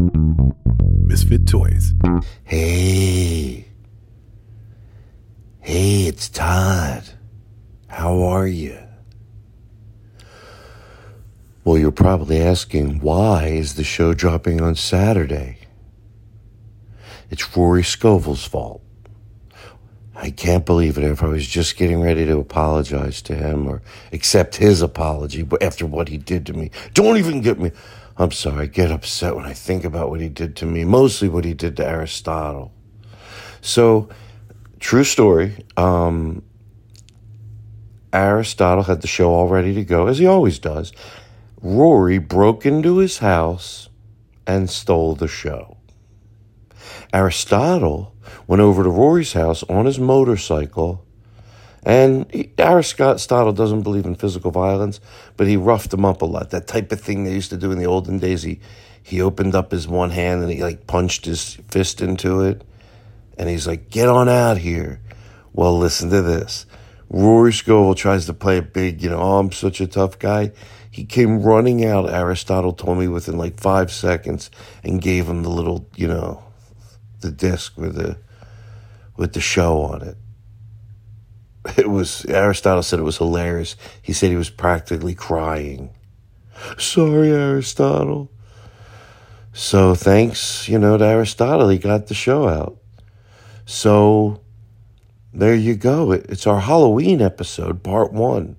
Misfit 0.00 1.46
Toys. 1.46 1.92
Hey. 2.44 3.66
Hey, 5.60 6.06
it's 6.06 6.28
Todd. 6.28 7.04
How 7.88 8.22
are 8.22 8.46
you? 8.46 8.78
Well, 11.64 11.76
you're 11.76 11.92
probably 11.92 12.40
asking, 12.40 13.00
why 13.00 13.48
is 13.48 13.74
the 13.74 13.84
show 13.84 14.14
dropping 14.14 14.60
on 14.60 14.74
Saturday? 14.74 15.58
It's 17.28 17.56
Rory 17.56 17.82
Scovel's 17.82 18.44
fault. 18.44 18.82
I 20.14 20.30
can't 20.30 20.66
believe 20.66 20.98
it. 20.98 21.04
If 21.04 21.22
I 21.22 21.28
was 21.28 21.46
just 21.46 21.76
getting 21.76 22.00
ready 22.00 22.24
to 22.26 22.38
apologize 22.38 23.22
to 23.22 23.34
him 23.34 23.66
or 23.66 23.82
accept 24.12 24.56
his 24.56 24.82
apology 24.82 25.46
after 25.60 25.86
what 25.86 26.08
he 26.08 26.16
did 26.18 26.46
to 26.46 26.52
me. 26.52 26.70
Don't 26.94 27.16
even 27.16 27.40
get 27.40 27.58
me. 27.58 27.72
I'm 28.20 28.32
sorry, 28.32 28.64
I 28.64 28.66
get 28.66 28.90
upset 28.90 29.34
when 29.34 29.46
I 29.46 29.54
think 29.54 29.82
about 29.82 30.10
what 30.10 30.20
he 30.20 30.28
did 30.28 30.54
to 30.56 30.66
me, 30.66 30.84
mostly 30.84 31.26
what 31.26 31.46
he 31.46 31.54
did 31.54 31.78
to 31.78 31.86
Aristotle. 31.88 32.70
So, 33.62 34.10
true 34.78 35.04
story. 35.04 35.64
Um, 35.78 36.42
Aristotle 38.12 38.84
had 38.84 39.00
the 39.00 39.06
show 39.06 39.32
all 39.32 39.48
ready 39.48 39.72
to 39.72 39.84
go, 39.86 40.06
as 40.06 40.18
he 40.18 40.26
always 40.26 40.58
does. 40.58 40.92
Rory 41.62 42.18
broke 42.18 42.66
into 42.66 42.98
his 42.98 43.18
house 43.18 43.88
and 44.46 44.68
stole 44.68 45.14
the 45.14 45.26
show. 45.26 45.78
Aristotle 47.14 48.14
went 48.46 48.60
over 48.60 48.82
to 48.82 48.90
Rory's 48.90 49.32
house 49.32 49.62
on 49.62 49.86
his 49.86 49.98
motorcycle 49.98 51.06
and 51.82 52.26
Aristotle 52.58 53.52
doesn't 53.52 53.82
believe 53.82 54.04
in 54.04 54.14
physical 54.14 54.50
violence, 54.50 55.00
but 55.36 55.46
he 55.46 55.56
roughed 55.56 55.92
him 55.92 56.04
up 56.04 56.20
a 56.20 56.26
lot. 56.26 56.50
That 56.50 56.66
type 56.66 56.92
of 56.92 57.00
thing 57.00 57.24
they 57.24 57.32
used 57.32 57.50
to 57.50 57.56
do 57.56 57.72
in 57.72 57.78
the 57.78 57.86
olden 57.86 58.18
days. 58.18 58.42
He 58.42 58.60
he 59.02 59.22
opened 59.22 59.54
up 59.54 59.70
his 59.70 59.88
one 59.88 60.10
hand 60.10 60.42
and 60.42 60.52
he 60.52 60.62
like 60.62 60.86
punched 60.86 61.24
his 61.24 61.54
fist 61.68 62.02
into 62.02 62.42
it, 62.42 62.62
and 63.38 63.48
he's 63.48 63.66
like, 63.66 63.90
"Get 63.90 64.08
on 64.08 64.28
out 64.28 64.58
here." 64.58 65.00
Well, 65.52 65.76
listen 65.76 66.10
to 66.10 66.22
this. 66.22 66.66
Rory 67.08 67.52
Scovel 67.52 67.96
tries 67.96 68.26
to 68.26 68.34
play 68.34 68.58
it 68.58 68.72
big, 68.72 69.02
you 69.02 69.10
know, 69.10 69.18
oh, 69.18 69.38
I'm 69.38 69.50
such 69.50 69.80
a 69.80 69.88
tough 69.88 70.16
guy. 70.20 70.52
He 70.92 71.04
came 71.04 71.42
running 71.42 71.84
out, 71.84 72.08
Aristotle 72.08 72.72
told 72.72 72.98
me, 72.98 73.08
within 73.08 73.36
like 73.36 73.58
five 73.58 73.90
seconds 73.90 74.48
and 74.84 75.02
gave 75.02 75.28
him 75.28 75.42
the 75.42 75.48
little, 75.48 75.88
you 75.96 76.06
know, 76.06 76.44
the 77.20 77.32
disc 77.32 77.76
with 77.76 77.96
the 77.96 78.18
with 79.16 79.32
the 79.32 79.40
show 79.40 79.82
on 79.82 80.02
it 80.02 80.16
it 81.76 81.90
was 81.90 82.24
Aristotle 82.26 82.82
said 82.82 82.98
it 82.98 83.04
was 83.04 83.18
hilarious. 83.18 83.76
He 84.00 84.12
said 84.12 84.30
he 84.30 84.36
was 84.36 84.50
practically 84.50 85.14
crying. 85.14 85.90
Sorry, 86.78 87.30
Aristotle. 87.30 88.30
So 89.52 89.94
thanks, 89.94 90.68
you 90.68 90.78
know, 90.78 90.96
to 90.96 91.04
Aristotle, 91.04 91.68
he 91.68 91.78
got 91.78 92.06
the 92.06 92.14
show 92.14 92.48
out. 92.48 92.78
So 93.66 94.40
there 95.32 95.54
you 95.54 95.74
go. 95.74 96.12
It's 96.12 96.46
our 96.46 96.60
Halloween 96.60 97.20
episode, 97.20 97.82
part 97.82 98.12
one. 98.12 98.56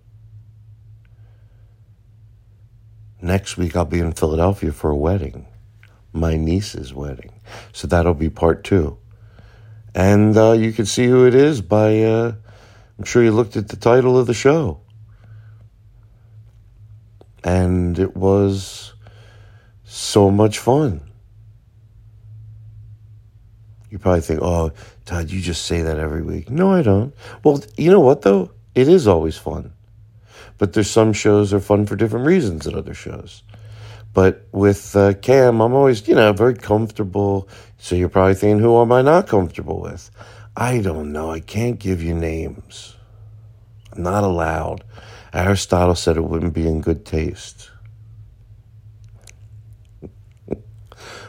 Next 3.21 3.55
week, 3.55 3.75
I'll 3.75 3.85
be 3.85 3.99
in 3.99 4.13
Philadelphia 4.13 4.71
for 4.71 4.89
a 4.89 4.95
wedding, 4.95 5.45
my 6.11 6.37
niece's 6.37 6.93
wedding. 6.93 7.31
So 7.71 7.87
that'll 7.87 8.15
be 8.15 8.29
part 8.29 8.63
two. 8.63 8.97
And 9.93 10.35
uh, 10.35 10.53
you 10.53 10.71
can 10.71 10.85
see 10.85 11.05
who 11.05 11.25
it 11.25 11.35
is 11.35 11.61
by. 11.61 12.01
Uh, 12.03 12.33
I'm 13.01 13.05
sure 13.05 13.23
you 13.23 13.31
looked 13.31 13.57
at 13.57 13.69
the 13.69 13.77
title 13.77 14.15
of 14.15 14.27
the 14.27 14.33
show. 14.35 14.79
And 17.43 17.97
it 17.97 18.15
was 18.15 18.93
so 19.83 20.29
much 20.29 20.59
fun. 20.59 21.01
You 23.89 23.97
probably 23.97 24.21
think, 24.21 24.43
oh, 24.43 24.71
Todd, 25.05 25.31
you 25.31 25.41
just 25.41 25.65
say 25.65 25.81
that 25.81 25.97
every 25.97 26.21
week. 26.21 26.51
No, 26.51 26.71
I 26.71 26.83
don't. 26.83 27.15
Well, 27.43 27.63
you 27.75 27.89
know 27.89 28.01
what, 28.01 28.21
though? 28.21 28.51
It 28.75 28.87
is 28.87 29.07
always 29.07 29.35
fun. 29.35 29.73
But 30.59 30.73
there's 30.73 30.87
some 30.87 31.11
shows 31.11 31.55
are 31.55 31.59
fun 31.59 31.87
for 31.87 31.95
different 31.95 32.27
reasons 32.27 32.65
than 32.65 32.75
other 32.75 32.93
shows. 32.93 33.41
But 34.13 34.47
with 34.51 34.95
uh, 34.95 35.15
Cam, 35.15 35.59
I'm 35.59 35.73
always, 35.73 36.07
you 36.07 36.13
know, 36.13 36.33
very 36.33 36.53
comfortable. 36.53 37.49
So 37.79 37.95
you're 37.95 38.09
probably 38.09 38.35
thinking, 38.35 38.59
who 38.59 38.79
am 38.79 38.91
I 38.91 39.01
not 39.01 39.27
comfortable 39.27 39.81
with? 39.81 40.11
I 40.55 40.81
don't 40.81 41.11
know. 41.11 41.31
I 41.31 41.39
can't 41.39 41.79
give 41.79 42.03
you 42.03 42.13
names. 42.13 42.95
I'm 43.93 44.03
not 44.03 44.23
allowed. 44.23 44.83
Aristotle 45.33 45.95
said 45.95 46.17
it 46.17 46.25
wouldn't 46.25 46.53
be 46.53 46.67
in 46.67 46.81
good 46.81 47.05
taste. 47.05 47.71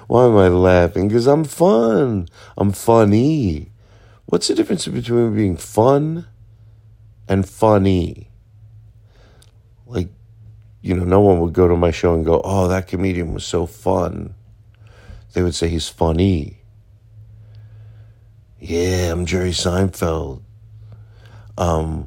Why 0.09 0.27
am 0.27 0.37
I 0.37 0.49
laughing? 0.49 1.09
Because 1.09 1.27
I'm 1.27 1.45
fun. 1.45 2.29
I'm 2.57 2.73
funny. 2.73 3.71
What's 4.27 4.49
the 4.49 4.55
difference 4.55 4.87
between 4.89 5.35
being 5.35 5.57
fun 5.57 6.27
and 7.29 7.49
funny? 7.49 8.29
Like, 9.87 10.09
you 10.81 10.95
know, 10.95 11.05
no 11.05 11.21
one 11.21 11.41
would 11.41 11.53
go 11.53 11.69
to 11.69 11.77
my 11.77 11.93
show 11.93 12.15
and 12.15 12.25
go, 12.25 12.41
oh, 12.45 12.69
that 12.69 12.89
comedian 12.89 13.33
was 13.33 13.45
so 13.45 13.67
fun. 13.67 14.35
They 15.33 15.43
would 15.43 15.55
say 15.55 15.69
he's 15.69 15.89
funny. 15.89 16.62
Yeah, 18.65 19.11
I'm 19.11 19.27
Jerry 19.27 19.51
Seinfeld. 19.51 20.41
Um, 21.59 22.07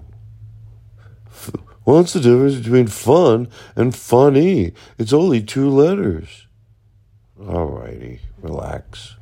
f- 1.27 1.51
what's 1.83 2.13
the 2.13 2.21
difference 2.21 2.55
between 2.55 2.87
fun 2.87 3.49
and 3.75 3.93
funny? 3.93 4.71
It's 4.97 5.11
only 5.11 5.43
two 5.43 5.69
letters. 5.69 6.47
Alrighty, 7.37 8.21
relax. 8.41 9.17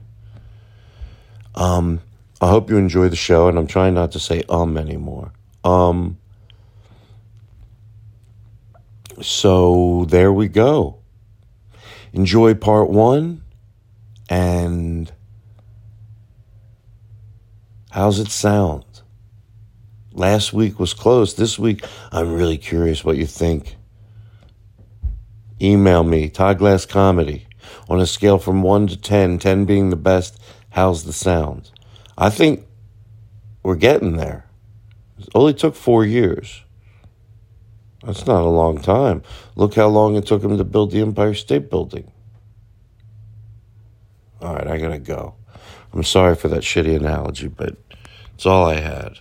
Um, 1.55 2.01
I 2.39 2.49
hope 2.49 2.69
you 2.69 2.77
enjoy 2.77 3.09
the 3.09 3.15
show, 3.15 3.47
and 3.47 3.57
I'm 3.57 3.65
trying 3.65 3.95
not 3.95 4.11
to 4.11 4.19
say 4.19 4.43
um 4.47 4.77
anymore. 4.77 5.31
Um, 5.63 6.19
so 9.23 10.05
there 10.07 10.31
we 10.31 10.49
go. 10.49 10.99
Enjoy 12.13 12.53
part 12.53 12.91
one, 12.91 13.41
and 14.29 15.11
How's 17.93 18.17
it 18.17 18.31
sound? 18.31 18.85
Last 20.13 20.51
week 20.51 20.79
was 20.79 20.95
close. 20.95 21.35
This 21.35 21.59
week, 21.59 21.85
I'm 22.11 22.33
really 22.33 22.57
curious 22.57 23.05
what 23.05 23.17
you 23.17 23.27
think. 23.27 23.75
Email 25.61 26.03
me, 26.03 26.27
Todd 26.27 26.57
Glass 26.57 26.87
Comedy. 26.87 27.45
On 27.87 28.01
a 28.01 28.07
scale 28.07 28.39
from 28.39 28.63
1 28.63 28.87
to 28.87 28.97
10, 28.97 29.37
10 29.37 29.65
being 29.65 29.91
the 29.91 29.95
best, 29.95 30.41
how's 30.71 31.03
the 31.03 31.13
sound? 31.13 31.69
I 32.17 32.31
think 32.31 32.65
we're 33.61 33.75
getting 33.75 34.17
there. 34.17 34.47
It 35.19 35.29
only 35.35 35.53
took 35.53 35.75
four 35.75 36.03
years. 36.03 36.63
That's 38.03 38.25
not 38.25 38.41
a 38.41 38.49
long 38.49 38.81
time. 38.81 39.21
Look 39.55 39.75
how 39.75 39.89
long 39.89 40.15
it 40.15 40.25
took 40.25 40.43
him 40.43 40.57
to 40.57 40.63
build 40.63 40.89
the 40.89 41.01
Empire 41.01 41.35
State 41.35 41.69
Building. 41.69 42.11
All 44.41 44.55
right, 44.55 44.65
I 44.65 44.79
gotta 44.79 44.97
go. 44.97 45.35
I'm 45.93 46.03
sorry 46.03 46.35
for 46.35 46.47
that 46.47 46.61
shitty 46.61 46.95
analogy, 46.95 47.47
but 47.47 47.75
it's 48.33 48.45
all 48.45 48.65
I 48.65 48.79
had. 48.79 49.19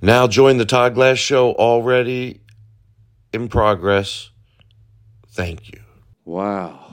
Now 0.00 0.26
join 0.28 0.56
the 0.56 0.64
Todd 0.64 0.94
Glass 0.94 1.18
Show 1.18 1.52
already 1.52 2.40
in 3.32 3.48
progress. 3.48 4.30
Thank 5.28 5.72
you. 5.72 5.80
Wow. 6.24 6.86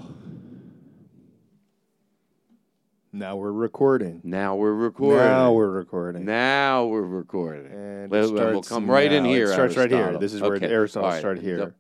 Now 3.14 3.36
we're 3.36 3.52
recording. 3.52 4.22
Now 4.24 4.56
we're 4.56 4.74
recording. 4.74 5.18
Now 5.18 5.54
we're 5.54 5.70
recording. 5.70 6.26
Now 6.26 6.86
we're 6.86 7.02
recording. 7.02 7.66
And 7.72 8.12
Well, 8.12 8.38
it 8.38 8.52
we'll 8.52 8.62
come 8.62 8.90
right 8.90 9.12
in 9.12 9.26
here. 9.26 9.46
It 9.46 9.54
starts 9.54 9.78
right 9.78 9.90
here. 9.90 10.18
This 10.20 10.34
is 10.34 10.42
where 10.42 10.56
Okay. 10.56 10.68
Aristotle 10.68 11.06
All 11.06 11.14
right. 11.14 11.20
start 11.20 11.40
here. 11.40 11.58
Yep. 11.60 11.74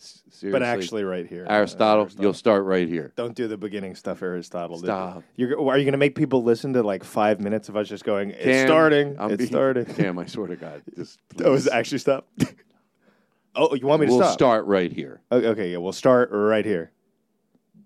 S- 0.00 0.22
But 0.50 0.62
actually, 0.62 1.04
right 1.04 1.26
here. 1.26 1.46
Uh, 1.48 1.52
Aristotle, 1.52 2.08
you'll 2.18 2.32
start 2.32 2.64
right 2.64 2.88
here. 2.88 3.12
Don't 3.16 3.34
do 3.34 3.46
the 3.48 3.56
beginning 3.58 3.94
stuff, 3.94 4.22
Aristotle. 4.22 4.78
Stop. 4.78 5.22
You're, 5.36 5.50
are 5.68 5.76
you 5.76 5.84
going 5.84 5.92
to 5.92 5.98
make 5.98 6.14
people 6.14 6.42
listen 6.42 6.72
to 6.72 6.82
like 6.82 7.04
five 7.04 7.38
minutes 7.40 7.68
of 7.68 7.76
us 7.76 7.88
just 7.88 8.04
going, 8.04 8.30
it's 8.30 8.42
Cam, 8.44 8.66
starting, 8.66 9.16
I'm 9.18 9.30
it's 9.32 9.38
being- 9.38 9.50
starting? 9.50 9.84
Cam, 9.96 10.18
I 10.18 10.24
swear 10.26 10.46
to 10.48 10.56
God. 10.56 10.82
Just 10.96 11.18
Oh, 11.44 11.52
is 11.52 11.66
it 11.66 11.72
actually 11.74 11.98
stop? 11.98 12.26
oh, 13.54 13.74
you 13.74 13.86
want 13.86 14.00
me 14.00 14.06
to 14.06 14.12
we'll 14.12 14.22
stop? 14.22 14.32
start 14.32 14.64
right 14.66 14.90
here. 14.92 15.20
Okay, 15.30 15.46
okay, 15.48 15.70
yeah, 15.72 15.78
we'll 15.78 15.92
start 15.92 16.30
right 16.32 16.64
here. 16.64 16.92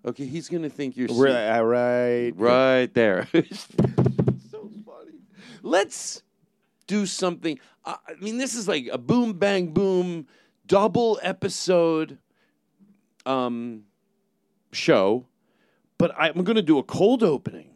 Okay, 0.07 0.27
he's 0.27 0.49
gonna 0.49 0.69
think 0.69 0.97
you're 0.97 1.09
We're, 1.11 1.29
uh, 1.29 1.63
right. 1.63 2.31
right 2.37 2.93
there. 2.95 3.27
so 4.51 4.71
funny. 4.85 5.19
Let's 5.63 6.23
do 6.87 7.07
something. 7.07 7.59
I 7.85 7.97
I 8.09 8.15
mean, 8.21 8.37
this 8.37 8.55
is 8.55 8.69
like 8.69 8.87
a 8.93 8.99
boom, 8.99 9.33
bang, 9.33 9.69
boom, 9.73 10.27
double 10.67 11.19
episode 11.23 12.19
um, 13.27 13.83
show, 14.73 15.27
but 15.99 16.13
I'm 16.19 16.43
going 16.45 16.57
to 16.57 16.63
do 16.63 16.79
a 16.79 16.83
cold 16.83 17.23
opening, 17.23 17.71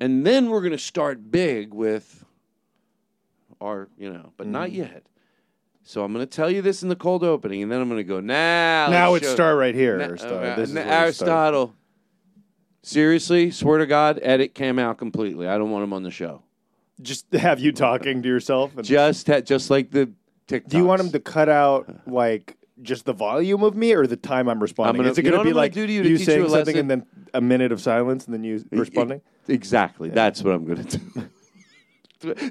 and 0.00 0.26
then 0.26 0.50
we're 0.50 0.60
going 0.60 0.72
to 0.72 0.78
start 0.78 1.30
big 1.30 1.72
with 1.74 2.24
our, 3.60 3.88
you 3.98 4.12
know, 4.12 4.32
but 4.36 4.46
not 4.46 4.72
yet. 4.72 5.04
So 5.82 6.04
I'm 6.04 6.12
going 6.12 6.24
to 6.26 6.30
tell 6.30 6.50
you 6.50 6.62
this 6.62 6.82
in 6.82 6.88
the 6.88 6.96
cold 6.96 7.24
opening, 7.24 7.62
and 7.62 7.70
then 7.72 7.80
I'm 7.80 7.88
going 7.88 7.98
to 8.00 8.04
go 8.04 8.20
now. 8.20 8.88
Now 8.90 9.10
let's 9.12 9.24
it's 9.24 9.32
start 9.34 9.56
right 9.58 9.74
here, 9.74 9.96
Na- 9.98 10.04
Aristotle. 10.04 10.38
uh, 10.38 10.56
This 10.56 10.70
na- 10.70 10.82
where. 10.82 10.90
Aristotle. 10.92 11.74
Seriously, 12.82 13.50
swear 13.50 13.78
to 13.78 13.86
God, 13.86 14.18
edit 14.22 14.54
came 14.54 14.78
out 14.78 14.96
completely. 14.96 15.46
I 15.46 15.58
don't 15.58 15.70
want 15.70 15.84
him 15.84 15.92
on 15.92 16.02
the 16.02 16.10
show. 16.10 16.42
Just 17.02 17.30
have 17.34 17.60
you 17.60 17.72
talking 17.72 18.22
to 18.22 18.28
yourself. 18.28 18.74
And 18.76 18.84
Just 18.84 19.26
ha- 19.26 19.40
just 19.40 19.68
like 19.70 19.90
the 19.90 20.10
TikTok. 20.50 20.70
do 20.70 20.76
you 20.76 20.84
want 20.84 21.00
him 21.00 21.10
to 21.12 21.20
cut 21.20 21.48
out 21.48 21.88
like 22.06 22.56
just 22.82 23.04
the 23.04 23.12
volume 23.12 23.62
of 23.62 23.74
me 23.76 23.92
or 23.94 24.06
the 24.06 24.16
time 24.16 24.48
I'm 24.48 24.60
responding? 24.60 24.96
gonna- 25.02 25.10
Is 25.10 25.18
it 25.18 25.24
you 25.24 25.30
going 25.30 25.42
to 25.42 25.48
be 25.48 25.52
like 25.54 25.72
do 25.72 25.86
to 25.86 25.92
you 25.92 26.02
to 26.02 26.08
you 26.08 26.18
saying 26.18 26.42
a 26.44 26.48
something 26.48 26.74
lesson? 26.74 26.78
and 26.78 26.90
then 26.90 27.06
a 27.34 27.40
minute 27.40 27.72
of 27.72 27.80
silence 27.80 28.24
and 28.26 28.34
then 28.34 28.44
you 28.44 28.64
responding? 28.70 29.20
Exactly. 29.48 30.10
That's 30.10 30.42
what 30.42 30.54
I'm 30.54 30.64
going 30.64 30.84
to 30.84 30.98
do. 30.98 31.28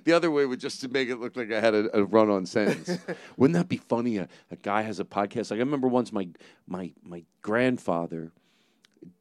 The 0.04 0.14
other 0.14 0.32
way 0.32 0.48
would 0.48 0.60
just 0.60 0.82
to 0.82 0.88
make 0.88 1.10
it 1.10 1.18
look 1.18 1.36
like 1.38 1.52
I 1.52 1.60
had 1.60 1.76
a, 1.76 1.96
a 2.00 2.04
run-on 2.04 2.48
sentence. 2.48 2.90
Wouldn't 3.38 3.54
that 3.56 3.70
be 3.70 3.78
funny? 3.78 4.18
A, 4.18 4.28
a 4.50 4.56
guy 4.56 4.82
has 4.82 5.00
a 5.00 5.06
podcast. 5.06 5.52
Like 5.52 5.58
I 5.58 5.62
remember 5.62 5.88
once 5.88 6.12
my 6.12 6.28
my 6.66 6.92
my 7.04 7.24
grandfather 7.44 8.32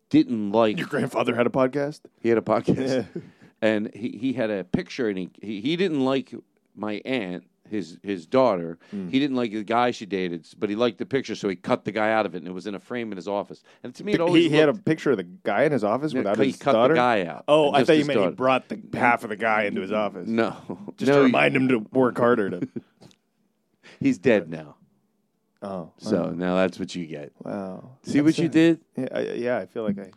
didn't 0.09 0.53
like 0.53 0.79
Your 0.79 0.87
grandfather 0.87 1.35
had 1.35 1.47
a 1.47 1.51
podcast. 1.51 2.01
He 2.23 2.31
had 2.31 2.39
a 2.39 2.41
podcast, 2.41 3.07
and 3.61 3.91
he, 3.95 4.17
he 4.17 4.33
had 4.33 4.51
a 4.51 4.65
picture, 4.65 5.11
and 5.11 5.19
he, 5.19 5.29
he 5.43 5.61
he 5.61 5.77
didn't 5.77 6.03
like 6.03 6.35
my 6.75 7.03
aunt, 7.05 7.45
his 7.71 7.99
his 8.03 8.27
daughter. 8.27 8.79
Hmm. 8.91 9.09
He 9.09 9.19
didn't 9.19 9.37
like 9.37 9.53
the 9.53 9.65
guy 9.65 9.91
she 9.91 10.07
dated, 10.07 10.47
but 10.59 10.69
he 10.71 10.77
liked 10.77 10.99
the 10.99 11.07
picture, 11.07 11.35
so 11.35 11.49
he 11.49 11.57
cut 11.57 11.85
the 11.85 11.93
guy 11.93 12.11
out 12.13 12.27
of 12.27 12.35
it, 12.35 12.39
and 12.39 12.47
it 12.49 12.53
was 12.53 12.67
in 12.67 12.75
a 12.75 12.81
frame 12.81 13.13
in 13.13 13.17
his 13.17 13.29
office. 13.29 13.63
And 13.83 13.95
to 13.97 14.05
me, 14.05 14.13
it 14.15 14.21
always 14.21 14.45
He, 14.45 14.51
he 14.51 14.57
had 14.57 14.69
a 14.69 14.75
picture 14.75 15.11
of 15.13 15.17
the 15.17 15.23
guy 15.25 15.65
in 15.65 15.73
his 15.73 15.85
office 15.85 16.15
without 16.15 16.39
he 16.39 16.47
his 16.47 16.57
cut 16.57 16.73
daughter. 16.73 16.95
the 16.95 16.99
guy 16.99 17.25
out. 17.27 17.45
Oh, 17.49 17.73
I 17.73 17.85
thought 17.85 17.97
you 17.99 18.05
meant 18.05 18.21
he 18.21 18.29
brought 18.31 18.69
the 18.69 18.81
half 18.95 19.23
of 19.25 19.31
the 19.31 19.37
guy 19.37 19.65
into 19.65 19.81
his 19.81 19.93
office. 19.93 20.29
no, 20.29 20.57
just 20.97 21.09
no, 21.09 21.15
to 21.15 21.19
he- 21.21 21.25
remind 21.27 21.55
him 21.57 21.69
to 21.69 21.79
work 21.93 22.19
harder. 22.19 22.51
To. 22.51 22.69
he's 24.01 24.19
dead 24.19 24.49
now. 24.51 24.77
Oh, 25.61 25.91
So 25.99 26.31
now 26.31 26.55
that's 26.55 26.79
what 26.79 26.95
you 26.95 27.05
get. 27.07 27.33
wow. 27.43 27.91
See 28.05 28.21
what 28.21 28.27
That's 28.27 28.39
you 28.39 28.49
did? 28.49 28.81
Yeah, 28.97 29.09
I, 29.13 29.21
yeah. 29.33 29.59
I 29.59 29.67
feel 29.67 29.83
like 29.83 29.99
I, 29.99 30.11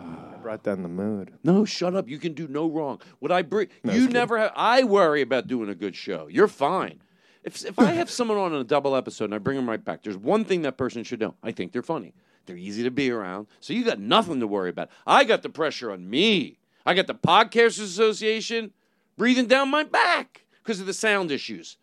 I 0.00 0.36
brought 0.42 0.62
down 0.62 0.82
the 0.82 0.88
mood. 0.88 1.32
No, 1.44 1.64
shut 1.64 1.94
up. 1.94 2.08
You 2.08 2.18
can 2.18 2.32
do 2.32 2.48
no 2.48 2.68
wrong. 2.68 3.00
What 3.18 3.30
I 3.32 3.42
bring, 3.42 3.68
No, 3.82 3.92
you 3.92 3.98
just 3.98 4.08
kidding. 4.08 4.12
never 4.20 4.38
have. 4.38 4.52
I 4.56 4.84
worry 4.84 5.20
about 5.22 5.46
doing 5.46 5.68
a 5.68 5.74
good 5.74 5.94
show. 5.94 6.26
You're 6.28 6.48
fine. 6.48 7.00
If 7.42 7.62
if 7.64 7.78
I 7.78 7.90
have 7.92 8.08
someone 8.10 8.38
on 8.38 8.54
a 8.54 8.64
double 8.64 8.96
episode 8.96 9.26
and 9.26 9.34
I 9.34 9.38
bring 9.38 9.56
them 9.56 9.68
right 9.68 9.84
back, 9.84 10.02
there's 10.02 10.16
one 10.16 10.44
thing 10.46 10.62
that 10.62 10.78
person 10.78 11.04
should 11.04 11.20
know. 11.20 11.34
I 11.42 11.52
think 11.52 11.72
they're 11.72 11.82
funny. 11.82 12.14
They're 12.46 12.56
easy 12.56 12.82
to 12.84 12.90
be 12.90 13.10
around. 13.10 13.46
So 13.60 13.72
you 13.74 13.84
got 13.84 13.98
nothing 14.00 14.40
to 14.40 14.46
worry 14.46 14.70
about. 14.70 14.88
I 15.06 15.24
got 15.24 15.42
the 15.42 15.48
pressure 15.50 15.90
on 15.92 16.08
me. 16.08 16.58
I 16.86 16.94
got 16.94 17.06
the 17.06 17.14
Podcasters 17.14 17.82
Association 17.84 18.72
breathing 19.16 19.46
down 19.46 19.70
my 19.70 19.82
back 19.84 20.44
because 20.62 20.80
of 20.80 20.86
the 20.86 20.92
sound 20.94 21.30
issues. 21.30 21.76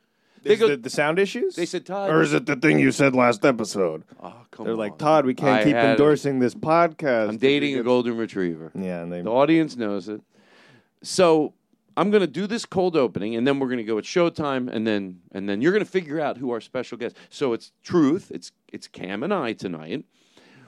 They 0.44 0.54
Is 0.54 0.60
go. 0.60 0.70
the, 0.70 0.78
the 0.78 0.90
sound 0.90 1.20
issues? 1.20 1.56
they 1.56 1.68
said, 1.68 1.86
Todd. 1.86 2.10
or 2.10 2.22
is 2.22 2.34
it 2.34 2.48
the 2.48 2.56
thing 2.56 2.80
you 2.80 2.92
said 2.92 3.16
last 3.16 3.46
episode? 3.46 4.04
oh, 4.22 4.34
come 4.50 4.66
They're 4.66 4.76
like. 4.76 4.98
Todd, 4.98 5.26
we 5.26 5.36
can't 5.36 5.62
I 5.62 5.64
keep 5.64 5.76
had 5.76 5.92
endorsing 5.92 6.40
this 6.40 6.56
podcast. 6.56 7.30
I'm 7.30 7.38
dating 7.38 7.78
a 7.78 7.84
golden 7.84 8.18
retriever. 8.18 8.72
Yeah, 8.74 9.04
and 9.04 9.12
they. 9.12 9.22
The 9.22 9.30
audience 9.30 9.76
knows 9.76 10.10
it. 10.10 10.22
So 11.04 11.54
I'm 11.98 12.10
going 12.10 12.22
to 12.22 12.28
do 12.28 12.48
this 12.48 12.66
cold 12.66 12.96
opening, 12.96 13.36
and 13.36 13.46
then 13.46 13.60
we're 13.60 13.68
going 13.68 13.78
to 13.78 13.84
go 13.84 13.98
at 13.98 14.04
showtime, 14.04 14.70
and 14.72 14.88
then 14.88 15.22
and 15.32 15.48
then 15.48 15.62
you're 15.62 15.72
going 15.72 15.86
to 15.86 15.92
figure 15.92 16.20
out 16.20 16.38
who 16.38 16.52
our 16.52 16.62
special 16.62 16.98
guest. 16.98 17.16
So 17.30 17.54
it's 17.54 17.72
truth. 17.84 18.32
It's 18.34 18.52
it's 18.72 18.88
Cam 18.88 19.24
and 19.24 19.34
I 19.34 19.54
tonight. 19.54 20.06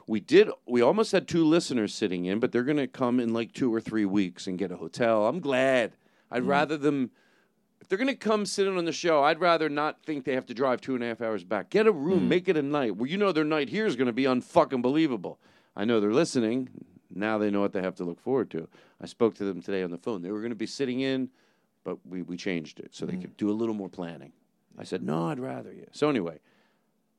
We 0.06 0.20
did. 0.20 0.50
We 0.68 0.82
almost 0.82 1.12
had 1.12 1.28
two 1.28 1.46
listeners 1.46 1.94
sitting 1.94 2.26
in, 2.26 2.40
but 2.40 2.52
they're 2.52 2.64
going 2.64 2.78
to 2.78 2.88
come 2.88 3.20
in 3.20 3.34
like 3.34 3.54
two 3.54 3.74
or 3.74 3.80
three 3.80 4.06
weeks 4.06 4.48
and 4.48 4.58
get 4.58 4.72
a 4.72 4.78
hotel. 4.78 5.28
I'm 5.28 5.40
glad. 5.40 5.94
I'd 6.30 6.44
mm. 6.44 6.50
rather 6.50 6.78
them. 6.78 7.12
If 7.84 7.90
they're 7.90 7.98
going 7.98 8.08
to 8.08 8.16
come 8.16 8.46
sit 8.46 8.66
in 8.66 8.78
on 8.78 8.86
the 8.86 8.94
show, 8.94 9.26
I'd 9.26 9.42
rather 9.42 9.68
not 9.68 10.06
think 10.06 10.24
they 10.24 10.36
have 10.36 10.46
to 10.46 10.54
drive 10.54 10.80
two 10.80 10.96
and 10.96 11.04
a 11.04 11.08
half 11.08 11.20
hours 11.20 11.44
back. 11.44 11.70
Get 11.70 11.86
a 11.86 11.92
room, 11.92 12.30
make 12.30 12.48
it 12.48 12.56
a 12.56 12.62
night 12.62 12.96
where 12.96 13.10
you 13.10 13.18
know 13.18 13.34
their 13.34 13.44
night 13.44 13.68
here 13.68 13.86
is 13.86 13.98
going 13.98 14.08
to 14.08 14.14
be 14.14 14.24
unfucking 14.24 14.82
believable. 14.82 15.38
I 15.76 15.84
know 15.84 16.00
they're 16.00 16.14
listening. 16.14 16.70
Now 17.14 17.38
they 17.38 17.52
know 17.52 17.60
what 17.60 17.74
they 17.74 17.82
have 17.82 17.96
to 17.96 18.06
look 18.06 18.22
forward 18.22 18.50
to. 18.52 18.70
I 19.02 19.06
spoke 19.06 19.36
to 19.36 19.44
them 19.44 19.62
today 19.62 19.84
on 19.84 19.92
the 19.92 19.98
phone. 19.98 20.22
They 20.22 20.32
were 20.32 20.40
going 20.40 20.52
to 20.52 20.56
be 20.56 20.66
sitting 20.66 21.02
in, 21.02 21.28
but 21.84 21.98
we, 22.08 22.22
we 22.22 22.38
changed 22.38 22.80
it 22.80 22.96
so 22.96 23.06
they 23.06 23.18
could 23.18 23.36
do 23.36 23.50
a 23.50 23.52
little 23.52 23.76
more 23.76 23.90
planning. 23.90 24.32
I 24.80 24.86
said, 24.86 25.04
no, 25.04 25.28
I'd 25.28 25.42
rather 25.42 25.74
you. 25.74 25.88
So 25.92 26.10
anyway, 26.10 26.40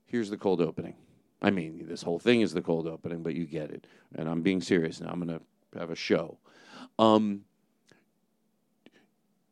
here's 0.07 0.31
the 0.31 0.39
cold 0.39 0.63
opening. 0.63 0.95
I 1.43 1.51
mean, 1.51 1.85
this 1.87 2.01
whole 2.01 2.19
thing 2.19 2.41
is 2.41 2.55
the 2.55 2.63
cold 2.63 2.87
opening, 2.87 3.23
but 3.23 3.35
you 3.35 3.45
get 3.45 3.71
it. 3.71 3.87
And 4.15 4.31
I'm 4.31 4.41
being 4.41 4.63
serious 4.63 4.99
now. 4.99 5.11
I'm 5.11 5.21
going 5.23 5.39
to 5.39 5.79
have 5.79 5.91
a 5.91 5.95
show. 5.95 6.39
Um, 6.99 7.43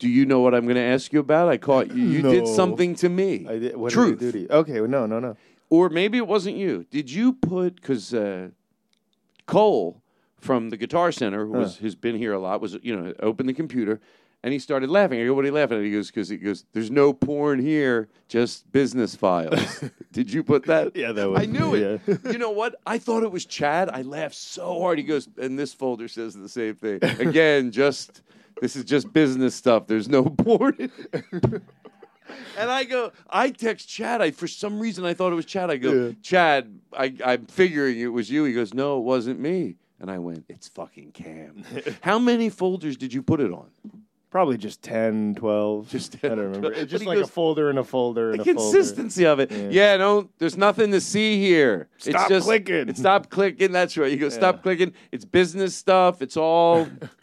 do 0.02 0.08
you 0.08 0.26
know 0.26 0.40
what 0.40 0.52
I'm 0.52 0.64
going 0.64 0.74
to 0.74 0.82
ask 0.82 1.12
you 1.12 1.20
about? 1.20 1.48
I 1.48 1.58
caught 1.58 1.94
you. 1.94 2.04
You 2.04 2.22
did 2.22 2.48
something 2.48 2.96
to 2.96 3.08
me. 3.08 3.46
I 3.48 3.58
did, 3.60 3.76
what 3.76 3.92
Truth. 3.92 4.18
Did 4.18 4.28
I 4.28 4.30
do 4.30 4.32
to 4.32 4.40
you? 4.40 4.48
Okay, 4.50 4.80
well, 4.80 4.90
no, 4.90 5.06
no, 5.06 5.20
no. 5.20 5.36
Or 5.70 5.88
maybe 5.90 6.18
it 6.18 6.26
wasn't 6.26 6.56
you. 6.56 6.84
Did 6.90 7.08
you 7.08 7.34
put 7.34 7.76
because 7.76 8.12
uh, 8.12 8.48
Cole 9.46 10.02
from 10.40 10.70
the 10.70 10.76
Guitar 10.76 11.12
Center, 11.12 11.46
who 11.46 11.52
was 11.52 11.76
who's 11.76 11.94
been 11.94 12.16
here 12.16 12.32
a 12.32 12.40
lot, 12.40 12.60
was 12.60 12.76
you 12.82 12.96
know 12.96 13.14
opened 13.20 13.48
the 13.48 13.54
computer 13.54 14.00
and 14.42 14.52
he 14.52 14.58
started 14.58 14.90
laughing. 14.90 15.20
I 15.20 15.26
go, 15.26 15.34
"What 15.34 15.44
are 15.44 15.48
you 15.48 15.54
laughing 15.54 15.78
at?" 15.78 15.84
He 15.84 15.92
goes, 15.92 16.08
"Because 16.08 16.28
he 16.28 16.36
goes, 16.36 16.64
there's 16.72 16.90
no 16.90 17.12
porn 17.12 17.60
here, 17.60 18.08
just 18.28 18.70
business 18.72 19.14
files." 19.14 19.84
Did 20.12 20.32
you 20.32 20.42
put 20.42 20.64
that? 20.66 20.96
Yeah, 20.96 21.12
that 21.12 21.30
was 21.30 21.40
I 21.40 21.46
knew 21.46 21.74
it. 21.74 22.00
yeah. 22.06 22.16
you 22.30 22.38
know 22.38 22.50
what? 22.50 22.74
I 22.86 22.98
thought 22.98 23.22
it 23.22 23.30
was 23.30 23.46
Chad. 23.46 23.88
I 23.88 24.02
laughed 24.02 24.34
so 24.34 24.80
hard. 24.80 24.98
He 24.98 25.04
goes, 25.04 25.28
and 25.40 25.58
this 25.58 25.72
folder 25.72 26.08
says 26.08 26.34
the 26.34 26.48
same 26.48 26.74
thing 26.74 26.98
again. 27.20 27.70
Just 27.70 28.22
this 28.60 28.76
is 28.76 28.84
just 28.84 29.12
business 29.12 29.54
stuff. 29.54 29.86
There's 29.86 30.08
no 30.08 30.24
porn. 30.24 30.76
in 30.78 30.90
it." 31.12 31.62
And 32.56 32.70
I 32.70 32.84
go, 32.84 33.12
I 33.28 33.50
text 33.50 33.88
Chad. 33.88 34.22
I 34.22 34.30
for 34.30 34.46
some 34.46 34.78
reason 34.80 35.04
I 35.04 35.12
thought 35.14 35.32
it 35.32 35.36
was 35.36 35.44
Chad. 35.44 35.70
I 35.70 35.76
go, 35.76 36.14
Chad, 36.22 36.78
I, 36.96 37.14
I'm 37.24 37.46
figuring 37.46 37.98
it 38.00 38.06
was 38.06 38.30
you. 38.30 38.44
He 38.44 38.54
goes, 38.54 38.72
No, 38.72 38.98
it 38.98 39.02
wasn't 39.02 39.38
me. 39.40 39.76
And 40.00 40.10
I 40.10 40.18
went, 40.18 40.44
It's 40.48 40.68
fucking 40.68 41.12
Cam. 41.12 41.64
How 42.00 42.18
many 42.18 42.48
folders 42.48 42.96
did 42.96 43.12
you 43.12 43.22
put 43.22 43.40
it 43.40 43.52
on? 43.52 43.66
Probably 44.30 44.56
just 44.56 44.80
10, 44.82 45.34
12. 45.34 45.88
Just 45.90 46.16
I 46.24 46.28
don't 46.28 46.38
remember. 46.38 46.68
12. 46.70 46.82
It's 46.84 46.90
just 46.90 47.04
like 47.04 47.18
goes- 47.18 47.28
a 47.28 47.30
folder 47.30 47.68
and 47.68 47.78
a 47.78 47.84
folder 47.84 48.30
and 48.30 48.38
The 48.38 48.42
a 48.42 48.54
folder. 48.54 48.60
The 48.70 48.72
consistency 48.78 49.26
of 49.26 49.40
it. 49.40 49.50
Yeah. 49.70 49.98
no, 49.98 50.30
there's 50.38 50.56
nothing 50.56 50.90
to 50.92 51.02
see 51.02 51.38
here. 51.38 51.88
it's 51.96 52.08
Stop 52.08 52.28
just, 52.30 52.46
clicking. 52.46 52.88
It's 52.88 53.00
stop 53.00 53.28
clicking. 53.28 53.72
That's 53.72 53.98
right. 53.98 54.10
You 54.10 54.16
go, 54.16 54.30
stop 54.30 54.62
clicking. 54.62 54.94
It's 55.10 55.26
business 55.26 55.74
stuff. 55.76 56.22
It's 56.22 56.38
all 56.38 56.88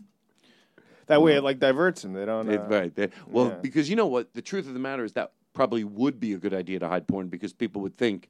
That 1.10 1.22
way 1.22 1.36
it 1.36 1.44
like 1.44 1.60
diverts 1.60 2.02
them. 2.04 2.14
They 2.14 2.26
don't. 2.26 2.50
Uh, 2.50 2.62
right. 2.70 2.96
They- 2.96 3.10
well, 3.28 3.48
yeah. 3.50 3.56
because 3.62 3.90
you 3.90 3.96
know 3.98 4.08
what? 4.08 4.34
The 4.34 4.42
truth 4.42 4.68
of 4.68 4.74
the 4.74 4.80
matter 4.80 5.04
is 5.04 5.14
that 5.14 5.34
probably 5.54 5.84
would 5.84 6.20
be 6.20 6.34
a 6.34 6.38
good 6.38 6.54
idea 6.54 6.80
to 6.80 6.88
hide 6.88 7.08
porn 7.08 7.28
because 7.28 7.52
people 7.52 7.82
would 7.82 7.98
think 7.98 8.30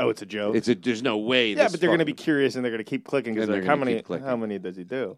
Oh, 0.00 0.10
it's 0.10 0.22
a 0.22 0.26
joke. 0.26 0.54
It's 0.54 0.68
a. 0.68 0.74
There's 0.76 1.02
no 1.02 1.18
way. 1.18 1.54
yeah, 1.54 1.68
but 1.70 1.80
they're 1.80 1.88
going 1.88 1.98
to 1.98 2.04
be 2.04 2.12
curious 2.12 2.54
and 2.54 2.64
they're 2.64 2.70
going 2.70 2.78
to 2.84 2.88
keep 2.88 3.04
clicking 3.04 3.34
because 3.34 3.48
like, 3.48 3.64
how 3.64 3.76
many 3.76 4.02
how 4.08 4.36
many 4.36 4.58
does 4.58 4.76
he 4.76 4.84
do? 4.84 5.16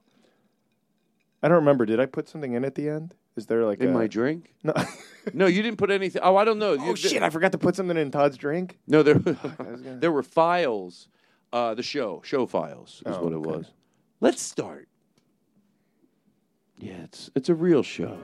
I 1.42 1.48
don't 1.48 1.56
remember. 1.56 1.86
Did 1.86 2.00
I 2.00 2.06
put 2.06 2.28
something 2.28 2.52
in 2.54 2.64
at 2.64 2.74
the 2.74 2.88
end? 2.88 3.14
Is 3.36 3.46
there 3.46 3.64
like 3.64 3.80
in 3.80 3.90
a, 3.90 3.92
my 3.92 4.06
drink. 4.06 4.54
no? 4.62 4.72
No, 5.34 5.46
you 5.46 5.62
didn't 5.62 5.76
put 5.78 5.90
anything. 5.90 6.20
Oh, 6.24 6.36
I 6.36 6.44
don't 6.44 6.58
know. 6.58 6.76
oh 6.80 6.84
You- 6.90 6.96
shit! 6.96 7.22
I 7.22 7.30
forgot 7.30 7.52
to 7.52 7.58
put 7.58 7.76
something 7.76 7.96
in 7.96 8.10
Todd's 8.10 8.36
drink. 8.36 8.78
No, 8.88 9.02
there 9.02 9.14
gonna- 9.18 9.98
there 10.00 10.12
were 10.12 10.22
files. 10.22 11.08
Uh, 11.52 11.74
the 11.74 11.82
show, 11.82 12.22
show 12.24 12.46
files, 12.46 13.02
is 13.06 13.16
Oh, 13.16 13.24
what 13.24 13.32
it 13.32 13.36
okay. 13.36 13.50
was. 13.50 13.72
Let's 14.20 14.40
start. 14.40 14.88
Yeah, 16.80 17.02
it's 17.04 17.30
it's 17.34 17.50
a 17.50 17.54
real 17.54 17.82
show. 17.82 18.16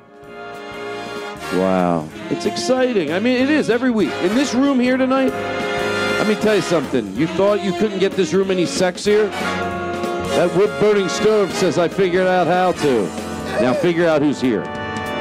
Wow, 1.53 2.09
it's 2.31 2.47
exciting. 2.47 3.13
I 3.13 3.19
mean, 3.19 3.37
it 3.43 3.51
is 3.51 3.69
every 3.69 3.91
week 3.91 4.11
in 4.23 4.35
this 4.35 4.55
room 4.55 4.81
here 4.81 4.97
tonight. 4.97 5.29
Let 5.29 6.27
me 6.27 6.35
tell 6.37 6.57
you 6.57 6.63
something. 6.63 7.15
You 7.15 7.27
thought 7.27 7.63
you 7.63 7.73
couldn't 7.73 7.99
get 7.99 8.13
this 8.13 8.33
room 8.33 8.51
any 8.51 8.65
sexier? 8.65 9.31
That 9.31 10.57
wood 10.57 10.71
burning 10.81 11.11
stove 11.11 11.53
says 11.53 11.77
I 11.77 11.87
figured 11.89 12.27
out 12.27 12.47
how 12.47 12.73
to. 12.73 13.03
Now 13.61 13.75
figure 13.75 14.07
out 14.09 14.23
who's 14.23 14.41
here. 14.41 14.65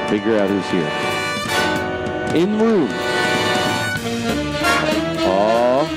Figure 0.10 0.40
out 0.40 0.50
who's 0.50 0.70
here. 0.70 2.42
In 2.42 2.58
room. 2.58 2.88
Oh. 5.28 5.90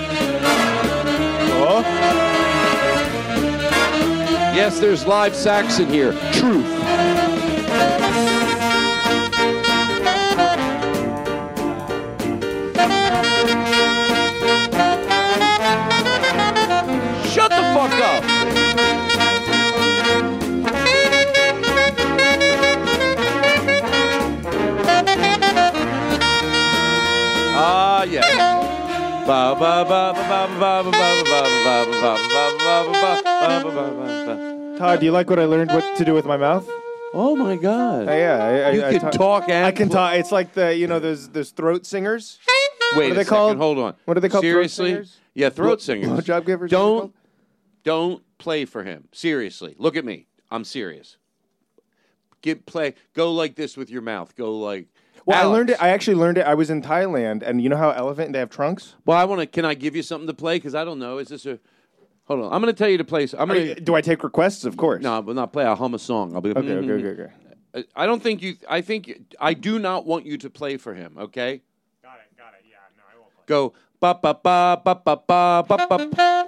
Oh, 1.61 1.81
Yes, 4.55 4.81
there's 4.81 5.07
live 5.07 5.37
sax 5.37 5.79
in 5.79 5.89
here. 5.89 6.13
Truth. 6.33 6.88
Todd, 34.79 35.01
do 35.01 35.07
you 35.07 35.13
like 35.13 35.29
what 35.29 35.39
I 35.39 35.45
learned 35.45 35.71
what 35.73 35.97
to 35.97 36.05
do 36.05 36.15
with 36.15 36.25
my 36.25 36.37
mouth? 36.37 36.69
Oh 37.13 37.35
my 37.35 37.57
God! 37.57 38.09
Uh, 38.09 38.13
yeah, 38.13 38.37
I, 38.37 38.49
I, 38.49 38.71
you 38.73 38.85
I 38.85 38.93
can 38.93 39.01
ta- 39.01 39.11
talk 39.11 39.49
and 39.49 39.65
I 39.67 39.73
can 39.73 39.89
talk. 39.89 40.15
It's 40.15 40.31
like 40.31 40.53
the 40.53 40.75
you 40.77 40.87
know 40.87 40.99
those 41.01 41.29
those 41.31 41.51
throat 41.51 41.85
singers. 41.87 42.39
Wait 42.93 43.03
what 43.09 43.11
are 43.11 43.15
they 43.15 43.25
called? 43.25 43.57
Hold 43.57 43.79
on. 43.79 43.95
What 44.05 44.17
are 44.17 44.21
they 44.21 44.29
called? 44.29 44.43
Throat 44.45 44.51
Seriously? 44.53 44.91
singers? 44.91 45.17
Yeah, 45.35 45.49
throat 45.51 45.67
Blow- 45.67 45.77
singers. 45.79 46.09
blowjob 46.11 46.47
givers, 46.47 46.71
what 46.73 46.79
are 46.79 46.95
they 46.95 47.01
Don't 47.01 47.15
don't 47.85 48.23
play 48.39 48.65
for 48.67 48.85
him. 48.85 49.09
Seriously, 49.13 49.75
look 49.79 49.97
at 49.97 50.05
me. 50.05 50.27
I'm 50.51 50.65
serious. 50.65 51.17
Get 52.43 52.67
play. 52.67 52.95
Go 53.15 53.33
like 53.33 53.57
this 53.57 53.77
with 53.77 53.91
your 53.91 54.03
mouth. 54.03 54.37
Go 54.37 54.57
like. 54.59 54.87
Well, 55.27 55.41
I 55.41 55.45
learned 55.51 55.71
it. 55.71 55.83
I 55.83 55.89
actually 55.89 56.15
learned 56.17 56.39
it. 56.39 56.47
I 56.47 56.55
was 56.55 56.71
in 56.71 56.83
Thailand, 56.83 57.43
and 57.43 57.61
you 57.61 57.69
know 57.69 57.77
how 57.77 57.91
elephant 57.91 58.33
they 58.33 58.39
have 58.39 58.49
trunks. 58.51 58.95
well, 59.05 59.19
I 59.19 59.25
want 59.25 59.41
to. 59.41 59.47
Can 59.47 59.65
I 59.65 59.75
give 59.75 59.97
you 59.97 60.03
something 60.03 60.27
to 60.27 60.35
play? 60.35 60.57
Because 60.57 60.75
I 60.75 60.85
don't 60.85 60.99
know. 60.99 61.19
Is 61.19 61.29
this 61.29 61.47
a? 61.47 61.59
Hold 62.29 62.41
on. 62.45 62.53
I'm 62.53 62.61
going 62.63 62.73
to 62.73 62.79
tell 62.79 62.89
you 62.89 62.99
to 62.99 63.05
play. 63.05 63.25
s- 63.25 63.35
I'm 63.37 63.51
Are 63.51 63.55
going 63.55 63.69
you- 63.69 63.75
to. 63.75 63.81
do 63.81 63.95
I 63.95 64.01
take 64.03 64.23
requests? 64.23 64.65
Of 64.65 64.77
course. 64.77 65.03
No, 65.03 65.21
but 65.23 65.35
not 65.35 65.53
play. 65.53 65.65
I'll 65.65 65.75
hum 65.77 65.95
a 65.95 65.99
song. 65.99 66.35
I'll 66.35 66.41
be. 66.41 66.51
Okay. 66.51 66.61
Okay. 66.61 66.69
Mm-hmm. 66.87 66.91
Okay. 67.09 67.23
Okay. 67.23 67.33
I- 67.75 68.03
I 68.03 68.07
don't 68.07 68.23
think 68.23 68.43
you. 68.43 68.57
I 68.69 68.81
think 68.83 69.35
I 69.41 69.55
do 69.55 69.79
not 69.79 70.07
want 70.07 70.27
you 70.27 70.37
to 70.39 70.51
play 70.51 70.77
for 70.77 70.95
him. 70.95 71.17
Okay. 71.19 71.61
Got 72.03 72.15
it. 72.17 72.37
Got 72.37 72.55
it. 72.55 72.65
Yeah. 72.69 72.77
No, 72.97 73.03
I 73.11 73.19
won't 73.19 73.35
play. 73.35 73.45
Go 73.47 73.73
ba 74.01 74.15
ba 74.23 74.35
ba 74.43 74.81
ba 74.85 74.95
ba 75.05 75.17
ba 75.27 75.65
ba 75.67 75.87
ba. 75.89 76.45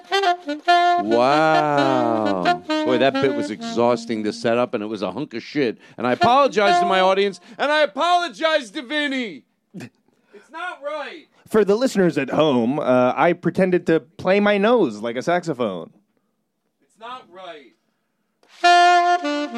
Wow, 1.03 2.63
boy, 2.85 2.99
that 2.99 3.13
bit 3.15 3.35
was 3.35 3.51
exhausting 3.51 4.25
to 4.25 4.33
set 4.33 4.59
up, 4.59 4.75
and 4.75 4.83
it 4.83 4.87
was 4.87 5.03
a 5.03 5.11
hunk 5.13 5.35
of 5.35 5.43
shit. 5.43 5.79
And 5.97 6.07
I 6.07 6.13
apologize 6.13 6.79
to 6.81 6.87
my 6.87 7.01
audience, 7.01 7.41
and 7.59 7.71
I 7.73 7.83
apologize 7.83 8.71
to 8.73 8.83
Vinny. 8.83 9.45
It's 9.75 10.51
not 10.51 10.83
right. 10.83 11.27
For 11.51 11.65
the 11.65 11.75
listeners 11.75 12.17
at 12.17 12.31
home, 12.31 12.79
uh, 12.79 13.13
I 13.17 13.33
pretended 13.33 13.85
to 13.89 13.99
play 13.99 14.39
my 14.39 14.57
nose 14.57 14.99
like 15.01 15.17
a 15.17 15.23
saxophone. 15.23 15.91
It's 16.81 16.97
not 16.99 17.25
right. 17.29 17.73
My 18.63 19.17
show 19.19 19.27
is 19.27 19.53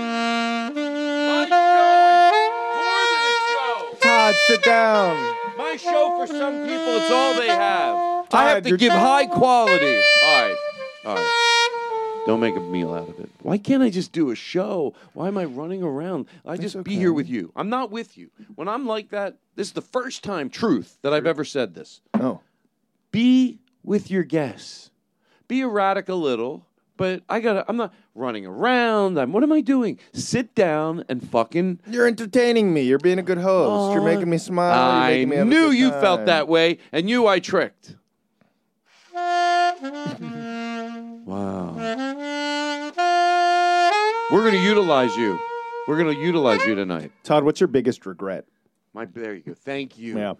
more 2.79 3.05
than 3.13 3.23
a 3.29 3.37
show. 3.53 4.09
Todd, 4.09 4.35
sit 4.47 4.63
down. 4.63 5.17
My 5.59 5.77
show 5.77 6.17
for 6.19 6.27
some 6.27 6.65
people, 6.65 6.97
it's 6.97 7.11
all 7.11 7.35
they 7.35 7.49
have. 7.49 7.95
I 7.97 8.25
Todd, 8.31 8.49
have 8.55 8.63
to 8.63 8.69
you're- 8.71 8.79
give 8.79 8.93
high 8.93 9.27
quality. 9.27 10.01
All 10.25 10.43
right, 10.43 10.57
all 11.05 11.15
right. 11.17 11.52
Don't 12.27 12.41
make 12.41 12.57
a 12.57 12.61
meal 12.61 12.95
out 12.95 13.09
of 13.09 13.19
it. 13.19 13.29
Why 13.41 13.59
can't 13.59 13.83
I 13.83 13.91
just 13.91 14.13
do 14.13 14.31
a 14.31 14.35
show? 14.37 14.95
Why 15.13 15.29
am 15.29 15.37
I 15.37 15.45
running 15.45 15.83
around? 15.83 16.27
I 16.47 16.57
just 16.57 16.83
be 16.85 16.97
here 16.97 17.13
with 17.13 17.29
you. 17.29 17.53
I'm 17.57 17.69
not 17.69 17.91
with 17.91 18.17
you. 18.17 18.31
When 18.55 18.69
I'm 18.69 18.87
like 18.87 19.11
that, 19.11 19.37
this 19.57 19.69
is 19.69 19.73
the 19.73 19.83
first 19.83 20.23
time, 20.23 20.49
truth, 20.49 20.99
that 21.03 21.13
I've 21.13 21.27
ever 21.27 21.45
said 21.45 21.75
this. 21.75 22.01
Oh. 22.15 22.41
Be 23.11 23.59
with 23.83 24.11
your 24.11 24.23
guests. 24.23 24.91
Be 25.49 25.61
erratic 25.61 26.09
a 26.09 26.15
little, 26.15 26.65
but 26.97 27.23
I 27.29 27.41
gotta. 27.41 27.65
I'm 27.69 27.77
not 27.77 27.93
running 28.15 28.47
around. 28.47 29.19
I'm. 29.19 29.33
What 29.33 29.43
am 29.43 29.53
I 29.53 29.61
doing? 29.61 29.99
Sit 30.15 30.55
down 30.55 31.05
and 31.09 31.29
fucking 31.29 31.81
You're 31.87 32.07
entertaining 32.07 32.73
me. 32.73 32.83
You're 32.83 32.99
being 32.99 33.19
a 33.19 33.23
good 33.23 33.39
host. 33.39 33.93
You're 33.93 34.05
making 34.05 34.31
me 34.31 34.39
smile. 34.39 34.73
I 34.73 35.25
making 35.25 35.29
me 35.31 35.45
knew 35.45 35.71
you 35.71 35.91
felt 35.91 36.27
that 36.27 36.49
way, 36.49 36.79
and 36.93 37.11
you 37.11 37.27
I 37.27 37.41
tricked. 37.41 37.97
wow. 41.27 41.75
We're 44.33 44.41
going 44.41 44.55
to 44.55 44.61
utilize 44.67 45.15
you. 45.15 45.39
We're 45.87 45.99
going 46.03 46.17
to 46.17 46.21
utilize 46.23 46.65
you 46.65 46.75
tonight. 46.75 47.13
Todd, 47.23 47.45
what's 47.45 47.61
your 47.61 47.69
biggest 47.69 48.07
regret? 48.07 48.47
My, 48.95 49.05
there 49.05 49.35
you 49.35 49.43
go. 49.43 49.53
Thank 49.55 49.99
you. 49.99 50.19
Yeah. 50.19 50.35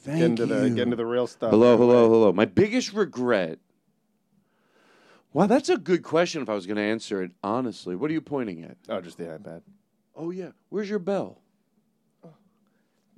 Thank 0.00 0.18
Get 0.18 0.26
into 0.26 0.42
you. 0.46 0.60
the 0.60 0.70
get 0.70 0.82
into 0.82 0.96
the 0.96 1.06
real 1.06 1.26
stuff. 1.26 1.50
hello, 1.50 1.76
hello, 1.76 2.08
hello. 2.10 2.32
My 2.32 2.44
biggest 2.44 2.92
regret. 2.92 3.58
Wow, 5.32 5.46
that's 5.46 5.68
a 5.70 5.76
good 5.78 6.02
question. 6.02 6.42
If 6.42 6.48
I 6.48 6.54
was 6.54 6.66
going 6.66 6.76
to 6.76 6.82
answer 6.82 7.22
it 7.22 7.32
honestly, 7.42 7.96
what 7.96 8.10
are 8.10 8.14
you 8.14 8.20
pointing 8.20 8.62
at? 8.64 8.76
Oh, 8.88 9.00
just 9.00 9.16
the 9.18 9.24
iPad. 9.24 9.62
Oh 10.14 10.30
yeah, 10.30 10.50
where's 10.68 10.88
your 10.90 10.98
bell? 10.98 11.40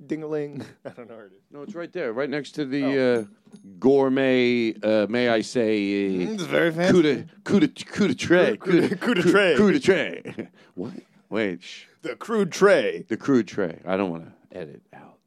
Ding-a-ling. 0.05 0.63
I 0.85 0.89
don't 0.89 1.07
know 1.09 1.15
where 1.15 1.25
it 1.27 1.33
is. 1.33 1.41
No, 1.51 1.61
it's 1.61 1.75
right 1.75 1.91
there, 1.93 2.11
right 2.13 2.29
next 2.29 2.53
to 2.53 2.65
the 2.65 2.99
uh, 2.99 3.57
gourmet. 3.79 4.73
Uh, 4.81 5.05
may 5.09 5.29
I 5.29 5.41
say? 5.41 6.25
Uh, 6.25 6.31
It's 6.33 6.43
very 6.43 6.71
fancy. 6.71 6.91
Coup 6.91 7.01
de, 7.03 7.27
coup 7.43 7.59
de, 7.59 7.67
coup 7.67 8.07
de 8.07 8.13
tray. 8.15 8.57
Coup 8.57 8.71
de- 8.81 8.95
coup 8.95 9.13
de 9.13 9.21
tray. 9.21 9.55
Coup 9.55 9.71
de 9.71 9.79
tray. 9.79 10.23
what? 10.75 10.93
Wait. 11.29 11.61
Shh. 11.61 11.85
The 12.01 12.15
crude 12.15 12.51
tray. 12.51 13.05
The 13.07 13.15
crude 13.17 13.47
tray. 13.47 13.79
I 13.85 13.95
don't 13.95 14.09
want 14.09 14.25
to 14.25 14.57
edit 14.57 14.81
out. 14.91 15.19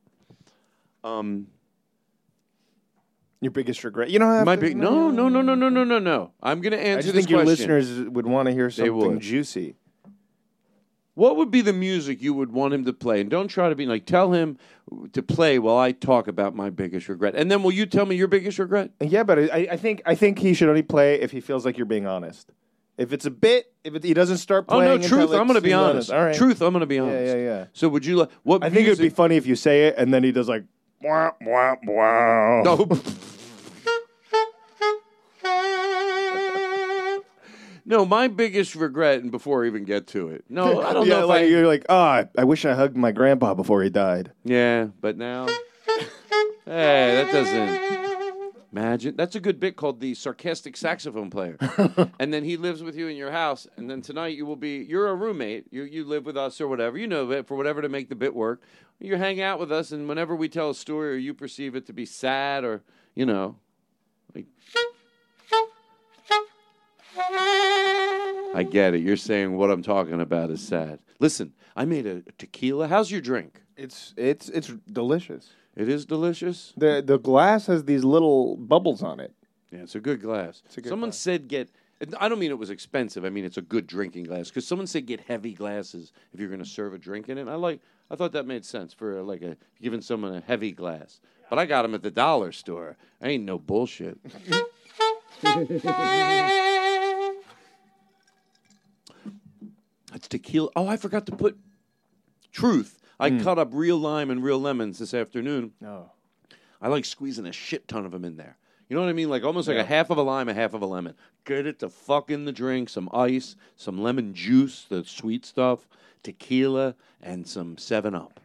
Um, 1.08 1.46
Your 3.40 3.52
biggest 3.52 3.84
regret. 3.84 4.10
You 4.10 4.18
don't 4.18 4.32
have 4.32 4.44
my 4.46 4.56
to- 4.56 4.60
big 4.60 4.76
no, 4.76 5.10
no, 5.10 5.28
no, 5.28 5.40
no, 5.40 5.54
no, 5.54 5.68
no, 5.68 5.84
no, 5.84 5.98
no. 6.00 6.32
I'm 6.42 6.60
going 6.60 6.72
to 6.72 6.80
I 6.80 6.82
answer 6.82 7.02
just 7.02 7.14
this 7.14 7.24
think 7.26 7.30
your 7.30 7.44
question. 7.44 7.70
listeners 7.70 8.08
would 8.10 8.26
want 8.26 8.46
to 8.48 8.52
hear 8.52 8.70
something 8.70 8.92
would. 8.96 9.20
juicy. 9.20 9.76
What 11.14 11.36
would 11.36 11.50
be 11.50 11.60
the 11.60 11.72
music 11.72 12.20
you 12.20 12.34
would 12.34 12.52
want 12.52 12.74
him 12.74 12.84
to 12.86 12.92
play? 12.92 13.20
And 13.20 13.30
don't 13.30 13.46
try 13.48 13.68
to 13.68 13.76
be 13.76 13.86
like, 13.86 14.04
tell 14.04 14.32
him 14.32 14.58
to 15.12 15.22
play 15.22 15.60
while 15.60 15.78
I 15.78 15.92
talk 15.92 16.26
about 16.26 16.56
my 16.56 16.70
biggest 16.70 17.08
regret. 17.08 17.34
And 17.36 17.50
then 17.50 17.62
will 17.62 17.72
you 17.72 17.86
tell 17.86 18.04
me 18.04 18.16
your 18.16 18.26
biggest 18.26 18.58
regret? 18.58 18.90
Yeah, 19.00 19.22
but 19.22 19.38
I, 19.38 19.68
I 19.72 19.76
think 19.76 20.02
I 20.04 20.14
think 20.16 20.40
he 20.40 20.54
should 20.54 20.68
only 20.68 20.82
play 20.82 21.20
if 21.20 21.30
he 21.30 21.40
feels 21.40 21.64
like 21.64 21.76
you're 21.78 21.86
being 21.86 22.06
honest. 22.06 22.50
If 22.96 23.12
it's 23.12 23.26
a 23.26 23.30
bit, 23.30 23.72
if 23.82 23.94
it, 23.94 24.04
he 24.04 24.14
doesn't 24.14 24.38
start 24.38 24.68
playing, 24.68 24.90
Oh 24.90 24.96
no, 24.96 25.08
truth. 25.08 25.24
it's 25.24 25.32
I'm 25.32 25.46
going 25.46 25.54
to 25.54 25.60
be 25.60 25.70
too 25.70 25.74
honest. 25.76 26.10
All 26.12 26.24
right. 26.24 26.34
Truth. 26.34 26.62
I'm 26.62 26.72
going 26.72 26.80
to 26.80 26.86
be 26.86 26.98
honest. 26.98 27.26
yeah, 27.26 27.34
yeah. 27.34 27.42
yeah. 27.42 27.64
So 27.72 27.88
would 27.88 28.04
you 28.06 28.16
like 28.16 28.30
what? 28.42 28.62
I 28.62 28.70
think 28.70 28.86
it 28.86 28.90
would 28.90 28.98
be 28.98 29.08
funny 29.08 29.36
if 29.36 29.46
you 29.46 29.56
say 29.56 29.86
it 29.86 29.96
and 29.96 30.12
then 30.12 30.22
he 30.24 30.32
does 30.32 30.48
like, 30.48 30.64
wah, 31.00 31.30
wah, 31.40 31.76
wah. 31.84 32.62
No. 32.62 32.88
no, 37.84 38.04
my 38.04 38.28
biggest 38.28 38.74
regret, 38.74 39.20
and 39.20 39.30
before 39.30 39.64
I 39.64 39.66
even 39.66 39.84
get 39.84 40.06
to 40.08 40.28
it, 40.28 40.44
no, 40.48 40.82
I 40.82 40.92
don't 40.92 41.06
yeah, 41.08 41.14
know 41.14 41.22
if 41.24 41.28
like 41.28 41.42
I. 41.42 41.46
you're 41.46 41.66
like, 41.66 41.84
ah, 41.88 42.24
I 42.36 42.44
wish 42.44 42.64
I 42.64 42.74
hugged 42.74 42.96
my 42.96 43.12
grandpa 43.12 43.54
before 43.54 43.82
he 43.82 43.90
died. 43.90 44.32
Yeah, 44.44 44.88
but 45.00 45.16
now, 45.16 45.46
hey, 46.66 47.24
that 47.24 47.32
doesn't. 47.32 47.94
Imagine 48.72 49.14
that's 49.14 49.36
a 49.36 49.40
good 49.40 49.60
bit 49.60 49.76
called 49.76 50.00
the 50.00 50.14
sarcastic 50.14 50.76
saxophone 50.76 51.30
player, 51.30 51.56
and 52.18 52.34
then 52.34 52.42
he 52.42 52.56
lives 52.56 52.82
with 52.82 52.96
you 52.96 53.06
in 53.06 53.16
your 53.16 53.30
house, 53.30 53.68
and 53.76 53.88
then 53.88 54.02
tonight 54.02 54.36
you 54.36 54.46
will 54.46 54.56
be 54.56 54.78
you're 54.78 55.08
a 55.08 55.14
roommate, 55.14 55.66
you 55.70 55.84
you 55.84 56.04
live 56.04 56.26
with 56.26 56.36
us 56.36 56.60
or 56.60 56.66
whatever, 56.66 56.98
you 56.98 57.06
know 57.06 57.30
it 57.30 57.46
for 57.46 57.56
whatever 57.56 57.80
to 57.82 57.88
make 57.88 58.08
the 58.08 58.16
bit 58.16 58.34
work. 58.34 58.60
You 58.98 59.14
hang 59.16 59.40
out 59.40 59.60
with 59.60 59.70
us, 59.70 59.92
and 59.92 60.08
whenever 60.08 60.34
we 60.34 60.48
tell 60.48 60.70
a 60.70 60.74
story 60.74 61.10
or 61.12 61.16
you 61.16 61.34
perceive 61.34 61.76
it 61.76 61.86
to 61.86 61.92
be 61.92 62.04
sad 62.04 62.64
or 62.64 62.82
you 63.14 63.26
know, 63.26 63.54
like 64.34 64.46
I 68.54 68.62
get 68.62 68.94
it. 68.94 69.00
You're 69.00 69.16
saying 69.16 69.56
what 69.56 69.70
I'm 69.70 69.82
talking 69.82 70.20
about 70.20 70.50
is 70.50 70.60
sad. 70.60 70.98
Listen, 71.20 71.52
I 71.76 71.84
made 71.84 72.06
a 72.06 72.22
tequila. 72.38 72.88
How's 72.88 73.10
your 73.10 73.20
drink? 73.20 73.60
It's 73.76 74.14
it's 74.16 74.48
it's 74.48 74.68
delicious. 74.90 75.50
It 75.76 75.88
is 75.88 76.06
delicious. 76.06 76.72
the 76.76 77.02
The 77.04 77.18
glass 77.18 77.66
has 77.66 77.84
these 77.84 78.04
little 78.04 78.56
bubbles 78.56 79.02
on 79.02 79.18
it. 79.20 79.32
Yeah, 79.72 79.80
it's 79.80 79.96
a 79.96 80.00
good 80.00 80.20
glass. 80.22 80.62
a 80.76 80.80
good 80.80 80.88
someone 80.88 81.10
glass. 81.10 81.18
said 81.18 81.48
get. 81.48 81.68
I 82.20 82.28
don't 82.28 82.38
mean 82.38 82.50
it 82.50 82.58
was 82.58 82.70
expensive. 82.70 83.24
I 83.24 83.30
mean 83.30 83.44
it's 83.44 83.56
a 83.56 83.62
good 83.62 83.86
drinking 83.86 84.24
glass. 84.24 84.48
Because 84.48 84.66
someone 84.66 84.86
said 84.86 85.06
get 85.06 85.20
heavy 85.20 85.52
glasses 85.52 86.12
if 86.32 86.38
you're 86.38 86.48
going 86.48 86.62
to 86.62 86.68
serve 86.68 86.92
a 86.94 86.98
drink 86.98 87.28
in 87.28 87.38
it. 87.38 87.48
I 87.48 87.54
like. 87.54 87.80
I 88.10 88.16
thought 88.16 88.32
that 88.32 88.46
made 88.46 88.64
sense 88.64 88.92
for 88.92 89.22
like 89.22 89.42
a 89.42 89.56
giving 89.80 90.02
someone 90.02 90.34
a 90.36 90.40
heavy 90.40 90.70
glass. 90.70 91.20
But 91.50 91.58
I 91.58 91.66
got 91.66 91.82
them 91.82 91.94
at 91.94 92.02
the 92.02 92.10
dollar 92.10 92.52
store. 92.52 92.96
I 93.20 93.28
ain't 93.28 93.44
no 93.44 93.58
bullshit. 93.58 94.18
That's 100.14 100.28
tequila. 100.28 100.70
Oh, 100.76 100.86
I 100.86 100.96
forgot 100.96 101.26
to 101.26 101.32
put 101.32 101.58
truth. 102.52 103.00
I 103.18 103.30
cut 103.30 103.58
up 103.58 103.70
real 103.72 103.98
lime 103.98 104.30
and 104.30 104.44
real 104.44 104.60
lemons 104.60 105.00
this 105.00 105.12
afternoon. 105.12 105.72
No. 105.80 106.12
I 106.80 106.86
like 106.86 107.04
squeezing 107.04 107.46
a 107.46 107.52
shit 107.52 107.88
ton 107.88 108.06
of 108.06 108.12
them 108.12 108.24
in 108.24 108.36
there. 108.36 108.56
You 108.88 108.94
know 108.94 109.02
what 109.02 109.08
I 109.08 109.12
mean? 109.12 109.28
Like 109.28 109.42
almost 109.42 109.66
like 109.66 109.76
a 109.76 109.82
half 109.84 110.10
of 110.10 110.18
a 110.18 110.22
lime, 110.22 110.48
a 110.48 110.54
half 110.54 110.72
of 110.72 110.82
a 110.82 110.86
lemon. 110.86 111.14
Get 111.44 111.66
it 111.66 111.80
to 111.80 111.88
fuck 111.88 112.30
in 112.30 112.44
the 112.44 112.52
drink, 112.52 112.90
some 112.90 113.08
ice, 113.12 113.56
some 113.74 114.00
lemon 114.00 114.34
juice, 114.34 114.86
the 114.88 115.04
sweet 115.04 115.44
stuff, 115.44 115.88
tequila, 116.22 116.94
and 117.20 117.44
some 117.48 117.76
Seven 117.76 118.14
Up. 118.14 118.38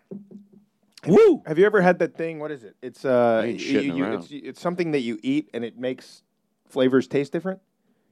Woo! 1.05 1.43
Have 1.45 1.59
you 1.59 1.67
ever 1.67 1.81
had 1.81 1.99
that 1.99 2.15
thing? 2.15 2.39
What 2.39 2.49
is 2.49 2.63
it? 2.63 2.77
It's 2.81 3.05
uh, 3.05 3.43
you- 3.45 3.57
shitting 3.57 3.95
you- 3.95 4.03
around. 4.05 4.13
it's, 4.23 4.31
it's 4.31 4.61
something 4.61 4.91
that 4.93 5.01
you 5.01 5.19
eat 5.21 5.51
and 5.53 5.63
it 5.63 5.77
makes 5.77 6.23
flavors 6.67 7.07
taste 7.07 7.31
different. 7.31 7.59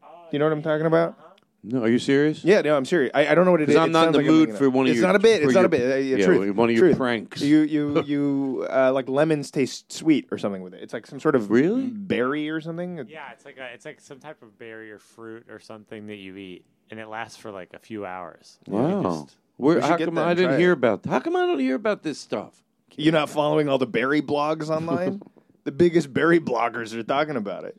Do 0.04 0.08
you 0.34 0.40
know 0.40 0.46
what 0.46 0.54
I'm 0.54 0.62
talking 0.62 0.86
about? 0.86 1.18
No, 1.64 1.82
are 1.84 1.90
you 1.90 2.00
serious? 2.00 2.44
Yeah, 2.46 2.62
no, 2.62 2.78
I'm 2.78 2.86
serious. 2.86 3.12
I, 3.14 3.28
I 3.28 3.36
don't 3.36 3.44
know 3.44 3.52
what 3.52 3.62
it 3.62 3.70
is. 3.70 3.76
Because 3.76 3.84
I'm 3.84 3.90
It 3.90 3.94
not 3.94 4.08
in 4.08 4.12
the 4.14 4.18
like 4.20 4.28
mood 4.28 4.54
for 4.58 4.70
one 4.70 4.86
of 4.86 4.92
it's 4.92 5.00
your- 5.00 5.08
not 5.08 5.16
a 5.16 5.20
bit. 5.20 5.44
It's 5.44 5.54
not 5.54 5.62
your- 5.62 5.66
a 5.66 5.70
bit. 5.70 5.92
Uh, 5.92 5.96
yeah, 5.96 6.16
yeah, 6.18 6.26
truth. 6.26 6.56
one 6.56 6.70
of 6.70 6.76
your 6.76 6.86
truth. 6.88 6.98
pranks. 6.98 7.42
You 7.42 7.60
you 7.60 8.02
you 8.06 8.68
uh, 8.70 8.92
like 8.94 9.10
lemons 9.10 9.52
taste 9.52 9.92
sweet 9.92 10.28
or 10.32 10.38
something 10.38 10.62
with 10.62 10.74
it. 10.74 10.82
It's 10.84 10.94
like 10.94 11.06
some 11.08 11.20
sort 11.20 11.36
of 11.36 11.50
Really? 11.52 11.88
berry 11.88 12.50
or 12.50 12.62
something. 12.62 13.06
Yeah, 13.10 13.32
it's 13.34 13.44
like 13.44 13.58
a, 13.58 13.66
it's 13.74 13.86
like 13.86 14.00
some 14.00 14.20
type 14.20 14.42
of 14.42 14.58
berry 14.58 14.92
or 14.92 15.00
fruit 15.00 15.46
or 15.50 15.60
something 15.60 16.08
that 16.08 16.18
you 16.18 16.38
eat, 16.38 16.64
and 16.90 17.00
it 17.00 17.08
lasts 17.08 17.38
for 17.38 17.52
like 17.52 17.74
a 17.74 17.80
few 17.80 18.06
hours. 18.06 18.60
Wow. 18.68 19.02
just- 19.04 19.36
Where, 19.58 19.76
We 19.78 19.82
should 19.82 19.90
how 19.90 19.98
come 19.98 20.18
I 20.20 20.34
didn't 20.36 20.60
hear 20.60 20.70
it. 20.72 20.74
about? 20.78 21.06
How 21.06 21.20
come 21.20 21.36
I 21.36 21.46
don't 21.48 21.60
hear 21.60 21.76
about 21.76 22.04
this 22.04 22.20
stuff? 22.20 22.64
You're 22.96 23.14
not 23.14 23.30
following 23.30 23.68
all 23.68 23.78
the 23.80 23.88
berry 23.88 24.22
blogs 24.22 24.70
online. 24.70 25.22
the 25.66 25.72
biggest 25.72 26.14
berry 26.14 26.40
bloggers 26.40 26.94
are 26.94 27.04
talking 27.04 27.36
about 27.36 27.64
it. 27.66 27.78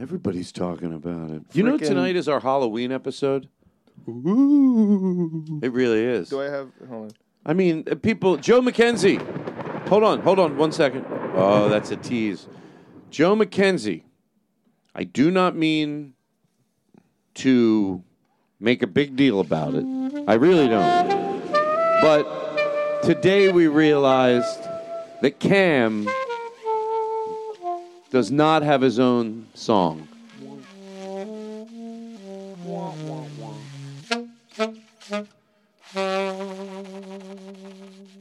Everybody's 0.00 0.52
talking 0.52 0.92
about 0.92 1.30
it. 1.30 1.42
You 1.52 1.62
know, 1.64 1.76
Frickin- 1.76 1.86
tonight 1.88 2.16
is 2.16 2.28
our 2.28 2.40
Halloween 2.40 2.92
episode. 2.92 3.48
It 4.06 5.72
really 5.72 6.04
is. 6.04 6.28
Do 6.30 6.40
I 6.40 6.44
have? 6.44 6.70
Hold 6.88 7.04
on. 7.06 7.10
I 7.44 7.52
mean, 7.52 7.84
uh, 7.90 7.94
people. 7.96 8.36
Joe 8.36 8.60
McKenzie. 8.60 9.18
Hold 9.88 10.04
on, 10.04 10.20
hold 10.20 10.38
on, 10.38 10.56
one 10.56 10.70
second. 10.70 11.04
Oh, 11.34 11.68
that's 11.68 11.90
a 11.90 11.96
tease. 11.96 12.46
Joe 13.10 13.34
McKenzie. 13.34 14.02
I 14.94 15.04
do 15.04 15.30
not 15.30 15.56
mean 15.56 16.14
to 17.34 18.02
make 18.60 18.82
a 18.82 18.86
big 18.86 19.16
deal 19.16 19.40
about 19.40 19.74
it. 19.74 19.84
I 20.28 20.34
really 20.34 20.68
don't. 20.68 21.50
But 22.02 23.02
today 23.02 23.50
we 23.50 23.66
realized 23.66 24.60
that 25.22 25.38
Cam 25.40 26.08
does 28.10 28.30
not 28.30 28.62
have 28.62 28.80
his 28.80 28.98
own 28.98 29.46
song. 29.54 30.08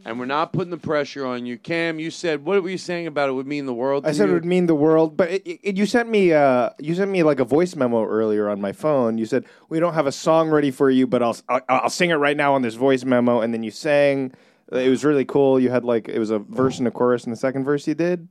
And 0.05 0.17
we're 0.17 0.25
not 0.25 0.53
putting 0.53 0.71
the 0.71 0.77
pressure 0.77 1.25
on 1.25 1.45
you. 1.45 1.57
Cam, 1.57 1.99
you 1.99 2.11
said, 2.11 2.45
what 2.45 2.63
were 2.63 2.69
you 2.69 2.77
saying 2.77 3.07
about 3.07 3.27
it 3.27 3.33
would 3.33 3.45
mean 3.45 3.65
the 3.65 3.73
world 3.73 4.05
to 4.05 4.09
I 4.09 4.13
said 4.13 4.29
it 4.29 4.33
would 4.33 4.45
mean 4.45 4.65
the 4.65 4.75
world, 4.75 5.17
but 5.17 5.29
it, 5.29 5.45
it, 5.45 5.75
you 5.75 5.85
sent 5.85 6.07
me 6.07 6.31
uh, 6.31 6.69
you 6.79 6.95
sent 6.95 7.11
me 7.11 7.23
like 7.23 7.41
a 7.41 7.43
voice 7.43 7.75
memo 7.75 8.05
earlier 8.05 8.49
on 8.49 8.61
my 8.61 8.71
phone. 8.71 9.17
You 9.17 9.25
said 9.25 9.45
we 9.67 9.81
don't 9.81 9.95
have 9.95 10.07
a 10.07 10.11
song 10.13 10.49
ready 10.49 10.71
for 10.71 10.89
you, 10.89 11.07
but 11.07 11.21
I'll 11.21 11.35
I'll, 11.49 11.61
I'll 11.67 11.89
sing 11.89 12.11
it 12.11 12.15
right 12.15 12.37
now 12.37 12.53
on 12.53 12.61
this 12.61 12.75
voice 12.75 13.03
memo, 13.03 13.41
and 13.41 13.53
then 13.53 13.63
you 13.63 13.71
sang. 13.71 14.33
It 14.71 14.89
was 14.89 15.03
really 15.03 15.25
cool. 15.25 15.59
You 15.59 15.69
had 15.71 15.83
like 15.83 16.07
it 16.07 16.19
was 16.19 16.29
a 16.29 16.39
verse 16.39 16.79
and 16.79 16.87
a 16.87 16.91
chorus, 16.91 17.25
and 17.25 17.33
the 17.33 17.37
second 17.37 17.65
verse 17.65 17.85
you 17.85 17.95
did. 17.95 18.29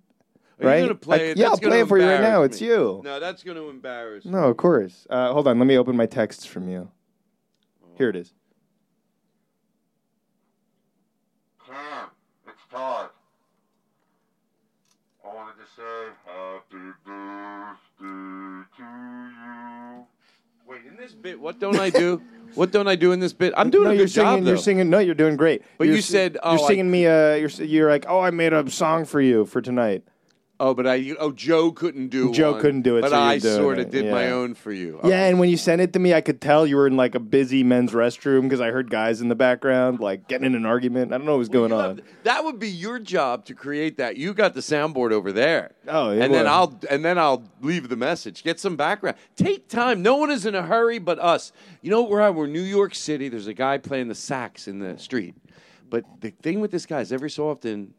Are 0.61 0.67
right? 0.67 0.77
you 0.77 0.87
going 0.87 0.89
to 0.89 0.95
play 0.95 1.19
I- 1.21 1.23
it? 1.31 1.37
yeah, 1.37 1.49
That's 1.51 1.63
I'll 1.63 1.69
play 1.69 1.81
it 1.81 1.89
for 1.89 1.99
you 1.99 2.05
right 2.07 2.21
now. 2.21 2.43
embarrass 2.43 2.53
It's 2.53 2.61
you. 2.63 3.01
No, 3.05 3.21
that's 3.21 3.43
going 3.43 3.57
to 3.59 3.69
embarrass 3.69 4.25
me. 4.25 4.31
No, 4.31 4.45
of 4.49 4.57
course. 4.57 5.07
Uh, 5.11 5.33
hold 5.33 5.49
on, 5.49 5.59
let 5.59 5.67
me 5.67 5.77
open 5.77 5.97
my 5.97 6.07
texts 6.07 6.47
from 6.47 6.69
you. 6.69 6.91
Here 7.99 8.09
it 8.09 8.17
is. 8.17 8.33
Cam, 11.67 12.09
it's 12.47 12.57
Todd. 12.71 13.11
I 15.25 15.35
wanted 15.35 15.55
to 15.55 15.67
say 15.77 15.83
happy 16.25 16.93
birthday 17.05 18.67
to 18.77 18.83
you. 18.83 20.07
Wait, 20.69 20.81
in 20.89 20.97
this 20.97 21.13
bit, 21.13 21.39
what 21.41 21.59
don't 21.59 21.79
I 21.79 21.91
do? 21.91 22.23
what 22.55 22.71
don't 22.71 22.87
I 22.89 22.97
do 22.97 23.13
in 23.13 23.21
this 23.21 23.33
bit? 23.33 23.53
I'm 23.57 23.71
doing 23.71 23.85
no, 23.85 23.91
a 23.91 23.95
you're 23.95 24.07
good 24.07 24.13
job, 24.13 24.43
though. 24.43 24.51
You're 24.51 24.57
singing. 24.59 24.89
No, 24.89 24.99
you're 25.01 25.15
doing 25.15 25.37
great. 25.37 25.63
But 25.79 25.87
You're 25.89 25.97
you 25.97 26.03
said, 26.03 26.39
oh, 26.43 26.53
you're 26.55 26.65
I- 26.65 26.67
singing 26.69 26.91
me. 26.91 27.07
Uh, 27.07 27.35
you're 27.35 27.49
you're 27.51 27.91
like, 27.91 28.07
oh, 28.09 28.21
I 28.21 28.31
made 28.31 28.53
a 28.53 28.69
song 28.71 29.05
for 29.05 29.21
you 29.21 29.45
for 29.47 29.61
tonight. 29.61 30.05
Oh, 30.59 30.73
but 30.73 30.87
I 30.87 31.15
oh 31.19 31.33
Joe 31.33 31.71
couldn't 31.71 32.09
do 32.09 32.31
it. 32.31 32.33
Joe 32.33 32.53
one, 32.53 32.61
couldn't 32.61 32.83
do 32.83 32.97
it, 32.97 33.03
but 33.03 33.11
so 33.11 33.19
I 33.19 33.39
sort 33.39 33.79
of 33.79 33.91
did 33.91 34.11
my 34.11 34.31
own 34.31 34.55
for 34.55 34.73
you. 34.73 34.99
Yeah, 35.05 35.27
and 35.27 35.39
when 35.39 35.51
you 35.51 35.59
sent 35.59 35.83
it 35.83 35.93
to 35.93 35.99
me, 35.99 36.15
I 36.15 36.23
could 36.23 36.41
tell 36.41 36.67
you 36.67 36.77
were 36.77 36.87
in 36.87 36.97
like 36.97 37.15
a 37.15 37.21
busy 37.21 37.63
men's 37.63 37.93
restroom 37.93 38.43
because 38.43 38.61
I 38.61 38.71
heard 38.71 38.91
guys 38.91 39.21
in 39.21 39.29
the 39.29 39.35
background 39.35 40.01
like 40.01 40.29
getting 40.29 40.47
in 40.47 40.55
an 40.55 40.65
argument. 40.65 41.13
I 41.13 41.19
don't 41.19 41.27
know 41.27 41.33
what 41.33 41.41
was 41.41 41.49
going 41.51 41.73
on. 41.73 41.97
have- 41.97 42.07
that 42.23 42.45
would 42.45 42.59
be 42.59 42.71
your 42.71 42.99
job 42.99 43.45
to 43.47 43.55
create 43.55 43.99
that. 43.99 44.17
You 44.17 44.33
got 44.33 44.55
the 44.55 44.61
soundboard 44.61 45.13
over 45.13 45.31
there. 45.31 45.73
Oh, 45.87 46.13
yeah, 46.13 46.25
and 46.25 46.33
then. 46.33 46.47
I'll 46.47 46.79
and 46.89 47.05
then 47.05 47.19
I'll 47.19 47.45
leave 47.61 47.89
the 47.91 47.97
message. 47.97 48.43
Get 48.43 48.59
some 48.59 48.77
background. 48.77 49.19
Take 49.37 49.69
time. 49.69 50.01
No 50.01 50.17
one 50.17 50.31
is 50.31 50.47
in 50.47 50.55
a 50.55 50.63
hurry 50.63 50.99
but 50.99 51.19
us. 51.19 51.53
You 51.83 51.91
know 51.91 52.03
where 52.03 52.23
I 52.23 52.31
we're 52.31 52.47
New 52.47 52.63
York 52.63 52.95
City. 52.95 53.29
There's 53.29 53.47
a 53.47 53.55
guy 53.55 53.77
playing 53.79 54.09
the 54.09 54.15
sax 54.15 54.69
in 54.69 54.79
the 54.79 54.99
street. 54.99 55.35
But 55.89 56.05
the 56.21 56.31
thing 56.31 56.61
with 56.61 56.71
this 56.71 56.87
guy 56.87 57.01
is 57.01 57.13
every 57.13 57.31
so 57.31 57.49
often, 57.49 57.95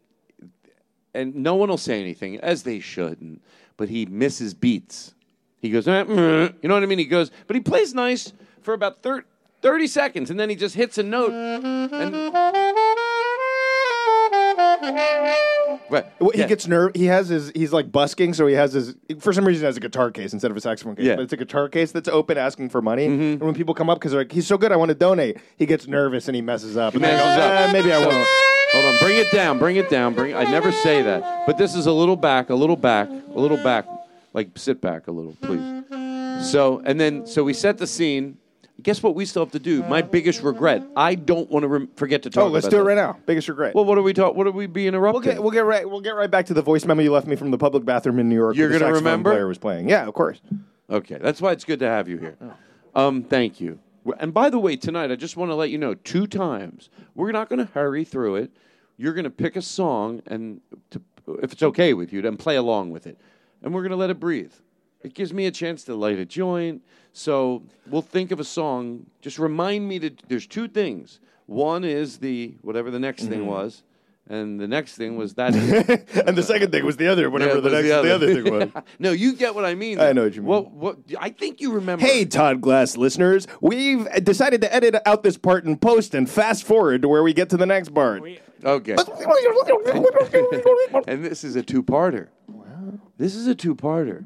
and 1.14 1.36
no 1.36 1.56
one 1.56 1.70
will 1.70 1.78
say 1.78 2.00
anything 2.00 2.38
as 2.40 2.64
they 2.64 2.80
shouldn't. 2.80 3.42
But 3.78 3.90
he 3.90 4.06
misses 4.06 4.54
beats. 4.54 5.14
He 5.62 5.70
goes, 5.70 5.88
eh, 5.88 6.04
mm, 6.04 6.54
you 6.62 6.70
know 6.70 6.76
what 6.76 6.84
I 6.84 6.86
mean? 6.88 7.00
He 7.00 7.06
goes, 7.06 7.32
but 7.48 7.56
he 7.56 7.62
plays 7.62 7.94
nice 7.94 8.32
for 8.62 8.74
about 8.74 9.02
thir- 9.02 9.26
30 9.62 9.88
seconds, 9.88 10.30
and 10.30 10.40
then 10.40 10.50
he 10.50 10.56
just 10.56 10.76
hits 10.76 10.98
a 10.98 11.04
note. 11.04 11.32
And 11.32 12.34
Right. 15.90 16.06
Well, 16.20 16.32
he 16.32 16.40
Yeah. 16.40 16.48
gets 16.48 16.68
nerve. 16.68 16.92
He 16.96 17.06
has 17.06 17.30
his. 17.30 17.52
He's 17.56 17.72
like 17.72 17.92
busking, 17.92 18.34
so 18.34 18.46
he 18.46 18.56
has 18.56 18.74
his. 18.74 18.96
For 19.20 19.32
some 19.32 19.46
reason, 19.46 19.62
he 19.62 19.66
has 19.66 19.78
a 19.78 19.80
guitar 19.80 20.12
case 20.12 20.34
instead 20.34 20.52
of 20.52 20.58
a 20.58 20.62
saxophone 20.62 20.96
case. 20.96 21.06
Yeah. 21.06 21.12
Mm-hmm. 21.14 21.18
But 21.20 21.24
it's 21.24 21.34
a 21.34 21.38
guitar 21.38 21.70
case 21.70 21.92
that's 21.94 22.10
open, 22.10 22.38
asking 22.38 22.70
for 22.70 22.82
money. 22.82 23.06
And 23.06 23.40
when 23.42 23.54
people 23.54 23.74
come 23.74 23.90
up 23.90 23.98
because 24.00 24.12
they're 24.12 24.22
like, 24.22 24.32
"He's 24.32 24.48
so 24.48 24.58
good, 24.58 24.72
I 24.72 24.76
want 24.76 24.90
to 24.90 24.96
donate," 24.96 25.38
he 25.58 25.66
gets 25.66 25.88
nervous 25.88 26.28
and 26.28 26.36
he 26.36 26.42
messes 26.42 26.76
up. 26.76 26.92
He 26.94 26.98
And 26.98 27.06
they 27.06 27.12
go, 27.12 27.16
messes 27.18 27.40
up. 27.44 27.70
"Eh, 27.70 27.72
maybe 27.72 27.94
I 27.94 28.02
So- 28.02 28.10
won't. 28.10 28.28
Hold 28.74 28.86
on, 28.86 29.00
bring 29.00 29.18
it 29.18 29.32
down, 29.32 29.58
bring 29.60 29.76
it 29.78 29.90
down, 29.90 30.14
bring. 30.14 30.36
I 30.36 30.44
never 30.44 30.72
say 30.72 31.02
that, 31.02 31.46
but 31.48 31.58
this 31.58 31.74
is 31.76 31.86
a 31.86 31.92
little 31.92 32.16
back, 32.18 32.50
a 32.50 32.56
little 32.56 32.76
back, 32.76 33.08
a 33.10 33.40
little 33.40 33.58
back, 33.64 33.86
like 34.34 34.50
sit 34.56 34.82
back 34.82 35.08
a 35.08 35.12
little, 35.12 35.36
please. 35.42 35.84
So 36.52 36.82
and 36.86 37.00
then 37.00 37.26
so 37.26 37.44
we 37.44 37.54
set 37.54 37.78
the 37.78 37.88
scene. 37.88 38.38
Guess 38.84 39.02
what? 39.02 39.16
We 39.16 39.26
still 39.26 39.44
have 39.44 39.54
to 39.54 39.60
do. 39.60 39.82
My 39.84 40.04
biggest 40.04 40.44
regret. 40.44 40.84
I 40.96 41.16
don't 41.16 41.50
want 41.50 41.64
to 41.64 41.68
rem- 41.68 41.90
forget 41.96 42.22
to 42.24 42.30
talk. 42.30 42.44
Oh, 42.44 42.48
let's 42.48 42.68
do 42.68 42.78
it 42.78 42.84
right 42.84 42.96
now. 42.96 43.18
Biggest 43.26 43.48
regret. 43.50 43.74
Well, 43.74 43.86
what 43.86 43.98
are 43.98 44.04
we 44.04 44.14
talk? 44.14 44.36
What 44.36 44.46
are 44.46 44.52
we 44.52 44.68
being 44.68 44.92
We'll 44.94 45.00
interrupted? 45.02 45.24
get 45.24 45.42
we'll 45.42 45.52
get 45.52 45.66
right 45.66 45.90
we'll 45.90 46.02
get 46.02 46.12
right 46.12 46.30
back 46.30 46.46
to 46.48 46.54
the 46.54 46.62
voice 46.62 46.86
memo 46.86 47.02
you 47.02 47.12
left 47.12 47.26
me 47.26 47.36
from 47.36 47.50
the 47.50 47.58
public 47.58 47.86
bathroom 47.86 48.20
in 48.20 48.30
New 48.30 48.36
York. 48.36 48.56
You're 48.56 48.70
where 48.70 48.74
the 48.78 48.86
gonna 48.86 48.92
saxophone 48.96 49.06
remember? 49.06 49.32
Player 49.32 49.48
was 49.48 49.58
playing. 49.58 49.90
Yeah, 49.90 50.06
of 50.08 50.14
course. 50.14 50.40
Okay, 50.90 51.18
that's 51.20 51.42
why 51.42 51.54
it's 51.54 51.64
good 51.64 51.80
to 51.80 51.88
have 51.88 52.08
you 52.08 52.18
here. 52.18 52.38
Oh. 52.96 53.08
Um, 53.08 53.24
thank 53.24 53.60
you. 53.60 53.80
And 54.20 54.34
by 54.34 54.50
the 54.50 54.60
way, 54.60 54.76
tonight 54.76 55.12
I 55.12 55.16
just 55.16 55.38
want 55.38 55.52
to 55.52 55.56
let 55.56 55.70
you 55.70 55.78
know 55.78 55.94
two 55.94 56.28
times 56.28 56.90
we're 57.16 57.32
not 57.32 57.50
going 57.50 57.60
to 57.60 57.72
hurry 57.74 58.04
through 58.04 58.36
it. 58.38 58.52
You're 58.98 59.14
going 59.14 59.26
to 59.26 59.30
pick 59.30 59.56
a 59.56 59.62
song 59.62 60.22
and, 60.28 60.62
to, 60.92 61.02
if 61.44 61.52
it's 61.54 61.64
okay 61.64 61.94
with 61.94 62.12
you, 62.14 62.22
then 62.22 62.38
play 62.38 62.56
along 62.56 62.92
with 62.92 63.06
it, 63.06 63.20
and 63.62 63.74
we're 63.74 63.82
going 63.82 63.92
to 63.92 63.98
let 63.98 64.10
it 64.10 64.20
breathe. 64.20 64.54
It 65.04 65.14
gives 65.14 65.32
me 65.34 65.46
a 65.46 65.52
chance 65.52 65.84
to 65.84 65.96
light 65.96 66.18
a 66.18 66.26
joint. 66.26 66.84
So 67.14 67.64
we'll 67.88 68.02
think 68.02 68.32
of 68.32 68.40
a 68.40 68.44
song. 68.44 69.06
Just 69.22 69.38
remind 69.40 69.88
me 69.88 70.00
that 70.00 70.24
there's 70.28 70.48
two 70.48 70.68
things. 70.68 71.20
One 71.46 71.84
is 71.84 72.18
the 72.18 72.56
whatever 72.62 72.90
the 72.92 73.00
next 73.00 73.26
thing 73.26 73.42
Mm-hmm. 73.42 73.50
was, 73.50 73.84
and 74.30 74.60
the 74.60 74.68
next 74.68 74.96
thing 74.96 75.16
was 75.18 75.34
that. 75.36 75.54
and 76.28 76.38
the 76.38 76.44
second 76.44 76.72
thing 76.72 76.86
was 76.86 76.98
the 76.98 77.08
other, 77.08 77.30
whatever 77.30 77.56
Yeah, 77.56 77.62
the 77.62 77.70
next 77.70 77.88
the 77.88 78.16
other, 78.16 78.42
thing 78.44 78.54
was. 78.74 78.84
no, 79.00 79.12
you 79.12 79.34
get 79.34 79.56
what 79.56 79.66
I 79.66 79.76
mean. 79.76 80.00
I 80.00 80.12
know 80.14 80.24
what 80.24 80.36
you 80.36 80.42
mean. 80.42 80.50
What, 80.50 80.72
what, 80.72 80.98
I 81.20 81.30
think 81.30 81.62
you 81.62 81.74
remember. 81.74 82.06
Hey, 82.06 82.26
Todd 82.26 82.62
Glass 82.62 82.98
listeners, 82.98 83.48
we've 83.62 84.08
decided 84.24 84.62
to 84.62 84.74
edit 84.74 84.96
out 85.06 85.24
this 85.24 85.38
part 85.38 85.66
in 85.66 85.78
post 85.78 86.14
and 86.14 86.30
fast 86.30 86.64
forward 86.64 87.02
to 87.04 87.08
where 87.08 87.24
we 87.24 87.34
get 87.34 87.50
to 87.52 87.58
the 87.58 87.66
next 87.66 87.94
part. 87.94 88.22
We, 88.22 88.40
Okay. 88.64 88.96
and 91.08 91.24
this 91.24 91.44
is 91.44 91.56
a 91.56 91.62
two-parter. 91.62 92.30
Wow. 92.48 92.66
This 93.18 93.36
is 93.36 93.48
a 93.48 93.56
two-parter. 93.56 94.26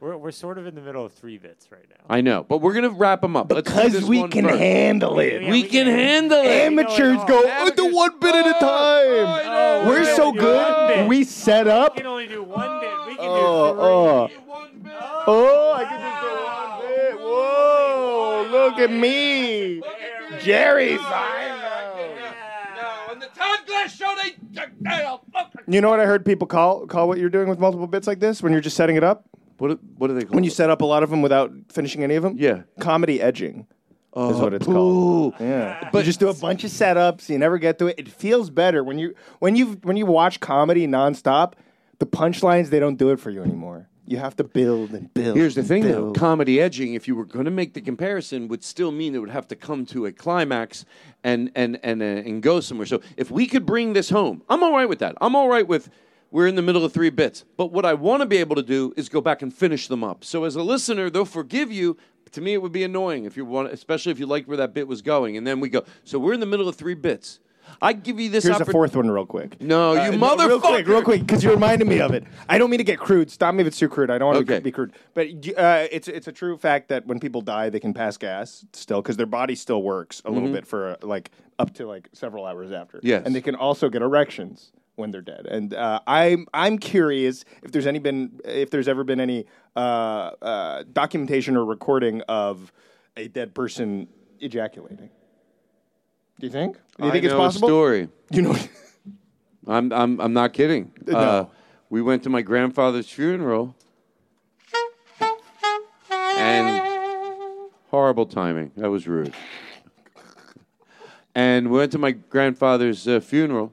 We're, 0.00 0.16
we're 0.16 0.30
sort 0.30 0.58
of 0.58 0.66
in 0.66 0.74
the 0.74 0.80
middle 0.80 1.04
of 1.04 1.12
three 1.12 1.38
bits 1.38 1.70
right 1.72 1.84
now. 1.88 1.96
I 2.08 2.20
know, 2.20 2.44
but 2.48 2.58
we're 2.58 2.74
gonna 2.74 2.90
wrap 2.90 3.20
them 3.22 3.36
up 3.36 3.50
Let's 3.50 3.68
do 3.68 3.74
Because 3.74 3.92
this 3.92 4.04
we 4.04 4.20
one 4.20 4.30
can 4.30 4.44
first. 4.46 4.58
handle 4.58 5.18
it. 5.20 5.42
Yeah, 5.42 5.50
We 5.50 5.62
can 5.62 5.86
handle 5.86 6.40
it. 6.42 6.46
Amateurs 6.46 7.18
go 7.26 7.42
Amateurs- 7.44 7.76
the 7.76 7.86
one 7.94 8.18
bit 8.20 8.34
at 8.34 8.46
a 8.46 8.56
Oh, 8.56 8.60
time. 8.60 9.26
I 9.26 9.42
know. 9.44 9.80
Oh, 9.84 9.88
we're 9.88 10.00
We're 10.00 10.14
so 10.16 10.32
gonna 10.32 10.40
do 10.40 10.46
one 10.46 10.86
good. 10.98 11.08
We 11.08 11.24
set 11.24 11.66
up. 11.66 11.94
We 11.94 11.98
can 12.02 12.06
only 12.06 12.26
do 12.26 12.42
one 12.42 12.80
bit. 12.80 12.90
We 13.06 13.14
can 13.16 13.24
Oh, 13.26 13.74
do 13.74 13.80
oh. 13.80 14.26
three. 14.28 14.36
One 14.46 14.68
bit. 14.82 14.92
Oh, 15.00 15.24
Oh, 15.28 15.72
I 15.74 15.84
can 15.84 16.00
just 16.00 16.22
go 16.22 16.34
one 16.44 16.80
bit. 16.92 17.20
Whoa, 17.20 18.46
look 18.50 18.78
at 18.78 18.90
me. 18.90 19.82
Jerry 20.40 20.98
Seinfeld. 20.98 22.16
No, 22.76 23.12
on 23.12 23.18
the 23.18 23.26
Todd 23.34 23.58
Glass 23.66 23.96
show, 23.96 24.14
they. 24.22 24.36
You 25.68 25.80
know 25.80 25.90
what 25.90 26.00
I 26.00 26.06
heard 26.06 26.24
people 26.24 26.46
call 26.46 26.86
call 26.86 27.08
what 27.08 27.18
you're 27.18 27.28
doing 27.30 27.48
with 27.48 27.58
multiple 27.58 27.86
bits 27.86 28.06
like 28.06 28.20
this 28.20 28.42
when 28.42 28.52
you're 28.52 28.60
just 28.60 28.76
setting 28.76 28.96
it 28.96 29.02
up? 29.04 29.24
What, 29.58 29.78
what 29.96 30.08
do 30.08 30.14
they 30.14 30.24
call 30.24 30.34
When 30.34 30.44
you 30.44 30.50
set 30.50 30.70
up 30.70 30.82
a 30.82 30.84
lot 30.84 31.02
of 31.02 31.10
them 31.10 31.22
without 31.22 31.52
finishing 31.70 32.04
any 32.04 32.14
of 32.14 32.22
them? 32.22 32.36
Yeah. 32.38 32.62
Comedy 32.80 33.20
edging 33.20 33.66
is 34.16 34.36
what 34.38 34.54
it's 34.54 34.66
boo. 34.66 34.72
called. 34.72 35.34
Yeah. 35.40 35.90
But 35.92 35.98
you 35.98 36.04
just 36.04 36.20
do 36.20 36.28
a 36.28 36.34
bunch 36.34 36.64
of 36.64 36.70
setups, 36.70 37.28
you 37.28 37.38
never 37.38 37.58
get 37.58 37.78
to 37.80 37.86
it. 37.86 37.98
It 37.98 38.08
feels 38.08 38.50
better 38.50 38.82
when 38.82 38.98
you 38.98 39.14
when 39.38 39.56
you 39.56 39.78
when 39.82 39.96
you 39.96 40.06
watch 40.06 40.40
comedy 40.40 40.86
nonstop, 40.86 41.54
the 41.98 42.06
punchlines 42.06 42.70
they 42.70 42.80
don't 42.80 42.96
do 42.96 43.10
it 43.10 43.20
for 43.20 43.30
you 43.30 43.42
anymore. 43.42 43.88
You 44.08 44.18
have 44.18 44.36
to 44.36 44.44
build 44.44 44.92
and 44.92 45.12
build. 45.12 45.36
Here's 45.36 45.56
the 45.56 45.62
and 45.62 45.68
thing, 45.68 45.82
though. 45.82 46.12
Comedy 46.12 46.60
edging, 46.60 46.94
if 46.94 47.08
you 47.08 47.16
were 47.16 47.24
going 47.24 47.44
to 47.44 47.50
make 47.50 47.74
the 47.74 47.80
comparison, 47.80 48.46
would 48.46 48.62
still 48.62 48.92
mean 48.92 49.16
it 49.16 49.18
would 49.18 49.30
have 49.30 49.48
to 49.48 49.56
come 49.56 49.84
to 49.86 50.06
a 50.06 50.12
climax 50.12 50.84
and 51.24 51.50
and 51.56 51.80
and 51.82 52.00
uh, 52.00 52.04
and 52.04 52.40
go 52.40 52.60
somewhere. 52.60 52.86
So 52.86 53.00
if 53.16 53.30
we 53.30 53.46
could 53.48 53.66
bring 53.66 53.94
this 53.94 54.08
home, 54.08 54.42
I'm 54.48 54.62
all 54.62 54.72
right 54.72 54.88
with 54.88 55.00
that. 55.00 55.16
I'm 55.20 55.34
all 55.34 55.48
right 55.48 55.66
with 55.66 55.90
we're 56.36 56.46
in 56.46 56.54
the 56.54 56.60
middle 56.60 56.84
of 56.84 56.92
three 56.92 57.08
bits. 57.08 57.46
But 57.56 57.72
what 57.72 57.86
I 57.86 57.94
want 57.94 58.20
to 58.20 58.26
be 58.26 58.36
able 58.36 58.56
to 58.56 58.62
do 58.62 58.92
is 58.94 59.08
go 59.08 59.22
back 59.22 59.40
and 59.40 59.52
finish 59.54 59.88
them 59.88 60.04
up. 60.04 60.22
So 60.22 60.44
as 60.44 60.54
a 60.54 60.62
listener, 60.62 61.08
they'll 61.08 61.24
forgive 61.24 61.72
you. 61.72 61.96
To 62.32 62.42
me, 62.42 62.52
it 62.52 62.60
would 62.60 62.72
be 62.72 62.84
annoying 62.84 63.24
if 63.24 63.38
you 63.38 63.46
want, 63.46 63.72
especially 63.72 64.12
if 64.12 64.18
you 64.18 64.26
liked 64.26 64.46
where 64.46 64.58
that 64.58 64.74
bit 64.74 64.86
was 64.86 65.00
going, 65.00 65.38
and 65.38 65.46
then 65.46 65.60
we 65.60 65.70
go. 65.70 65.82
So 66.04 66.18
we're 66.18 66.34
in 66.34 66.40
the 66.40 66.46
middle 66.46 66.68
of 66.68 66.76
three 66.76 66.92
bits. 66.92 67.40
I 67.80 67.94
give 67.94 68.20
you 68.20 68.28
this. 68.28 68.44
Here's 68.44 68.60
a 68.60 68.66
fourth 68.66 68.94
one, 68.94 69.10
real 69.10 69.24
quick. 69.24 69.62
No, 69.62 69.94
you 69.94 69.98
Uh, 69.98 70.12
motherfucker! 70.12 70.46
Real 70.48 70.60
quick, 70.60 70.86
real 70.86 71.02
quick, 71.02 71.20
because 71.22 71.42
you 71.42 71.50
reminded 71.50 71.88
me 71.88 72.00
of 72.00 72.12
it. 72.12 72.24
I 72.50 72.58
don't 72.58 72.68
mean 72.68 72.78
to 72.78 72.84
get 72.84 72.98
crude. 72.98 73.30
Stop 73.30 73.54
me 73.54 73.62
if 73.62 73.66
it's 73.68 73.78
too 73.78 73.88
crude. 73.88 74.10
I 74.10 74.18
don't 74.18 74.26
want 74.34 74.38
Okay. 74.44 74.56
to 74.56 74.60
be 74.60 74.70
crude. 74.70 74.92
But 75.14 75.28
uh, 75.56 75.86
it's 75.90 76.06
it's 76.06 76.28
a 76.28 76.32
true 76.32 76.58
fact 76.58 76.90
that 76.90 77.06
when 77.06 77.18
people 77.18 77.40
die, 77.40 77.70
they 77.70 77.80
can 77.80 77.94
pass 77.94 78.18
gas 78.18 78.66
still 78.74 79.00
because 79.00 79.16
their 79.16 79.24
body 79.26 79.54
still 79.54 79.82
works 79.82 80.20
a 80.26 80.30
little 80.30 80.52
bit 80.52 80.66
for 80.66 80.90
uh, 80.90 80.96
like 81.02 81.30
up 81.58 81.72
to 81.74 81.86
like 81.86 82.10
several 82.12 82.44
hours 82.44 82.72
after. 82.72 82.98
Mm-hmm. 82.98 83.06
Yes. 83.06 83.22
and 83.24 83.34
they 83.34 83.40
can 83.40 83.54
also 83.54 83.88
get 83.88 84.02
erections 84.02 84.70
when 84.96 85.10
they're 85.10 85.22
dead. 85.22 85.46
And 85.46 85.72
uh, 85.72 86.00
I'm 86.06 86.46
I'm 86.52 86.78
curious 86.78 87.44
if 87.62 87.70
there's 87.70 87.86
any 87.86 87.98
been 87.98 88.40
if 88.44 88.70
there's 88.70 88.88
ever 88.88 89.04
been 89.04 89.20
any 89.20 89.46
uh, 89.76 89.78
uh, 90.42 90.84
documentation 90.92 91.56
or 91.56 91.64
recording 91.64 92.22
of 92.22 92.72
a 93.16 93.28
dead 93.28 93.54
person 93.54 94.08
ejaculating. 94.40 95.10
Do 96.40 96.46
you 96.46 96.52
think? 96.52 96.76
Do 96.98 97.04
you 97.04 97.08
I 97.08 97.12
think 97.12 97.24
it's 97.24 97.32
know 97.32 97.44
a 97.44 97.52
story. 97.52 98.08
You 98.30 98.42
know. 98.42 98.56
I'm 99.68 99.92
I'm 99.92 100.20
I'm 100.20 100.32
not 100.32 100.52
kidding. 100.52 100.92
No. 101.06 101.16
Uh, 101.16 101.46
we 101.90 102.02
went 102.02 102.22
to 102.24 102.30
my 102.30 102.42
grandfather's 102.42 103.08
funeral, 103.08 103.76
and 106.10 107.70
horrible 107.90 108.26
timing. 108.26 108.72
That 108.76 108.90
was 108.90 109.06
rude. 109.06 109.32
And 111.34 111.70
we 111.70 111.78
went 111.78 111.92
to 111.92 111.98
my 111.98 112.12
grandfather's 112.12 113.06
uh, 113.06 113.20
funeral. 113.20 113.72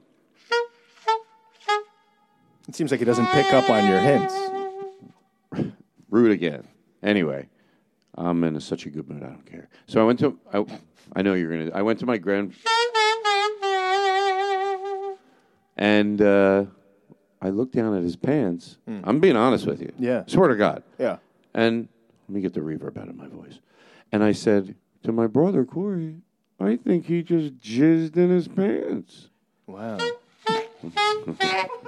It 2.74 2.78
seems 2.78 2.90
like 2.90 2.98
he 2.98 3.06
doesn't 3.06 3.28
pick 3.28 3.52
up 3.52 3.70
on 3.70 3.86
your 3.86 4.00
hints. 4.00 4.34
Rude 6.10 6.32
again. 6.32 6.66
Anyway, 7.04 7.48
I'm 8.16 8.42
in 8.42 8.58
such 8.58 8.84
a 8.84 8.90
good 8.90 9.08
mood. 9.08 9.22
I 9.22 9.26
don't 9.26 9.46
care. 9.46 9.68
So 9.86 10.00
I 10.00 10.04
went 10.04 10.18
to. 10.18 10.36
I, 10.52 10.64
I 11.14 11.22
know 11.22 11.34
you're 11.34 11.56
gonna. 11.56 11.70
I 11.72 11.82
went 11.82 12.00
to 12.00 12.06
my 12.06 12.18
grand. 12.18 12.52
And 15.76 16.20
uh, 16.20 16.64
I 17.40 17.50
looked 17.50 17.76
down 17.76 17.96
at 17.96 18.02
his 18.02 18.16
pants. 18.16 18.78
I'm 18.88 19.20
being 19.20 19.36
honest 19.36 19.66
with 19.66 19.80
you. 19.80 19.92
Yeah. 19.96 20.24
Swear 20.26 20.48
to 20.48 20.56
God. 20.56 20.82
Yeah. 20.98 21.18
And 21.54 21.86
let 22.28 22.34
me 22.34 22.40
get 22.40 22.54
the 22.54 22.60
reverb 22.60 23.00
out 23.00 23.08
of 23.08 23.14
my 23.14 23.28
voice. 23.28 23.60
And 24.10 24.24
I 24.24 24.32
said 24.32 24.74
to 25.04 25.12
my 25.12 25.28
brother 25.28 25.64
Corey, 25.64 26.16
I 26.58 26.74
think 26.74 27.06
he 27.06 27.22
just 27.22 27.56
jizzed 27.56 28.16
in 28.16 28.30
his 28.30 28.48
pants. 28.48 29.28
Wow. 29.68 29.98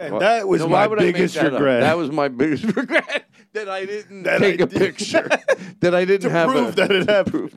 and 0.00 0.20
that 0.20 0.48
was 0.48 0.60
No, 0.60 0.68
my 0.68 0.72
why 0.80 0.86
would 0.86 0.98
I 1.00 1.04
make 1.04 1.14
biggest 1.14 1.34
that 1.34 1.46
up? 1.46 1.52
regret. 1.52 1.80
That 1.80 1.96
was 1.96 2.10
my 2.10 2.28
biggest 2.28 2.64
regret 2.76 3.24
that 3.52 3.68
I 3.68 3.84
didn't 3.84 4.22
That 4.24 4.38
take 4.40 4.60
I 4.60 4.64
a 4.64 4.66
did- 4.66 4.78
picture. 4.78 5.28
that 5.80 5.94
I 5.94 6.04
didn't 6.04 6.22
to 6.22 6.30
have 6.30 6.50
prove 6.50 6.68
a, 6.70 6.72
that 6.72 6.90
it 6.92 7.08
happened. 7.08 7.50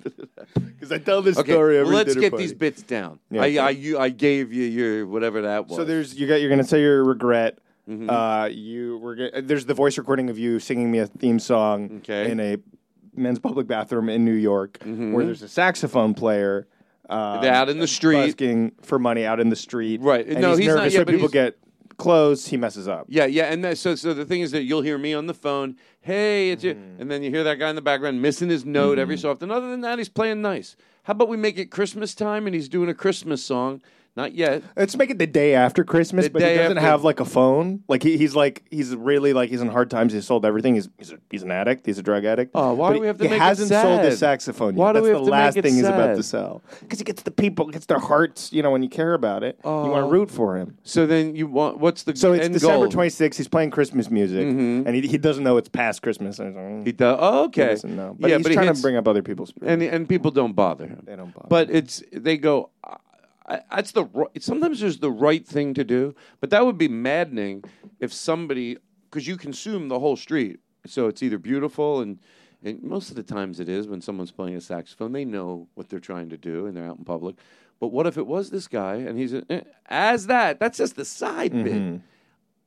Because 0.56 0.92
I 0.92 0.98
tell 0.98 1.22
this 1.22 1.38
Okay, 1.38 1.52
story 1.52 1.78
every 1.78 1.96
let's 1.96 2.16
get 2.16 2.32
party. 2.32 2.44
these 2.44 2.54
bits 2.54 2.82
down. 2.84 3.20
Yeah, 3.32 3.42
I, 3.42 3.46
okay. 3.48 3.58
I, 3.60 3.70
you, 3.72 3.98
I 4.00 4.10
gave 4.10 4.52
you 4.54 4.64
your 4.66 5.08
whatever 5.08 5.42
that 5.44 5.68
was. 5.68 5.78
So 5.78 5.86
there's 5.86 6.14
you 6.16 6.28
got 6.28 6.36
you're 6.42 6.50
gonna 6.50 6.64
say 6.64 6.82
your 6.82 7.04
regret. 7.04 7.60
Mm-hmm. 7.90 8.10
Uh, 8.10 8.46
you 8.46 8.98
were 9.00 9.30
there's 9.42 9.66
the 9.66 9.74
voice 9.74 9.98
recording 9.98 10.30
of 10.30 10.40
you 10.40 10.60
singing 10.60 10.90
me 10.90 11.00
a 11.00 11.08
theme 11.08 11.38
song 11.40 11.98
Okay. 11.98 12.32
in 12.32 12.40
a 12.40 12.58
men's 13.16 13.40
public 13.40 13.68
bathroom 13.68 14.08
in 14.10 14.24
New 14.26 14.32
York, 14.34 14.78
where 14.86 15.26
there's 15.26 15.42
a 15.44 15.50
saxophone 15.50 16.14
player. 16.14 16.68
Uh, 17.10 17.46
out 17.46 17.68
in 17.70 17.80
the 17.80 17.88
street. 17.88 18.16
busking 18.28 18.72
for 18.82 18.98
money 18.98 19.26
out 19.26 19.42
in 19.42 19.50
the 19.50 19.56
street. 19.58 20.00
Right. 20.02 20.26
And 20.26 20.40
No, 20.40 20.52
he's, 20.52 20.60
he's 20.60 20.68
not- 20.70 20.76
nervous 20.78 20.94
yeah, 20.94 21.00
when 21.02 21.06
but 21.08 21.12
people 21.12 21.28
get 21.28 21.58
close. 21.98 22.48
He 22.48 22.58
messes 22.58 22.88
up. 22.88 23.06
Yeah, 23.10 23.26
yeah, 23.26 23.46
and 23.46 23.64
that, 23.64 23.78
so 23.78 23.96
so 23.96 24.14
the 24.14 24.26
thing 24.26 24.42
is 24.42 24.52
that 24.52 24.64
you'll 24.64 24.82
hear 24.82 24.98
me 24.98 25.14
on 25.14 25.28
the 25.28 25.34
phone, 25.34 25.78
hey, 26.02 26.52
it's 26.52 26.64
you, 26.64 26.76
Mm-hmm. 26.76 27.02
and 27.02 27.12
then 27.12 27.24
you 27.24 27.30
hear 27.30 27.44
that 27.44 27.56
guy 27.60 27.70
in 27.70 27.76
the 27.76 27.82
background 27.82 28.22
missing 28.22 28.50
his 28.50 28.66
note 28.66 29.00
every 29.00 29.18
so 29.18 29.32
often. 29.32 29.52
Other 29.52 29.70
than 29.70 29.82
that, 29.82 29.98
he's 29.98 30.10
playing 30.10 30.42
nice. 30.42 30.76
How 31.04 31.12
about 31.12 31.28
we 31.30 31.38
make 31.38 31.58
it 31.58 31.66
Christmas 31.72 32.16
time 32.16 32.46
and 32.48 32.56
he's 32.56 32.70
doing 32.70 32.90
a 32.90 32.94
Christmas 32.94 33.44
song? 33.44 33.82
Not 34.16 34.36
yet. 34.36 34.62
Let's 34.78 34.96
make 34.96 35.10
it 35.10 35.18
the 35.18 35.26
day 35.26 35.56
after 35.56 35.84
Christmas, 35.84 36.26
The 36.26 36.32
but 36.32 36.42
he 36.44 36.48
day 36.50 36.58
doesn't 36.58 36.78
after- 36.78 36.88
have 36.88 37.04
like 37.04 37.20
a 37.20 37.26
phone. 37.26 37.84
Like 37.88 38.04
he, 38.04 38.16
he's 38.18 38.36
like 38.36 38.64
he's 38.70 38.96
really 38.96 39.34
like 39.34 39.50
he's 39.50 39.62
in 39.62 39.70
hard 39.70 39.90
times. 39.90 40.14
He's 40.14 40.28
sold 40.28 40.46
everything. 40.46 40.76
He's 40.76 40.88
he's, 41.00 41.12
a, 41.14 41.18
he's 41.32 41.42
an 41.42 41.50
addict. 41.50 41.86
He's 41.88 41.98
a 41.98 42.04
drug 42.04 42.24
addict. 42.24 42.52
Oh, 42.54 42.74
why 42.76 42.90
But 42.90 42.94
do 42.94 43.00
we 43.02 43.08
have 43.08 43.18
to 43.18 43.24
he 43.24 43.30
make 43.32 43.38
it 43.38 43.42
hasn't 43.42 43.70
sold 43.70 44.02
his 44.02 44.20
sad? 44.20 44.42
saxophone. 44.44 44.76
Why 44.76 44.90
yet. 44.90 44.94
do 44.94 45.00
That's 45.00 45.04
we 45.04 45.10
have 45.10 45.18
the 45.18 45.26
to 45.26 45.32
make 45.32 45.32
last 45.32 45.58
it 45.58 45.62
thing 45.64 45.74
he's 45.74 45.84
about 45.86 46.10
sad? 46.10 46.16
to 46.18 46.24
sell? 46.24 46.62
Because 46.82 47.00
he 47.00 47.06
gets 47.06 47.24
the 47.24 47.32
people, 47.32 47.66
gets 47.70 47.88
their 47.88 47.98
hearts. 47.98 48.54
You 48.54 48.62
know, 48.62 48.70
when 48.70 48.84
you 48.84 48.90
care 48.90 49.16
about 49.16 49.42
it, 49.44 49.60
you 49.64 49.70
want 49.72 49.92
Oh. 49.94 50.02
to 50.02 50.08
root 50.08 50.30
for 50.30 50.58
him. 50.58 50.78
So 50.84 51.08
then 51.08 51.36
you 51.36 51.48
want 51.48 51.80
what's 51.80 52.04
the 52.04 52.16
So 52.16 52.34
it's 52.34 52.46
end 52.46 52.54
December 52.54 52.88
goal? 52.88 53.04
26th. 53.04 53.36
He's 53.38 53.48
playing 53.48 53.72
Christmas 53.72 54.12
music, 54.12 54.46
mm-hmm. 54.46 54.86
and 54.88 54.96
he, 54.96 55.08
he 55.08 55.18
doesn't 55.18 55.44
know 55.44 55.58
it's 55.58 55.70
past 55.70 56.04
Christmas. 56.04 56.38
And 56.38 56.50
he's 56.50 56.56
like. 56.56 56.86
He 56.86 56.92
does. 56.92 57.18
Oh, 57.20 57.46
okay. 57.46 57.64
He 57.64 57.70
doesn't 57.70 57.96
know. 57.96 58.16
But 58.20 58.30
yeah, 58.30 58.38
he's 58.38 58.44
but 58.44 58.50
he 58.52 58.56
trying 58.58 58.68
hits- 58.68 58.80
to 58.80 58.84
bring 58.84 58.96
up 58.96 59.08
other 59.08 59.24
people's. 59.24 59.52
and 59.66 59.82
and 59.82 60.08
people 60.08 60.30
don't 60.30 60.54
bother 60.54 60.86
him. 60.86 61.02
They 61.04 61.16
don't 61.16 61.34
bother 61.34 61.48
But 61.50 61.72
it's 61.72 62.04
they 62.12 62.38
go. 62.38 62.70
I, 62.84 62.98
I, 63.46 63.62
that's 63.72 63.92
the 63.92 64.08
sometimes 64.40 64.80
there's 64.80 65.00
the 65.00 65.12
right 65.12 65.46
thing 65.46 65.74
to 65.74 65.84
do, 65.84 66.16
but 66.40 66.50
that 66.52 66.66
would 66.66 66.78
be 66.78 66.88
maddening 66.88 67.64
if 68.00 68.14
somebody 68.14 68.78
because 69.10 69.28
you 69.28 69.38
consume 69.38 69.90
the 69.90 70.00
whole 70.00 70.16
street, 70.16 70.60
so 70.86 71.08
it's 71.08 71.24
either 71.24 71.38
beautiful 71.38 72.02
and. 72.02 72.20
And 72.66 72.82
most 72.82 73.10
of 73.10 73.18
the 73.18 73.24
times 73.24 73.60
it 73.60 73.68
is 73.68 73.90
when 73.90 74.00
someone's 74.00 74.32
playing 74.32 74.56
a 74.56 74.62
saxophone, 74.62 75.12
they 75.12 75.26
know 75.26 75.68
what 75.74 75.90
they're 75.90 76.00
trying 76.00 76.30
to 76.30 76.38
do 76.38 76.66
and 76.66 76.78
they're 76.78 76.86
out 76.88 76.98
in 76.98 77.04
public. 77.04 77.36
But 77.82 77.90
what 77.90 78.08
if 78.08 78.18
it 78.18 78.26
was 78.26 78.52
this 78.52 78.70
guy 78.70 78.96
and 78.96 79.20
he's 79.20 79.34
a, 79.34 79.44
eh, 79.50 79.64
as 79.88 80.28
that? 80.28 80.62
That's 80.62 80.78
just 80.78 80.96
the 80.96 81.04
side 81.04 81.52
bit. 81.52 82.02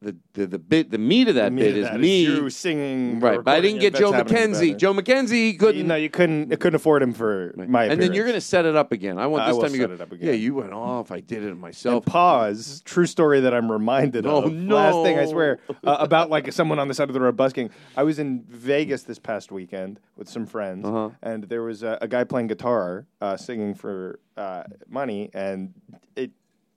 The, 0.06 0.14
the 0.34 0.46
the 0.46 0.58
bit 0.60 0.90
the 0.92 0.98
meat 0.98 1.26
of 1.26 1.34
that 1.34 1.50
Mm-hmm. 1.50 1.54
Me 1.56 1.62
bit 1.62 1.72
to 1.72 1.78
is 1.80 1.86
that 1.88 1.98
me 1.98 2.22
you 2.22 2.48
singing, 2.48 3.18
right. 3.18 3.42
But 3.42 3.54
I 3.56 3.60
didn't 3.60 3.80
get 3.80 3.92
Joe 3.96 4.12
McKenzie. 4.12 4.76
Joe 4.76 4.94
McKenzie 4.94 5.30
he 5.32 5.54
couldn't. 5.54 5.78
You 5.78 5.82
know, 5.82 5.96
you 5.96 6.08
couldn't. 6.10 6.52
It 6.52 6.60
couldn't 6.60 6.76
afford 6.76 7.02
him 7.02 7.12
for 7.12 7.52
my. 7.56 7.86
and 7.86 8.00
then 8.00 8.12
you're 8.12 8.24
gonna 8.24 8.40
set 8.40 8.66
it 8.66 8.76
up 8.76 8.92
again. 8.92 9.18
I 9.18 9.26
want 9.26 9.42
I 9.42 9.48
this 9.52 9.58
time 9.62 9.72
you 9.72 9.80
set 9.80 9.88
go. 9.88 9.94
it 9.94 10.00
up 10.00 10.12
again. 10.12 10.28
Yeah, 10.28 10.34
you 10.34 10.54
went 10.54 10.72
off. 10.72 11.10
I 11.10 11.18
did 11.18 11.42
it 11.42 11.50
And 11.50 11.60
myself. 11.60 12.04
pause. 12.06 12.82
True 12.84 13.06
story 13.06 13.40
that 13.40 13.52
I'm 13.52 13.70
reminded 13.72 14.26
Oh, 14.26 14.42
of. 14.44 14.52
no. 14.52 14.76
Last 14.76 15.02
thing 15.04 15.18
I 15.18 15.26
swear 15.26 15.58
uh, 15.84 15.96
about 15.98 16.30
like 16.30 16.52
someone 16.52 16.78
on 16.78 16.86
the 16.86 16.94
side 16.94 17.08
of 17.08 17.14
the 17.14 17.20
road 17.20 17.36
busking. 17.36 17.70
I 17.96 18.04
was 18.04 18.20
in 18.20 18.44
Vegas 18.48 19.02
this 19.02 19.18
past 19.18 19.50
weekend 19.50 19.98
with 20.16 20.28
some 20.28 20.46
friends, 20.46 20.84
Uh-huh. 20.86 21.10
and 21.20 21.44
there 21.44 21.64
was 21.64 21.82
a, 21.82 21.98
a 22.00 22.06
guy 22.06 22.22
playing 22.22 22.46
guitar, 22.46 23.06
uh, 23.20 23.36
singing 23.36 23.74
for 23.74 24.20
uh, 24.36 24.62
money, 24.88 25.30
and 25.34 25.74
it 26.14 26.30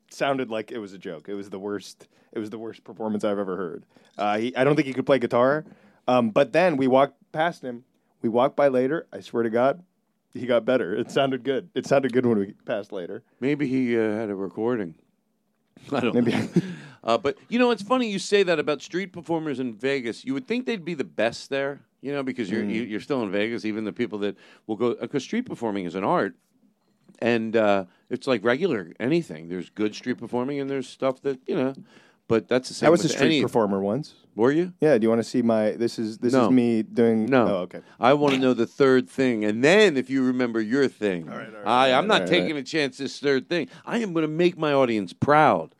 sounded 0.09 0.49
like 0.49 0.71
it 0.71 0.79
was 0.79 0.93
a 0.93 0.97
joke. 0.97 1.29
It 1.29 1.35
was 1.35 1.51
the 1.51 1.59
worst. 1.59 2.07
It 2.33 2.39
was 2.39 2.49
the 2.49 2.57
worst 2.59 2.83
performance 2.83 3.23
I've 3.23 3.39
ever 3.39 3.55
heard. 3.57 3.85
Uh, 4.17 4.37
he, 4.37 4.55
I 4.55 4.63
don't 4.63 4.75
think 4.75 4.87
he 4.87 4.93
could 4.93 5.05
play 5.05 5.19
guitar. 5.19 5.65
Um, 6.07 6.29
but 6.31 6.53
then 6.53 6.77
we 6.77 6.87
walked 6.87 7.15
past 7.31 7.61
him. 7.63 7.83
We 8.21 8.29
walked 8.29 8.55
by 8.55 8.67
later. 8.67 9.07
I 9.13 9.19
swear 9.21 9.43
to 9.43 9.49
God, 9.49 9.83
he 10.33 10.45
got 10.45 10.65
better. 10.65 10.95
It 10.95 11.11
sounded 11.11 11.43
good. 11.43 11.69
It 11.75 11.85
sounded 11.87 12.13
good 12.13 12.25
when 12.25 12.37
we 12.39 12.53
passed 12.65 12.91
later. 12.91 13.23
Maybe 13.39 13.67
he 13.67 13.97
uh, 13.97 14.01
had 14.15 14.29
a 14.29 14.35
recording. 14.35 14.95
I 15.93 15.99
don't 16.01 16.13
Maybe. 16.15 16.31
know. 16.31 16.47
uh, 17.03 17.17
but 17.17 17.37
you 17.47 17.57
know, 17.59 17.71
it's 17.71 17.81
funny 17.83 18.09
you 18.11 18.19
say 18.19 18.43
that 18.43 18.59
about 18.59 18.81
street 18.81 19.13
performers 19.13 19.59
in 19.59 19.73
Vegas. 19.75 20.25
You 20.25 20.33
would 20.33 20.47
think 20.47 20.65
they'd 20.65 20.83
be 20.83 20.93
the 20.95 21.03
best 21.05 21.49
there, 21.49 21.79
you 22.01 22.11
know, 22.11 22.23
because 22.23 22.49
you're 22.51 22.63
Mm. 22.63 22.73
you, 22.73 22.81
you're 22.83 22.99
still 22.99 23.23
in 23.23 23.31
Vegas. 23.31 23.63
Even 23.65 23.85
the 23.85 23.93
people 23.93 24.19
that 24.19 24.35
will 24.67 24.75
go 24.75 24.95
because 24.95 25.23
street 25.23 25.43
performing 25.45 25.85
is 25.85 25.95
an 25.95 26.03
art, 26.03 26.35
and 27.19 27.55
uh, 27.55 27.85
it's 28.09 28.27
like 28.27 28.43
regular 28.43 28.93
anything. 28.99 29.47
There's 29.49 29.69
good 29.69 29.95
street 29.95 30.17
performing, 30.17 30.59
and 30.59 30.69
there's 30.69 30.89
stuff 30.89 31.21
that 31.21 31.39
you 31.47 31.55
know. 31.55 31.73
But 32.29 32.47
that's 32.47 32.69
the 32.69 32.75
same. 32.75 32.87
I 32.87 32.89
was 32.91 33.01
a 33.01 33.05
with 33.05 33.11
street 33.13 33.25
any, 33.25 33.41
performer 33.41 33.81
once. 33.81 34.13
Were 34.35 34.51
you? 34.51 34.71
Yeah, 34.79 34.97
do 34.97 35.03
you 35.03 35.09
want 35.09 35.19
to 35.19 35.27
see 35.27 35.41
my? 35.41 35.71
This 35.71 35.97
is 35.99 36.19
this 36.19 36.31
No. 36.31 36.45
is 36.45 36.51
me 36.51 36.83
doing. 36.83 37.25
No. 37.25 37.47
Oh, 37.47 37.55
okay. 37.63 37.81
I 37.99 38.13
want 38.13 38.35
to 38.35 38.39
know 38.39 38.53
the 38.53 38.67
third 38.67 39.09
thing, 39.09 39.43
and 39.43 39.61
then 39.63 39.97
if 39.97 40.09
you 40.11 40.23
remember 40.23 40.61
your 40.61 40.87
thing, 40.87 41.27
all 41.27 41.37
right, 41.37 41.49
I, 41.65 41.91
I'm 41.91 42.07
not 42.07 42.21
all 42.21 42.27
taking 42.27 42.55
a 42.55 42.63
chance. 42.63 42.97
This 42.99 43.19
third 43.19 43.49
thing, 43.49 43.67
I 43.85 43.97
am 43.97 44.13
going 44.13 44.21
to 44.21 44.27
make 44.31 44.57
my 44.57 44.71
audience 44.71 45.11
proud. 45.11 45.73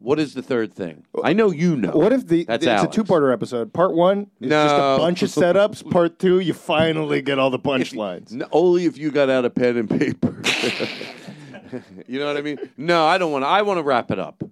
What 0.00 0.18
is 0.20 0.34
the 0.34 0.42
third 0.42 0.72
thing? 0.72 1.04
I 1.24 1.32
know 1.32 1.50
you 1.50 1.76
know. 1.76 1.90
What 1.92 2.12
if 2.12 2.26
the 2.28 2.44
That's 2.44 2.62
it's 2.64 2.68
Alex. 2.70 2.94
a 2.94 3.02
two-parter 3.02 3.32
episode? 3.32 3.72
Part 3.72 3.94
one 3.94 4.30
is 4.40 4.50
just 4.50 4.76
No. 4.76 4.94
a 4.94 4.98
bunch 4.98 5.22
of 5.22 5.30
setups. 5.30 5.90
Part 5.90 6.18
two, 6.18 6.40
you 6.40 6.52
finally 6.54 7.22
get 7.22 7.38
all 7.38 7.50
the 7.50 7.58
punchlines. 7.58 8.32
N- 8.40 8.44
only 8.52 8.84
if 8.84 8.98
you 8.98 9.10
got 9.10 9.30
out 9.30 9.44
a 9.44 9.50
pen 9.50 9.76
and 9.78 9.88
paper. 9.90 10.40
you 12.06 12.18
know 12.20 12.26
what 12.26 12.36
I 12.36 12.42
mean? 12.42 12.58
No, 12.76 13.04
I 13.06 13.18
don't 13.18 13.32
want 13.32 13.44
to. 13.44 13.48
I 13.48 13.62
want 13.62 13.78
to 13.78 13.82
wrap 13.82 14.10
it 14.10 14.18
up. 14.18 14.42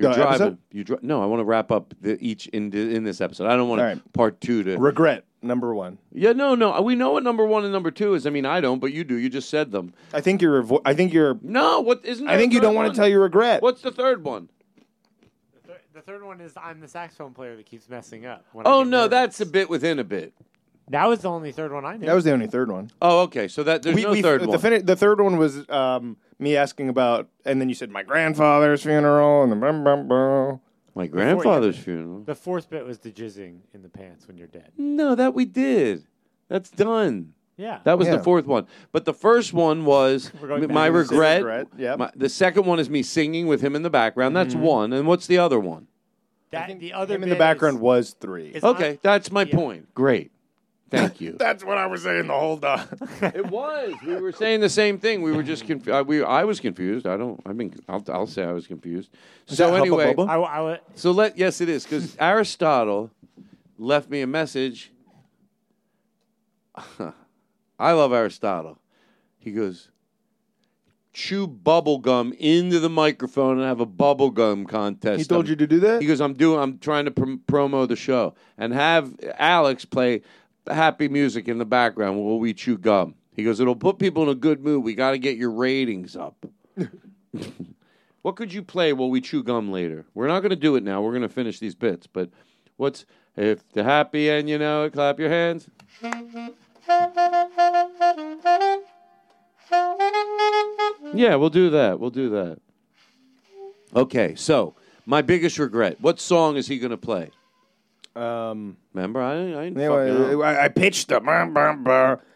You're 0.00 0.10
The 0.10 0.16
driving. 0.16 0.32
episode? 0.34 0.58
You 0.72 0.84
dri- 0.84 0.98
no, 1.02 1.22
I 1.22 1.26
want 1.26 1.40
to 1.40 1.44
wrap 1.44 1.70
up 1.70 1.94
the, 2.00 2.16
each 2.24 2.46
in 2.48 2.72
in 2.72 3.04
this 3.04 3.20
episode. 3.20 3.46
I 3.46 3.56
don't 3.56 3.68
want 3.68 3.80
All 3.80 3.86
right. 3.86 4.12
part 4.12 4.40
two 4.40 4.62
to. 4.64 4.76
Regret 4.78 5.24
number 5.42 5.74
one. 5.74 5.98
yeah, 6.12 6.32
no, 6.32 6.54
no. 6.54 6.80
We 6.82 6.94
know 6.94 7.12
what 7.12 7.22
number 7.22 7.44
one 7.46 7.64
and 7.64 7.72
number 7.72 7.90
two 7.90 8.14
is. 8.14 8.26
I 8.26 8.30
mean, 8.30 8.44
I 8.46 8.60
don't, 8.60 8.78
but 8.78 8.92
you 8.92 9.04
do. 9.04 9.16
You 9.16 9.28
just 9.28 9.50
said 9.50 9.70
them. 9.72 9.92
I 10.12 10.20
think 10.20 10.42
you're. 10.42 10.62
Avo- 10.62 10.82
I 10.84 10.94
think 10.94 11.12
you're. 11.12 11.38
No, 11.42 11.80
what 11.80 12.04
isn't? 12.04 12.26
I 12.26 12.30
there 12.32 12.36
a 12.36 12.40
think 12.40 12.52
you 12.52 12.60
don't 12.60 12.74
want 12.74 12.92
to 12.92 12.96
tell 12.98 13.08
your 13.08 13.20
regret. 13.20 13.62
What's 13.62 13.82
the 13.82 13.90
third 13.90 14.24
one? 14.24 14.48
The, 15.54 15.60
thir- 15.72 15.80
the 15.94 16.00
third 16.02 16.24
one 16.24 16.40
is 16.40 16.52
I'm 16.56 16.80
the 16.80 16.88
saxophone 16.88 17.32
player 17.34 17.56
that 17.56 17.66
keeps 17.66 17.88
messing 17.88 18.26
up. 18.26 18.44
when 18.52 18.66
Oh 18.66 18.82
no, 18.82 18.98
nervous. 19.02 19.10
that's 19.10 19.40
a 19.40 19.46
bit 19.46 19.68
within 19.70 19.98
a 19.98 20.04
bit. 20.04 20.32
that 20.88 21.06
was 21.06 21.20
the 21.20 21.28
only 21.30 21.52
third 21.52 21.72
one 21.72 21.84
I 21.84 21.96
knew. 21.96 22.06
That 22.06 22.14
was 22.14 22.24
the 22.24 22.32
only 22.32 22.46
third 22.46 22.70
one. 22.70 22.90
Oh, 23.02 23.20
okay. 23.22 23.48
So 23.48 23.62
that 23.64 23.82
there's 23.82 23.96
no 24.02 24.14
third 24.22 24.42
the, 24.42 24.48
one. 24.48 24.58
fini- 24.58 24.78
the 24.80 24.96
third 24.96 25.20
one 25.20 25.36
was 25.36 25.68
um, 25.70 26.16
me 26.40 26.56
asking 26.56 26.88
about, 26.88 27.28
and 27.44 27.60
then 27.60 27.68
you 27.68 27.74
said 27.74 27.90
my 27.90 28.02
grandfather's 28.02 28.82
funeral, 28.82 29.42
and 29.42 29.52
the 29.52 29.56
bum, 29.56 29.84
bum, 29.84 30.08
bum. 30.08 30.60
My 30.94 31.06
grandfather's 31.06 31.78
funeral. 31.78 32.22
the 32.24 32.34
fourth 32.34 32.68
bit 32.68 32.84
was 32.84 32.98
the 32.98 33.10
jizzing 33.10 33.58
in 33.72 33.82
the 33.82 33.88
pants 33.88 34.26
when 34.26 34.36
you're 34.36 34.48
dead. 34.48 34.72
No, 34.76 35.14
that 35.14 35.34
we 35.34 35.44
did. 35.44 36.04
That's 36.48 36.68
done. 36.70 37.32
Yeah. 37.56 37.78
That 37.84 37.96
was 37.98 38.08
Yeah. 38.08 38.16
the 38.16 38.22
fourth 38.24 38.46
one. 38.46 38.66
But 38.90 39.04
the 39.04 39.12
first 39.14 39.52
one 39.52 39.84
was 39.84 40.32
We're 40.40 40.48
going 40.48 40.62
m- 40.62 40.68
back 40.68 40.74
my 40.74 40.86
to 40.88 40.92
the 40.92 40.98
regret. 40.98 41.36
regret, 41.44 41.66
yep. 41.78 41.98
My- 41.98 42.10
the 42.16 42.28
second 42.28 42.64
one 42.66 42.80
is 42.80 42.90
me 42.90 43.02
singing 43.02 43.46
with 43.46 43.60
him 43.60 43.76
in 43.76 43.82
the 43.82 43.90
background. 43.90 44.34
That's 44.34 44.54
Mm-hmm. 44.54 44.64
one. 44.64 44.92
And 44.92 45.06
what's 45.06 45.26
the 45.26 45.38
other 45.38 45.60
one? 45.60 45.86
that, 46.50 46.80
the 46.80 46.92
other 46.92 47.14
Him 47.14 47.22
in 47.22 47.28
the 47.28 47.36
bit 47.36 47.38
background 47.38 47.76
is- 47.76 47.80
was 47.82 48.10
three. 48.18 48.48
is 48.48 48.64
Okay, 48.64 48.88
I'm- 48.88 48.98
that's 49.02 49.30
my 49.30 49.42
yeah. 49.42 49.54
point. 49.54 49.94
Great. 49.94 50.32
Thank 50.90 51.20
you. 51.20 51.32
That's 51.38 51.64
what 51.64 51.78
I 51.78 51.86
was 51.86 52.02
saying 52.02 52.26
the 52.26 52.34
whole 52.38 52.58
time. 52.58 52.86
it 53.22 53.46
was. 53.46 53.94
We 54.04 54.16
were 54.16 54.32
saying 54.32 54.60
the 54.60 54.68
same 54.68 54.98
thing. 54.98 55.22
We 55.22 55.32
were 55.32 55.42
just 55.42 55.64
confused. 55.66 55.88
Uh, 55.90 56.04
we, 56.06 56.22
I 56.22 56.44
was 56.44 56.58
confused. 56.60 57.06
I 57.06 57.16
don't. 57.16 57.40
I 57.46 57.52
mean, 57.52 57.74
I'll, 57.88 58.04
I'll 58.08 58.26
say 58.26 58.42
I 58.44 58.52
was 58.52 58.66
confused. 58.66 59.10
so 59.46 59.54
that 59.54 59.70
Hubba 59.70 59.80
anyway, 59.80 60.14
Bubba? 60.14 60.28
I, 60.28 60.32
w- 60.34 60.48
I 60.50 60.56
w- 60.56 60.78
so 60.96 61.12
let 61.12 61.38
yes, 61.38 61.60
it 61.60 61.68
is 61.68 61.84
because 61.84 62.16
Aristotle 62.20 63.10
left 63.78 64.10
me 64.10 64.20
a 64.22 64.26
message. 64.26 64.90
I 67.78 67.92
love 67.92 68.12
Aristotle. 68.12 68.78
He 69.38 69.52
goes, 69.52 69.90
chew 71.12 71.46
bubble 71.46 71.98
gum 71.98 72.32
into 72.38 72.78
the 72.78 72.88
microphone 72.90 73.58
and 73.58 73.66
have 73.66 73.80
a 73.80 73.86
bubble 73.86 74.30
gum 74.30 74.66
contest. 74.66 75.18
He 75.18 75.24
told 75.24 75.46
I'm- 75.46 75.50
you 75.50 75.56
to 75.56 75.66
do 75.66 75.80
that? 75.80 76.00
He 76.02 76.06
goes, 76.08 76.20
I'm 76.20 76.34
doing. 76.34 76.60
I'm 76.60 76.78
trying 76.78 77.04
to 77.06 77.10
prom- 77.10 77.42
promo 77.46 77.86
the 77.88 77.96
show 77.96 78.34
and 78.58 78.72
have 78.72 79.14
Alex 79.38 79.84
play 79.84 80.22
happy 80.72 81.08
music 81.08 81.48
in 81.48 81.58
the 81.58 81.64
background 81.64 82.18
while 82.18 82.38
we 82.38 82.54
chew 82.54 82.78
gum. 82.78 83.14
He 83.34 83.44
goes, 83.44 83.60
it'll 83.60 83.76
put 83.76 83.98
people 83.98 84.22
in 84.24 84.28
a 84.28 84.34
good 84.34 84.62
mood. 84.62 84.84
We 84.84 84.94
got 84.94 85.12
to 85.12 85.18
get 85.18 85.36
your 85.36 85.50
ratings 85.50 86.16
up. 86.16 86.46
what 88.22 88.36
could 88.36 88.52
you 88.52 88.62
play 88.62 88.92
while 88.92 89.10
we 89.10 89.20
chew 89.20 89.42
gum 89.42 89.70
later? 89.70 90.04
We're 90.14 90.28
not 90.28 90.40
going 90.40 90.50
to 90.50 90.56
do 90.56 90.76
it 90.76 90.82
now. 90.82 91.00
We're 91.00 91.12
going 91.12 91.22
to 91.22 91.28
finish 91.28 91.58
these 91.58 91.74
bits. 91.74 92.06
But 92.06 92.30
what's 92.76 93.06
if 93.36 93.66
the 93.72 93.84
happy 93.84 94.28
and 94.28 94.48
you 94.48 94.58
know 94.58 94.84
it, 94.84 94.92
clap 94.92 95.18
your 95.18 95.30
hands. 95.30 95.68
Yeah, 101.14 101.36
we'll 101.36 101.50
do 101.50 101.70
that. 101.70 101.98
We'll 101.98 102.10
do 102.10 102.30
that. 102.30 102.58
Okay, 103.94 104.34
so 104.34 104.74
my 105.06 105.22
biggest 105.22 105.58
regret. 105.58 106.00
What 106.00 106.20
song 106.20 106.56
is 106.56 106.68
he 106.68 106.78
going 106.78 106.90
to 106.90 106.96
play? 106.96 107.30
Um, 108.16 108.76
Remember, 108.92 109.20
I, 109.20 109.34
I 109.34 109.36
didn't 109.64 109.78
anyway, 109.78 110.10
fucking 110.10 110.32
know. 110.32 110.42
I, 110.42 110.64
I 110.64 110.68
pitched 110.68 111.08
the. 111.08 111.20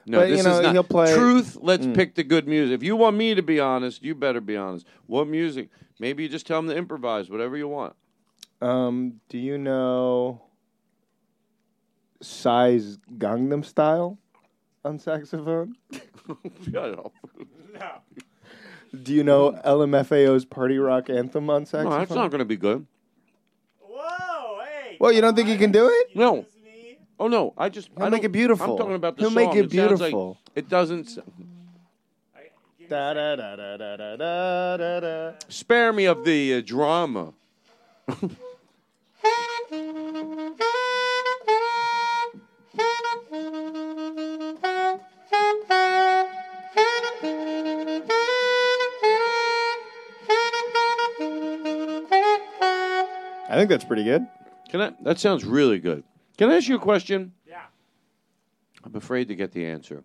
No, 0.07 0.19
but, 0.19 0.29
this 0.29 0.39
you 0.39 0.45
know, 0.45 0.59
is 0.59 0.63
not 0.63 0.73
he'll 0.73 0.85
play 0.85 1.15
truth. 1.15 1.57
Let's 1.61 1.87
pick 1.87 2.15
the 2.15 2.23
good 2.23 2.47
music. 2.47 2.75
If 2.75 2.83
you 2.83 2.95
want 2.95 3.17
me 3.17 3.35
to 3.35 3.43
be 3.43 3.59
honest, 3.59 4.03
you 4.03 4.15
better 4.15 4.41
be 4.41 4.57
honest. 4.57 4.87
What 5.07 5.27
music? 5.29 5.71
Maybe 5.99 6.23
you 6.23 6.29
just 6.29 6.47
tell 6.47 6.61
them 6.61 6.69
to 6.69 6.77
improvise, 6.77 7.31
whatever 7.31 7.57
you 7.57 7.69
want. 7.69 7.95
Um, 8.61 9.21
do 9.29 9.39
you 9.39 9.59
know 9.59 10.43
Psy's 12.21 12.99
Gangnam 13.19 13.65
Style 13.65 14.19
on 14.85 14.99
saxophone? 14.99 15.77
Shut 16.71 16.99
up. 16.99 17.13
Do 19.03 19.13
you 19.13 19.25
know 19.25 19.53
LMFAO's 19.65 20.45
Party 20.45 20.79
Rock 20.79 21.11
Anthem 21.11 21.51
on 21.51 21.63
No, 21.63 21.65
saxophone? 21.65 21.99
that's 21.99 22.11
not 22.13 22.31
going 22.31 22.39
to 22.39 22.45
be 22.45 22.57
good. 22.57 22.87
Well, 25.05 25.13
you 25.13 25.21
don't 25.21 25.37
think 25.37 25.51
he 25.51 25.59
can 25.59 25.71
do 25.71 25.87
it? 25.87 26.17
No. 26.17 26.47
Oh 27.21 27.29
no, 27.29 27.53
I 27.59 27.69
just 27.69 27.91
He'll 27.95 28.05
I 28.07 28.09
make 28.09 28.23
don't- 28.23 28.31
it 28.31 28.33
beautiful. 28.33 28.73
I'm 28.73 28.79
talking 28.79 28.95
about 28.95 29.17
the 29.19 29.21
He'll 29.21 29.31
song. 29.33 29.35
make 29.35 29.49
it 29.55 29.71
sounds 29.71 30.01
like- 30.01 30.13
beautiful. 30.13 30.39
it 30.55 30.67
doesn't. 30.71 31.07
s- 31.09 31.19
Da, 32.89 33.13
da, 33.13 33.37
da, 33.37 33.55
da, 33.57 33.77
da, 33.77 33.97
da, 33.97 34.17
da, 34.17 34.77
da, 34.79 35.01
da. 35.01 35.33
Spare 35.51 35.93
me 35.93 36.07
of 36.07 36.25
the 36.25 36.55
uh, 36.55 36.61
drama. 36.65 37.35
I 53.47 53.57
think 53.57 53.69
that's 53.69 53.85
pretty 53.85 54.05
good. 54.05 54.27
Can 54.75 54.81
I? 54.81 54.93
That 55.03 55.21
sounds 55.21 55.45
really 55.45 55.79
good. 55.79 56.03
Can 56.37 56.51
I 56.51 56.57
ask 56.57 56.67
you 56.67 56.75
a 56.75 56.81
question? 56.81 57.33
Yeah. 57.47 57.63
I'm 58.83 58.97
afraid 58.97 59.29
to 59.29 59.37
get 59.37 59.53
the 59.53 59.65
answer. 59.65 60.03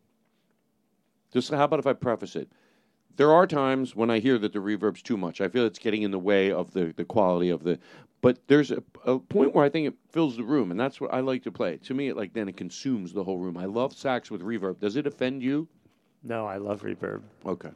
Just 1.33 1.49
how 1.49 1.63
about 1.63 1.79
if 1.79 1.87
I 1.87 1.93
preface 1.93 2.35
it? 2.35 2.51
There 3.15 3.33
are 3.33 3.47
times 3.47 3.95
when 3.95 4.11
I 4.11 4.19
hear 4.19 4.37
that 4.37 4.53
the 4.53 4.59
reverb's 4.59 5.01
too 5.01 5.17
much. 5.17 5.41
I 5.41 5.47
feel 5.49 5.65
it's 5.65 5.79
getting 5.79 6.03
in 6.03 6.11
the 6.11 6.19
way 6.19 6.51
of 6.51 6.71
the, 6.71 6.93
the 6.95 7.03
quality 7.03 7.49
of 7.49 7.63
the. 7.63 7.79
But 8.21 8.47
there's 8.47 8.69
a, 8.69 8.83
a 9.05 9.17
point 9.17 9.55
where 9.55 9.65
I 9.65 9.69
think 9.69 9.87
it 9.87 9.95
fills 10.11 10.37
the 10.37 10.43
room, 10.43 10.69
and 10.69 10.79
that's 10.79 11.01
what 11.01 11.11
I 11.11 11.21
like 11.21 11.41
to 11.45 11.51
play. 11.51 11.77
To 11.77 11.95
me, 11.95 12.09
it 12.09 12.15
like 12.15 12.33
then 12.33 12.47
it 12.47 12.55
consumes 12.55 13.11
the 13.11 13.23
whole 13.23 13.39
room. 13.39 13.57
I 13.57 13.65
love 13.65 13.93
sax 13.93 14.29
with 14.29 14.41
reverb. 14.41 14.79
Does 14.79 14.97
it 14.97 15.07
offend 15.07 15.41
you? 15.41 15.67
No, 16.21 16.45
I 16.45 16.57
love 16.57 16.83
reverb. 16.83 17.23
Okay. 17.43 17.71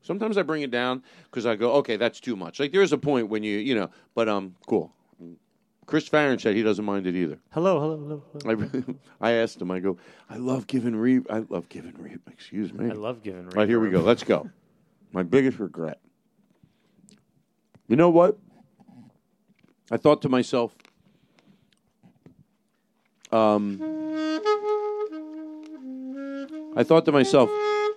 Sometimes 0.00 0.38
I 0.38 0.42
bring 0.44 0.62
it 0.62 0.70
down 0.70 1.02
because 1.24 1.44
I 1.44 1.56
go, 1.56 1.72
okay, 1.72 1.98
that's 1.98 2.20
too 2.20 2.36
much. 2.36 2.58
Like 2.58 2.72
there 2.72 2.80
is 2.80 2.94
a 2.94 2.98
point 2.98 3.28
when 3.28 3.42
you, 3.42 3.58
you 3.58 3.74
know, 3.74 3.90
but 4.14 4.30
um, 4.30 4.56
cool. 4.66 4.94
Chris 5.86 6.08
Farron 6.08 6.38
said 6.38 6.56
he 6.56 6.64
doesn't 6.64 6.84
mind 6.84 7.06
it 7.06 7.14
either. 7.14 7.38
Hello, 7.52 7.80
hello, 7.80 8.22
hello. 8.42 8.56
hello. 8.56 8.98
I, 9.20 9.28
I 9.28 9.32
asked 9.34 9.62
him. 9.62 9.70
I 9.70 9.78
go, 9.78 9.96
I 10.28 10.36
love 10.36 10.66
giving 10.66 10.96
re. 10.96 11.20
I 11.30 11.44
love 11.48 11.68
giving 11.68 11.94
re. 11.96 12.16
Excuse 12.30 12.72
me. 12.72 12.90
I 12.90 12.94
love 12.94 13.22
giving. 13.22 13.46
All 13.46 13.52
right, 13.52 13.68
here 13.68 13.78
we 13.78 13.90
go. 13.90 14.00
Let's 14.00 14.24
go. 14.24 14.50
My 15.12 15.22
biggest 15.22 15.60
regret. 15.60 16.00
You 17.86 17.94
know 17.94 18.10
what? 18.10 18.36
I 19.90 19.96
thought 19.96 20.22
to 20.22 20.28
myself. 20.28 20.74
Um, 23.30 23.80
I 26.76 26.82
thought 26.82 27.04
to 27.04 27.12
myself, 27.12 27.48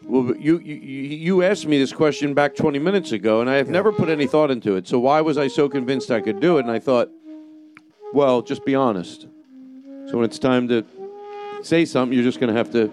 well, 0.03 0.35
you, 0.37 0.59
you 0.59 0.75
you 0.75 1.43
asked 1.43 1.65
me 1.65 1.79
this 1.79 1.91
question 1.91 2.33
back 2.33 2.55
20 2.55 2.77
minutes 2.79 3.11
ago, 3.11 3.41
and 3.41 3.49
I 3.49 3.55
have 3.55 3.69
never 3.69 3.91
put 3.91 4.09
any 4.09 4.27
thought 4.27 4.51
into 4.51 4.75
it. 4.75 4.87
So 4.87 4.99
why 4.99 5.21
was 5.21 5.37
I 5.37 5.47
so 5.47 5.67
convinced 5.67 6.11
I 6.11 6.21
could 6.21 6.39
do 6.39 6.57
it? 6.57 6.61
And 6.61 6.71
I 6.71 6.79
thought, 6.79 7.09
well, 8.13 8.41
just 8.41 8.65
be 8.65 8.75
honest. 8.75 9.27
So 10.07 10.17
when 10.17 10.25
it's 10.25 10.39
time 10.39 10.67
to 10.69 10.85
say 11.61 11.85
something, 11.85 12.15
you're 12.15 12.25
just 12.25 12.39
going 12.39 12.51
to 12.51 12.57
have 12.57 12.71
to. 12.71 12.91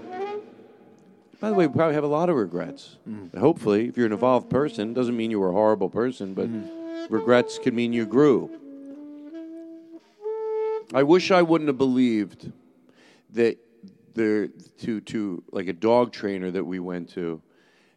By 1.41 1.51
the 1.51 1.55
way, 1.55 1.67
we 1.67 1.73
probably 1.75 1.95
have 1.95 2.05
a 2.05 2.09
lot 2.09 2.29
of 2.29 2.37
regrets. 2.37 2.97
Mm. 3.09 3.37
Hopefully, 3.37 3.89
if 3.89 3.97
you're 3.97 4.07
an 4.07 4.13
evolved 4.13 4.51
person, 4.51 4.95
doesn't 4.95 5.17
mean 5.17 5.31
you 5.31 5.41
were 5.41 5.51
a 5.51 5.53
horrible 5.53 5.91
person, 5.91 6.35
but 6.35 6.49
mm. 6.49 7.11
regrets 7.11 7.59
can 7.59 7.75
mean 7.75 7.93
you 7.93 8.07
grew. 8.07 8.51
I 10.95 11.03
wish 11.03 11.31
I 11.31 11.43
wouldn't 11.43 11.69
have 11.69 11.79
believed 11.79 12.53
that 13.35 13.59
there 14.15 14.49
to 14.81 15.01
to 15.01 15.43
like 15.53 15.69
a 15.69 15.73
dog 15.73 16.13
trainer 16.13 16.51
that 16.51 16.65
we 16.65 16.79
went 16.79 17.11
to 17.11 17.43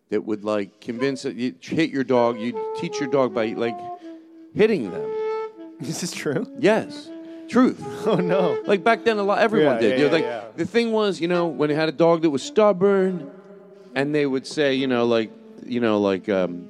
that 0.10 0.26
would 0.26 0.44
like 0.44 0.82
convince 0.82 1.24
you 1.24 1.56
hit 1.62 1.92
your 1.92 2.04
dog, 2.04 2.40
you 2.40 2.74
teach 2.78 3.00
your 3.00 3.10
dog 3.10 3.34
by 3.34 3.48
like 3.48 3.78
hitting 4.54 4.92
them. 4.92 5.29
Is 5.82 5.88
this 5.88 6.04
is 6.04 6.12
true. 6.12 6.46
Yes, 6.58 7.10
truth. 7.48 7.82
Oh 8.06 8.16
no. 8.16 8.58
Like 8.68 8.84
back 8.84 9.04
then, 9.06 9.18
a 9.18 9.24
lot 9.24 9.40
everyone 9.40 9.76
Yeah, 9.76 9.82
did. 9.82 9.92
yeah, 9.92 9.98
You 9.98 10.04
know, 10.04 10.08
yeah, 10.10 10.14
like 10.14 10.24
yeah. 10.26 10.44
the 10.58 10.66
thing 10.66 10.92
was, 10.92 11.20
you 11.22 11.28
know, 11.28 11.48
when 11.48 11.72
it 11.72 11.76
had 11.76 11.90
a 11.90 11.94
dog 11.94 12.22
that 12.24 12.30
was 12.30 12.44
stubborn, 12.44 13.32
and 13.96 14.14
they 14.14 14.26
would 14.26 14.46
say, 14.46 14.74
you 14.76 14.88
know, 14.88 15.06
like, 15.06 15.32
you 15.66 15.80
know, 15.80 16.00
like, 16.00 16.28
um, 16.30 16.70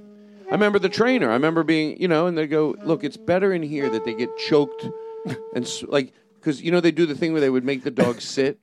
I 0.49 0.53
remember 0.53 0.79
the 0.79 0.89
trainer. 0.89 1.29
I 1.29 1.33
remember 1.33 1.63
being, 1.63 1.99
you 2.01 2.07
know, 2.07 2.27
and 2.27 2.37
they 2.37 2.47
go, 2.47 2.75
look, 2.83 3.03
it's 3.03 3.17
better 3.17 3.53
in 3.53 3.61
here 3.63 3.89
that 3.89 4.05
they 4.05 4.13
get 4.13 4.35
choked, 4.37 4.87
and 5.55 5.65
s- 5.65 5.83
like, 5.87 6.13
because 6.39 6.61
you 6.61 6.71
know 6.71 6.79
they 6.79 6.91
do 6.91 7.05
the 7.05 7.15
thing 7.15 7.31
where 7.33 7.41
they 7.41 7.49
would 7.49 7.65
make 7.65 7.83
the 7.83 7.91
dog 7.91 8.21
sit. 8.35 8.59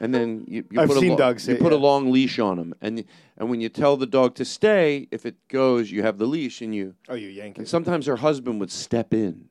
and 0.00 0.14
then 0.14 0.44
you, 0.48 0.64
you 0.70 0.80
I've 0.80 0.88
put 0.88 0.96
a 0.96 1.00
seen 1.00 1.10
lo- 1.10 1.16
dogs 1.16 1.46
you 1.46 1.54
say- 1.56 1.60
put 1.60 1.72
a 1.72 1.76
yeah. 1.76 1.82
long 1.82 2.10
leash 2.10 2.38
on 2.38 2.56
them, 2.56 2.74
and 2.80 3.04
and 3.36 3.50
when 3.50 3.60
you 3.60 3.68
tell 3.68 3.96
the 3.98 4.06
dog 4.06 4.34
to 4.36 4.44
stay, 4.46 5.08
if 5.10 5.26
it 5.26 5.36
goes, 5.48 5.90
you 5.92 6.02
have 6.02 6.16
the 6.18 6.26
leash, 6.26 6.62
and 6.62 6.74
you 6.74 6.94
Oh, 7.08 7.14
you 7.14 7.28
yank 7.28 7.58
and 7.58 7.68
sometimes 7.68 8.06
her 8.06 8.16
husband 8.16 8.60
would 8.60 8.70
step 8.72 9.12
in, 9.14 9.48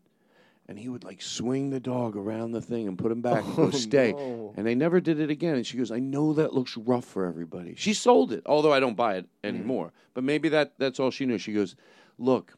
and 0.69 0.77
he 0.77 0.87
would 0.87 1.03
like 1.03 1.19
swing 1.19 1.71
the 1.71 1.79
dog 1.79 2.15
around 2.15 2.51
the 2.51 2.61
thing 2.61 2.87
and 2.87 2.95
put 2.95 3.11
him 3.11 3.21
back 3.21 3.43
and 3.43 3.55
go 3.55 3.63
oh, 3.67 3.71
stay. 3.71 4.11
And 4.55 4.67
they 4.67 4.75
never 4.75 5.01
did 5.01 5.19
it 5.19 5.31
again. 5.31 5.55
And 5.55 5.65
she 5.65 5.77
goes, 5.77 5.91
"I 5.91 5.97
know 5.97 6.31
that 6.33 6.53
looks 6.53 6.77
rough 6.77 7.05
for 7.05 7.25
everybody." 7.25 7.73
She 7.75 7.93
sold 7.95 8.31
it, 8.31 8.43
although 8.45 8.71
I 8.71 8.79
don't 8.79 8.95
buy 8.95 9.15
it 9.15 9.25
mm. 9.25 9.49
anymore. 9.49 9.91
But 10.13 10.23
maybe 10.23 10.47
that 10.49 10.73
that's 10.77 10.99
all 10.99 11.09
she 11.09 11.25
knew. 11.25 11.39
She 11.39 11.53
goes, 11.53 11.75
"Look." 12.17 12.53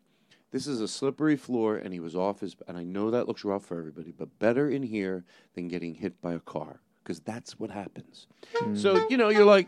This 0.52 0.68
is 0.68 0.82
a 0.82 0.88
slippery 0.90 1.38
floor, 1.38 1.78
and 1.78 1.94
he 1.94 2.02
was 2.02 2.14
off 2.14 2.42
his. 2.42 2.58
And 2.68 2.78
I 2.78 2.84
know 2.84 3.10
that 3.10 3.26
looks 3.26 3.46
rough 3.46 3.64
for 3.64 3.80
everybody, 3.80 4.12
but 4.12 4.38
better 4.38 4.70
in 4.70 4.84
here 4.84 5.24
than 5.56 5.70
getting 5.70 5.96
hit 5.96 6.22
by 6.22 6.34
a 6.34 6.40
car, 6.40 6.82
because 7.12 7.20
that's 7.26 7.60
what 7.60 7.70
happens. 7.70 8.28
Hmm. 8.56 8.76
So 8.76 9.08
you 9.10 9.18
know, 9.18 9.30
you're 9.30 9.46
like, 9.46 9.68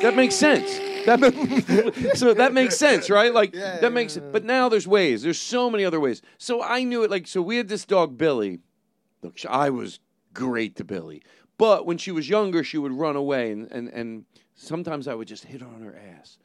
that 0.00 0.16
makes 0.16 0.34
sense. 0.34 0.78
That 1.04 2.12
so 2.14 2.32
that 2.34 2.54
makes 2.54 2.76
sense, 2.76 3.10
right? 3.10 3.32
Like 3.32 3.52
that 3.52 3.92
makes. 3.92 4.16
But 4.16 4.44
now 4.44 4.68
there's 4.68 4.88
ways. 4.88 5.22
There's 5.22 5.38
so 5.38 5.68
many 5.70 5.84
other 5.84 6.00
ways. 6.00 6.22
So 6.38 6.62
I 6.62 6.84
knew 6.84 7.02
it. 7.04 7.10
Like 7.10 7.26
so, 7.26 7.42
we 7.42 7.56
had 7.56 7.68
this 7.68 7.84
dog 7.84 8.16
Billy. 8.16 8.60
Look, 9.22 9.36
I 9.48 9.68
was 9.68 10.00
great 10.32 10.76
to 10.76 10.84
Billy, 10.84 11.22
but 11.58 11.84
when 11.84 11.98
she 11.98 12.12
was 12.12 12.28
younger, 12.28 12.64
she 12.64 12.78
would 12.78 12.92
run 12.92 13.16
away, 13.16 13.52
and 13.52 13.70
and 13.70 13.88
and 13.88 14.24
sometimes 14.54 15.06
I 15.06 15.14
would 15.14 15.28
just 15.28 15.44
hit 15.44 15.60
her 15.60 15.66
on 15.66 15.82
her 15.82 15.98
ass. 16.18 16.38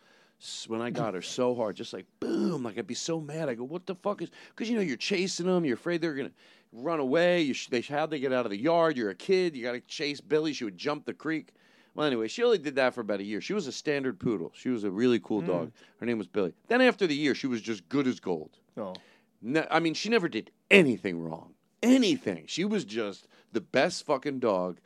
When 0.68 0.82
I 0.82 0.90
got 0.90 1.14
her 1.14 1.22
so 1.38 1.56
hard, 1.56 1.78
just 1.78 1.94
like 1.94 2.06
boom, 2.20 2.64
like 2.64 2.78
I'd 2.78 2.88
be 2.88 2.94
so 2.94 3.22
mad. 3.22 3.48
I 3.48 3.56
go, 3.56 3.64
"What 3.64 3.86
the 3.86 3.96
fuck 3.96 4.22
is?" 4.22 4.30
Because 4.50 4.70
you 4.70 4.76
know 4.76 4.82
you're 4.82 4.98
chasing 4.98 5.46
them, 5.46 5.64
you're 5.64 5.76
afraid 5.76 6.02
they're 6.02 6.14
gonna 6.14 6.32
run 6.76 7.00
away. 7.00 7.42
You 7.42 7.54
sh- 7.54 7.68
they 7.68 7.82
how'd 7.82 8.10
they 8.10 8.20
get 8.20 8.34
out 8.34 8.46
of 8.46 8.52
the 8.52 8.58
yard? 8.58 8.98
You're 8.98 9.10
a 9.10 9.16
kid, 9.16 9.56
you 9.56 9.64
got 9.64 9.74
to 9.74 9.82
chase 9.82 10.22
Billy. 10.22 10.54
She 10.54 10.64
would 10.64 10.78
jump 10.78 11.06
the 11.06 11.14
creek. 11.14 11.54
Well, 11.94 12.06
anyway, 12.06 12.28
she 12.28 12.44
only 12.44 12.58
did 12.58 12.76
that 12.76 12.94
for 12.94 13.02
about 13.02 13.22
a 13.22 13.24
year. 13.24 13.40
She 13.40 13.54
was 13.54 13.68
a 13.68 13.72
standard 13.72 14.20
poodle. 14.20 14.52
She 14.54 14.68
was 14.70 14.84
a 14.84 14.92
really 14.92 15.20
cool 15.20 15.42
dog. 15.42 15.72
Her 16.00 16.06
name 16.06 16.18
was 16.18 16.28
Billy. 16.28 16.54
Then 16.68 16.82
after 16.82 17.08
the 17.08 17.16
year, 17.16 17.34
she 17.34 17.48
was 17.48 17.62
just 17.62 17.88
good 17.88 18.06
as 18.06 18.20
gold. 18.20 18.58
Oh. 18.78 18.94
No, 19.42 19.66
I 19.72 19.80
mean, 19.80 19.94
she 19.94 20.10
never 20.10 20.28
did 20.28 20.52
anything 20.70 21.22
wrong. 21.22 21.54
Anything. 21.82 22.46
She 22.48 22.66
was 22.66 22.84
just 22.84 23.28
the 23.54 23.62
best 23.62 24.06
fucking 24.06 24.40
dog. 24.40 24.80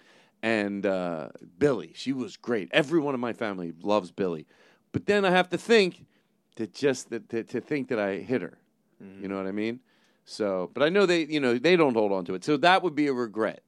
And 0.43 0.85
uh, 0.85 1.29
Billy, 1.57 1.93
she 1.95 2.13
was 2.13 2.37
great. 2.37 2.69
Everyone 2.71 3.15
in 3.15 3.19
my 3.19 3.33
family 3.33 3.73
loves 3.81 4.11
Billy. 4.11 4.45
But 4.91 5.07
then 5.07 5.25
I 5.25 5.31
have 5.31 5.49
to 5.49 5.57
think 5.57 6.05
that 6.57 6.73
just 6.75 7.09
that 7.09 7.27
to, 7.29 7.43
to 7.43 7.59
think 7.59 7.87
that 7.87 7.99
I 7.99 8.17
hit 8.17 8.41
her. 8.43 8.59
You 9.21 9.27
know 9.29 9.37
what 9.37 9.47
I 9.47 9.51
mean? 9.51 9.79
So, 10.29 10.69
but 10.75 10.83
I 10.83 10.89
know 10.89 11.07
they, 11.07 11.25
you 11.25 11.39
know, 11.39 11.57
they 11.57 11.75
don't 11.75 11.95
hold 11.95 12.11
on 12.11 12.23
to 12.25 12.35
it. 12.35 12.43
So 12.43 12.55
that 12.57 12.83
would 12.83 12.93
be 12.95 13.07
a 13.07 13.13
regret. 13.13 13.63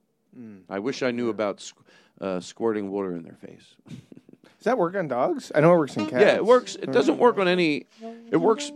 I 0.69 0.80
wish 0.80 1.04
I 1.04 1.12
knew 1.12 1.30
about 1.30 1.58
squ- 1.58 1.74
uh, 2.21 2.39
squirting 2.39 2.89
water 2.89 3.13
in 3.15 3.24
their 3.24 3.36
face. 3.36 3.76
Does 3.89 4.63
that 4.65 4.78
work 4.78 4.95
on 4.95 5.08
dogs? 5.10 5.52
I 5.54 5.60
know 5.60 5.74
it 5.74 5.78
works 5.78 5.97
in 5.97 6.06
cats. 6.06 6.21
Yeah, 6.24 6.36
it 6.36 6.45
works. 6.45 6.76
It 6.76 6.91
doesn't 6.91 7.17
work 7.17 7.38
on 7.39 7.47
any. 7.47 7.88
It 8.32 8.38
works 8.38 8.71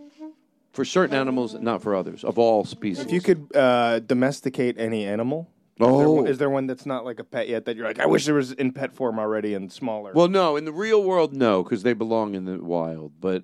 for 0.73 0.83
certain 0.83 1.15
animals, 1.15 1.53
not 1.53 1.81
for 1.81 1.95
others, 1.95 2.23
of 2.25 2.37
all 2.39 2.65
species. 2.65 3.05
If 3.05 3.11
you 3.11 3.21
could 3.21 3.55
uh, 3.55 3.99
domesticate 3.99 4.77
any 4.79 5.05
animal, 5.05 5.47
is, 5.79 5.79
there 5.79 5.87
Oh. 5.87 6.11
one, 6.11 6.27
is 6.27 6.37
there 6.39 6.49
one 6.49 6.67
that's 6.67 6.85
not 6.87 7.05
like 7.05 7.19
a 7.19 7.23
pet 7.23 7.47
yet 7.47 7.65
that 7.65 7.77
you're 7.77 7.87
like, 7.87 7.99
I 7.99 8.07
wish 8.07 8.25
there 8.25 8.35
was 8.35 8.51
in 8.51 8.71
pet 8.73 8.91
form 8.93 9.17
already 9.19 9.53
and 9.53 9.71
smaller? 9.71 10.11
Well, 10.13 10.27
no, 10.27 10.55
in 10.57 10.65
the 10.65 10.73
real 10.73 11.03
world, 11.03 11.33
no, 11.33 11.63
because 11.63 11.83
they 11.83 11.93
belong 11.93 12.33
in 12.35 12.43
the 12.45 12.61
wild. 12.61 13.13
But 13.21 13.43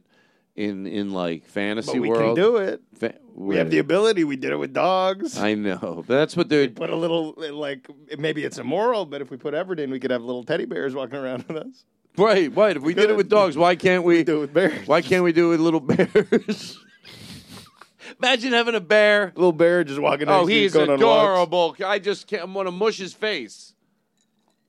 in 0.56 0.86
in 0.88 1.12
like 1.12 1.46
fantasy 1.48 1.94
but 1.94 2.02
we 2.02 2.10
world, 2.10 2.36
can 2.38 2.44
do 2.44 2.58
it. 2.58 2.82
fa- 2.94 3.16
We 3.36 3.58
have 3.58 3.70
the 3.70 3.80
ability. 3.80 4.24
We 4.24 4.36
did 4.36 4.52
it 4.52 4.58
with 4.58 4.74
dogs. 4.74 5.38
I 5.38 5.54
know, 5.54 6.04
but 6.08 6.16
that's 6.16 6.36
what 6.36 6.50
they're. 6.50 6.68
put 6.70 6.90
a 6.90 6.96
little 6.96 7.34
like 7.38 7.88
maybe 8.18 8.44
it's 8.44 8.58
immoral, 8.58 9.06
but 9.06 9.22
if 9.22 9.32
we 9.32 9.38
put 9.38 9.54
Everett 9.54 9.80
in, 9.80 9.92
we 9.92 10.00
could 10.00 10.12
have 10.12 10.24
little 10.24 10.44
teddy 10.44 10.66
bears 10.66 10.94
walking 10.94 11.16
around 11.16 11.46
with 11.48 11.58
us. 11.58 11.86
Right, 12.18 12.54
right. 12.56 12.76
If 12.76 12.84
we 12.84 12.94
did 12.94 13.10
it 13.10 13.16
with 13.16 13.30
dogs, 13.30 13.58
why 13.58 13.76
can't 13.76 14.04
we? 14.04 14.24
do 14.24 14.38
it 14.38 14.42
with 14.42 14.54
bears. 14.54 14.86
Why 14.88 15.02
can't 15.02 15.24
we 15.24 15.32
do 15.32 15.48
it 15.48 15.50
with 15.52 15.60
little 15.62 15.80
bears? 15.80 16.78
Imagine 18.22 18.52
having 18.52 18.76
a 18.76 18.82
bear. 18.82 19.32
Little 19.36 19.54
bear 19.54 19.84
just 19.84 20.00
walking. 20.00 20.28
Oh, 20.28 20.46
he's 20.46 20.76
adorable. 20.76 21.76
I 21.84 22.00
just 22.00 22.28
can't 22.28 22.50
want 22.50 22.68
to 22.68 22.72
mush 22.72 22.98
his 22.98 23.14
face. 23.14 23.74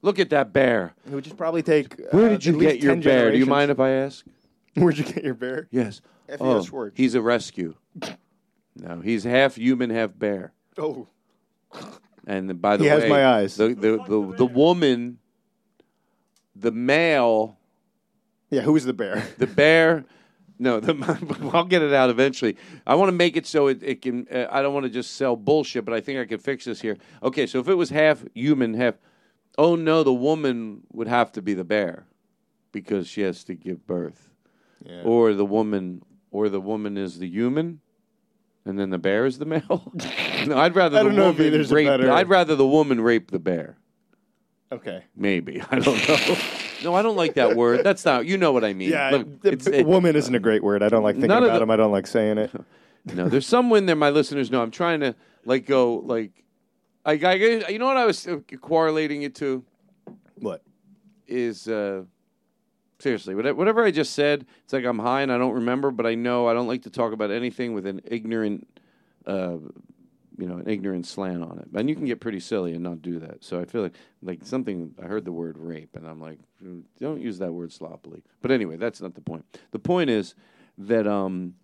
Look 0.01 0.19
at 0.19 0.31
that 0.31 0.53
bear. 0.53 0.95
It 1.07 1.13
would 1.13 1.25
just 1.25 1.37
probably 1.37 1.63
take. 1.63 2.01
Where 2.13 2.27
uh, 2.27 2.29
did 2.31 2.45
you 2.45 2.59
get 2.59 2.81
your 2.81 2.97
bear? 2.97 3.31
Do 3.33 3.39
you 3.39 3.47
mind 3.47 3.71
if 3.71 3.81
I 3.81 3.91
ask? 3.91 4.25
Where'd 4.83 4.99
you 4.99 5.05
get 5.05 5.23
your 5.25 5.35
bear? 5.35 5.69
Yes. 5.71 6.01
F.E.S. 6.29 6.39
Oh, 6.41 6.63
Schwartz. 6.65 6.97
he's 6.97 7.15
a 7.15 7.21
rescue. 7.23 7.75
No, 8.77 9.01
he's 9.01 9.25
half 9.25 9.57
human, 9.57 9.91
half 9.91 10.17
bear. 10.19 10.53
Oh, 10.79 11.09
And 12.27 12.61
by 12.63 12.77
the 12.79 12.85
He 12.85 12.91
way, 12.91 13.01
has 13.01 13.11
my 13.11 13.27
eyes. 13.27 13.57
The 13.57 13.69
the 13.75 13.99
the, 14.09 14.35
the 14.39 14.47
woman, 14.47 15.19
the 16.57 16.73
male, 16.73 17.59
yeah. 18.51 18.63
Who's 18.63 18.85
the 18.85 18.93
bear? 18.95 19.23
the 19.39 19.47
bear. 19.47 20.05
No, 20.59 20.79
the, 20.81 20.95
I'll 21.53 21.65
get 21.65 21.83
it 21.83 21.93
out 21.93 22.09
eventually. 22.11 22.57
I 22.87 22.95
want 22.95 23.09
to 23.09 23.13
make 23.17 23.37
it 23.37 23.47
so 23.47 23.67
it, 23.67 23.83
it 23.83 24.01
can. 24.03 24.27
Uh, 24.33 24.47
I 24.51 24.63
don't 24.63 24.73
want 24.73 24.85
to 24.85 24.91
just 24.91 25.17
sell 25.17 25.35
bullshit, 25.37 25.85
but 25.85 25.93
I 25.93 26.01
think 26.01 26.19
I 26.21 26.25
can 26.25 26.39
fix 26.39 26.65
this 26.65 26.81
here. 26.81 26.97
Okay, 27.23 27.47
so 27.47 27.59
if 27.59 27.69
it 27.69 27.75
was 27.75 27.91
half 27.91 28.25
human, 28.35 28.75
half. 28.75 28.95
Oh 29.59 29.75
no, 29.77 30.03
the 30.03 30.13
woman 30.15 30.83
would 30.93 31.09
have 31.09 31.33
to 31.33 31.43
be 31.43 31.53
the 31.53 31.65
bear, 31.65 32.07
because 32.71 33.07
she 33.09 33.21
has 33.23 33.45
to 33.45 33.55
give 33.55 33.87
birth, 33.87 34.31
Yeah. 34.85 35.03
or 35.05 35.35
the 35.35 35.45
woman, 35.45 36.03
or 36.31 36.49
the 36.49 36.61
woman 36.61 36.97
is 36.97 37.19
the 37.19 37.29
human, 37.29 37.81
and 38.65 38.79
then 38.79 38.91
the 38.91 38.99
bear 38.99 39.27
is 39.27 39.39
the 39.39 39.45
male. 39.45 39.93
no, 40.47 40.59
I'd 40.59 40.75
rather 40.75 40.99
I 40.99 41.03
the 41.03 41.09
don't 41.09 41.17
know 41.17 41.31
if 41.31 41.37
woman 41.39 41.47
either's 41.53 41.71
a 41.71 41.75
rape. 41.75 41.87
better- 41.87 42.11
I'd 42.11 42.29
rather 42.29 42.55
the 42.57 42.67
woman 42.67 43.01
rape 43.01 43.31
the 43.31 43.39
bear. 43.39 43.77
Okay. 44.71 45.05
Maybe 45.15 45.63
I 45.71 45.79
don't 45.79 46.09
know. 46.09 46.37
no, 46.85 46.95
I 46.95 47.03
don't 47.03 47.17
like 47.17 47.35
that 47.35 47.57
word. 47.57 47.85
That's 47.85 48.05
not. 48.05 48.25
You 48.27 48.39
know 48.39 48.53
what 48.53 48.65
I 48.65 48.73
mean. 48.73 48.91
Yeah, 48.91 49.11
Look, 49.11 49.43
the- 49.43 49.53
it's- 49.53 49.67
it- 49.67 49.87
woman 49.87 50.17
isn't 50.17 50.35
a 50.35 50.39
great 50.41 50.63
word. 50.63 50.83
I 50.83 50.89
don't 50.89 51.03
like 51.03 51.17
thinking 51.17 51.29
None 51.29 51.43
of 51.43 51.49
about 51.49 51.55
the- 51.55 51.59
them. 51.61 51.71
I 51.71 51.77
don't 51.77 51.93
like 51.93 52.07
saying 52.07 52.39
it. 52.39 52.51
No, 53.15 53.29
there's 53.29 53.49
some 53.49 53.69
women 53.69 53.87
there. 53.87 53.97
My 53.97 54.11
listeners 54.11 54.49
know. 54.49 54.63
I'm 54.63 54.71
trying 54.71 55.01
to 55.01 55.17
like 55.45 55.67
go 55.67 55.97
like, 56.07 56.45
I, 57.05 57.15
I 57.15 57.35
you 57.35 57.81
know 57.81 57.87
what 57.87 57.97
I 57.97 58.07
was 58.07 58.29
uh, 58.29 58.39
correlating 58.61 59.23
it 59.23 59.35
to 59.37 59.65
What? 60.37 60.63
is 61.27 61.67
uh 61.67 62.05
seriously 63.03 63.35
whatever, 63.35 63.85
I 63.85 63.91
just 63.91 64.15
said. 64.15 64.47
It's 64.65 64.73
like 64.73 64.85
I'm 64.85 64.99
high 64.99 65.23
and 65.23 65.33
I 65.33 65.39
don't 65.39 65.55
remember, 65.55 65.91
but 65.91 66.07
I 66.07 66.15
know 66.15 66.47
I 66.47 66.55
don't 66.55 66.69
like 66.69 66.83
to 66.83 66.91
talk 66.91 67.13
about 67.13 67.31
anything 67.31 67.75
with 67.75 67.87
an 67.87 68.01
ignorant, 68.05 68.67
uh, 69.27 69.57
you 70.39 70.47
know, 70.47 70.59
an 70.59 70.69
ignorant 70.69 71.07
slant 71.07 71.43
on 71.43 71.59
it. 71.59 71.69
And 71.75 71.89
you 71.89 71.97
can 71.97 72.07
get 72.07 72.21
pretty 72.21 72.41
silly 72.41 72.73
and 72.75 72.83
not 72.83 73.03
do 73.03 73.19
that. 73.19 73.43
So 73.43 73.61
I 73.61 73.65
feel 73.65 73.83
like 73.83 73.95
like 74.23 74.45
something. 74.45 74.95
I 75.03 75.07
heard 75.07 75.25
the 75.25 75.33
word 75.33 75.59
rape, 75.59 75.97
and 75.97 76.07
I'm 76.07 76.21
like, 76.21 76.39
"Mm, 76.65 76.85
don't 77.01 77.21
use 77.21 77.39
that 77.39 77.53
word 77.53 77.73
sloppily. 77.73 78.23
But 78.41 78.53
anyway, 78.53 78.77
that's 78.77 79.01
not 79.01 79.15
the 79.15 79.21
point. 79.21 79.45
The 79.73 79.81
point 79.81 80.09
is 80.09 80.35
that 80.79 81.07
um. 81.07 81.55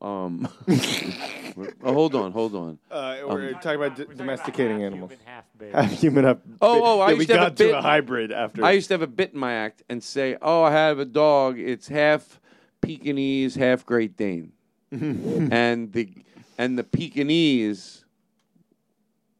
Um, 0.00 0.48
oh, 1.82 1.92
hold 1.92 2.14
on, 2.14 2.32
hold 2.32 2.54
on. 2.54 2.78
Uh, 2.90 3.16
we're 3.28 3.52
talking 3.54 3.74
about 3.82 3.96
d- 3.96 4.06
domesticating 4.16 4.78
half 4.80 4.86
animals. 4.86 5.10
Human, 5.10 5.26
half 5.26 5.44
bear. 5.58 5.72
Half 5.72 5.90
human, 5.92 6.24
half. 6.24 6.36
Oh, 6.60 6.80
oh, 6.82 7.00
I 7.00 7.08
yeah, 7.08 7.12
we 7.14 7.18
used 7.18 7.28
to 7.30 7.34
have 7.38 7.46
a 7.46 7.50
got 7.50 7.56
to 7.56 7.64
bit- 7.64 7.74
a 7.74 7.80
hybrid 7.82 8.32
after. 8.32 8.64
I 8.64 8.72
used 8.72 8.88
to 8.88 8.94
have 8.94 9.02
a 9.02 9.06
bit 9.06 9.32
in 9.32 9.38
my 9.38 9.52
act 9.54 9.82
and 9.88 10.02
say, 10.02 10.36
"Oh, 10.42 10.62
I 10.62 10.72
have 10.72 10.98
a 10.98 11.04
dog. 11.04 11.58
It's 11.58 11.88
half 11.88 12.40
Pekingese, 12.80 13.54
half 13.54 13.84
Great 13.86 14.16
Dane," 14.16 14.52
and 14.90 15.92
the 15.92 16.12
and 16.58 16.78
the 16.78 16.84
Pekingese 16.84 18.04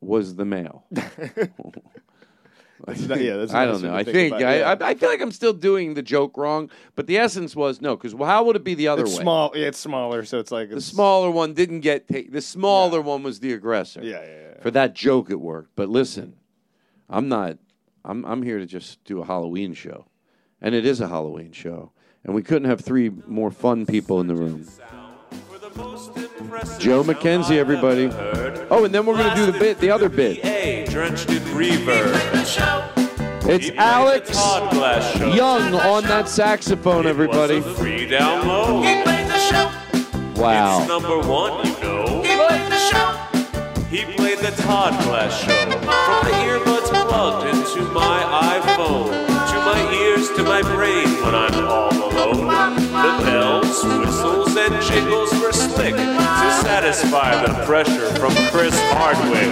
was 0.00 0.34
the 0.36 0.44
male. 0.44 0.84
That's 2.86 3.00
not- 3.06 3.20
yeah, 3.20 3.36
that's 3.36 3.54
I 3.54 3.64
don't 3.64 3.82
know. 3.82 3.94
I 3.94 4.04
think 4.04 4.34
I, 4.34 4.56
yeah. 4.58 4.76
I 4.80 4.90
I 4.90 4.94
feel 4.94 5.08
like 5.08 5.20
I'm 5.20 5.30
still 5.32 5.52
doing 5.52 5.94
the 5.94 6.02
joke 6.02 6.36
wrong, 6.36 6.70
but 6.96 7.06
the 7.06 7.18
essence 7.18 7.54
was 7.54 7.80
no. 7.80 7.96
Because 7.96 8.12
how 8.12 8.44
would 8.44 8.56
it 8.56 8.64
be 8.64 8.74
the 8.74 8.88
other 8.88 9.02
it's 9.02 9.16
way? 9.16 9.22
small. 9.22 9.52
Yeah, 9.54 9.66
it's 9.68 9.78
smaller, 9.78 10.24
so 10.24 10.38
it's 10.38 10.50
like 10.50 10.70
The 10.70 10.80
smaller 10.80 11.30
one 11.30 11.54
didn't 11.54 11.80
get 11.80 12.08
ta- 12.08 12.28
the 12.28 12.40
smaller 12.40 13.00
one 13.00 13.22
was 13.22 13.40
the 13.40 13.52
aggressor. 13.52 14.00
Yeah, 14.02 14.22
yeah, 14.22 14.26
yeah. 14.26 14.62
For 14.62 14.70
that 14.72 14.94
joke, 14.94 15.30
it 15.30 15.40
worked. 15.40 15.70
But 15.76 15.88
listen, 15.88 16.34
I'm 17.08 17.28
not. 17.28 17.58
I'm 18.04 18.24
I'm 18.24 18.42
here 18.42 18.58
to 18.58 18.66
just 18.66 19.02
do 19.04 19.20
a 19.20 19.24
Halloween 19.24 19.74
show, 19.74 20.06
and 20.60 20.74
it 20.74 20.84
is 20.84 21.00
a 21.00 21.08
Halloween 21.08 21.52
show, 21.52 21.92
and 22.24 22.34
we 22.34 22.42
couldn't 22.42 22.68
have 22.68 22.80
three 22.80 23.10
more 23.26 23.50
fun 23.52 23.86
people 23.86 24.20
in 24.20 24.26
the 24.26 24.34
room. 24.34 24.66
Joe 26.78 27.02
McKenzie, 27.02 27.56
everybody. 27.56 28.10
Oh, 28.70 28.84
and 28.84 28.94
then 28.94 29.06
we're 29.06 29.16
gonna 29.16 29.34
do 29.34 29.46
the 29.50 29.58
bit, 29.58 29.78
the 29.78 29.90
other 29.90 30.08
bit. 30.08 30.40
It's 33.44 33.70
Alex. 33.76 34.30
Young 35.34 35.74
on 35.74 36.02
that 36.04 36.28
saxophone, 36.28 37.06
everybody. 37.06 37.60
Download. 37.60 38.84
It's 38.84 40.38
Wow. 40.38 40.84
number 40.86 41.18
one, 41.20 41.66
you 41.66 41.72
know. 41.82 42.22
He 43.90 44.04
played 44.14 44.38
the 44.38 44.50
Todd 44.62 45.02
Glass 45.04 45.40
Show 45.42 45.70
from 45.70 45.80
the 46.26 46.34
earbuds 46.48 46.88
plugged 47.08 47.46
into 47.46 47.82
my 47.92 48.22
iPhone, 48.60 49.10
to 49.50 49.56
my 49.60 49.92
ears, 50.02 50.28
to 50.36 50.42
my 50.42 50.62
brain 50.62 51.08
when 51.22 51.34
I'm 51.34 51.66
all. 51.66 51.91
The 53.02 53.24
bells, 53.24 53.82
whistles, 53.84 54.56
and 54.56 54.80
jingles 54.80 55.32
were 55.40 55.52
slick 55.52 55.96
to 55.96 56.48
satisfy 56.62 57.44
the 57.44 57.52
pressure 57.64 58.08
from 58.14 58.32
Chris 58.52 58.78
Hardwick. 58.92 59.50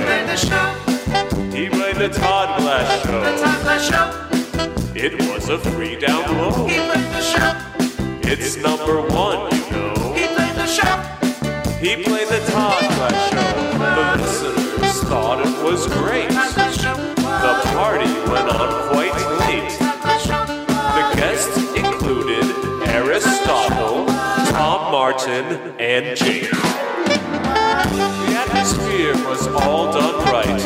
He 1.52 1.68
played 1.68 1.96
the 1.96 2.08
Todd 2.10 2.60
Glass 2.60 3.02
Show. 3.02 3.20
The 3.20 3.36
Todd 3.42 3.60
Glass 3.62 3.82
Show. 3.90 4.06
It 4.94 5.14
was 5.32 5.48
a 5.48 5.58
free 5.58 5.96
download. 5.96 6.68
He 6.70 6.76
played 6.78 7.10
the 7.12 7.20
show. 7.20 7.52
It's 8.22 8.56
number 8.56 9.00
one, 9.02 9.50
you 9.52 9.70
know. 9.72 10.14
He 10.14 10.26
played 10.28 10.54
the 10.54 10.66
show. 10.66 10.96
He 11.80 11.96
played 12.04 12.28
the 12.28 12.40
Todd 12.52 12.80
Glass 12.94 13.30
Show. 13.30 13.50
The 13.78 14.22
listeners 14.22 15.02
thought 15.08 15.40
it 15.44 15.64
was 15.64 15.86
great. 15.88 16.28
The 16.28 17.54
party 17.74 18.12
went 18.30 18.48
on 18.48 18.92
quite 18.92 19.29
Martin, 25.20 25.74
and 25.78 26.16
Jake. 26.16 26.50
The 26.50 28.32
atmosphere 28.40 29.12
was 29.28 29.46
all 29.48 29.92
done 29.92 30.24
right. 30.32 30.60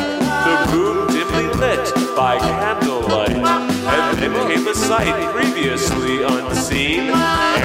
The 0.45 0.71
room 0.71 1.07
dimly 1.07 1.47
lit 1.59 1.93
by 2.15 2.37
candlelight. 2.39 3.31
And 3.35 4.17
then 4.17 4.47
came 4.47 4.65
a 4.65 4.73
sight 4.73 5.33
previously 5.33 6.23
unseen 6.23 7.11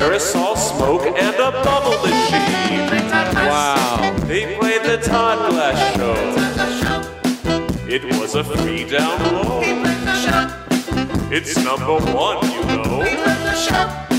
aerosol 0.01 0.57
smoke 0.57 1.07
and 1.07 1.37
a 1.37 1.53
bubble 1.63 1.97
machine. 2.03 2.89
Wow. 3.47 4.17
They 4.27 4.57
played 4.59 4.83
the 4.83 4.97
Todd 4.97 5.53
Glass 5.53 5.95
Show. 5.95 6.17
It 7.89 8.05
was 8.19 8.35
a 8.35 8.43
free 8.43 8.85
download. 8.85 9.63
It's 11.31 11.57
number 11.57 12.01
one, 12.13 12.51
you 12.51 12.65
know. 12.65 14.10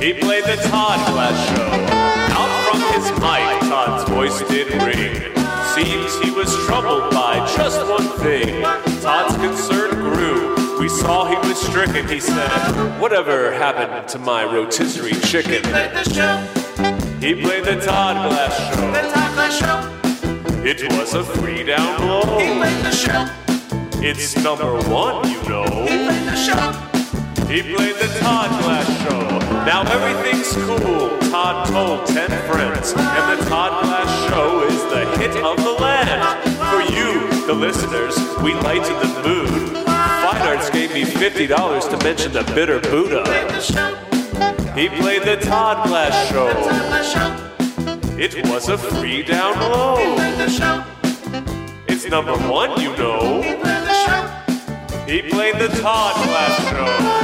He 0.00 0.12
played 0.12 0.44
the 0.44 0.54
Todd 0.68 1.12
Glass 1.12 1.36
Show. 1.50 1.70
Out 2.38 2.70
from 2.70 2.80
his 2.94 3.10
mic, 3.18 3.68
Todd's 3.68 4.08
voice 4.08 4.38
did 4.48 4.68
ring. 4.82 5.34
Seems 5.74 6.16
he 6.20 6.30
was 6.30 6.54
troubled 6.66 7.10
by 7.10 7.44
just 7.56 7.80
one 7.90 8.06
thing. 8.20 8.62
Todd's 9.02 9.34
concern 9.36 9.90
grew. 9.90 10.54
We 10.78 10.88
saw 10.88 11.26
he 11.26 11.36
was 11.48 11.60
stricken. 11.60 12.06
He 12.06 12.20
said, 12.20 13.00
Whatever 13.00 13.52
happened 13.52 14.06
to 14.10 14.20
my 14.20 14.44
rotisserie 14.44 15.14
chicken? 15.14 15.54
He 15.54 15.60
played 15.62 15.90
the 15.90 16.04
show. 16.04 16.36
He 17.18 17.34
played 17.34 17.64
the 17.64 17.80
Todd 17.84 18.28
Glass 18.28 18.56
Show. 18.56 18.92
The 18.92 19.00
Todd 19.12 19.34
Glass 19.34 19.58
show. 19.58 20.62
It 20.64 20.92
was 20.92 21.14
a 21.14 21.24
free 21.24 21.64
download. 21.64 22.40
He 22.40 22.56
played 22.56 22.84
the 22.84 22.92
show. 22.92 23.26
It's 24.00 24.36
number 24.44 24.76
one, 24.88 25.28
you 25.28 25.42
know. 25.48 25.64
He 25.64 26.04
played 26.06 26.24
the 26.24 26.36
show. 26.36 26.70
He 27.48 27.62
played 27.62 27.96
the 27.96 28.16
Todd 28.20 28.50
Glass 28.62 28.86
Show. 29.02 29.37
Now 29.68 29.82
everything's 29.82 30.50
cool. 30.64 31.18
Todd 31.28 31.68
told 31.68 32.06
10 32.06 32.30
friends. 32.50 32.94
And 32.96 33.38
the 33.38 33.44
Todd 33.50 33.84
Glass 33.84 34.30
Show 34.30 34.62
is 34.62 34.82
the 34.84 35.04
hit 35.18 35.36
of 35.44 35.58
the 35.58 35.72
land. 35.72 36.42
For 36.72 36.80
you, 36.90 37.28
the 37.46 37.52
listeners, 37.52 38.16
we 38.42 38.54
lightened 38.54 38.98
the 39.02 39.28
mood. 39.28 39.84
Fine 39.84 40.40
Arts 40.40 40.70
gave 40.70 40.94
me 40.94 41.02
$50 41.02 41.90
to 41.90 42.02
mention 42.02 42.32
the 42.32 42.44
bitter 42.54 42.80
Buddha. 42.80 43.24
He 44.74 44.88
played 44.88 45.24
the 45.24 45.36
Todd 45.36 45.86
Glass 45.86 46.30
Show. 46.30 46.48
It 48.18 48.48
was 48.48 48.70
a 48.70 48.78
free 48.78 49.22
download. 49.22 49.98
It's 51.88 52.08
number 52.08 52.38
one, 52.48 52.80
you 52.80 52.96
know. 52.96 53.42
He 55.06 55.20
played 55.20 55.56
the 55.56 55.68
Todd 55.82 56.14
Glass 56.24 56.70
Show. 56.70 57.17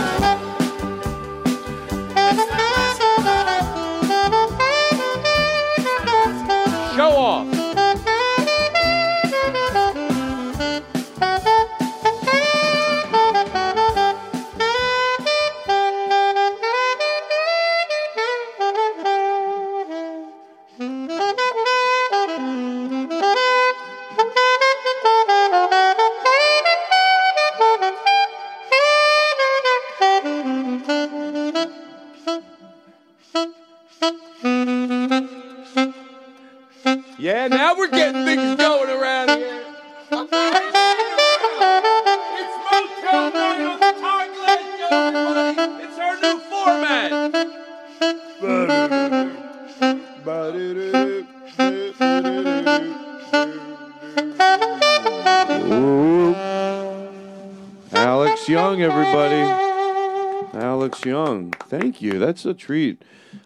Thank 61.68 62.02
you. 62.02 62.18
That's 62.18 62.44
a 62.44 62.54
treat. 62.54 63.02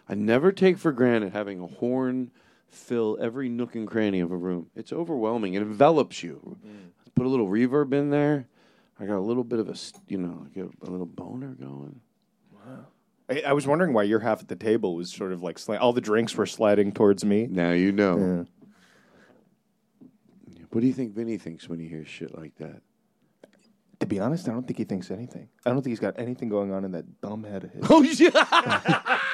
I 0.07 0.15
never 0.15 0.51
take 0.51 0.77
for 0.77 0.91
granted 0.91 1.33
having 1.33 1.59
a 1.59 1.67
horn 1.67 2.31
fill 2.69 3.17
every 3.19 3.49
nook 3.49 3.75
and 3.75 3.87
cranny 3.87 4.19
of 4.19 4.31
a 4.31 4.37
room. 4.37 4.67
It's 4.75 4.93
overwhelming. 4.93 5.55
It 5.55 5.61
envelops 5.61 6.23
you. 6.23 6.57
Mm. 6.65 6.91
Put 7.15 7.25
a 7.25 7.29
little 7.29 7.47
reverb 7.47 7.93
in 7.93 8.09
there. 8.09 8.47
I 8.99 9.05
got 9.05 9.17
a 9.17 9.21
little 9.21 9.43
bit 9.43 9.59
of 9.59 9.69
a, 9.69 9.75
you 10.07 10.17
know, 10.17 10.45
I 10.45 10.49
get 10.53 10.69
a 10.85 10.89
little 10.89 11.05
boner 11.05 11.55
going. 11.59 12.01
I, 13.29 13.41
I 13.47 13.53
was 13.53 13.67
wondering 13.67 13.93
why 13.93 14.03
your 14.03 14.19
half 14.19 14.41
at 14.41 14.47
the 14.47 14.55
table 14.55 14.95
was 14.95 15.11
sort 15.11 15.31
of 15.31 15.43
like 15.43 15.57
sli- 15.57 15.79
all 15.79 15.93
the 15.93 16.01
drinks 16.01 16.35
were 16.35 16.45
sliding 16.45 16.91
towards 16.91 17.23
me. 17.23 17.47
Now 17.49 17.71
you 17.71 17.91
know. 17.91 18.45
Yeah. 20.01 20.07
What 20.71 20.81
do 20.81 20.87
you 20.87 20.93
think 20.93 21.13
Vinny 21.13 21.37
thinks 21.37 21.67
when 21.67 21.79
he 21.79 21.87
hears 21.87 22.07
shit 22.07 22.37
like 22.37 22.55
that? 22.57 22.81
To 23.99 24.05
be 24.05 24.19
honest, 24.19 24.47
I 24.47 24.53
don't 24.53 24.65
think 24.65 24.77
he 24.77 24.85
thinks 24.85 25.11
anything. 25.11 25.49
I 25.65 25.69
don't 25.71 25.81
think 25.81 25.91
he's 25.91 25.99
got 25.99 26.17
anything 26.17 26.47
going 26.49 26.71
on 26.71 26.85
in 26.85 26.91
that 26.93 27.19
dumb 27.21 27.43
head 27.43 27.65
of 27.65 27.71
his. 27.71 27.85
Oh, 27.89 28.01
yeah. 28.03 29.19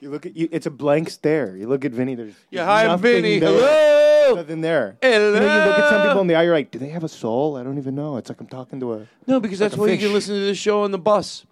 You 0.00 0.08
look 0.08 0.24
at 0.24 0.34
you. 0.34 0.48
It's 0.50 0.64
a 0.64 0.70
blank 0.70 1.10
stare. 1.10 1.54
You 1.56 1.68
look 1.68 1.84
at 1.84 1.92
Vinny. 1.92 2.14
There's 2.14 2.32
Yeah, 2.50 2.64
hi, 2.64 2.84
nothing 2.84 3.02
Vinny. 3.02 3.38
there. 3.38 3.50
Hello. 3.50 4.34
Nothing 4.36 4.62
there. 4.62 4.96
Hello. 5.02 5.34
You, 5.34 5.40
know, 5.40 5.40
you 5.40 5.68
look 5.68 5.78
at 5.78 5.88
some 5.90 6.02
people 6.06 6.20
in 6.22 6.26
the 6.26 6.36
eye. 6.36 6.44
You're 6.44 6.54
like, 6.54 6.70
do 6.70 6.78
they 6.78 6.88
have 6.88 7.04
a 7.04 7.08
soul? 7.08 7.56
I 7.58 7.62
don't 7.62 7.76
even 7.76 7.94
know. 7.94 8.16
It's 8.16 8.30
like 8.30 8.40
I'm 8.40 8.46
talking 8.46 8.80
to 8.80 8.94
a. 8.94 9.06
No, 9.26 9.40
because 9.40 9.60
Like 9.60 9.72
that's 9.72 9.78
why 9.78 9.88
you 9.88 9.96
fish. 9.96 10.04
can 10.04 10.12
listen 10.14 10.36
to 10.36 10.40
the 10.46 10.54
show 10.54 10.84
on 10.84 10.90
the 10.90 10.98
bus. 10.98 11.44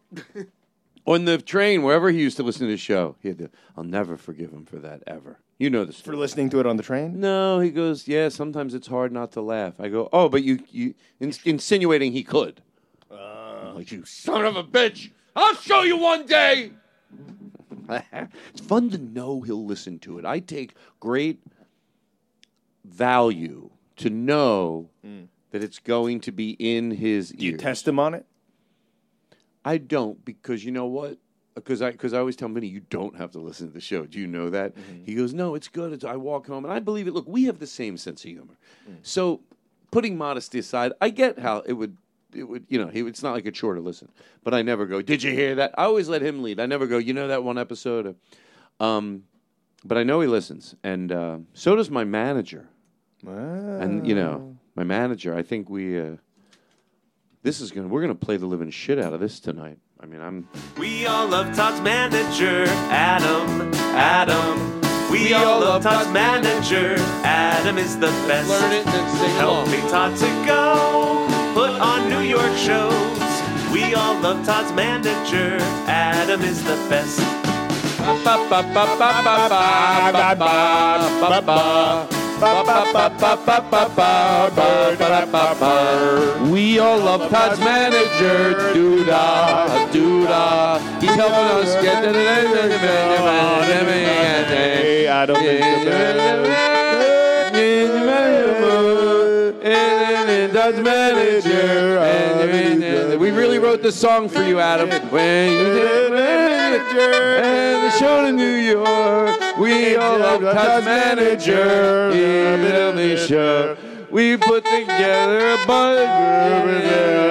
on 1.06 1.26
the 1.26 1.36
train, 1.36 1.82
wherever 1.82 2.11
he 2.11 2.20
used 2.20 2.38
to 2.38 2.42
listen 2.42 2.66
to 2.66 2.70
the 2.72 2.78
show. 2.78 3.16
He 3.20 3.28
had 3.28 3.36
to, 3.38 3.50
I'll 3.76 3.84
never 3.84 4.16
forgive 4.16 4.50
him 4.50 4.64
for 4.64 4.78
that 4.78 5.02
ever. 5.06 5.40
You 5.59 5.70
know 5.70 5.84
the 5.84 5.92
For 5.92 6.16
listening 6.16 6.50
to 6.50 6.61
it 6.61 6.66
on 6.66 6.76
the 6.76 6.84
train. 6.84 7.18
No, 7.18 7.59
he 7.59 7.70
goes, 7.70 8.06
yeah, 8.06 8.28
sometimes 8.28 8.74
it's 8.74 8.86
hard 8.86 9.11
not 9.11 9.32
to 9.32 9.40
laugh. 9.40 9.74
I 9.80 9.88
go, 9.88 10.09
oh, 10.12 10.28
but 10.28 10.44
you, 10.44 10.61
you 10.70 10.94
ins- 11.18 11.42
insinuating 11.44 12.12
he 12.12 12.22
could. 12.22 12.62
Uh. 13.11 13.14
I'm 13.66 13.74
like, 13.74 13.90
you 13.90 14.04
son 14.04 14.44
of 14.44 14.56
a 14.56 14.62
bitch. 14.62 15.11
I'll 15.34 15.56
show 15.56 15.82
you 15.82 15.96
one 15.98 16.26
day. 16.26 16.70
it's 17.90 18.61
fun 18.61 18.90
to 18.90 18.98
know 18.98 19.40
he'll 19.40 19.64
listen 19.64 19.98
to 20.00 20.18
it. 20.18 20.24
I 20.24 20.38
take 20.38 20.74
great 21.00 21.40
value 22.84 23.70
to 23.96 24.11
know 24.11 24.90
mm. 25.04 25.26
that 25.50 25.64
it's 25.64 25.78
going 25.80 26.20
to 26.20 26.32
be 26.32 26.50
in 26.52 26.92
his 26.92 27.30
Do 27.30 27.44
you 27.44 27.52
ears. 27.52 27.61
test 27.61 27.88
him 27.88 27.98
on 27.98 28.14
it? 28.14 28.26
I 29.64 29.78
don't 29.78 30.24
because 30.24 30.64
you 30.64 30.70
know 30.70 30.86
what? 30.86 31.18
Because 31.59 31.82
I 31.82 31.90
because 31.92 32.12
I 32.14 32.18
always 32.18 32.36
tell 32.36 32.48
Vinny 32.48 32.66
you 32.66 32.80
don't 32.90 33.16
have 33.16 33.30
to 33.32 33.38
listen 33.40 33.68
to 33.68 33.72
the 33.72 33.80
show. 33.80 34.04
Do 34.06 34.18
you 34.18 34.26
know 34.26 34.50
that? 34.50 34.74
He 35.04 35.14
goes, 35.14 35.32
no, 35.34 35.54
it's 35.54 35.68
good. 35.68 35.92
It's, 35.92 36.04
I 36.04 36.16
walk 36.16 36.46
home 36.46 36.64
and 36.64 36.72
I 36.72 36.78
believe 36.78 37.06
it. 37.06 37.12
Look, 37.14 37.26
we 37.28 37.44
have 37.44 37.59
the 37.59 37.66
same 37.66 37.96
sense 37.96 38.24
of 38.24 38.30
humor. 38.30 38.56
So, 39.02 39.40
putting 39.90 40.16
modesty 40.16 40.59
aside, 40.59 40.92
I 41.00 41.11
get 41.11 41.38
how 41.38 41.62
it 41.66 41.72
would. 41.74 41.96
It 42.34 42.44
would, 42.44 42.66
you 42.68 42.78
know, 42.78 42.88
he, 42.88 43.00
it's 43.00 43.22
not 43.22 43.32
like 43.32 43.46
a 43.46 43.50
chore 43.50 43.74
to 43.74 43.80
listen, 43.80 44.11
but 44.44 44.52
I 44.52 44.61
never 44.61 44.84
go. 44.84 45.00
Did 45.00 45.22
you 45.22 45.32
hear 45.32 45.54
that? 45.54 45.74
I 45.78 45.84
always 45.84 46.11
let 46.11 46.20
him 46.20 46.42
lead. 46.42 46.61
I 46.61 46.66
never 46.66 46.86
go. 46.86 46.98
You 46.98 47.14
know 47.14 47.28
that 47.28 47.42
one 47.42 47.56
episode, 47.56 48.16
um, 48.80 49.24
but 49.82 49.96
I 49.96 50.02
know 50.02 50.20
he 50.20 50.28
listens, 50.28 50.74
and 50.84 51.11
uh, 51.11 51.38
so 51.54 51.74
does 51.74 51.88
my 51.90 52.04
manager. 52.04 52.68
And 53.80 54.06
you 54.06 54.14
know, 54.14 54.56
my 54.74 54.84
manager. 54.84 55.34
I 55.34 55.42
think 55.42 55.70
we. 55.70 55.98
Uh, 55.98 56.16
this 57.42 57.61
is 57.62 57.70
gonna. 57.70 57.88
We're 57.88 58.02
gonna 58.02 58.14
play 58.14 58.36
the 58.36 58.46
living 58.46 58.70
shit 58.70 58.98
out 58.98 59.14
of 59.14 59.20
this 59.20 59.40
tonight. 59.40 59.78
I 60.01 60.07
mean, 60.07 60.20
I'm. 60.20 60.49
We 60.78 61.07
all 61.07 61.26
love 61.26 61.55
Todd's 61.57 61.80
manager, 61.80 62.64
Adam. 62.90 63.72
Adam. 63.96 64.80
We 65.11 65.32
all 65.34 65.61
love 65.61 65.82
Todd's 65.82 66.11
manager. 66.12 66.94
Adam 67.24 67.78
is 67.78 67.99
the 67.99 68.07
best. 68.28 68.49
Learn 68.49 68.72
it 68.72 68.86
and 68.86 69.18
sing 69.18 69.30
Help 69.30 69.66
along. 69.66 69.70
me, 69.72 69.78
Todd, 69.90 70.16
to 70.16 70.28
go. 70.46 71.26
Put 71.55 71.70
on 71.80 72.09
New 72.09 72.20
York 72.20 72.55
shows. 72.57 73.18
We 73.72 73.94
all 73.94 74.14
love 74.20 74.46
Todd's 74.46 74.72
manager. 74.72 75.59
Adam 75.88 76.42
is 76.42 76.62
the 76.62 76.76
best. 76.88 77.18
We 86.53 86.78
all 86.78 86.99
love 86.99 87.30
Todd's 87.30 87.59
manager, 87.59 88.55
Doodah, 88.74 89.91
Doodah. 89.91 91.01
He's 91.01 91.14
helping 91.14 91.34
us 91.34 91.74
get 91.82 92.03
the. 92.03 92.18
I 95.11 95.26
don't 95.26 95.36
think 95.36 95.59
Manager. 100.59 101.98
and 101.98 103.20
We 103.20 103.30
really 103.30 103.59
wrote 103.59 103.80
this 103.82 103.94
song 103.94 104.28
for 104.28 104.42
you, 104.42 104.59
Adam. 104.59 104.90
When 105.11 105.52
you 105.52 105.64
did 105.64 106.11
manager 106.12 107.12
and 107.42 107.86
the 107.86 107.90
show 107.96 108.26
to 108.26 108.32
New 108.32 108.56
York, 108.56 109.56
we 109.59 109.94
all 109.96 110.18
love 110.18 110.40
Todd's 110.42 110.84
manager. 110.84 112.11
In 112.11 112.96
the 112.96 113.16
show. 113.16 113.76
We 114.11 114.36
put 114.36 114.64
together 114.64 115.52
a 115.52 115.66
budget. 115.66 116.06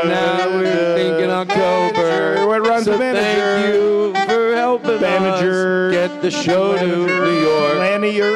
Now 0.05 0.49
we're 0.49 0.95
thinking 0.95 1.29
October. 1.29 2.37
So 2.83 2.97
thank 2.97 3.73
you 3.73 4.13
for 4.25 4.55
helping 4.55 5.01
Manager. 5.01 5.89
us 5.89 5.93
get 6.09 6.21
the 6.21 6.31
show 6.31 6.77
to 6.77 6.85
New 6.85 7.41
York. 7.41 7.77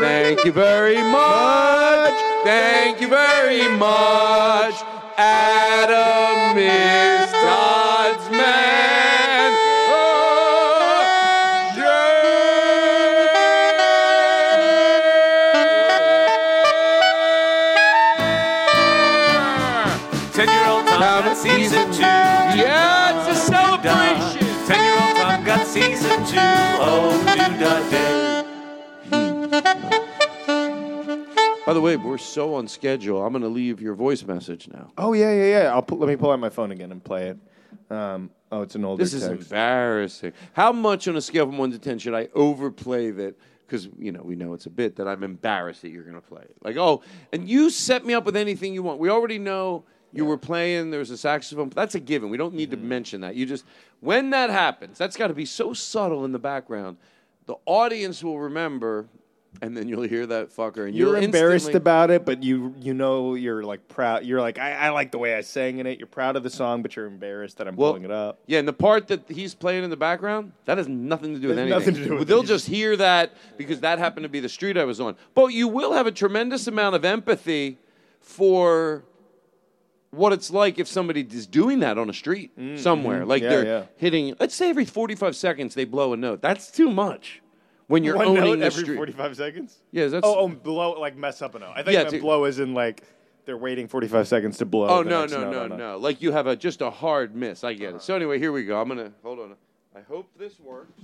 Thank 0.01 0.43
you 0.43 0.51
very 0.51 0.97
much. 0.97 2.00
Thank 2.43 2.99
you 3.01 3.07
very 3.07 3.67
much. 3.77 4.73
Adam 5.15 6.57
is 6.57 7.31
Todd's 7.31 8.31
man. 8.31 9.51
Oh, 9.93 10.41
Ten-year-old 20.33 20.87
Tom 20.87 20.99
got 20.99 21.37
season 21.37 21.91
two. 21.93 22.01
Yeah, 22.01 23.19
it's 23.19 23.37
a 23.37 23.41
celebration. 23.51 24.47
Ten-year-old 24.65 25.15
Tom 25.17 25.43
got 25.43 25.67
season 25.67 26.25
two. 26.25 26.39
Oh, 26.81 27.11
do 27.59 27.71
day. 27.91 28.43
Hmm. 29.11 30.10
By 31.65 31.73
the 31.73 31.81
way, 31.81 31.95
we're 31.95 32.17
so 32.17 32.55
on 32.55 32.67
schedule. 32.67 33.23
I'm 33.23 33.31
going 33.31 33.43
to 33.43 33.47
leave 33.47 33.81
your 33.81 33.93
voice 33.93 34.23
message 34.25 34.67
now. 34.67 34.91
Oh 34.97 35.13
yeah, 35.13 35.31
yeah, 35.31 35.45
yeah. 35.63 35.73
I'll 35.73 35.85
let 35.95 36.07
me 36.09 36.15
pull 36.15 36.31
out 36.31 36.39
my 36.39 36.49
phone 36.49 36.71
again 36.71 36.91
and 36.91 37.03
play 37.03 37.27
it. 37.27 37.37
Um, 37.95 38.31
oh, 38.51 38.63
it's 38.63 38.75
an 38.75 38.83
older 38.83 39.01
This 39.03 39.13
is 39.13 39.21
text. 39.27 39.43
embarrassing. 39.51 40.33
How 40.53 40.71
much 40.71 41.07
on 41.07 41.15
a 41.15 41.21
scale 41.21 41.45
from 41.45 41.57
one 41.59 41.71
to 41.71 41.77
ten 41.79 41.99
should 41.99 42.15
I 42.15 42.29
overplay 42.33 43.11
that? 43.11 43.35
Because 43.67 43.87
you 43.97 44.11
know 44.11 44.21
we 44.23 44.35
know 44.35 44.53
it's 44.53 44.65
a 44.65 44.69
bit 44.71 44.95
that 44.97 45.07
I'm 45.07 45.23
embarrassed 45.23 45.83
that 45.83 45.89
you're 45.91 46.03
going 46.03 46.15
to 46.15 46.21
play 46.21 46.41
it. 46.41 46.55
Like 46.63 46.77
oh, 46.77 47.03
and 47.31 47.47
you 47.47 47.69
set 47.69 48.05
me 48.05 48.13
up 48.15 48.25
with 48.25 48.35
anything 48.35 48.73
you 48.73 48.81
want. 48.83 48.99
We 48.99 49.09
already 49.09 49.37
know 49.39 49.83
you 50.11 50.25
were 50.25 50.37
playing. 50.37 50.89
There's 50.91 51.11
a 51.11 51.17
saxophone. 51.17 51.69
That's 51.69 51.95
a 51.95 51.99
given. 51.99 52.29
We 52.29 52.37
don't 52.37 52.53
need 52.55 52.71
Mm-hmm. 52.71 52.81
to 52.81 52.87
mention 52.87 53.21
that. 53.21 53.35
You 53.35 53.45
just 53.45 53.65
when 53.99 54.31
that 54.31 54.49
happens, 54.49 54.97
that's 54.97 55.15
got 55.15 55.27
to 55.27 55.33
be 55.35 55.45
so 55.45 55.73
subtle 55.73 56.25
in 56.25 56.31
the 56.31 56.39
background. 56.39 56.97
The 57.45 57.55
audience 57.65 58.23
will 58.23 58.39
remember, 58.39 59.05
and 59.61 59.75
then 59.75 59.87
you'll 59.89 60.03
hear 60.03 60.25
that 60.27 60.55
fucker, 60.55 60.87
and 60.87 60.95
You're 60.95 61.17
embarrassed 61.17 61.65
instantly- 61.67 61.77
about 61.77 62.09
it, 62.09 62.25
but 62.25 62.41
you 62.41 62.73
you 62.79 62.93
know 62.93 63.35
you're 63.35 63.63
like 63.63 63.87
proud. 63.89 64.23
You're 64.25 64.39
like 64.39 64.57
I, 64.57 64.71
I 64.73 64.89
like 64.89 65.11
the 65.11 65.17
way 65.17 65.35
I 65.35 65.41
sang 65.41 65.79
in 65.79 65.85
it. 65.87 65.99
You're 65.99 66.07
proud 66.07 66.35
of 66.37 66.43
the 66.43 66.49
song, 66.49 66.81
but 66.81 66.95
you're 66.95 67.05
embarrassed 67.05 67.57
that 67.57 67.67
I'm 67.67 67.75
Well, 67.75 67.91
pulling 67.91 68.05
it 68.05 68.11
up. 68.11 68.39
Yeah, 68.47 68.59
and 68.59 68.67
the 68.67 68.73
part 68.73 69.07
that 69.09 69.29
he's 69.29 69.53
playing 69.53 69.83
in 69.83 69.89
the 69.89 69.97
background, 69.97 70.53
that 70.65 70.77
has 70.77 70.87
nothing 70.87 71.33
to 71.33 71.39
do 71.39 71.49
with 71.49 71.57
Has 71.57 71.63
anything. 71.69 71.79
nothing 71.79 71.93
to 72.03 72.09
do 72.09 72.15
with 72.19 72.27
They'll 72.29 72.41
it. 72.41 72.45
just 72.47 72.67
hear 72.67 72.95
that 72.97 73.33
because 73.57 73.81
that 73.81 73.99
happened 73.99 74.23
to 74.23 74.29
be 74.29 74.39
the 74.39 74.49
street 74.49 74.77
I 74.77 74.85
was 74.85 74.99
on. 75.01 75.15
But 75.35 75.47
you 75.47 75.67
will 75.67 75.93
have 75.93 76.07
a 76.07 76.11
tremendous 76.11 76.67
amount 76.67 76.95
of 76.95 77.03
empathy 77.03 77.77
for 78.21 79.03
what 80.11 80.33
it's 80.33 80.51
like 80.51 80.77
if 80.79 80.87
somebody 80.87 81.21
is 81.29 81.47
doing 81.47 81.79
that 81.79 81.97
on 81.97 82.09
a 82.09 82.13
street 82.13 82.51
somewhere. 82.77 83.23
mhm. 83.23 83.27
Like 83.27 83.43
Yeah, 83.43 83.49
they're 83.49 83.65
yeah. 83.65 83.83
hitting, 83.97 84.35
let's 84.39 84.55
say 84.55 84.69
every 84.69 84.85
45 84.85 85.35
seconds 85.35 85.73
they 85.75 85.85
blow 85.85 86.13
a 86.13 86.17
note. 86.17 86.41
That's 86.41 86.69
too 86.71 86.89
much 86.91 87.41
when 87.91 88.03
you're 88.03 88.15
One 88.17 88.27
owning 88.29 88.43
note 88.43 88.59
the 88.59 88.65
every 88.65 88.83
street. 88.83 88.95
45 88.95 89.35
seconds. 89.37 89.77
Yeah, 89.91 90.07
that's. 90.07 90.25
Oh, 90.25 90.35
oh, 90.39 90.47
blow 90.47 90.99
like 90.99 91.15
mess 91.17 91.41
up 91.41 91.55
a 91.55 91.59
note. 91.59 91.73
I 91.75 91.83
think 91.83 91.93
Yeah, 91.93 92.05
to- 92.05 92.19
blow 92.19 92.45
is 92.45 92.59
in 92.59 92.73
like 92.73 93.03
they're 93.45 93.57
waiting 93.57 93.87
45 93.87 94.27
seconds 94.27 94.57
to 94.59 94.65
blow. 94.65 94.87
Oh 94.87 95.03
the 95.03 95.09
no 95.09 95.21
next 95.21 95.33
no 95.33 95.41
note 95.41 95.51
no 95.51 95.63
on 95.63 95.71
a- 95.73 95.77
no! 95.77 95.97
Like 95.97 96.21
you 96.21 96.31
have 96.31 96.47
a 96.47 96.55
just 96.55 96.81
a 96.81 96.89
hard 96.89 97.35
miss. 97.35 97.63
I 97.63 97.73
get 97.73 97.83
it. 97.83 97.87
Uh-huh. 97.89 97.99
So 97.99 98.15
anyway, 98.15 98.39
here 98.39 98.51
we 98.51 98.63
go. 98.65 98.79
I'm 98.81 98.87
gonna 98.87 99.11
hold 99.23 99.39
on. 99.39 99.55
I 99.95 100.01
hope 100.01 100.29
this 100.39 100.59
works. 100.59 101.01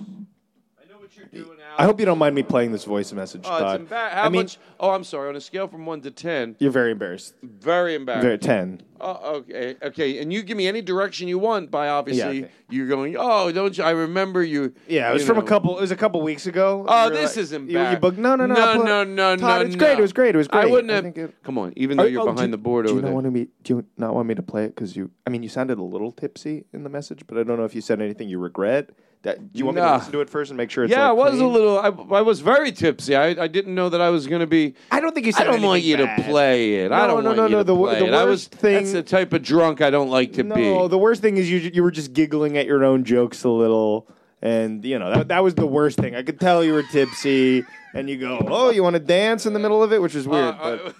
I 1.07 1.21
what 1.21 1.31
you're 1.33 1.43
doing 1.45 1.57
now. 1.57 1.75
I 1.77 1.85
hope 1.85 1.99
you 1.99 2.05
don't 2.05 2.17
mind 2.17 2.35
me 2.35 2.43
playing 2.43 2.71
this 2.71 2.83
voice 2.83 3.11
message, 3.13 3.41
Oh, 3.45 3.53
it's 3.55 3.61
Todd. 3.61 3.87
embar- 3.87 4.09
how 4.11 4.23
I 4.23 4.29
mean, 4.29 4.41
much? 4.43 4.57
Oh, 4.79 4.91
I'm 4.91 5.03
sorry. 5.03 5.29
On 5.29 5.35
a 5.35 5.41
scale 5.41 5.67
from 5.67 5.85
one 5.85 6.01
to 6.01 6.11
ten, 6.11 6.55
you're 6.59 6.71
very 6.71 6.91
embarrassed. 6.91 7.33
very 7.43 7.95
embarrassed. 7.95 8.23
Very 8.23 8.37
10. 8.37 8.81
Oh, 8.99 9.35
okay, 9.37 9.75
okay. 9.83 10.17
And 10.19 10.33
you 10.33 10.41
give 10.41 10.57
me 10.57 10.67
any 10.67 10.81
direction 10.81 11.27
you 11.27 11.37
want 11.37 11.69
by 11.69 11.87
obviously 11.89 12.39
Yeah, 12.39 12.45
okay. 12.45 12.51
you're 12.71 12.87
going. 12.87 13.15
Oh, 13.17 13.51
don't 13.51 13.77
you? 13.77 13.83
I 13.83 13.91
remember 13.91 14.43
you. 14.43 14.73
Yeah, 14.87 15.11
it 15.11 15.13
was 15.13 15.21
you 15.21 15.27
from 15.27 15.37
a 15.37 15.41
know. 15.41 15.45
couple. 15.45 15.77
It 15.77 15.81
was 15.81 15.91
a 15.91 15.95
couple 15.95 16.19
weeks 16.23 16.47
ago. 16.47 16.83
Oh, 16.87 17.05
You 17.05 17.11
were 17.11 17.15
this 17.17 17.35
like- 17.37 17.43
is 17.43 17.51
you- 17.51 17.79
you 17.91 17.97
booked- 17.97 18.17
no, 18.17 18.35
no, 18.35 18.47
no, 18.47 18.55
no, 18.55 18.61
I'll 18.61 18.83
no, 18.83 19.03
no, 19.03 19.35
Todd, 19.35 19.61
no. 19.61 19.65
it's 19.67 19.75
great. 19.75 19.99
It 19.99 20.01
was 20.01 20.13
great. 20.13 20.33
It 20.33 20.37
was 20.39 20.47
great. 20.47 20.63
I 20.63 20.65
wouldn't 20.65 20.91
have. 20.91 21.03
think 21.03 21.17
it- 21.17 21.43
come 21.43 21.57
on, 21.59 21.73
even 21.75 21.97
though 21.97 22.05
you're 22.05 22.21
oh, 22.21 22.25
do 22.27 22.33
behind 22.33 22.51
the 22.53 22.57
board 22.57 22.85
do 22.87 22.91
over 22.91 22.97
you 22.97 23.01
not 23.03 23.07
there. 23.09 23.13
Want 23.15 23.33
me, 23.33 23.47
do 23.63 23.75
you 23.77 23.85
not 23.97 24.15
want 24.15 24.27
me 24.27 24.33
to 24.35 24.41
play 24.41 24.65
it? 24.65 24.75
Because 24.75 24.95
you, 24.95 25.11
I 25.27 25.29
mean, 25.29 25.43
you 25.43 25.49
sounded 25.49 25.77
a 25.77 25.83
little 25.83 26.11
tipsy 26.11 26.65
in 26.73 26.83
the 26.83 26.89
message, 26.89 27.21
but 27.27 27.37
I 27.37 27.43
don't 27.43 27.57
know 27.57 27.65
if 27.65 27.75
you 27.75 27.81
said 27.81 28.01
anything 28.01 28.27
you 28.29 28.39
regret. 28.39 28.89
That 29.23 29.51
do 29.51 29.57
you 29.59 29.65
want 29.65 29.75
me 29.75 29.81
to 29.81 29.93
listen 29.93 30.11
to 30.11 30.21
it 30.21 30.29
first 30.29 30.51
and 30.51 30.57
make 30.57 30.69
sure 30.69 30.83
it's 30.83 30.91
yeah, 30.91 31.09
like, 31.09 31.09
I 31.09 31.13
was 31.13 31.31
clean? 31.31 31.43
a 31.43 31.47
little. 31.47 31.79
I, 31.79 32.17
I 32.17 32.21
was 32.21 32.39
very 32.39 32.71
tipsy. 32.71 33.15
I, 33.15 33.29
I 33.29 33.47
didn't 33.47 33.73
know 33.73 33.89
that 33.89 33.99
I 33.99 34.09
was 34.09 34.27
going 34.27 34.41
to 34.41 34.47
be. 34.47 34.75
I 34.91 34.99
don't 34.99 35.13
think 35.13 35.25
you 35.25 35.31
said. 35.31 35.47
I 35.47 35.51
don't 35.51 35.63
want 35.63 35.81
you 35.81 35.97
bad. 35.97 36.17
to 36.17 36.23
play 36.23 36.75
it. 36.75 36.91
I 36.91 37.07
don't 37.07 37.23
no, 37.23 37.29
want 37.31 37.37
no, 37.37 37.45
you 37.45 37.51
no, 37.51 37.57
to 37.57 37.63
the 37.63 37.75
play 37.75 37.99
the 37.99 38.05
it. 38.05 38.13
I 38.13 38.23
was. 38.25 38.43
worst 38.47 38.51
thing- 38.55 38.73
That's 38.75 38.91
the 38.93 39.03
type 39.03 39.33
of 39.33 39.41
drunk 39.43 39.81
I 39.81 39.89
don't 39.89 40.09
like 40.09 40.33
to 40.33 40.43
no, 40.43 40.55
be. 40.55 40.61
No, 40.61 40.87
the 40.87 40.97
worst 40.99 41.21
thing 41.21 41.37
is 41.37 41.49
you 41.49 41.57
you 41.57 41.81
were 41.83 41.91
just 41.91 42.13
giggling 42.13 42.57
at 42.57 42.67
your 42.67 42.85
own 42.85 43.03
jokes 43.03 43.43
a 43.43 43.49
little, 43.49 44.07
and 44.41 44.85
you 44.85 44.99
know 44.99 45.09
that 45.13 45.29
that 45.29 45.43
was 45.43 45.55
the 45.55 45.67
worst 45.67 45.97
thing. 45.97 46.15
I 46.15 46.21
could 46.21 46.39
tell 46.39 46.63
you 46.63 46.73
were 46.73 46.83
tipsy, 46.83 47.65
and 47.95 48.07
you 48.09 48.17
go, 48.17 48.45
"Oh, 48.47 48.69
you 48.69 48.83
want 48.83 48.93
to 48.93 48.99
dance 48.99 49.45
in 49.47 49.53
the 49.53 49.59
middle 49.59 49.81
of 49.81 49.91
it," 49.93 50.01
which 50.01 50.13
is 50.15 50.27
weird, 50.27 50.55
Uh, 50.55 50.77
but 50.85 50.95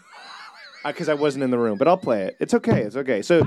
because 0.91 1.09
I 1.09 1.13
wasn't 1.13 1.43
in 1.43 1.51
the 1.51 1.57
room. 1.59 1.77
But 1.77 1.87
I'll 1.87 1.97
play 1.97 2.23
it. 2.23 2.37
It's 2.39 2.53
okay. 2.53 2.81
It's 2.81 2.95
okay. 2.95 3.21
So 3.21 3.43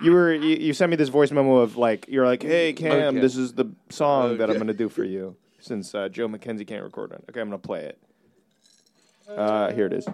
you 0.00 0.12
were 0.12 0.32
you, 0.32 0.56
you 0.56 0.72
sent 0.72 0.90
me 0.90 0.96
this 0.96 1.08
voice 1.08 1.30
memo 1.30 1.56
of 1.58 1.76
like 1.76 2.06
you're 2.08 2.26
like, 2.26 2.42
"Hey 2.42 2.72
Cam, 2.72 3.14
Okay. 3.16 3.20
this 3.20 3.36
is 3.36 3.52
the 3.54 3.70
song 3.90 4.38
that 4.38 4.50
I'm 4.50 4.56
Okay. 4.56 4.66
to 4.66 4.74
do 4.74 4.88
for 4.88 5.04
you." 5.04 5.36
Since 5.60 5.94
uh, 5.94 6.08
Joe 6.08 6.28
McKenzie 6.28 6.66
can't 6.66 6.82
record 6.84 7.12
it, 7.12 7.24
okay, 7.30 7.40
I'm 7.40 7.48
going 7.48 7.60
to 7.60 7.66
play 7.66 7.84
it. 7.84 7.98
Uh, 9.26 9.72
here 9.72 9.86
it 9.86 9.94
is. 9.94 10.06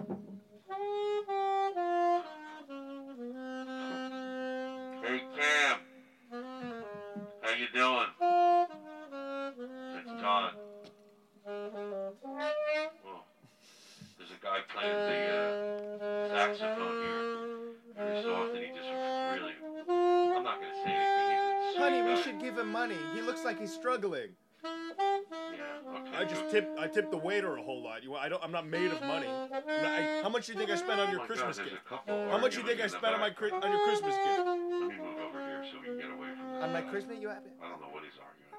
Tip. 26.51 26.69
I 26.79 26.87
tip 26.87 27.09
the 27.11 27.17
waiter 27.17 27.55
a 27.57 27.61
whole 27.63 27.81
lot. 27.83 28.03
You, 28.03 28.15
I 28.15 28.29
don't. 28.29 28.43
I'm 28.43 28.51
not 28.51 28.67
made 28.67 28.91
of 28.91 29.01
money. 29.01 29.27
Not- 29.27 29.63
I- 29.67 30.21
how 30.23 30.29
much 30.29 30.45
do 30.47 30.53
you 30.53 30.57
think 30.59 30.69
I 30.71 30.75
spent 30.75 30.99
on 30.99 31.07
Oh 31.07 31.11
your 31.11 31.19
my 31.21 31.25
Christmas 31.27 31.57
God, 31.57 31.69
gift? 31.69 31.81
How 32.07 32.37
much 32.37 32.53
do 32.53 32.61
you 32.61 32.67
think 32.67 32.81
I 32.81 32.87
spent 32.87 33.05
on 33.13 33.19
my 33.19 33.29
back. 33.29 33.41
On 33.53 33.71
your 33.71 33.83
Christmas 33.87 34.15
gift? 34.15 34.39
Let 34.45 34.57
me 34.57 34.97
move 34.97 35.19
over 35.27 35.39
here 35.39 35.63
so 35.71 35.79
we 35.79 35.85
can 35.87 35.97
get 35.97 36.11
away 36.11 36.29
from 36.35 36.53
this. 36.53 36.63
On 36.63 36.73
my. 36.73 36.81
Christmas, 36.81 37.17
you 37.19 37.29
have 37.29 37.45
it. 37.45 37.51
I 37.63 37.69
don't 37.69 37.81
know 37.81 37.87
what 37.91 38.03
he's 38.03 38.19
arguing 38.19 38.51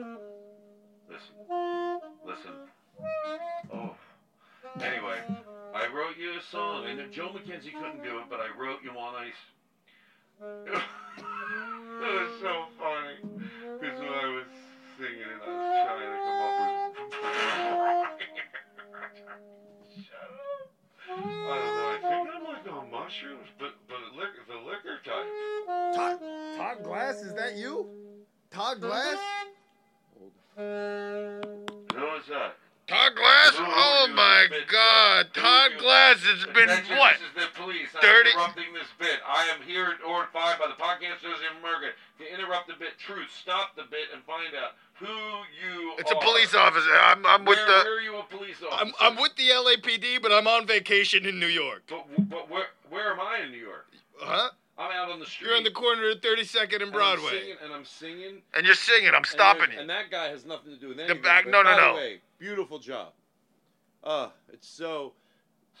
about. 0.00 0.20
Listen, 1.10 1.34
listen. 2.26 2.52
Oh. 3.72 3.94
Anyway, 4.80 5.18
I 5.74 5.86
wrote 5.94 6.16
you 6.18 6.38
a 6.38 6.42
song, 6.42 6.86
and 6.86 7.12
Joe 7.12 7.28
McKenzie 7.28 7.72
couldn't 7.74 8.02
do 8.02 8.18
it, 8.18 8.24
but 8.30 8.40
I 8.40 8.48
wrote 8.58 8.80
you 8.82 8.90
one. 8.90 9.14
I. 9.14 9.26
s- 9.28 9.34
it 10.40 12.20
was 12.20 12.40
so 12.40 12.64
funny 12.78 13.16
Todd 28.54 28.80
Glass? 28.80 29.18
Who 30.56 30.62
is 30.62 32.26
that? 32.30 32.54
Todd 32.86 33.16
Glass? 33.16 33.52
Oh 33.58 34.06
my 34.14 34.46
God, 34.70 35.26
Todd 35.34 35.72
Glass 35.80 36.22
has 36.22 36.46
been 36.54 36.68
what? 36.96 37.18
This 37.18 37.26
is 37.26 37.34
the 37.34 37.60
police. 37.60 37.88
I'm 37.96 38.02
30 38.02 38.30
interrupting 38.30 38.72
this 38.72 38.86
bit. 38.96 39.18
I 39.26 39.50
am 39.50 39.60
here 39.66 39.86
at 39.98 40.06
Ord 40.06 40.26
5 40.32 40.58
by 40.60 40.66
the 40.68 40.78
Podcast 40.78 41.18
Association 41.18 41.58
of 41.58 41.64
America 41.64 41.98
to 42.20 42.32
interrupt 42.32 42.68
the 42.68 42.74
bit. 42.78 42.96
Truth, 42.96 43.34
stop 43.34 43.74
the 43.74 43.90
bit 43.90 44.14
and 44.14 44.22
find 44.22 44.54
out 44.54 44.78
who 45.02 45.10
you 45.58 45.94
It's 45.98 46.12
a 46.12 46.20
police 46.22 46.54
officer. 46.54 46.94
I'm, 46.94 47.26
I'm 47.26 47.44
with 47.44 47.58
where, 47.58 47.66
the. 47.66 47.84
Where 47.84 47.98
are 47.98 48.00
you 48.02 48.18
a 48.18 48.22
police 48.22 48.62
officer? 48.62 48.78
I'm, 48.78 48.92
I'm 49.00 49.20
with 49.20 49.34
the 49.34 49.50
LAPD, 49.50 50.22
but 50.22 50.30
I'm 50.30 50.46
on 50.46 50.64
vacation 50.64 51.26
in 51.26 51.40
New 51.40 51.50
York. 51.50 51.82
But, 51.90 52.06
but 52.30 52.48
where, 52.48 52.66
where 52.88 53.10
am 53.10 53.18
I 53.18 53.40
in 53.44 53.50
New 53.50 53.58
York? 53.58 53.90
Huh? 54.20 54.50
I'm 54.76 54.90
out 54.90 55.10
on 55.10 55.20
the 55.20 55.26
street. 55.26 55.48
You're 55.48 55.56
on 55.56 55.63
the 55.63 55.63
corner 55.74 56.10
of 56.10 56.20
32nd 56.20 56.62
and 56.62 56.72
and 56.74 56.82
I'm 56.84 56.90
Broadway. 56.92 57.30
singing, 57.40 57.56
and 57.62 57.72
I'm 57.72 57.84
singing. 57.84 58.42
And 58.54 58.64
you're 58.66 58.74
singing. 58.74 59.10
I'm 59.14 59.24
stopping 59.24 59.60
there's- 59.62 59.74
you. 59.74 59.80
And 59.80 59.90
that 59.90 60.10
guy 60.10 60.28
has 60.28 60.44
nothing 60.46 60.72
to 60.72 60.76
do 60.78 60.88
with 60.88 60.96
The 60.96 61.14
back- 61.14 61.46
no, 61.46 61.62
no, 61.62 61.76
no. 61.76 61.94
way, 61.96 62.20
beautiful 62.38 62.78
job. 62.78 63.12
Uh, 64.02 64.28
it's 64.52 64.68
so, 64.68 65.12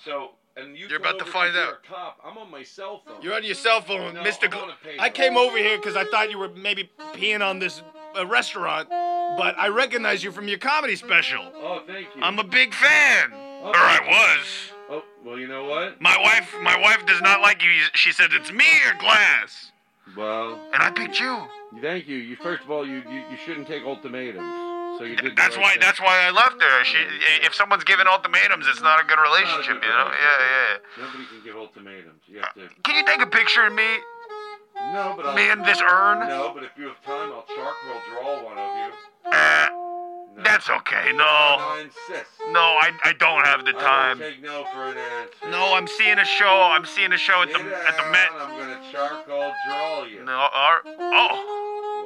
so, 0.04 0.32
and 0.56 0.76
you 0.76 0.86
You're 0.86 0.98
about 0.98 1.18
to 1.18 1.24
find 1.24 1.56
out. 1.56 1.82
cop. 1.84 2.20
I'm 2.24 2.38
on 2.38 2.50
my 2.50 2.62
cell 2.62 3.02
phone. 3.06 3.20
You're 3.22 3.34
on 3.34 3.44
your 3.44 3.54
cell 3.54 3.80
phone, 3.80 4.14
No, 4.14 4.22
Mr. 4.22 4.48
Gl- 4.48 4.62
on 4.62 4.70
a 4.70 4.76
page. 4.84 4.96
I 4.98 5.10
came 5.10 5.36
over 5.36 5.56
here 5.58 5.76
because 5.76 5.96
I 5.96 6.04
thought 6.04 6.30
you 6.30 6.38
were 6.38 6.48
maybe 6.50 6.90
peeing 7.12 7.40
on 7.46 7.58
this 7.58 7.82
uh, 8.16 8.24
restaurant, 8.26 8.88
but 8.88 9.58
I 9.58 9.68
recognize 9.68 10.22
you 10.22 10.30
from 10.32 10.46
your 10.48 10.58
comedy 10.58 10.96
special. 10.96 11.42
Oh, 11.54 11.82
thank 11.86 12.06
you. 12.14 12.22
I'm 12.22 12.38
a 12.38 12.44
big 12.44 12.72
fan. 12.72 13.32
Oh, 13.34 13.70
or 13.70 13.76
I 13.76 13.98
was. 14.08 14.46
Oh, 14.90 15.04
well, 15.24 15.38
you 15.38 15.48
know 15.48 15.64
what? 15.64 16.00
My 16.00 16.16
wife, 16.18 16.54
my 16.62 16.78
wife 16.80 17.04
does 17.06 17.20
not 17.22 17.40
like 17.40 17.62
you. 17.62 17.70
She 17.94 18.12
said 18.12 18.32
it's 18.32 18.52
me 18.52 18.66
or 18.86 18.94
Glass, 19.00 19.72
Well, 20.16 20.60
and 20.72 20.82
I 20.82 20.90
picked 20.90 21.18
you. 21.18 21.38
thank 21.80 22.06
you. 22.06 22.16
You 22.16 22.36
first 22.36 22.62
of 22.62 22.70
all, 22.70 22.86
you 22.86 23.02
you, 23.08 23.20
you 23.30 23.36
shouldn't 23.44 23.66
take 23.66 23.82
ultimatums. 23.84 24.98
So 24.98 25.04
you 25.04 25.16
did. 25.16 25.34
That's 25.36 25.56
right 25.56 25.62
why. 25.62 25.70
thing. 25.72 25.80
That's 25.80 26.00
why 26.00 26.22
I 26.26 26.30
left 26.30 26.62
her. 26.62 26.84
She, 26.84 26.98
if 27.42 27.52
someone's 27.54 27.82
giving 27.84 28.06
ultimatums, 28.06 28.66
it's 28.68 28.80
not 28.80 29.00
a 29.00 29.04
good 29.04 29.16
Not 29.16 29.26
a 29.26 29.30
relationship, 29.30 29.80
good 29.82 29.88
you 29.88 29.90
know. 29.90 30.06
Yeah, 30.06 30.36
relationship. 30.38 30.82
yeah. 30.96 31.04
Nobody 31.04 31.24
can 31.26 31.44
give 31.44 31.56
ultimatums. 31.56 32.22
You 32.28 32.38
have 32.40 32.54
to. 32.54 32.68
Can 32.84 32.94
you 32.96 33.04
take 33.04 33.20
a 33.20 33.26
picture 33.26 33.66
of 33.66 33.72
me? 33.72 33.88
No, 34.92 35.14
but 35.16 35.26
I'll, 35.26 35.34
Me 35.34 35.48
and 35.50 35.64
this 35.64 35.80
urn? 35.80 36.28
No, 36.28 36.52
but 36.54 36.62
if 36.62 36.70
you 36.76 36.86
have 36.86 37.00
time, 37.02 37.32
I'll 37.32 37.46
charcoal 37.46 37.98
draw 38.12 38.44
one 38.44 38.58
of 38.58 38.70
you. 38.76 38.92
Uh, 39.32 39.68
No. 40.36 40.42
that's 40.42 40.68
okay. 40.68 41.12
No, 41.14 41.24
I 41.24 41.82
insist. 41.84 42.30
no, 42.50 42.60
I, 42.60 42.90
I 43.04 43.12
don't 43.12 43.44
have 43.44 43.64
the 43.64 43.72
time. 43.72 44.18
won't 44.18 44.32
take 44.34 44.42
no 44.42 44.64
for 44.72 44.88
an 44.88 44.96
answer. 44.98 45.50
No, 45.50 45.74
I'm 45.74 45.86
seeing 45.86 46.18
a 46.18 46.24
show. 46.24 46.70
I'm 46.72 46.84
seeing 46.84 47.12
a 47.12 47.16
show 47.16 47.42
at 47.42 47.52
the 47.52 47.58
Sit 47.58 47.66
at 47.66 47.96
the 47.96 48.10
Met. 48.10 48.30
I'm 48.40 48.58
gonna 48.58 48.80
charcoal 48.90 49.52
draw 49.66 50.04
you. 50.04 50.24
No, 50.24 50.48
oh, 50.52 50.78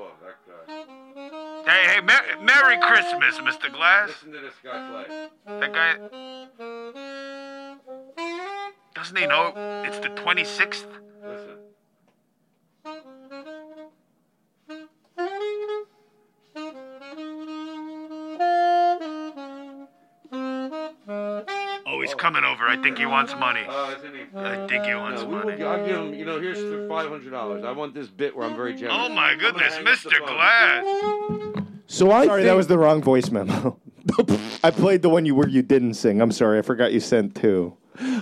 Whoa, 0.01 0.11
that 0.23 0.37
guy. 0.47 1.73
hey, 1.73 1.95
hey, 1.95 2.01
Mer- 2.03 2.45
Merry 2.45 2.79
Christmas, 2.81 3.39
Mr. 3.39 3.73
Glass. 3.73 4.09
Listen 4.09 4.33
to 4.33 4.41
this 4.41 4.55
guy 4.63 5.05
play. 5.07 5.29
That 5.61 5.73
guy 5.73 5.97
doesn't 8.95 9.17
he 9.17 9.27
know 9.27 9.53
it's 9.87 9.99
the 10.01 10.09
26th? 10.09 10.87
Listen. 11.25 11.59
He's 22.09 22.15
coming 22.17 22.45
over. 22.45 22.67
I 22.67 22.77
think 22.77 22.99
he 22.99 23.07
wants 23.07 23.35
money. 23.35 23.61
Uh, 23.69 23.73
oh, 23.73 23.95
isn't 23.97 24.15
he? 24.15 24.39
I 24.39 24.67
think 24.67 24.85
he 24.85 24.95
wants 24.95 25.23
No, 25.23 25.29
we 25.29 25.35
will, 25.35 25.45
money. 25.45 25.63
I'll 25.63 25.87
give 25.87 25.97
him, 25.97 26.15
you 26.15 26.25
know, 26.25 26.41
here's 26.41 26.59
the 26.59 26.87
$500. 26.91 27.65
I 27.65 27.73
want 27.73 27.95
this 27.95 28.09
bit 28.09 28.37
where 28.37 28.47
I'm 28.47 28.57
very 28.57 28.75
generous. 28.75 28.97
Oh 28.99 29.09
my 29.09 29.35
goodness, 29.35 29.75
hang 29.75 29.87
up 29.87 29.99
the 30.03 30.11
Mr. 30.11 30.19
phone. 30.19 30.35
Glass. 30.35 31.67
So 31.87 32.11
I 32.11 32.27
Sorry, 32.27 32.45
that 32.45 32.57
was 32.57 32.67
the 32.67 32.79
wrong 32.79 33.03
voice 33.03 33.31
memo. 33.31 33.79
I 34.65 34.71
played 34.71 35.03
the 35.03 35.09
one 35.09 35.25
you 35.25 35.35
where 35.35 35.49
you 35.49 35.63
didn't 35.63 35.95
sing. 35.95 36.21
I'm 36.21 36.33
sorry, 36.33 36.59
I 36.59 36.63
forgot 36.63 36.93
you 36.93 37.01
sent 37.01 37.35
two. 37.35 37.77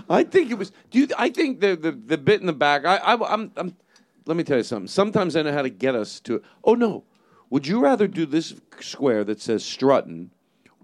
I 0.08 0.24
think 0.24 0.50
it 0.50 0.54
was. 0.54 0.72
Do 0.90 1.00
you? 1.00 1.08
I 1.18 1.28
think 1.28 1.60
the 1.60 1.76
the, 1.76 1.92
the 1.92 2.18
bit 2.18 2.40
in 2.40 2.46
the 2.46 2.52
back. 2.52 2.84
I, 2.84 2.96
I 2.96 3.32
I'm, 3.32 3.50
I'm. 3.56 3.76
Let 4.24 4.36
me 4.36 4.42
tell 4.42 4.56
you 4.56 4.62
something. 4.62 4.88
Sometimes 4.88 5.36
I 5.36 5.42
know 5.42 5.52
how 5.52 5.62
to 5.62 5.70
get 5.70 5.94
us 5.94 6.20
to. 6.20 6.42
Oh 6.64 6.74
no! 6.74 7.04
Would 7.50 7.66
you 7.66 7.80
rather 7.80 8.08
do 8.08 8.26
this 8.26 8.54
square 8.80 9.22
that 9.24 9.40
says 9.40 9.64
strutting, 9.64 10.30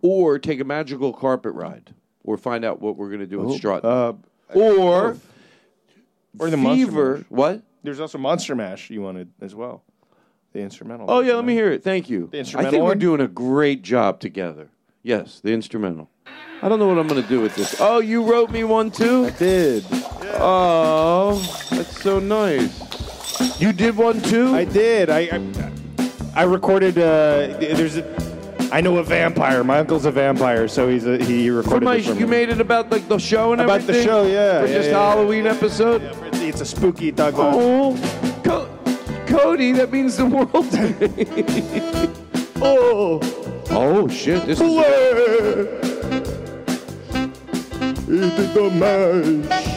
or 0.03 0.38
take 0.38 0.61
a 0.61 0.64
magical 0.64 1.12
carpet 1.12 1.55
ride, 1.55 1.94
or 2.25 2.37
find 2.37 2.64
out 2.64 2.81
what 2.81 2.97
we're 2.97 3.09
going 3.09 3.20
to 3.20 3.27
do 3.27 3.41
with 3.41 3.57
strutting, 3.57 3.89
Uh, 3.89 4.12
or 4.55 5.16
or 6.39 6.51
the 6.51 6.57
Monster 6.57 6.87
fever? 6.87 7.16
Mash. 7.18 7.25
What? 7.29 7.62
There's 7.83 8.01
also 8.01 8.18
Monster 8.18 8.55
Mash 8.55 8.91
you 8.91 9.03
wanted 9.03 9.31
as 9.41 9.55
well. 9.55 9.83
The 10.53 10.61
instrumental. 10.61 11.07
Oh 11.11 11.20
yeah, 11.20 11.35
let 11.35 11.45
me 11.45 11.55
hear 11.55 11.70
it. 11.73 11.83
Thank 11.83 12.11
you. 12.11 12.29
The 12.31 12.39
instrumental 12.39 12.68
I 12.68 12.70
think 12.70 12.83
we're 12.83 12.89
one? 12.91 12.99
doing 12.99 13.20
a 13.20 13.29
great 13.29 13.83
job 13.83 14.20
together. 14.20 14.68
Yes, 15.03 15.41
the 15.41 15.53
instrumental. 15.53 16.11
I 16.62 16.68
don't 16.68 16.79
know 16.79 16.87
what 16.87 16.99
I'm 16.99 17.09
going 17.09 17.20
to 17.23 17.29
do 17.29 17.41
with 17.41 17.57
this. 17.57 17.75
Oh, 17.81 17.99
you 17.99 18.23
wrote 18.25 18.51
me 18.51 18.62
one 18.62 18.91
too. 18.93 19.25
I 19.27 19.31
did. 19.31 19.85
Oh, 20.35 21.35
that's 21.70 22.01
so 22.01 22.20
nice. 22.20 23.61
You 23.61 23.73
did 23.73 23.97
one 23.97 24.20
too. 24.20 24.55
I 24.55 24.64
did. 24.64 25.11
I 25.11 25.20
I, 25.20 25.73
I 26.35 26.43
recorded. 26.45 26.99
Uh, 26.99 27.57
there's 27.59 27.97
a. 27.97 28.32
I 28.73 28.81
know 28.81 28.97
a 28.97 29.05
vampire. 29.05 29.62
My 29.62 29.81
uncle's 29.81 30.07
a 30.07 30.11
vampire, 30.11 30.66
so 30.66 30.89
he's 30.89 31.07
a, 31.07 31.23
he 31.23 31.51
recorded 31.51 31.85
my, 31.85 32.01
for 32.01 32.14
you 32.14 32.25
me. 32.27 32.31
made 32.31 32.49
it 32.49 32.59
about 32.61 32.91
like 32.91 33.07
the 33.07 33.18
show 33.18 33.53
and 33.53 33.61
everything? 33.61 33.85
About 33.85 33.87
the 33.87 33.93
everything? 33.93 34.09
show, 34.09 34.27
yeah, 34.27 34.61
For 34.62 34.66
yeah, 34.66 34.73
just 34.75 34.89
yeah, 34.89 34.95
yeah. 34.97 35.09
Halloween 35.11 35.47
episode. 35.47 36.03
It's, 36.03 36.41
it's 36.41 36.61
a 36.62 36.64
spooky 36.64 37.11
dog. 37.11 37.35
Oh, 37.37 37.95
Co- 38.43 38.68
Cody, 39.27 39.73
that 39.73 39.93
means 39.93 40.16
the 40.16 40.25
world 40.27 40.70
to 40.73 40.89
me. 41.09 42.09
Oh, 42.64 43.18
oh 43.70 44.07
shit! 44.07 44.47
This 44.47 44.61
is 44.61 44.70
it 48.09 48.55
the 48.55 48.70
mash. 48.70 49.73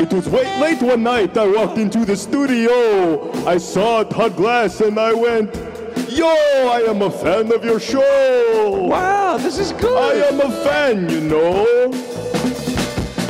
It 0.00 0.12
was 0.12 0.28
way 0.28 0.60
late 0.60 0.80
one 0.80 1.02
night. 1.02 1.36
I 1.36 1.46
walked 1.48 1.78
into 1.78 2.04
the 2.04 2.16
studio. 2.16 3.32
I 3.44 3.58
saw 3.58 4.04
Todd 4.04 4.36
Glass 4.36 4.80
and 4.80 5.00
I 5.00 5.12
went, 5.12 5.52
Yo, 6.18 6.26
I 6.26 6.82
am 6.88 7.00
a 7.02 7.10
fan 7.12 7.52
of 7.52 7.64
your 7.64 7.78
show. 7.78 8.86
wow. 8.88 9.36
This 9.36 9.56
is 9.56 9.70
good. 9.70 9.96
I 9.96 10.26
am 10.26 10.40
a 10.40 10.50
fan, 10.64 11.08
you 11.08 11.20
know. 11.20 11.92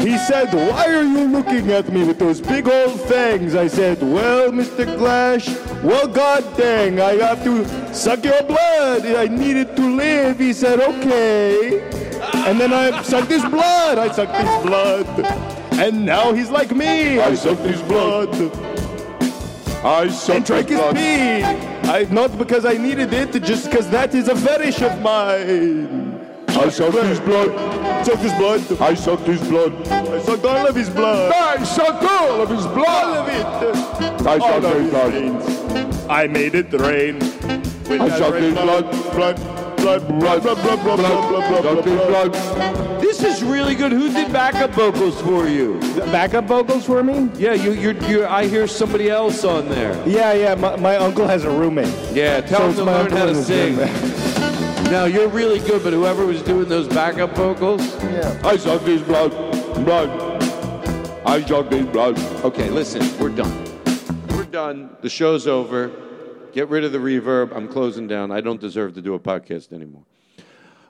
He 0.02 0.16
said, 0.16 0.54
Why 0.54 0.86
are 0.86 1.02
you 1.02 1.28
looking 1.28 1.70
at 1.70 1.92
me 1.92 2.02
with 2.04 2.18
those 2.18 2.40
big 2.40 2.66
old 2.66 2.98
fangs? 3.02 3.54
I 3.54 3.66
said, 3.66 4.00
Well, 4.00 4.50
Mr. 4.52 4.86
Glash, 4.96 5.48
well, 5.82 6.08
god 6.08 6.56
dang, 6.56 6.98
I 6.98 7.12
have 7.16 7.44
to 7.44 7.94
suck 7.94 8.24
your 8.24 8.42
blood. 8.44 9.04
I 9.04 9.26
needed 9.26 9.76
to 9.76 9.94
live. 9.94 10.38
He 10.38 10.54
said, 10.54 10.80
Okay. 10.80 11.90
And 12.48 12.58
then 12.58 12.72
I 12.72 13.02
sucked 13.02 13.30
his 13.30 13.44
blood. 13.44 13.98
I 13.98 14.10
sucked 14.10 14.34
his 14.34 14.66
blood. 14.66 15.06
And 15.78 16.06
now 16.06 16.32
he's 16.32 16.48
like 16.48 16.74
me. 16.74 17.20
I 17.20 17.34
sucked 17.34 17.66
his 17.66 17.82
blood. 17.82 18.30
I 19.84 20.08
sucked 20.08 20.36
and 20.36 20.46
drank 20.46 20.68
his 20.70 20.80
pee. 20.94 21.77
I, 21.88 22.06
not 22.10 22.36
because 22.36 22.66
I 22.66 22.74
needed 22.74 23.14
it, 23.14 23.32
just 23.42 23.70
because 23.70 23.88
that 23.88 24.14
is 24.14 24.28
a 24.28 24.36
fetish 24.36 24.82
of 24.82 25.00
mine. 25.00 26.20
I 26.48 26.68
sucked 26.68 26.98
his 26.98 27.18
blood. 27.18 28.04
Sucked 28.04 28.20
his 28.20 28.32
blood. 28.34 28.82
I 28.82 28.92
sucked 28.92 29.26
his 29.26 29.40
blood. 29.40 29.88
I 29.88 30.20
sucked 30.20 30.44
all 30.44 30.66
of 30.66 30.76
his 30.76 30.90
blood. 30.90 31.32
I 31.32 31.64
sucked 31.64 32.04
all 32.04 32.42
of 32.42 32.50
his 32.50 32.66
blood. 32.66 32.88
All 32.88 33.14
of 33.14 33.28
it. 33.28 34.26
I 34.26 34.38
sucked 34.38 34.76
his 34.76 34.90
blood. 34.90 36.10
I 36.10 36.26
made 36.26 36.54
it 36.54 36.70
rain. 36.74 37.20
With 37.88 38.02
I 38.02 38.18
sucked 38.18 38.36
his 38.36 38.52
blood. 38.52 38.90
Blood. 39.14 39.57
Blood. 39.80 40.08
Blood. 40.08 40.42
Blood. 40.42 40.42
Blood. 40.42 40.82
Blood. 40.82 40.98
Blood. 40.98 41.62
Blood. 41.62 41.84
Blood. 41.84 42.32
Blood. 42.32 43.00
This 43.00 43.22
is 43.22 43.42
really 43.42 43.74
good. 43.74 43.92
Who 43.92 44.12
did 44.12 44.32
backup 44.32 44.70
vocals 44.70 45.20
for 45.22 45.46
you? 45.48 45.78
Backup 46.12 46.44
vocals 46.44 46.84
for 46.84 47.02
me? 47.02 47.30
Yeah, 47.34 47.54
you, 47.54 47.72
you're, 47.72 47.94
you're. 48.04 48.28
I 48.28 48.46
hear 48.46 48.66
somebody 48.66 49.08
else 49.08 49.44
on 49.44 49.68
there. 49.68 49.94
Yeah, 50.06 50.32
yeah. 50.32 50.54
My, 50.54 50.76
my 50.76 50.96
uncle 50.96 51.26
has 51.26 51.44
a 51.44 51.50
roommate. 51.50 51.94
Yeah, 52.12 52.40
tell 52.40 52.60
So 52.60 52.68
him 52.68 52.74
to 52.76 52.84
my 52.84 53.02
learn 53.02 53.10
how 53.12 53.24
to 53.24 53.30
and 53.30 53.44
sing. 53.44 53.76
Now 54.90 55.04
you're 55.04 55.28
really 55.28 55.58
good, 55.60 55.82
but 55.82 55.92
whoever 55.92 56.26
was 56.26 56.42
doing 56.42 56.68
those 56.68 56.88
backup 56.88 57.34
vocals, 57.36 57.82
Yeah. 58.04 58.40
I 58.44 58.56
sucked 58.56 58.86
his 58.86 59.02
blood. 59.02 59.30
Blood. 59.84 60.10
I 61.26 61.42
sucked 61.44 61.72
his 61.72 61.86
blood. 61.86 62.18
Okay, 62.44 62.70
listen, 62.70 63.02
we're 63.18 63.28
done. 63.30 63.64
We're 64.30 64.44
done. 64.44 64.96
The 65.02 65.10
show's 65.10 65.46
over. 65.46 66.07
Get 66.58 66.70
rid 66.70 66.82
of 66.82 66.90
the 66.90 66.98
reverb. 66.98 67.54
I'm 67.54 67.68
closing 67.68 68.08
down. 68.08 68.32
I 68.32 68.40
don't 68.40 68.60
deserve 68.60 68.94
to 68.94 69.00
do 69.00 69.14
a 69.14 69.20
podcast 69.20 69.72
anymore. 69.72 70.02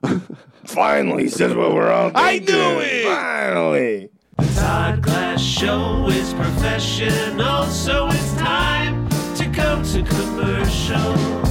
Finally, 0.64 1.28
says 1.28 1.54
what 1.54 1.74
we're 1.74 1.92
all 1.92 2.10
I 2.14 2.38
thinking. 2.38 2.54
knew 2.54 2.78
it! 2.80 3.04
Finally. 3.04 4.08
The 4.38 4.46
Todd 4.58 5.02
Glass 5.02 5.42
Show 5.42 6.08
is 6.08 6.32
professional, 6.32 7.64
so 7.64 8.08
it's 8.08 8.32
time 8.36 9.10
to 9.36 9.44
go 9.44 9.84
to 9.92 10.02
commercial. 10.04 11.42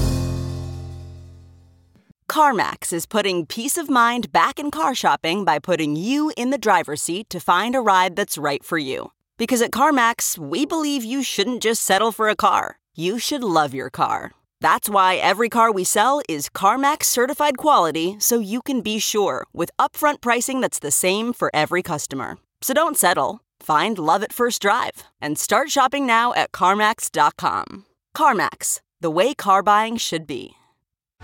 CarMax 2.28 2.92
is 2.92 3.06
putting 3.06 3.46
peace 3.46 3.78
of 3.78 3.88
mind 3.88 4.32
back 4.32 4.58
in 4.58 4.72
car 4.72 4.96
shopping 4.96 5.46
by 5.46 5.60
putting 5.60 5.96
you 5.96 6.32
in 6.36 6.50
the 6.50 6.58
driver's 6.58 7.04
seat 7.04 7.30
to 7.30 7.40
find 7.40 7.76
a 7.76 7.82
ride 7.82 8.16
that's 8.16 8.40
right 8.40 8.64
for 8.64 8.80
you. 8.80 9.12
Because 9.38 9.62
at 9.62 9.70
CarMax, 9.70 10.40
we 10.40 10.66
believe 10.66 11.04
you 11.04 11.22
shouldn't 11.22 11.62
just 11.62 11.84
settle 11.84 12.12
for 12.12 12.28
a 12.30 12.36
car, 12.36 12.80
you 12.98 13.18
should 13.20 13.44
love 13.44 13.74
your 13.74 13.90
car. 13.90 14.32
That's 14.60 14.90
why 14.90 15.16
every 15.16 15.50
car 15.50 15.72
we 15.72 15.84
sell 15.84 16.22
is 16.28 16.50
CarMax 16.50 17.04
certified 17.06 17.58
quality 17.58 18.18
so 18.20 18.40
you 18.40 18.62
can 18.62 18.82
be 18.82 19.00
sure 19.00 19.46
with 19.54 19.72
upfront 19.80 20.20
pricing 20.20 20.60
that's 20.62 20.80
the 20.80 20.92
same 20.92 21.32
for 21.32 21.50
every 21.54 21.82
customer. 21.82 22.38
So 22.62 22.74
don't 22.74 22.98
settle. 22.98 23.40
Find 23.62 23.98
love 23.98 24.24
at 24.24 24.34
first 24.34 24.62
drive 24.62 25.04
and 25.22 25.38
start 25.38 25.70
shopping 25.70 26.06
now 26.06 26.34
at 26.34 26.52
CarMax.com. 26.52 27.86
CarMax, 28.16 28.82
the 29.00 29.12
way 29.12 29.34
car 29.34 29.64
buying 29.64 29.98
should 29.98 30.28
be. 30.28 30.54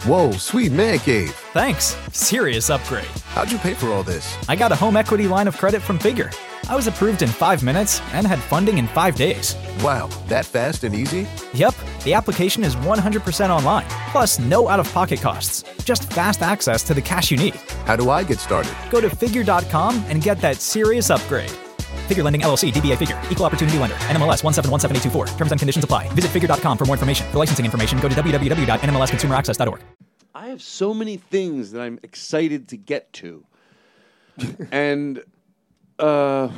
Whoa, 0.04 0.32
sweet 0.32 0.72
man 0.72 1.00
cave. 1.00 1.32
Thanks. 1.54 1.98
Serious 2.14 2.70
upgrade. 2.70 3.06
How'd 3.28 3.52
you 3.52 3.58
pay 3.58 3.74
for 3.74 3.90
all 3.90 4.04
this? 4.04 4.38
I 4.48 4.56
got 4.56 4.72
a 4.72 4.76
home 4.76 4.96
equity 4.98 5.28
line 5.28 5.48
of 5.48 5.58
credit 5.58 5.82
from 5.82 6.00
Figure. 6.00 6.32
I 6.70 6.76
was 6.76 6.88
approved 6.88 7.22
in 7.22 7.30
five 7.30 7.64
minutes 7.64 8.02
and 8.14 8.26
had 8.26 8.40
funding 8.40 8.78
in 8.78 8.88
five 8.88 9.16
days. 9.16 9.56
Wow, 9.82 10.10
that 10.28 10.46
fast 10.46 10.84
and 10.84 10.96
easy? 10.96 11.28
Yep, 11.54 11.76
the 12.04 12.14
application 12.14 12.64
is 12.64 12.76
100% 12.78 13.50
online, 13.50 13.86
plus 14.12 14.40
no 14.40 14.70
out 14.70 14.80
of 14.80 14.92
pocket 14.94 15.20
costs. 15.22 15.64
Just 15.84 16.12
fast 16.14 16.42
access 16.42 16.84
to 16.84 16.94
the 16.94 17.02
cash 17.02 17.32
you 17.32 17.38
need. 17.38 17.56
How 17.86 17.96
do 17.96 18.10
I 18.10 18.24
get 18.24 18.40
started? 18.40 18.74
Go 18.92 19.02
to 19.02 19.10
figure.com 19.10 20.04
and 20.08 20.22
get 20.22 20.40
that 20.40 20.58
serious 20.58 21.10
upgrade. 21.10 21.52
Figure 22.08 22.24
Lending 22.24 22.42
LLC, 22.42 22.72
DBA 22.72 22.98
Figure, 22.98 23.22
Equal 23.30 23.46
Opportunity 23.46 23.78
Lender, 23.78 23.96
NMLS 23.96 24.42
1717824. 24.44 25.38
Terms 25.38 25.52
and 25.52 25.60
conditions 25.60 25.84
apply. 25.84 26.08
Visit 26.10 26.32
figure.com 26.32 26.78
for 26.78 26.86
more 26.86 26.96
information. 26.96 27.30
For 27.32 27.40
licensing 27.40 27.66
information, 27.66 28.00
go 28.00 28.10
to 28.10 28.16
www.nmlsconsumeraccess.org. 28.16 29.82
I 30.36 30.48
have 30.48 30.62
so 30.62 30.94
many 30.94 31.18
things 31.18 31.72
that 31.72 31.82
I'm 31.82 32.00
excited 32.04 32.68
to 32.70 32.78
get 32.78 33.12
to, 33.14 33.46
and 34.72 35.24
uh, 36.00 36.50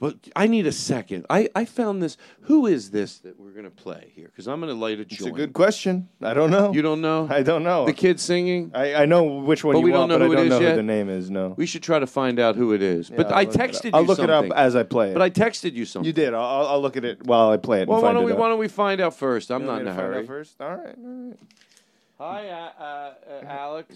but 0.00 0.16
I 0.36 0.46
need 0.48 0.66
a 0.66 0.72
second. 0.72 1.24
I 1.30 1.48
I 1.54 1.64
found 1.64 2.02
this. 2.02 2.16
Who 2.42 2.66
is 2.66 2.90
this 2.90 3.18
that 3.20 3.40
we're 3.40 3.52
gonna 3.52 3.70
play 3.70 4.12
here? 4.14 4.26
Because 4.26 4.46
I'm 4.46 4.60
gonna 4.60 4.74
light 4.74 4.98
a 4.98 5.02
It's 5.02 5.22
a 5.24 5.30
good 5.30 5.54
question. 5.54 6.08
I 6.20 6.34
don't 6.34 6.50
know. 6.50 6.72
You 6.74 6.82
don't 6.82 7.00
know? 7.00 7.26
I 7.30 7.42
don't 7.42 7.62
know. 7.62 7.86
The 7.86 7.94
kid 7.94 8.20
singing. 8.20 8.72
I, 8.74 8.94
I 8.94 9.04
know 9.06 9.22
which 9.24 9.64
one 9.64 9.74
But 9.74 9.78
you 9.78 9.84
we 9.86 9.92
don't 9.92 10.00
want, 10.00 10.10
know 10.10 10.18
but 10.18 10.24
who 10.26 10.32
I 10.32 10.36
don't 10.36 10.44
is 10.46 10.50
know 10.50 10.60
yet? 10.60 10.70
who 10.72 10.76
the 10.76 10.82
name 10.82 11.08
is. 11.08 11.30
No. 11.30 11.54
We 11.56 11.64
should 11.64 11.82
try 11.82 11.98
to 12.00 12.06
find 12.06 12.38
out 12.38 12.54
who 12.56 12.74
it 12.74 12.82
is. 12.82 13.08
Yeah, 13.08 13.16
but 13.18 13.28
I'll 13.28 13.34
I 13.38 13.42
look 13.44 13.54
it 13.54 13.60
up. 13.60 13.70
texted 13.70 13.84
you. 13.84 13.90
I'll 13.94 14.04
look 14.04 14.18
it 14.18 14.30
up 14.30 14.44
as 14.54 14.76
I 14.76 14.82
play 14.82 15.10
it. 15.10 15.14
But 15.14 15.22
I 15.22 15.30
texted 15.30 15.72
you 15.72 15.86
something. 15.86 16.06
You 16.06 16.12
did. 16.12 16.34
I'll, 16.34 16.66
I'll- 16.66 16.82
look 16.82 16.98
at 16.98 17.04
it 17.06 17.24
while 17.24 17.48
I 17.50 17.56
play 17.56 17.80
it. 17.80 17.88
Well, 17.88 17.96
and 17.98 18.02
why 18.02 18.08
find 18.08 18.16
don't 18.18 18.24
it 18.30 18.34
we 18.34 18.40
why 18.40 18.48
don't 18.48 18.58
we 18.58 18.68
find 18.68 19.00
out 19.00 19.14
first? 19.16 19.50
I'm 19.50 19.64
not 19.64 19.80
in 19.80 19.86
a 19.88 19.94
to 19.94 19.96
hurry. 19.96 20.26
First, 20.26 20.60
all 20.60 20.74
right. 20.76 20.94
All 20.98 21.28
right. 21.28 21.38
Hi, 22.18 22.46
uh, 22.48 23.12
uh, 23.44 23.44
Alex. 23.46 23.92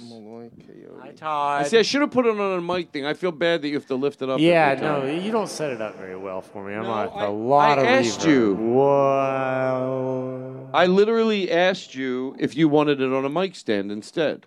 Hi, 1.01 1.11
Todd. 1.13 1.61
I 1.63 1.69
see. 1.69 1.79
I 1.79 1.83
should 1.83 2.01
have 2.01 2.11
put 2.11 2.27
it 2.27 2.39
on 2.39 2.59
a 2.59 2.61
mic 2.61 2.91
thing. 2.91 3.07
I 3.07 3.15
feel 3.15 3.31
bad 3.31 3.63
that 3.63 3.69
you 3.69 3.75
have 3.75 3.87
to 3.87 3.95
lift 3.95 4.21
it 4.23 4.29
up. 4.29 4.41
Yeah, 4.41 4.71
every 4.71 4.87
time. 4.87 5.07
no, 5.07 5.13
you 5.13 5.31
don't 5.31 5.49
set 5.49 5.71
it 5.71 5.81
up 5.81 5.97
very 5.97 6.17
well 6.17 6.41
for 6.41 6.65
me. 6.67 6.75
I'm 6.75 6.83
No, 6.83 6.91
on 6.91 7.09
I- 7.17 7.25
a 7.27 7.31
lot 7.31 7.79
of. 7.79 7.85
I 7.85 7.89
of 7.99 8.05
asked 8.07 8.21
reverb. 8.21 8.27
you. 8.29 8.55
Wow. 8.75 10.69
I 10.75 10.87
literally 10.87 11.51
asked 11.51 11.95
you 11.95 12.35
if 12.39 12.57
you 12.57 12.69
wanted 12.69 13.01
it 13.01 13.13
on 13.13 13.25
a 13.25 13.29
mic 13.29 13.55
stand 13.55 13.93
instead. 13.93 14.47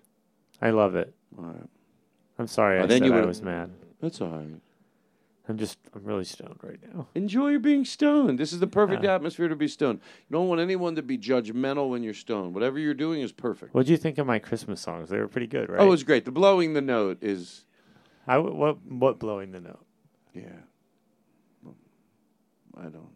I 0.60 0.70
love 0.70 0.94
it. 0.94 1.14
All 1.38 1.44
right. 1.44 1.68
I'm 2.38 2.46
sorry 2.46 2.78
Oh, 2.78 2.84
I 2.84 2.86
then 2.86 2.98
said 3.00 3.06
you 3.06 3.12
I 3.12 3.16
would've- 3.16 3.28
was 3.28 3.42
mad. 3.42 3.70
That's 4.00 4.20
all 4.20 4.28
right. 4.28 4.60
I'm 5.48 5.58
just, 5.58 5.76
I'm 5.92 6.04
really 6.04 6.24
stoned 6.24 6.60
right 6.62 6.78
now. 6.94 7.08
Enjoy 7.16 7.58
being 7.58 7.84
stoned. 7.84 8.38
This 8.38 8.52
is 8.52 8.60
the 8.60 8.66
perfect 8.68 9.02
Yeah. 9.02 9.14
atmosphere 9.16 9.48
to 9.48 9.56
be 9.56 9.66
stoned. 9.66 10.00
You 10.28 10.34
don't 10.34 10.48
want 10.48 10.60
anyone 10.60 10.94
to 10.94 11.02
be 11.02 11.18
judgmental 11.18 11.90
when 11.90 12.04
you're 12.04 12.14
stoned. 12.14 12.54
Whatever 12.54 12.78
you're 12.78 12.94
doing 12.94 13.22
is 13.22 13.32
perfect. 13.32 13.74
What 13.74 13.86
do 13.86 13.92
you 13.92 13.98
think 13.98 14.18
of 14.18 14.26
my 14.26 14.38
Christmas 14.38 14.80
songs? 14.80 15.08
They 15.10 15.18
were 15.18 15.26
pretty 15.28 15.48
good, 15.48 15.68
right? 15.68 15.80
Oh, 15.80 15.86
it 15.86 15.90
was 15.90 16.04
great. 16.04 16.24
The 16.24 16.30
blowing 16.30 16.74
the 16.74 16.80
note 16.80 17.18
is 17.22 17.64
I, 18.26 18.38
what, 18.38 18.80
what 18.84 19.18
blowing 19.18 19.50
the 19.50 19.60
note? 19.60 19.84
yeah. 20.32 20.48
I 22.74 22.84
don't 22.84 23.14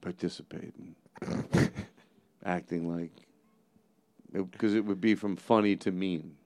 participate 0.00 0.72
in 0.78 0.94
acting 2.44 2.88
like 2.88 3.12
because 4.32 4.74
it 4.74 4.84
would 4.84 5.00
be 5.00 5.14
from 5.14 5.36
funny 5.36 5.76
to 5.76 5.90
mean. 5.92 6.36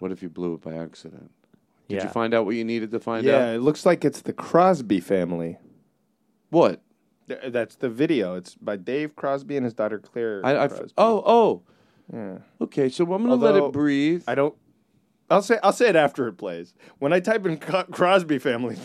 What 0.00 0.10
if 0.10 0.20
you 0.22 0.28
blew 0.28 0.54
it 0.54 0.62
by 0.62 0.74
accident? 0.74 1.30
Did 1.98 2.04
you 2.04 2.10
find 2.10 2.34
out 2.34 2.44
what 2.44 2.54
you 2.54 2.64
needed 2.64 2.90
to 2.92 3.00
find 3.00 3.24
yeah, 3.24 3.34
out? 3.34 3.38
Yeah, 3.40 3.52
it 3.52 3.58
looks 3.58 3.86
like 3.86 4.04
it's 4.04 4.22
the 4.22 4.32
Crosby 4.32 5.00
family. 5.00 5.58
What? 6.50 6.82
Th- 7.28 7.40
That's 7.52 7.76
the 7.76 7.88
video. 7.88 8.34
It's 8.36 8.54
by 8.56 8.76
Dave 8.76 9.16
Crosby 9.16 9.56
and 9.56 9.64
his 9.64 9.74
daughter 9.74 9.98
Claire. 9.98 10.44
I, 10.44 10.52
I 10.52 10.64
f- 10.64 10.80
oh 10.98 11.22
oh. 11.24 11.62
Yeah. 12.12 12.38
Okay, 12.60 12.88
so 12.88 13.04
I'm 13.04 13.22
gonna 13.22 13.36
let 13.36 13.56
it 13.56 13.72
breathe. 13.72 14.24
I 14.26 14.34
don't. 14.34 14.54
I'll 15.30 15.42
say. 15.42 15.58
I'll 15.62 15.72
say 15.72 15.88
it 15.88 15.96
after 15.96 16.28
it 16.28 16.34
plays. 16.34 16.74
When 16.98 17.12
I 17.12 17.20
type 17.20 17.46
in 17.46 17.56
Co- 17.56 17.84
Crosby 17.84 18.38
family, 18.38 18.76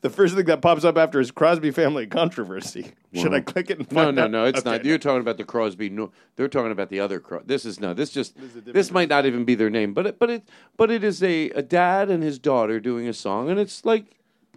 the 0.00 0.10
first 0.10 0.34
thing 0.34 0.44
that 0.46 0.60
pops 0.62 0.84
up 0.84 0.96
after 0.96 1.20
is 1.20 1.30
Crosby 1.30 1.70
family 1.70 2.06
controversy. 2.06 2.92
Should 3.14 3.32
I 3.34 3.40
click 3.40 3.70
it? 3.70 3.78
And 3.78 3.92
No, 3.92 4.04
find 4.04 4.16
no, 4.16 4.24
out? 4.24 4.30
no. 4.30 4.44
It's 4.46 4.60
Okay. 4.60 4.70
not. 4.70 4.84
You're 4.84 4.98
talking 4.98 5.20
about 5.20 5.36
the 5.36 5.44
Crosby. 5.44 5.90
No, 5.90 6.10
they're 6.36 6.48
talking 6.48 6.72
about 6.72 6.88
the 6.88 7.00
other. 7.00 7.20
Cros- 7.20 7.44
this 7.46 7.64
is 7.64 7.80
no. 7.80 7.94
This 7.94 8.10
just. 8.10 8.34
This, 8.64 8.90
might 8.90 9.08
not 9.08 9.26
even 9.26 9.44
be 9.44 9.54
their 9.54 9.70
name, 9.70 9.94
but 9.94 10.06
it, 10.06 10.18
but 10.18 10.30
it, 10.30 10.48
but 10.76 10.90
it 10.90 11.04
is 11.04 11.22
a, 11.22 11.50
a 11.50 11.62
dad 11.62 12.10
and 12.10 12.22
his 12.22 12.38
daughter 12.38 12.80
doing 12.80 13.08
a 13.08 13.12
song, 13.12 13.50
and 13.50 13.58
it's 13.60 13.84
like 13.84 14.04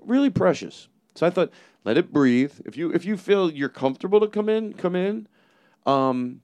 really 0.03 0.30
precious. 0.30 0.88
So 1.15 1.25
I 1.25 1.30
thought, 1.30 1.51
let 1.84 1.97
it 1.97 2.11
breathe. 2.13 2.53
If 2.65 2.78
you 2.78 2.91
if 2.91 3.05
you 3.05 3.17
feel 3.17 3.51
you're 3.51 3.69
comfortable 3.69 4.19
to 4.19 4.28
come 4.28 4.49
in, 4.49 4.73
come 4.73 4.95
in. 4.95 5.28
Um. 5.86 6.41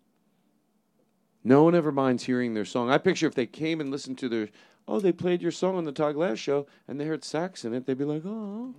No 1.43 1.63
one 1.63 1.75
ever 1.75 1.91
minds 1.91 2.23
hearing 2.23 2.53
their 2.53 2.63
song. 2.63 2.89
I 2.89 2.97
picture 2.97 3.27
if 3.27 3.35
they 3.35 3.45
came 3.45 3.81
and 3.81 3.91
listened 3.91 4.17
to 4.19 4.29
their, 4.29 4.47
oh, 4.87 4.99
they 4.99 5.11
played 5.11 5.41
your 5.41 5.51
song 5.51 5.75
on 5.75 5.85
the 5.85 5.91
Todd 5.91 6.15
Glass 6.15 6.39
show, 6.39 6.67
and 6.87 6.99
they 6.99 7.05
heard 7.05 7.23
sax 7.23 7.65
in 7.65 7.73
it, 7.73 7.85
they'd 7.85 7.97
be 7.97 8.05
like, 8.05 8.23
oh. 8.25 8.73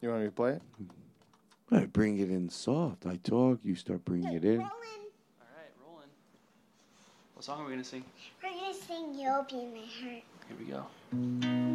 You 0.00 0.08
want 0.08 0.22
me 0.22 0.26
to 0.26 0.32
play 0.32 0.52
it? 0.52 0.62
I 1.70 1.86
bring 1.86 2.18
it 2.18 2.28
in 2.28 2.48
soft. 2.48 3.06
I 3.06 3.16
talk, 3.16 3.60
you 3.62 3.74
start 3.74 4.04
bringing 4.04 4.34
it 4.34 4.44
in. 4.44 4.58
Rolling. 4.58 4.68
All 5.40 5.46
right, 5.56 5.72
rolling. 5.86 6.08
What 7.34 7.44
song 7.44 7.60
are 7.60 7.64
we 7.64 7.70
gonna 7.70 7.84
sing? 7.84 8.04
We're 8.42 8.50
gonna 8.50 8.74
sing 8.74 9.14
You'll 9.14 9.46
Be 9.48 9.66
My 9.66 9.86
Heart. 10.00 10.22
Here 10.48 10.56
we 10.58 10.64
go. 10.66 11.71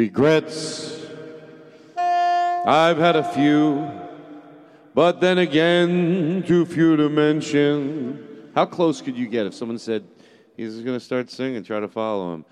Regrets. 0.00 0.98
I've 1.98 2.96
had 2.96 3.16
a 3.16 3.24
few, 3.34 3.90
but 4.94 5.20
then 5.20 5.36
again, 5.36 6.42
too 6.46 6.64
few 6.64 6.96
to 6.96 7.10
mention. 7.10 8.48
How 8.54 8.64
close 8.64 9.02
could 9.02 9.14
you 9.14 9.26
get 9.26 9.44
if 9.44 9.52
someone 9.52 9.78
said 9.78 10.04
he's 10.56 10.80
going 10.80 10.98
to 10.98 11.04
start 11.04 11.30
singing? 11.30 11.62
Try 11.62 11.80
to 11.80 11.88
follow 11.88 12.32
him. 12.32 12.46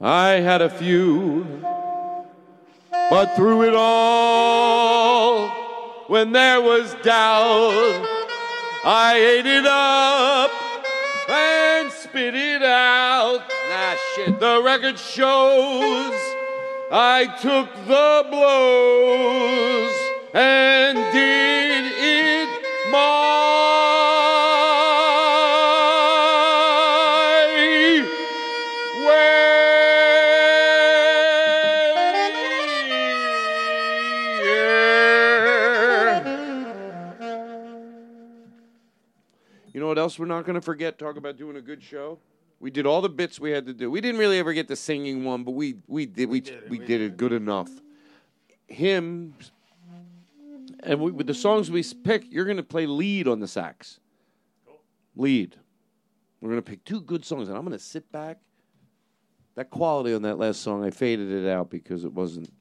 I 0.00 0.40
had 0.40 0.62
a 0.62 0.70
few, 0.70 1.44
but 2.90 3.36
through 3.36 3.68
it 3.68 3.74
all, 3.76 5.48
when 6.06 6.32
there 6.32 6.62
was 6.62 6.94
doubt, 7.02 8.06
I 8.84 9.16
ate 9.16 9.46
it 9.46 9.66
up 9.66 10.50
and 11.28 11.92
spit 11.92 12.34
it 12.34 12.62
out. 12.62 13.42
Nah, 13.68 13.94
shit. 14.14 14.40
The 14.40 14.62
record 14.64 14.98
shows 14.98 16.14
I 16.88 17.26
took 17.42 17.68
the 17.88 18.24
blows 18.30 19.92
and 20.32 20.96
did 21.12 21.84
it 21.98 22.48
my 22.92 23.46
way. 29.04 29.26
You 39.72 39.80
know 39.80 39.88
what 39.88 39.98
else 39.98 40.20
we're 40.20 40.26
not 40.26 40.44
going 40.44 40.54
to 40.54 40.60
forget? 40.60 41.00
Talk 41.00 41.16
about 41.16 41.36
doing 41.36 41.56
a 41.56 41.60
good 41.60 41.82
show. 41.82 42.20
We 42.58 42.70
did 42.70 42.86
all 42.86 43.02
the 43.02 43.08
bits 43.08 43.38
we 43.38 43.50
had 43.50 43.66
to 43.66 43.74
do. 43.74 43.90
We 43.90 44.00
didn't 44.00 44.18
really 44.18 44.38
ever 44.38 44.52
get 44.52 44.66
the 44.68 44.76
singing 44.76 45.24
one, 45.24 45.44
but 45.44 45.52
we 45.52 45.76
we 45.86 46.06
did 46.06 46.28
we 46.28 46.42
we 46.68 46.78
did 46.78 47.00
it 47.00 47.16
good 47.16 47.32
enough. 47.32 47.70
Him 48.66 49.34
and 50.80 51.00
we, 51.00 51.10
with 51.10 51.26
the 51.26 51.34
songs 51.34 51.70
we 51.70 51.82
pick, 51.82 52.30
you're 52.30 52.44
going 52.44 52.56
to 52.56 52.62
play 52.62 52.86
lead 52.86 53.28
on 53.28 53.40
the 53.40 53.48
sax. 53.48 54.00
Lead. 55.14 55.56
We're 56.40 56.50
going 56.50 56.62
to 56.62 56.70
pick 56.70 56.84
two 56.84 57.00
good 57.00 57.24
songs, 57.24 57.48
and 57.48 57.56
I'm 57.56 57.64
going 57.64 57.76
to 57.76 57.82
sit 57.82 58.10
back. 58.12 58.38
That 59.54 59.70
quality 59.70 60.14
on 60.14 60.22
that 60.22 60.38
last 60.38 60.60
song, 60.60 60.84
I 60.84 60.90
faded 60.90 61.30
it 61.30 61.48
out 61.48 61.70
because 61.70 62.04
it 62.04 62.12
wasn't. 62.12 62.52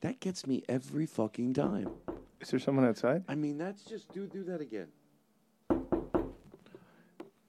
That 0.00 0.18
gets 0.18 0.46
me 0.46 0.64
every 0.68 1.06
fucking 1.06 1.54
time. 1.54 1.88
Is 2.40 2.50
there 2.50 2.58
someone 2.58 2.84
outside? 2.84 3.22
I 3.28 3.36
mean, 3.36 3.56
that's 3.56 3.84
just 3.84 4.12
do 4.12 4.26
do 4.26 4.42
that 4.44 4.60
again. 4.60 4.88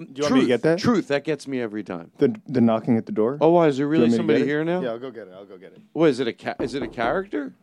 Do 0.05 0.21
you 0.21 0.23
want 0.23 0.35
me 0.35 0.41
to 0.41 0.47
get 0.47 0.61
that? 0.63 0.79
Truth, 0.79 1.07
that 1.09 1.23
gets 1.23 1.47
me 1.47 1.61
every 1.61 1.83
time. 1.83 2.11
The 2.17 2.35
the 2.47 2.61
knocking 2.61 2.97
at 2.97 3.05
the 3.05 3.11
door. 3.11 3.37
Oh, 3.41 3.49
why 3.49 3.67
is 3.67 3.77
there 3.77 3.87
really 3.87 4.03
want 4.03 4.11
me 4.11 4.17
to 4.17 4.19
somebody 4.19 4.39
get 4.39 4.47
it? 4.47 4.49
here 4.49 4.63
now? 4.63 4.81
Yeah, 4.81 4.89
I'll 4.89 4.99
go 4.99 5.11
get 5.11 5.27
it. 5.27 5.33
I'll 5.33 5.45
go 5.45 5.57
get 5.57 5.73
it. 5.73 5.81
What 5.93 6.09
is 6.09 6.19
it? 6.19 6.27
A 6.27 6.33
ca- 6.33 6.55
is 6.59 6.73
it 6.73 6.83
a 6.83 6.87
character? 6.87 7.53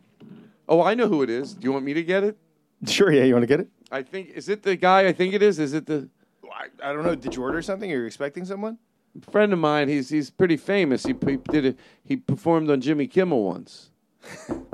Oh, 0.68 0.82
I 0.82 0.94
know 0.94 1.08
who 1.08 1.22
it 1.22 1.30
is. 1.30 1.54
Do 1.54 1.64
you 1.64 1.72
want 1.72 1.84
me 1.84 1.94
to 1.94 2.02
get 2.02 2.24
it? 2.24 2.36
Sure. 2.86 3.12
Yeah, 3.12 3.24
you 3.24 3.34
want 3.34 3.42
to 3.42 3.48
get 3.48 3.60
it? 3.60 3.68
I 3.90 4.02
think 4.02 4.30
is 4.30 4.48
it 4.48 4.62
the 4.62 4.76
guy 4.76 5.06
I 5.06 5.12
think 5.12 5.34
it 5.34 5.42
is. 5.42 5.58
Is 5.58 5.74
it 5.74 5.86
the 5.86 6.08
I, 6.52 6.90
I 6.90 6.92
don't 6.92 7.04
know. 7.04 7.14
Did 7.14 7.34
you 7.36 7.42
order 7.42 7.62
something? 7.62 7.90
Are 7.92 7.96
you 7.96 8.04
expecting 8.04 8.44
someone? 8.44 8.78
friend 9.30 9.52
of 9.52 9.58
mine? 9.58 9.88
He's 9.88 10.08
he's 10.08 10.30
pretty 10.30 10.56
famous. 10.56 11.04
He, 11.04 11.14
he 11.26 11.36
did 11.36 11.64
it. 11.64 11.78
He 12.04 12.16
performed 12.16 12.70
on 12.70 12.80
Jimmy 12.80 13.06
Kimmel 13.06 13.44
once. 13.44 13.90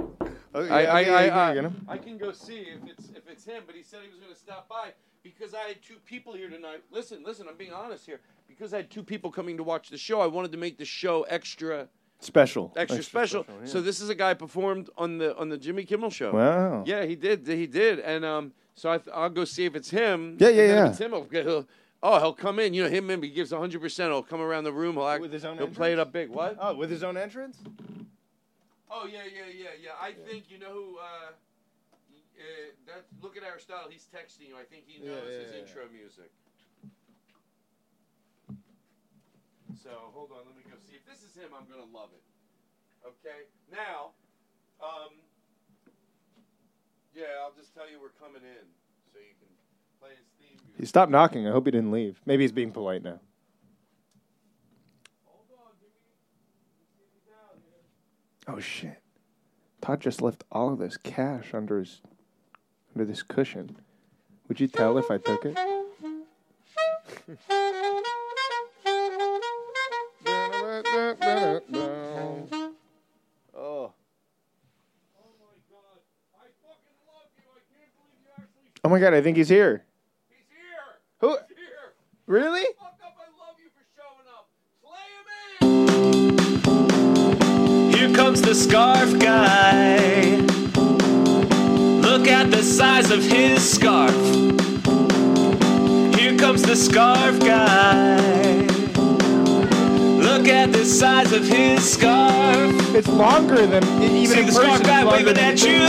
Oh, 0.57 0.65
yeah, 0.65 0.73
I, 0.73 0.79
I, 0.81 0.81
okay, 0.81 1.11
I, 1.11 1.27
yeah, 1.27 1.37
I, 1.37 1.49
you 1.51 1.55
get 1.57 1.65
him. 1.65 1.87
I 1.87 1.99
can 1.99 2.17
go 2.17 2.33
see 2.33 2.61
if 2.61 2.81
it's 2.89 3.11
if 3.11 3.29
it's 3.29 3.45
him, 3.45 3.65
but 3.67 3.77
he 3.77 3.83
said 3.83 4.01
he 4.03 4.09
was 4.09 4.19
going 4.19 4.33
to 4.33 4.39
stop 4.39 4.67
by 4.71 4.95
because 5.37 5.55
I 5.55 5.69
had 5.69 5.83
two 5.83 5.97
people 6.05 6.35
here 6.35 6.49
tonight. 6.49 6.83
Listen, 6.91 7.23
listen, 7.25 7.47
I'm 7.49 7.57
being 7.57 7.73
honest 7.73 8.07
here. 8.07 8.21
Because 8.49 8.73
I 8.73 8.79
had 8.79 8.91
two 8.91 9.03
people 9.03 9.31
coming 9.31 9.57
to 9.57 9.63
watch 9.63 9.91
the 9.91 9.99
show, 9.99 10.21
I 10.21 10.27
wanted 10.27 10.53
to 10.53 10.59
make 10.59 10.79
the 10.79 10.85
show 10.85 11.23
extra 11.25 11.89
Special. 12.21 12.73
extra, 12.77 13.03
special. 13.03 13.45
yeah. 13.49 13.67
So 13.67 13.83
this 13.83 14.01
is 14.01 14.09
a 14.09 14.15
guy 14.15 14.33
performed 14.35 14.89
on 14.97 15.19
the 15.19 15.37
on 15.37 15.49
the 15.49 15.59
Jimmy 15.59 15.85
Kimmel 15.85 16.11
show. 16.11 16.33
Wow. 16.33 16.85
Yeah, 16.87 17.05
he 17.05 17.15
did. 17.15 17.47
He 17.47 17.67
did. 17.67 17.99
And 18.01 18.25
um, 18.25 18.53
so 18.75 18.91
I 18.91 18.99
th- 18.99 19.15
I'll 19.15 19.29
go 19.29 19.45
see 19.45 19.65
if 19.67 19.75
it's 19.77 19.91
him. 19.91 20.37
Yeah, 20.39 20.49
and 20.49 20.57
yeah, 20.57 20.63
yeah. 20.63 20.85
If 20.87 20.91
it's 20.93 21.01
him, 21.01 21.11
he'll, 21.11 21.27
he'll, 21.31 21.69
oh, 22.03 22.19
he'll 22.19 22.33
come 22.33 22.59
in. 22.59 22.73
You 22.73 22.85
know, 22.85 22.89
him. 22.89 23.23
He 23.23 23.29
gives 23.29 23.53
100. 23.53 23.81
percent 23.83 24.13
He'll 24.13 24.23
come 24.23 24.41
around 24.41 24.65
the 24.65 24.73
room. 24.73 24.95
He'll 24.95 25.07
act. 25.07 25.21
With 25.21 25.33
his 25.33 25.45
own 25.45 25.59
He'll 25.59 25.69
play 25.69 25.93
it 25.93 25.99
up 25.99 26.13
big. 26.13 26.31
What? 26.31 26.57
Oh, 26.59 26.75
with 26.75 26.91
his 26.91 27.03
own 27.03 27.19
entrance? 27.19 27.59
Oh 28.91 29.07
yeah, 29.07 29.25
yeah, 29.25 29.53
yeah, 29.55 29.69
yeah. 29.83 29.91
I 30.01 30.13
think 30.13 30.45
you 30.49 30.59
know 30.59 30.73
who. 30.73 30.97
Uh, 30.99 31.33
uh, 32.37 32.73
that 32.87 33.05
look 33.23 33.37
at 33.37 33.43
Aristotle. 33.43 33.91
He's 33.91 34.07
texting 34.13 34.49
you. 34.49 34.57
I 34.57 34.65
think 34.65 34.85
he 34.87 35.01
knows 35.01 35.25
yeah, 35.25 35.41
his 35.41 35.53
yeah. 35.53 35.61
intro 35.61 35.85
music. 35.93 36.31
So 39.83 39.91
hold 40.13 40.31
on, 40.33 40.45
let 40.47 40.57
me 40.57 40.63
go 40.69 40.77
see 40.83 40.97
if 40.97 41.05
this 41.07 41.23
is 41.23 41.35
him. 41.37 41.51
I'm 41.57 41.67
gonna 41.71 41.89
love 41.93 42.11
it. 42.13 42.23
Okay, 43.07 43.47
now, 43.71 44.11
um, 44.83 45.15
yeah, 47.15 47.39
I'll 47.45 47.55
just 47.57 47.73
tell 47.75 47.89
you 47.89 48.01
we're 48.01 48.17
coming 48.19 48.43
in, 48.43 48.67
so 49.13 49.19
you 49.19 49.35
can 49.39 49.49
play 50.01 50.11
his 50.11 50.27
theme 50.41 50.59
music. 50.67 50.81
He 50.81 50.87
stopped 50.87 51.13
knocking. 51.13 51.47
I 51.47 51.53
hope 51.53 51.67
he 51.67 51.71
didn't 51.71 51.93
leave. 51.93 52.21
Maybe 52.27 52.43
he's 52.43 52.53
being 52.53 52.73
polite 52.73 53.03
now. 53.03 53.21
Oh 58.49 58.61
shit! 58.61 59.03
Todd 59.81 60.01
just 60.01 60.23
left 60.23 60.45
all 60.53 60.73
of 60.73 60.79
this 60.79 60.97
cash 60.97 61.53
under 61.53 61.81
his 61.81 62.01
under 62.97 63.05
this 63.05 63.23
cushion. 63.23 63.77
Would 64.49 64.59
you 64.59 64.69
tell 64.69 64.97
if 64.97 65.11
I 65.11 65.19
took 65.19 65.45
it? 65.45 65.59
Oh. 73.55 73.93
Oh 78.83 78.89
my 78.89 78.99
god! 78.99 79.13
I 79.13 79.21
think 79.21 79.37
he's 79.37 79.51
here. 79.51 79.85
He's 80.31 80.47
here. 80.49 80.97
Who? 81.21 81.37
Really? 82.27 82.65
Here 87.95 88.15
comes 88.17 88.41
the 88.41 88.55
scarf 88.55 89.19
guy. 89.19 90.36
At 92.39 92.51
the 92.51 92.63
size 92.63 93.11
of 93.11 93.23
his 93.23 93.69
scarf. 93.69 94.15
Here 96.15 96.37
comes 96.39 96.61
the 96.63 96.77
scarf 96.77 97.41
guy. 97.41 98.19
Look 100.21 100.47
at 100.47 100.71
the 100.71 100.85
size 100.85 101.33
of 101.33 101.49
his 101.49 101.91
scarf. 101.91 102.95
It's 102.95 103.09
longer 103.09 103.67
than 103.67 103.83
even 104.03 104.27
See 104.27 104.41
in 104.41 104.47
the 104.47 104.53
person, 104.53 104.63
scarf 104.63 104.83
guy 104.83 105.05
waving 105.05 105.39
at 105.39 105.63
you. 105.63 105.89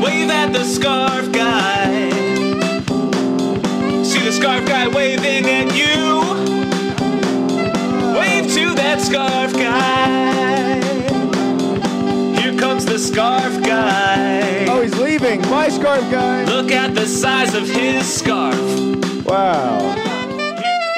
Wave 0.00 0.30
at 0.30 0.52
the 0.52 0.64
scarf 0.64 1.32
guy. 1.32 2.10
See 4.04 4.20
the 4.20 4.32
scarf 4.32 4.64
guy 4.66 4.86
waving 4.86 5.44
at 5.44 5.74
you. 5.76 6.22
Wave 8.16 8.46
to 8.54 8.74
that 8.76 9.00
scarf 9.00 9.52
guy. 9.54 10.27
Here 12.98 13.06
comes 13.06 13.10
the 13.10 13.14
scarf 13.14 13.62
guy. 13.62 14.66
Oh, 14.66 14.82
he's 14.82 14.98
leaving. 14.98 15.40
My 15.42 15.68
scarf 15.68 16.00
guy. 16.10 16.44
Look 16.44 16.72
at 16.72 16.94
the 16.94 17.06
size 17.06 17.54
of 17.54 17.68
his 17.68 18.12
scarf. 18.12 18.56
Wow. 19.24 19.78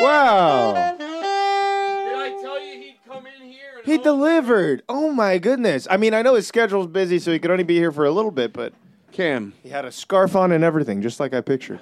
Wow. 0.01 0.96
Did 0.96 1.07
I 1.07 2.38
tell 2.40 2.64
you 2.64 2.80
he'd 2.80 2.96
come 3.07 3.26
in 3.26 3.48
here? 3.48 3.82
He 3.84 3.98
delivered. 3.98 4.82
Oh 4.88 5.12
my 5.12 5.36
goodness. 5.38 5.86
I 5.90 5.98
mean, 5.98 6.14
I 6.14 6.22
know 6.22 6.34
his 6.34 6.46
schedule's 6.46 6.86
busy, 6.86 7.18
so 7.18 7.32
he 7.32 7.38
could 7.38 7.51
only 7.51 7.64
be 7.64 7.76
here 7.76 7.92
for 7.92 8.07
a 8.07 8.11
little 8.11 8.30
bit, 8.30 8.55
but 8.55 8.72
Cam, 9.12 9.53
he 9.62 9.68
had 9.68 9.84
a 9.84 9.92
scarf 9.92 10.34
on 10.34 10.53
and 10.53 10.64
everything, 10.64 11.03
just 11.03 11.20
like 11.20 11.34
I 11.34 11.42
pictured. 11.42 11.80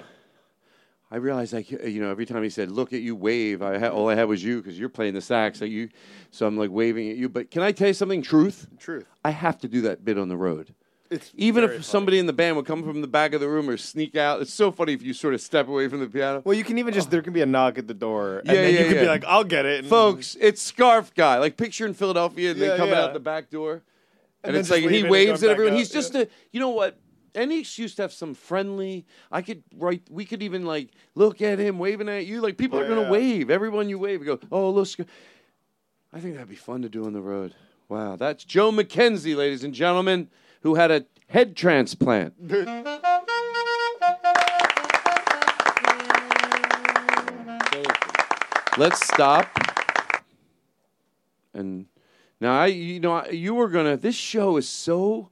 I 1.11 1.15
realized, 1.17 1.53
like, 1.53 1.71
you 1.71 2.01
know, 2.01 2.11
every 2.11 2.25
time 2.27 2.43
he 2.43 2.49
said, 2.49 2.69
"Look 2.69 2.93
at 2.93 3.01
you, 3.01 3.15
wave," 3.15 3.63
I 3.63 3.77
had, 3.79 3.91
all 3.91 4.09
I 4.09 4.15
had 4.15 4.27
was 4.27 4.43
you 4.43 4.61
because 4.61 4.77
you're 4.77 4.89
playing 4.89 5.15
the 5.15 5.21
sax. 5.21 5.59
Like 5.59 5.71
you, 5.71 5.89
so 6.29 6.45
I'm 6.45 6.55
like 6.55 6.69
waving 6.69 7.09
at 7.09 7.17
you. 7.17 7.29
But 7.29 7.49
can 7.49 7.63
I 7.63 7.71
tell 7.71 7.87
you 7.87 7.93
something? 7.95 8.21
Truth. 8.21 8.67
Truth. 8.77 9.05
I 9.25 9.31
have 9.31 9.57
to 9.59 9.67
do 9.67 9.81
that 9.81 10.05
bit 10.05 10.19
on 10.19 10.29
the 10.29 10.37
road. 10.37 10.75
It's 11.09 11.31
Even 11.35 11.63
if 11.63 11.83
somebody 11.83 12.19
in 12.19 12.27
the 12.27 12.33
band 12.33 12.55
would 12.55 12.67
come 12.67 12.83
from 12.83 13.01
the 13.01 13.07
back 13.07 13.33
of 13.33 13.41
the 13.41 13.49
room 13.49 13.67
or 13.67 13.77
sneak 13.77 14.15
out, 14.15 14.41
it's 14.43 14.53
so 14.53 14.71
funny 14.71 14.93
if 14.93 15.01
you 15.01 15.13
sort 15.13 15.33
of 15.33 15.41
step 15.41 15.67
away 15.67 15.87
from 15.87 16.01
the 16.01 16.07
piano. 16.07 16.43
Well, 16.45 16.55
you 16.55 16.63
can 16.63 16.77
even 16.77 16.93
just 16.93 17.09
there 17.09 17.23
can 17.23 17.33
be 17.33 17.41
a 17.41 17.47
knock 17.47 17.79
at 17.79 17.87
the 17.87 17.95
door, 17.95 18.39
and 18.39 18.47
Yeah, 18.47 18.53
then 18.53 18.73
yeah, 18.75 18.79
you 18.81 18.85
can 18.85 18.95
yeah. 18.95 19.01
be 19.01 19.07
like, 19.07 19.25
"I'll 19.25 19.43
get 19.43 19.65
it." 19.65 19.79
And 19.79 19.87
Folks, 19.87 20.37
it's 20.39 20.61
Scarf 20.61 21.11
Guy. 21.15 21.39
Like 21.39 21.57
picture 21.57 21.87
in 21.87 21.95
Philadelphia, 21.95 22.51
and 22.51 22.59
Yeah, 22.59 22.67
they 22.69 22.77
coming 22.77 22.93
yeah. 22.93 23.01
out 23.01 23.13
the 23.13 23.19
back 23.19 23.49
door, 23.49 23.81
and, 24.43 24.51
And 24.51 24.57
it's 24.57 24.69
like 24.69 24.83
he 24.83 24.99
and 25.01 25.09
waves 25.09 25.43
at 25.43 25.49
everyone. 25.49 25.75
He's 25.75 25.89
just 25.89 26.13
a, 26.13 26.27
you 26.51 26.59
know 26.59 26.69
what? 26.69 26.95
Any 27.35 27.59
excuse 27.59 27.95
to 27.95 28.03
have 28.03 28.13
some 28.13 28.33
friendly. 28.33 29.05
I 29.31 29.41
could 29.41 29.63
write. 29.75 30.03
We 30.09 30.25
could 30.25 30.43
even 30.43 30.65
like 30.65 30.89
look 31.15 31.41
at 31.41 31.59
him 31.59 31.79
waving 31.79 32.09
at 32.09 32.25
you. 32.25 32.41
Like 32.41 32.57
people 32.57 32.79
are 32.79 32.87
gonna 32.87 33.11
wave. 33.11 33.49
Everyone 33.49 33.89
you 33.89 33.99
wave, 33.99 34.21
you 34.21 34.25
go, 34.25 34.39
oh 34.51 34.69
look. 34.69 34.87
I 36.11 36.19
think 36.19 36.33
that'd 36.35 36.49
be 36.49 36.55
fun 36.55 36.81
to 36.81 36.89
do 36.89 37.05
on 37.05 37.13
the 37.13 37.21
road. 37.21 37.53
Wow, 37.87 38.15
that's 38.15 38.43
Joe 38.43 38.71
McKenzie, 38.71 39.35
ladies 39.35 39.63
and 39.63 39.73
gentlemen, 39.73 40.29
who 40.61 40.75
had 40.75 40.91
a 40.91 41.05
head 41.27 41.55
transplant. 41.55 42.33
let's 48.77 49.05
stop. 49.05 49.47
And 51.53 51.85
now 52.39 52.61
I, 52.61 52.67
you 52.67 52.99
know, 52.99 53.13
I- 53.13 53.29
you 53.29 53.55
were 53.55 53.67
gonna. 53.67 53.97
This 53.97 54.15
show 54.15 54.57
is 54.57 54.67
so. 54.67 55.29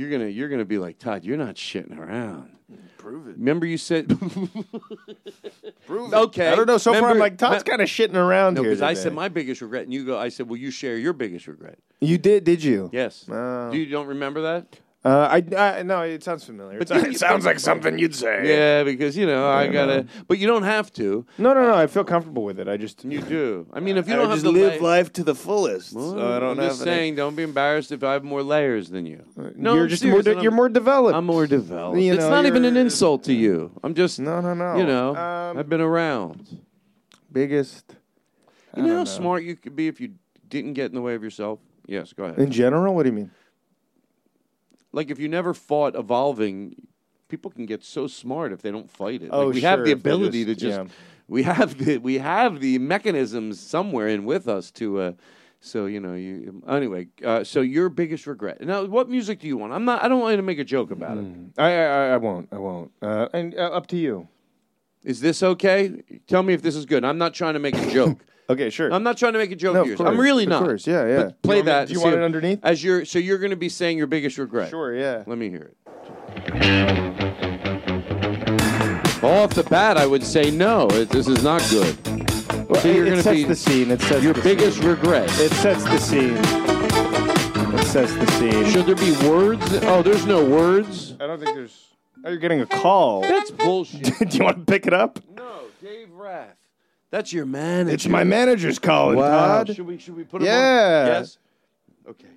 You're 0.00 0.10
gonna, 0.10 0.28
you're 0.28 0.48
gonna 0.48 0.64
be 0.64 0.78
like 0.78 0.98
Todd. 0.98 1.24
You're 1.26 1.36
not 1.36 1.56
shitting 1.56 1.98
around. 1.98 2.56
Prove 2.96 3.28
it. 3.28 3.36
Remember 3.36 3.66
you 3.66 3.76
said. 3.76 4.08
Prove 5.86 6.12
it. 6.12 6.16
Okay. 6.16 6.48
I 6.48 6.54
don't 6.56 6.66
know. 6.66 6.78
So 6.78 6.94
far, 6.94 7.10
I'm 7.10 7.18
like 7.18 7.36
Todd's 7.36 7.62
kind 7.62 7.82
of 7.82 7.88
shitting 7.88 8.14
around 8.14 8.54
No, 8.54 8.62
here. 8.62 8.70
because 8.70 8.80
I 8.82 8.90
today. 8.94 9.02
said 9.02 9.12
my 9.14 9.28
biggest 9.28 9.60
regret, 9.60 9.82
and 9.84 9.92
you 9.92 10.06
go. 10.06 10.18
I 10.18 10.30
said, 10.30 10.48
"Well, 10.48 10.56
you 10.56 10.70
share 10.70 10.96
your 10.96 11.12
biggest 11.12 11.46
regret?" 11.48 11.78
You 12.00 12.16
did, 12.16 12.44
did 12.44 12.64
you? 12.64 12.88
Yes. 12.94 13.26
Oh. 13.30 13.70
Do 13.70 13.76
you 13.78 13.86
don't 13.86 14.06
remember 14.06 14.40
that? 14.42 14.78
Uh, 15.02 15.40
I, 15.40 15.56
I 15.56 15.82
no, 15.82 16.02
it 16.02 16.22
sounds 16.22 16.44
familiar. 16.44 16.78
But 16.78 16.90
It 16.90 17.18
sounds 17.18 17.46
like 17.50 17.58
something 17.58 17.98
you'd 17.98 18.14
say. 18.14 18.46
Yeah, 18.46 18.84
because 18.84 19.16
you 19.16 19.24
know 19.24 19.48
I 19.48 19.64
Yeah, 19.64 19.72
gotta. 19.72 20.02
no. 20.02 20.08
But 20.28 20.38
you 20.38 20.46
don't 20.46 20.64
have 20.64 20.92
to. 20.94 21.24
No, 21.38 21.54
no, 21.54 21.62
no. 21.62 21.74
I 21.74 21.86
feel 21.86 22.04
comfortable 22.04 22.44
with 22.44 22.60
it. 22.60 22.68
I 22.68 22.76
just 22.76 23.02
You 23.02 23.22
do. 23.22 23.66
I 23.72 23.80
mean, 23.80 23.96
if 23.96 24.06
you 24.08 24.12
I 24.12 24.16
don't 24.18 24.26
have 24.28 24.34
just 24.42 24.44
to 24.44 24.50
live 24.50 24.74
lay- 24.74 24.78
life 24.80 25.10
to 25.14 25.24
the 25.24 25.34
fullest. 25.34 25.94
Well, 25.94 26.10
so 26.12 26.18
I 26.36 26.38
don't 26.38 26.50
I'm 26.50 26.56
have 26.58 26.72
just 26.72 26.82
any- 26.82 26.90
saying, 26.90 27.14
don't 27.14 27.34
be 27.34 27.44
embarrassed 27.44 27.92
if 27.92 28.04
I 28.04 28.12
have 28.12 28.24
more 28.24 28.42
layers 28.42 28.90
than 28.90 29.06
you. 29.06 29.24
No, 29.56 29.72
you're 29.74 29.84
I'm 29.84 29.88
just 29.88 30.02
serious, 30.02 30.16
more. 30.16 30.22
de- 30.22 30.32
and 30.32 30.42
you're 30.42 30.52
more 30.52 30.68
developed. 30.68 31.16
I'm 31.16 31.24
more 31.24 31.46
developed. 31.46 31.98
You 31.98 32.12
it's 32.12 32.20
know, 32.24 32.28
not 32.30 32.44
even 32.44 32.66
an 32.66 32.74
you're- 32.74 32.84
insult 32.84 33.24
to 33.24 33.32
you. 33.32 33.70
I'm 33.82 33.94
just 33.94 34.20
No, 34.20 34.42
no, 34.42 34.52
no. 34.52 34.76
You 34.76 34.84
know, 34.84 35.16
Um, 35.16 35.56
I've 35.56 35.68
been 35.70 35.80
around. 35.80 36.58
biggest. 37.32 37.96
You 38.76 38.82
know 38.82 38.88
how 38.90 38.94
know. 38.98 39.04
smart 39.04 39.44
you 39.44 39.56
could 39.56 39.74
be 39.74 39.88
if 39.88 40.00
you 40.00 40.12
didn't 40.48 40.74
get 40.74 40.86
in 40.90 40.94
the 40.94 41.00
way 41.00 41.14
of 41.14 41.22
yourself. 41.22 41.58
Yes, 41.86 42.12
go 42.12 42.24
ahead. 42.24 42.38
In 42.38 42.50
general, 42.50 42.94
what 42.94 43.04
do 43.04 43.08
you 43.08 43.14
mean? 43.16 43.30
Like 44.92 45.10
if 45.10 45.18
you 45.18 45.28
never 45.28 45.54
fought 45.54 45.94
evolving, 45.96 46.74
people 47.28 47.50
can 47.50 47.66
get 47.66 47.84
so 47.84 48.06
smart 48.06 48.52
if 48.52 48.62
they 48.62 48.70
don't 48.70 48.90
fight 48.90 49.22
it. 49.22 49.30
Like, 49.30 49.32
Oh, 49.32 49.50
we 49.50 49.60
have 49.62 49.84
the 49.84 49.92
ability 49.92 50.44
just- 50.44 50.60
to 50.60 50.66
just 50.66 50.78
yeah. 50.80 50.86
we 51.28 51.42
have 51.44 51.78
the 51.78 51.98
we 51.98 52.18
have 52.18 52.60
the 52.60 52.78
mechanisms 52.78 53.60
somewhere 53.60 54.08
in 54.08 54.24
with 54.24 54.48
us 54.48 54.70
to 54.72 55.00
uh 55.00 55.12
so 55.60 55.86
you 55.86 56.00
know 56.00 56.14
you 56.14 56.62
anyway 56.68 57.06
uh, 57.24 57.44
so 57.44 57.60
your 57.60 57.88
biggest 57.90 58.26
regret 58.26 58.60
now 58.62 58.82
what 58.86 59.08
music 59.10 59.38
do 59.40 59.46
you 59.46 59.56
want 59.58 59.72
i'm 59.74 59.84
not 59.84 60.02
i 60.02 60.08
don't 60.08 60.18
want 60.20 60.32
you 60.32 60.36
to 60.38 60.42
make 60.42 60.58
a 60.58 60.64
joke 60.64 60.90
about 60.90 61.18
it 61.18 61.26
I, 61.58 61.70
I, 61.76 62.08
I 62.14 62.16
won't. 62.16 62.48
I 62.50 62.56
won't. 62.56 62.90
Uh, 63.02 63.28
and 63.34 63.54
uh, 63.54 63.64
up 63.78 63.86
to 63.88 63.96
you. 63.98 64.26
is 65.04 65.20
this 65.20 65.42
okay 65.42 66.02
tell 66.26 66.42
me 66.42 66.54
if 66.54 66.62
this 66.62 66.74
is 66.74 66.86
good 66.86 67.04
i'm 67.04 67.18
not 67.18 67.34
trying 67.34 67.52
to 67.54 67.60
make 67.60 67.76
a 67.76 67.90
joke 67.90 68.18
Okay, 68.50 68.68
sure. 68.70 68.92
i'm 68.92 69.02
not 69.02 69.16
trying 69.16 69.32
to 69.34 69.38
make 69.38 69.50
a 69.52 69.56
joke 69.56 69.74
No, 69.74 69.80
of 69.80 69.84
of 69.84 69.88
yours 69.88 70.00
i'm 70.00 70.06
course, 70.06 70.18
really 70.18 70.42
of 70.44 70.48
not 70.50 70.62
course, 70.62 70.86
yeah, 70.86 71.06
yeah. 71.06 71.16
but 71.24 71.42
play 71.42 71.56
You 71.58 71.64
want 71.64 71.66
me- 71.66 71.72
that 71.72 71.88
do 71.88 71.92
you 71.94 71.98
and 72.00 72.04
want 72.04 72.14
it 72.14 72.18
if- 72.18 72.24
underneath? 72.24 72.58
as 72.64 72.82
your 72.84 73.04
so 73.04 73.18
you're 73.18 73.38
going 73.38 73.50
to 73.50 73.56
be 73.56 73.68
saying 73.68 73.96
your 73.98 74.06
biggest 74.06 74.38
regret 74.38 74.70
Sure, 74.70 74.94
yeah. 74.94 75.22
let 75.26 75.38
me 75.38 75.48
hear 75.50 75.70
it 75.72 76.90
off 79.22 79.50
the 79.54 79.62
bat 79.68 79.96
i 79.96 80.06
would 80.06 80.24
say 80.24 80.50
no 80.50 80.88
it, 80.90 81.08
this 81.10 81.28
is 81.28 81.42
not 81.42 81.62
good 81.70 81.96
Well, 82.68 82.80
so 82.80 82.88
it- 82.88 82.96
you're 82.96 83.06
it 83.06 83.10
going 83.10 83.16
to 83.18 83.22
sets 83.22 83.36
be 83.36 83.44
the 83.44 83.56
scene. 83.56 83.90
It 83.90 84.00
sets 84.00 84.22
your 84.22 84.32
the 84.32 84.42
biggest 84.42 84.78
scene. 84.78 84.86
regret 84.88 85.28
It 85.40 85.50
sets 85.52 85.82
the 85.84 85.98
scene. 85.98 86.36
It 86.36 87.84
sets 87.86 88.14
the 88.14 88.26
scene. 88.38 88.64
Should 88.70 88.86
there 88.86 88.94
be 88.94 89.10
words? 89.28 89.64
Oh, 89.82 90.02
there's 90.02 90.24
no 90.24 90.44
words. 90.44 91.14
I 91.20 91.26
don't 91.26 91.40
think 91.40 91.56
there's. 91.56 91.76
Oh, 92.24 92.30
you're 92.30 92.38
getting 92.38 92.60
a 92.60 92.66
call. 92.66 93.22
That's 93.22 93.50
bullshit. 93.50 94.04
Do 94.30 94.36
you 94.38 94.44
want 94.44 94.58
to 94.58 94.72
pick 94.72 94.86
it 94.86 94.94
up? 94.94 95.18
No, 95.34 95.62
Dave 95.82 96.10
Rath. 96.12 96.56
That's 97.10 97.32
your 97.32 97.46
manager. 97.46 97.94
It's 97.94 98.06
my 98.06 98.24
manager's 98.24 98.78
calling, 98.78 99.16
Wow. 99.18 99.64
Todd. 99.64 99.74
Should 99.74 99.86
we 99.86 99.98
should 99.98 100.16
we 100.16 100.24
put 100.24 100.42
him 100.42 100.48
on? 100.48 100.54
Yeah. 100.54 101.06
Yes. 101.06 101.38
Okay. 102.08 102.28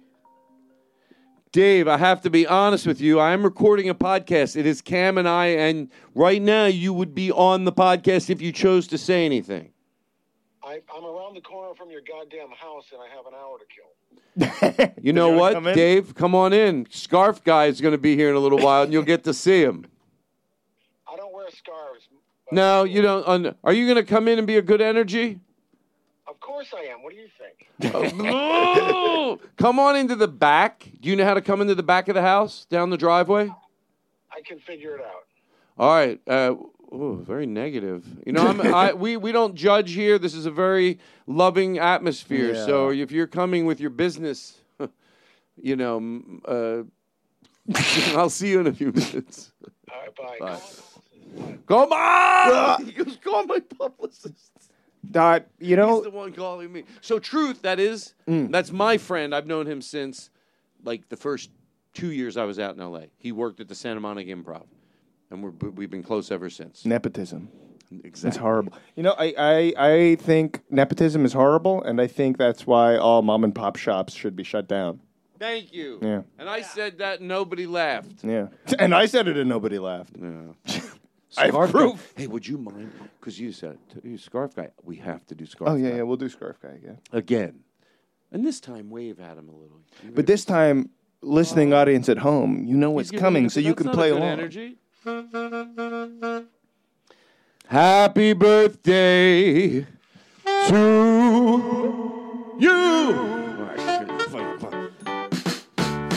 Dave, 1.51 1.87
I 1.87 1.97
have 1.97 2.21
to 2.21 2.31
be 2.31 2.47
honest 2.47 2.87
with 2.87 2.99
you. 2.99 3.19
I 3.19 3.31
am 3.33 3.43
recording 3.43 3.87
a 3.87 3.93
podcast. 3.93 4.55
It 4.55 4.65
is 4.65 4.81
Cam 4.81 5.19
and 5.19 5.29
I, 5.29 5.47
and 5.47 5.91
right 6.15 6.41
now 6.41 6.65
you 6.65 6.91
would 6.93 7.13
be 7.13 7.31
on 7.31 7.65
the 7.65 7.71
podcast 7.71 8.31
if 8.31 8.41
you 8.41 8.51
chose 8.51 8.87
to 8.87 8.97
say 8.97 9.23
anything. 9.25 9.69
I, 10.63 10.81
I'm 10.95 11.05
around 11.05 11.35
the 11.35 11.41
corner 11.41 11.75
from 11.75 11.91
your 11.91 12.01
goddamn 12.01 12.49
house, 12.49 12.85
and 12.91 12.99
I 13.01 13.15
have 13.15 13.27
an 13.27 13.33
hour 13.35 13.57
to 13.59 13.65
kill. 14.87 14.95
You 15.03 15.13
know 15.13 15.27
you 15.29 15.37
wanna 15.37 15.39
what, 15.41 15.53
come 15.53 15.67
in? 15.67 15.75
Dave? 15.75 16.15
Come 16.15 16.33
on 16.33 16.53
in. 16.53 16.87
Scarf 16.89 17.43
guy 17.43 17.65
is 17.65 17.81
going 17.81 17.91
to 17.91 17.99
be 17.99 18.15
here 18.15 18.29
in 18.29 18.35
a 18.35 18.39
little 18.39 18.57
while, 18.57 18.81
and 18.81 18.91
you'll 18.91 19.03
get 19.03 19.23
to 19.25 19.33
see 19.33 19.61
him. 19.61 19.85
I 21.07 21.15
don't 21.17 21.33
wear 21.33 21.45
scarves. 21.51 22.07
No, 22.53 22.83
you 22.83 23.01
don't. 23.01 23.27
un- 23.27 23.55
Are 23.63 23.73
you 23.73 23.85
going 23.85 24.03
to 24.03 24.09
come 24.09 24.27
in 24.27 24.37
and 24.37 24.45
be 24.47 24.57
a 24.57 24.61
good 24.61 24.81
energy? 24.81 25.39
Of 26.27 26.39
course 26.39 26.73
I 26.75 26.83
am. 26.85 27.03
What 27.03 27.13
do 27.13 27.19
you 27.19 27.27
think? 27.37 27.93
Oh, 27.95 29.39
come 29.57 29.79
on 29.79 29.95
into 29.95 30.15
the 30.15 30.27
back. 30.27 30.89
Do 31.01 31.09
you 31.09 31.15
know 31.15 31.25
how 31.25 31.33
to 31.33 31.41
come 31.41 31.61
into 31.61 31.75
the 31.75 31.83
back 31.83 32.07
of 32.07 32.15
the 32.15 32.21
house 32.21 32.65
down 32.69 32.89
the 32.89 32.97
driveway? 32.97 33.53
I 34.31 34.41
can 34.41 34.59
figure 34.59 34.95
it 34.95 35.01
out. 35.01 35.25
All 35.77 35.91
right. 35.93 36.19
Uh, 36.27 36.55
ooh, 36.93 37.23
very 37.27 37.45
negative. 37.45 38.05
You 38.25 38.33
know, 38.33 38.47
I'm, 38.47 38.61
I, 38.61 38.93
we 38.93 39.17
we 39.17 39.31
don't 39.31 39.55
judge 39.55 39.91
here. 39.93 40.17
This 40.19 40.33
is 40.33 40.45
a 40.45 40.51
very 40.51 40.99
loving 41.27 41.77
atmosphere. 41.79 42.53
So 42.55 42.89
if 42.89 43.11
you're 43.11 43.27
coming 43.27 43.65
with 43.65 43.79
your 43.79 43.89
business, 43.89 44.57
you 45.61 45.75
know, 45.75 45.97
m- 45.97 46.41
uh, 46.47 46.83
I'll 48.17 48.29
see 48.29 48.49
you 48.49 48.59
in 48.59 48.67
a 48.67 48.73
few 48.73 48.91
minutes. 48.91 49.51
All 49.91 49.99
right, 50.01 50.15
bye. 50.15 50.37
Bye. 50.39 50.59
Come 51.67 51.91
on! 51.91 52.85
He 52.85 52.91
goes, 52.91 53.17
call 53.23 53.45
my 53.45 53.59
publicist. 53.59 54.51
Dot. 55.09 55.45
You 55.59 55.75
know. 55.75 55.95
He's 55.95 56.03
the 56.03 56.09
one 56.11 56.31
calling 56.33 56.71
me. 56.71 56.83
So 57.01 57.19
truth, 57.19 57.61
that 57.63 57.79
is, 57.79 58.13
Mm. 58.27 58.51
that's 58.51 58.71
my 58.71 58.97
friend. 58.97 59.33
I've 59.35 59.47
known 59.47 59.65
him 59.67 59.81
since 59.81 60.29
like 60.83 61.09
the 61.09 61.17
first 61.17 61.49
two 61.93 62.11
years 62.11 62.37
I 62.37 62.45
was 62.45 62.57
out 62.59 62.75
in 62.75 62.81
L.A. 62.81 63.07
He 63.17 63.31
worked 63.31 63.59
at 63.59 63.67
the 63.67 63.75
Santa 63.75 63.99
Monica 63.99 64.31
Improv, 64.31 64.63
and 65.29 65.43
we're 65.43 65.69
we've 65.71 65.89
been 65.89 66.03
close 66.03 66.31
ever 66.31 66.49
since. 66.49 66.85
Nepotism. 66.85 67.49
Exactly. 68.03 68.27
It's 68.29 68.37
horrible. 68.37 68.73
You 68.95 69.03
know, 69.03 69.13
I, 69.19 69.33
I 69.37 69.73
I 69.77 70.15
think 70.15 70.61
nepotism 70.71 71.25
is 71.25 71.33
horrible, 71.33 71.83
and 71.83 72.01
I 72.01 72.07
think 72.07 72.37
that's 72.37 72.65
why 72.65 72.95
all 72.97 73.21
mom 73.21 73.43
and 73.43 73.53
pop 73.53 73.75
shops 73.75 74.13
should 74.13 74.35
be 74.35 74.43
shut 74.43 74.67
down. 74.67 74.99
Thank 75.37 75.73
you. 75.73 75.99
Yeah. 76.01 76.21
And 76.39 76.49
I 76.49 76.61
said 76.61 76.99
that, 76.99 77.19
and 77.19 77.27
nobody 77.27 77.67
laughed. 77.67 78.23
Yeah. 78.23 78.47
And 78.79 78.95
I 78.95 79.05
said 79.05 79.27
it, 79.27 79.35
and 79.37 79.49
nobody 79.49 79.77
laughed. 79.79 80.15
Yeah. 80.19 80.79
I 81.37 81.45
have 81.45 81.53
Scarf 81.53 81.71
guy. 81.71 81.79
proof. 81.79 82.13
Hey, 82.15 82.27
would 82.27 82.47
you 82.47 82.57
mind? 82.57 82.91
Because 83.19 83.39
you 83.39 83.51
said. 83.51 83.77
You 84.03 84.17
scarf 84.17 84.55
guy. 84.55 84.69
We 84.83 84.97
have 84.97 85.25
to 85.27 85.35
do 85.35 85.45
scarf. 85.45 85.71
Oh 85.71 85.75
yeah, 85.75 85.89
guy 85.91 85.95
yeah. 85.97 86.01
We'll 86.03 86.17
do 86.17 86.29
scarf 86.29 86.57
guy 86.61 86.69
again. 86.69 86.99
again. 87.11 87.59
And 88.31 88.45
this 88.45 88.59
time, 88.59 88.89
wave 88.89 89.19
at 89.19 89.37
him 89.37 89.49
a 89.49 89.51
little. 89.51 89.81
But 90.15 90.25
this 90.27 90.43
time, 90.45 90.89
listening 91.21 91.73
uh, 91.73 91.77
audience 91.77 92.09
at 92.09 92.17
home, 92.19 92.65
you 92.65 92.75
know 92.75 92.91
what's 92.91 93.11
coming, 93.11 93.49
so 93.49 93.59
you 93.59 93.75
can 93.75 93.89
play 93.89 94.09
along. 94.09 94.23
Energy. 94.23 94.77
Happy 97.67 98.33
birthday 98.33 99.85
to 100.67 102.55
you. 102.59 103.42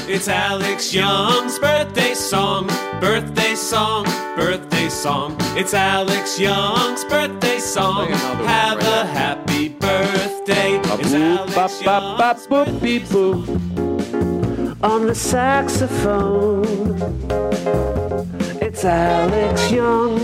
It's 0.09 0.29
Alex 0.29 0.95
Young's 0.95 1.59
birthday 1.59 2.15
song, 2.15 2.69
birthday 3.01 3.57
song, 3.57 4.05
birthday 4.37 4.89
song. 4.89 5.37
It's 5.59 5.75
Alex 5.75 6.39
Young's 6.39 7.05
birthday 7.07 7.59
song. 7.59 8.13
Have 8.13 8.79
a 8.83 9.05
happy 9.05 9.71
birthday. 9.71 10.79
It's 10.79 11.13
Alex 11.13 11.83
Young's 11.83 12.47
birthday 12.47 13.01
On 14.81 15.07
the 15.07 15.15
saxophone, 15.15 16.95
it's 18.63 18.85
Alex 18.85 19.73
Young. 19.73 20.21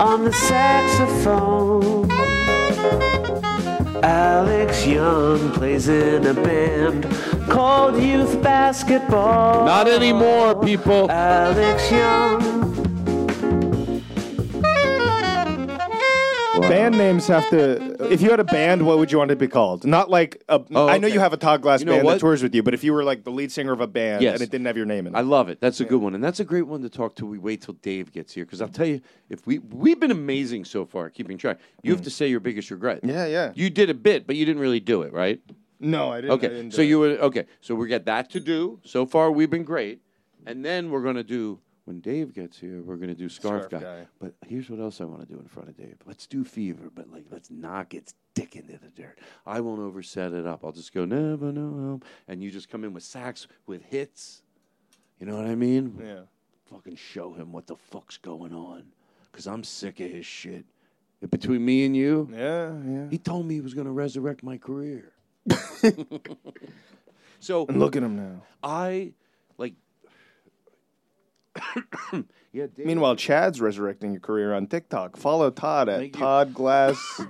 On 0.00 0.24
the 0.24 0.32
saxophone, 0.32 2.10
Alex 4.02 4.84
Young 4.84 5.52
plays 5.52 5.86
in 5.86 6.26
a 6.26 6.34
band 6.34 7.27
called 7.48 8.02
Youth 8.02 8.42
Basketball. 8.42 9.64
Not 9.64 9.88
anymore, 9.88 10.60
people. 10.62 11.10
Alex 11.10 11.90
Young. 11.90 12.58
Band 16.60 16.98
names 16.98 17.26
have 17.28 17.48
to. 17.50 18.12
If 18.12 18.20
you 18.20 18.30
had 18.30 18.40
a 18.40 18.44
band, 18.44 18.84
what 18.84 18.98
would 18.98 19.10
you 19.10 19.18
want 19.18 19.30
it 19.30 19.34
to 19.34 19.38
be 19.38 19.48
called? 19.48 19.86
Not 19.86 20.10
like 20.10 20.42
a. 20.48 20.60
Oh, 20.74 20.86
I 20.86 20.96
Oh, 20.96 20.98
know 20.98 21.06
okay. 21.06 21.14
you 21.14 21.20
have 21.20 21.32
a 21.32 21.36
Todd 21.38 21.62
Glass 21.62 21.80
You 21.80 21.86
know 21.86 21.92
band 21.92 22.04
what? 22.04 22.12
that 22.14 22.20
tours 22.20 22.42
with 22.42 22.54
you, 22.54 22.62
but 22.62 22.74
if 22.74 22.84
you 22.84 22.92
were 22.92 23.04
like 23.04 23.24
the 23.24 23.30
lead 23.30 23.50
singer 23.50 23.72
of 23.72 23.80
a 23.80 23.86
band 23.86 24.22
Yes. 24.22 24.34
and 24.34 24.42
it 24.42 24.50
didn't 24.50 24.66
have 24.66 24.76
your 24.76 24.84
name 24.84 25.06
in 25.06 25.14
it, 25.14 25.18
I 25.18 25.22
love 25.22 25.48
it. 25.48 25.60
That's 25.60 25.80
a 25.80 25.84
good 25.84 26.00
one, 26.00 26.14
and 26.14 26.22
that's 26.22 26.40
a 26.40 26.44
great 26.44 26.66
one 26.66 26.82
to 26.82 26.90
talk 26.90 27.14
to. 27.16 27.26
We 27.26 27.38
wait 27.38 27.62
till 27.62 27.74
Dave 27.74 28.12
gets 28.12 28.34
here 28.34 28.44
because 28.44 28.60
I'll 28.60 28.68
tell 28.68 28.86
you, 28.86 29.00
if 29.30 29.46
we 29.46 29.60
we've 29.60 29.98
been 29.98 30.10
amazing 30.10 30.64
so 30.64 30.84
far, 30.84 31.08
keeping 31.10 31.38
track. 31.38 31.58
You 31.82 31.92
have 31.92 32.00
hmm. 32.00 32.04
to 32.04 32.10
say 32.10 32.28
your 32.28 32.40
biggest 32.40 32.70
regret. 32.70 33.00
Yeah, 33.02 33.26
yeah. 33.26 33.52
You 33.54 33.70
did 33.70 33.88
a 33.88 33.94
bit, 33.94 34.26
but 34.26 34.36
you 34.36 34.44
didn't 34.44 34.60
really 34.60 34.80
do 34.80 35.02
it, 35.02 35.12
right? 35.12 35.40
No, 35.80 36.12
I 36.12 36.20
didn't. 36.20 36.32
Okay, 36.32 36.46
I 36.46 36.50
didn't 36.50 36.70
so 36.72 36.82
you 36.82 36.98
would 37.00 37.20
okay. 37.20 37.46
So 37.60 37.74
we 37.74 37.88
got 37.88 38.04
that 38.06 38.30
to 38.30 38.40
do. 38.40 38.80
So 38.84 39.06
far, 39.06 39.30
we've 39.30 39.50
been 39.50 39.64
great, 39.64 40.00
and 40.46 40.64
then 40.64 40.90
we're 40.90 41.02
gonna 41.02 41.22
do 41.24 41.60
when 41.84 42.00
Dave 42.00 42.34
gets 42.34 42.58
here. 42.58 42.82
We're 42.82 42.96
gonna 42.96 43.14
do 43.14 43.28
Scarf, 43.28 43.64
Scarf 43.64 43.82
guy. 43.82 44.00
Guy. 44.00 44.06
But 44.20 44.34
here's 44.46 44.68
what 44.70 44.80
else 44.80 45.00
I 45.00 45.04
want 45.04 45.20
to 45.20 45.26
do 45.26 45.38
in 45.38 45.46
front 45.46 45.68
of 45.68 45.76
Dave. 45.76 45.96
Let's 46.06 46.26
do 46.26 46.44
Fever, 46.44 46.90
but 46.94 47.10
like 47.10 47.24
let's 47.30 47.50
knock 47.50 47.94
its 47.94 48.14
dick 48.34 48.56
into 48.56 48.78
the 48.78 48.90
dirt. 48.90 49.18
I 49.46 49.60
won't 49.60 49.80
overset 49.80 50.32
it 50.32 50.46
up. 50.46 50.64
I'll 50.64 50.72
just 50.72 50.92
go 50.92 51.04
never 51.04 51.52
know, 51.52 52.00
and 52.26 52.42
you 52.42 52.50
just 52.50 52.68
come 52.68 52.84
in 52.84 52.92
with 52.92 53.02
sax 53.04 53.46
with 53.66 53.82
hits. 53.84 54.42
You 55.20 55.26
know 55.26 55.36
what 55.36 55.46
I 55.46 55.54
mean? 55.54 55.98
Yeah. 56.02 56.20
Fucking 56.70 56.96
show 56.96 57.32
him 57.32 57.50
what 57.52 57.66
the 57.66 57.76
fuck's 57.76 58.18
going 58.18 58.52
on, 58.52 58.84
cause 59.32 59.46
I'm 59.46 59.64
sick 59.64 60.00
of 60.00 60.10
his 60.10 60.26
shit. 60.26 60.64
Between 61.30 61.64
me 61.64 61.84
and 61.84 61.96
you, 61.96 62.28
Yeah, 62.30 62.72
yeah. 62.86 63.06
he 63.10 63.18
told 63.18 63.46
me 63.46 63.54
he 63.54 63.60
was 63.60 63.74
going 63.74 63.86
to 63.86 63.90
resurrect 63.90 64.44
my 64.44 64.56
career. 64.56 65.10
So 67.40 67.66
And 67.66 67.78
look 67.78 67.96
at 67.96 68.02
him 68.02 68.16
now. 68.16 68.42
I 68.62 69.12
like. 69.56 69.74
yeah. 72.52 72.66
Dave, 72.74 72.86
Meanwhile, 72.86 73.16
Chad's 73.16 73.60
resurrecting 73.60 74.12
your 74.12 74.20
career 74.20 74.54
on 74.54 74.66
TikTok. 74.66 75.16
Follow 75.16 75.50
Todd 75.50 75.88
at 75.88 75.98
Thank 76.00 76.14
you. 76.16 76.20
Todd 76.20 76.54
Glass. 76.54 77.20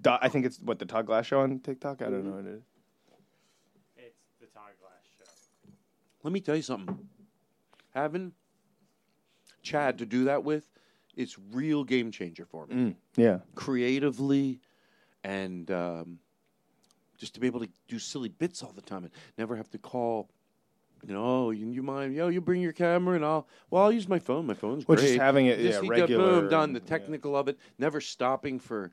Do- 0.00 0.16
I 0.20 0.28
think 0.28 0.46
it's 0.46 0.58
what 0.60 0.78
the 0.78 0.86
Todd 0.86 1.06
Glass 1.06 1.26
show 1.26 1.40
on 1.40 1.58
TikTok. 1.60 2.02
I 2.02 2.06
don't 2.10 2.24
know 2.24 2.32
what 2.36 2.44
it 2.46 2.54
is. 2.56 2.62
It's 3.96 4.18
the 4.40 4.46
Todd 4.46 4.72
Glass 4.80 5.02
show. 5.18 5.70
let 6.22 6.32
me 6.32 6.40
tell 6.40 6.56
you 6.56 6.62
something. 6.62 6.98
Having 7.94 8.32
Chad 9.62 9.98
to 9.98 10.06
do 10.06 10.24
that 10.24 10.44
with, 10.44 10.68
it's 11.16 11.36
real 11.52 11.82
game 11.82 12.10
changer 12.10 12.44
for 12.44 12.66
me. 12.66 12.74
Mm, 12.74 12.94
yeah. 13.16 13.38
creatively 13.54 14.60
and 15.24 15.70
um, 15.70 16.18
just 17.16 17.34
to 17.34 17.40
be 17.40 17.46
able 17.46 17.60
to 17.60 17.68
do 17.88 17.98
silly 17.98 18.28
bits 18.28 18.62
all 18.62 18.72
the 18.72 18.82
time 18.82 19.04
and 19.04 19.12
never 19.38 19.56
have 19.56 19.70
to 19.70 19.78
call. 19.78 20.28
You 21.06 21.12
know, 21.14 21.24
oh, 21.24 21.50
you, 21.50 21.68
you 21.70 21.82
mind? 21.82 22.14
Yo, 22.14 22.28
you 22.28 22.40
bring 22.40 22.62
your 22.62 22.72
camera 22.72 23.16
and 23.16 23.24
I'll. 23.24 23.46
Well, 23.70 23.84
I'll 23.84 23.92
use 23.92 24.08
my 24.08 24.18
phone. 24.18 24.46
My 24.46 24.54
phone's 24.54 24.88
Well, 24.88 24.96
great. 24.96 25.08
just 25.08 25.20
having 25.20 25.46
it, 25.46 25.58
Just 25.60 25.82
yeah, 25.82 25.88
regular 25.88 26.40
Boom, 26.40 26.48
done. 26.48 26.72
The 26.72 26.80
technical 26.80 27.36
of 27.36 27.48
it. 27.48 27.58
Never 27.78 28.00
stopping 28.00 28.58
for 28.58 28.90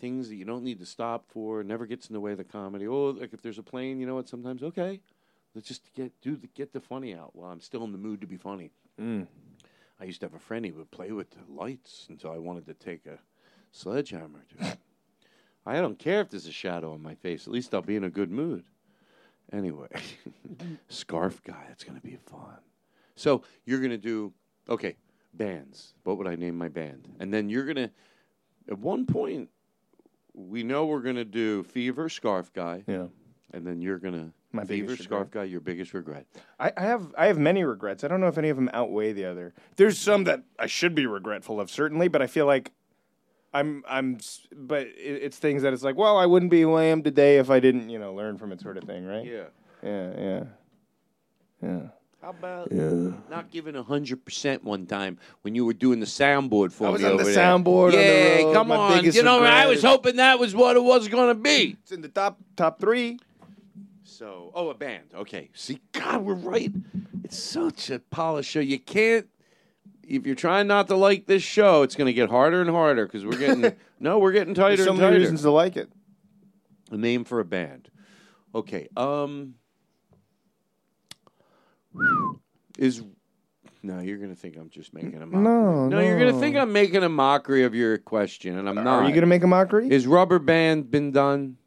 things 0.00 0.28
that 0.28 0.34
you 0.34 0.44
don't 0.44 0.64
need 0.64 0.80
to 0.80 0.86
stop 0.86 1.24
for. 1.28 1.62
Never 1.62 1.86
gets 1.86 2.08
in 2.08 2.14
the 2.14 2.20
way 2.20 2.32
of 2.32 2.38
the 2.38 2.44
comedy. 2.44 2.86
Oh, 2.86 3.10
like 3.10 3.32
if 3.32 3.40
there's 3.40 3.58
a 3.58 3.62
plane, 3.62 4.00
you 4.00 4.06
know 4.06 4.16
what? 4.16 4.28
Sometimes 4.28 4.62
okay, 4.62 5.00
let's 5.54 5.68
just 5.68 5.92
get 5.94 6.12
do 6.20 6.36
the, 6.36 6.48
get 6.48 6.72
the 6.72 6.80
funny 6.80 7.14
out 7.14 7.34
while 7.34 7.50
I'm 7.50 7.60
still 7.60 7.84
in 7.84 7.92
the 7.92 7.98
mood 7.98 8.20
to 8.20 8.26
be 8.26 8.36
funny. 8.36 8.70
Mm. 9.00 9.26
I 10.00 10.04
used 10.04 10.20
to 10.20 10.26
have 10.26 10.34
a 10.34 10.40
friend. 10.40 10.64
He 10.64 10.72
would 10.72 10.90
play 10.90 11.12
with 11.12 11.30
the 11.30 11.40
lights 11.48 12.06
until 12.10 12.32
I 12.32 12.38
wanted 12.38 12.66
to 12.66 12.74
take 12.74 13.06
a 13.06 13.18
sledgehammer 13.70 14.44
to. 14.58 14.76
I 15.66 15.80
don't 15.80 15.98
care 15.98 16.20
if 16.20 16.30
there's 16.30 16.46
a 16.46 16.52
shadow 16.52 16.92
on 16.92 17.02
my 17.02 17.14
face. 17.14 17.46
At 17.46 17.52
least 17.52 17.74
I'll 17.74 17.82
be 17.82 17.96
in 17.96 18.04
a 18.04 18.10
good 18.10 18.30
mood. 18.30 18.64
Anyway, 19.52 19.88
scarf 20.88 21.42
guy. 21.42 21.64
That's 21.68 21.84
gonna 21.84 22.00
be 22.00 22.16
fun. 22.26 22.58
So 23.16 23.42
you're 23.64 23.80
gonna 23.80 23.98
do 23.98 24.32
okay 24.68 24.96
bands. 25.32 25.94
What 26.04 26.18
would 26.18 26.26
I 26.26 26.34
name 26.34 26.56
my 26.56 26.68
band? 26.68 27.08
And 27.20 27.32
then 27.32 27.48
you're 27.48 27.64
gonna 27.64 27.90
at 28.68 28.78
one 28.78 29.06
point 29.06 29.48
we 30.34 30.62
know 30.62 30.86
we're 30.86 31.00
gonna 31.00 31.24
do 31.24 31.62
fever 31.62 32.08
scarf 32.08 32.52
guy. 32.52 32.82
Yeah. 32.86 33.06
And 33.52 33.66
then 33.66 33.80
you're 33.80 33.98
gonna 33.98 34.32
My 34.52 34.64
fever 34.64 34.96
scarf 34.96 35.30
guy. 35.30 35.44
Your 35.44 35.60
biggest 35.60 35.94
regret. 35.94 36.26
I, 36.58 36.72
I 36.76 36.82
have 36.82 37.14
I 37.16 37.26
have 37.26 37.38
many 37.38 37.64
regrets. 37.64 38.02
I 38.02 38.08
don't 38.08 38.20
know 38.20 38.28
if 38.28 38.38
any 38.38 38.48
of 38.48 38.56
them 38.56 38.70
outweigh 38.72 39.12
the 39.12 39.26
other. 39.26 39.54
There's 39.76 39.98
some 39.98 40.24
that 40.24 40.42
I 40.58 40.66
should 40.66 40.94
be 40.94 41.06
regretful 41.06 41.60
of, 41.60 41.70
certainly, 41.70 42.08
but 42.08 42.20
I 42.22 42.26
feel 42.26 42.46
like 42.46 42.72
I'm 43.54 43.84
I'm. 43.88 44.18
But 44.54 44.88
it, 44.88 45.22
it's 45.22 45.38
things 45.38 45.62
that 45.62 45.72
it's 45.72 45.82
like, 45.84 45.96
well, 45.96 46.18
I 46.18 46.26
wouldn't 46.26 46.50
be 46.50 46.64
lamb 46.64 47.02
today 47.02 47.38
if 47.38 47.48
I 47.50 47.60
didn't, 47.60 47.88
you 47.88 47.98
know, 47.98 48.12
learn 48.12 48.36
from 48.36 48.52
it, 48.52 48.60
sort 48.60 48.76
of 48.76 48.84
thing, 48.84 49.06
right? 49.06 49.24
Yeah. 49.24 49.44
Yeah. 49.82 50.12
Yeah. 50.18 50.44
Yeah. 51.62 51.80
How 52.20 52.30
about 52.30 52.68
Yeah. 52.72 53.12
not 53.30 53.50
giving 53.50 53.74
hundred 53.74 54.24
percent 54.24 54.64
one 54.64 54.86
time 54.86 55.18
when 55.42 55.54
you 55.54 55.64
were 55.64 55.74
doing 55.74 56.00
the 56.00 56.06
soundboard 56.06 56.72
for 56.72 56.88
I 56.88 56.90
was 56.90 57.02
me 57.02 57.08
on 57.10 57.16
the 57.18 57.24
there? 57.24 57.36
soundboard 57.36 57.86
on 57.86 57.90
the 57.92 57.96
Yeah, 58.02 58.42
road. 58.44 58.52
come 58.54 58.68
My 58.68 58.76
on. 58.76 59.04
You 59.04 59.22
know, 59.22 59.42
I 59.44 59.66
was 59.66 59.82
hoping 59.82 60.16
that 60.16 60.38
was 60.38 60.54
what 60.54 60.76
it 60.76 60.82
was 60.82 61.08
going 61.08 61.28
to 61.28 61.40
be. 61.40 61.76
It's 61.82 61.92
in 61.92 62.00
the 62.00 62.08
top 62.08 62.38
top 62.56 62.80
three. 62.80 63.18
So, 64.04 64.52
oh, 64.54 64.68
a 64.70 64.74
band. 64.74 65.04
Okay. 65.14 65.50
See, 65.54 65.80
God, 65.92 66.22
we're 66.22 66.34
right. 66.34 66.72
It's 67.24 67.38
such 67.38 67.90
a 67.90 67.98
polished 67.98 68.50
show. 68.50 68.60
You 68.60 68.78
can't. 68.78 69.26
If 70.08 70.26
you're 70.26 70.34
trying 70.34 70.66
not 70.66 70.88
to 70.88 70.96
like 70.96 71.26
this 71.26 71.42
show, 71.42 71.82
it's 71.82 71.94
going 71.96 72.06
to 72.06 72.12
get 72.12 72.30
harder 72.30 72.60
and 72.60 72.70
harder 72.70 73.06
because 73.06 73.24
we're 73.24 73.38
getting 73.38 73.74
no, 74.00 74.18
we're 74.18 74.32
getting 74.32 74.54
tighter 74.54 74.76
There's 74.76 74.86
so 74.86 74.92
and 74.92 75.00
many 75.00 75.12
tighter. 75.12 75.20
reasons 75.20 75.42
to 75.42 75.50
like 75.50 75.76
it. 75.76 75.90
A 76.90 76.96
name 76.96 77.24
for 77.24 77.40
a 77.40 77.44
band. 77.44 77.88
Okay. 78.54 78.88
Um. 78.96 79.54
Is 82.78 83.02
no, 83.84 84.00
you're 84.00 84.18
gonna 84.18 84.34
think 84.34 84.56
I'm 84.56 84.70
just 84.70 84.94
making 84.94 85.20
a 85.22 85.26
mockery. 85.26 85.42
No, 85.42 85.88
no, 85.88 86.00
you're 86.00 86.18
gonna 86.18 86.40
think 86.40 86.56
I'm 86.56 86.72
making 86.72 87.02
a 87.02 87.08
mockery 87.08 87.64
of 87.64 87.74
your 87.74 87.98
question, 87.98 88.58
and 88.58 88.68
I'm 88.68 88.76
not. 88.76 89.02
Are 89.02 89.08
you 89.08 89.14
gonna 89.14 89.26
make 89.26 89.44
a 89.44 89.46
mockery? 89.46 89.90
Is 89.90 90.06
Rubber 90.06 90.38
Band 90.38 90.90
been 90.90 91.12
done? 91.12 91.58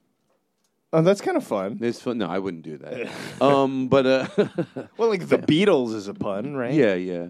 Oh, 0.91 1.01
that's 1.01 1.21
kind 1.21 1.37
of 1.37 1.43
fun. 1.43 1.77
It's 1.81 2.01
fun. 2.01 2.17
No, 2.17 2.27
I 2.27 2.39
wouldn't 2.39 2.63
do 2.63 2.77
that. 2.77 3.11
um, 3.41 3.87
but 3.87 4.05
uh, 4.05 4.27
Well, 4.97 5.09
like 5.09 5.27
the 5.27 5.37
Beatles 5.37 5.93
is 5.93 6.07
a 6.07 6.13
pun, 6.13 6.55
right? 6.55 6.73
yeah, 6.73 6.95
yeah. 6.95 7.27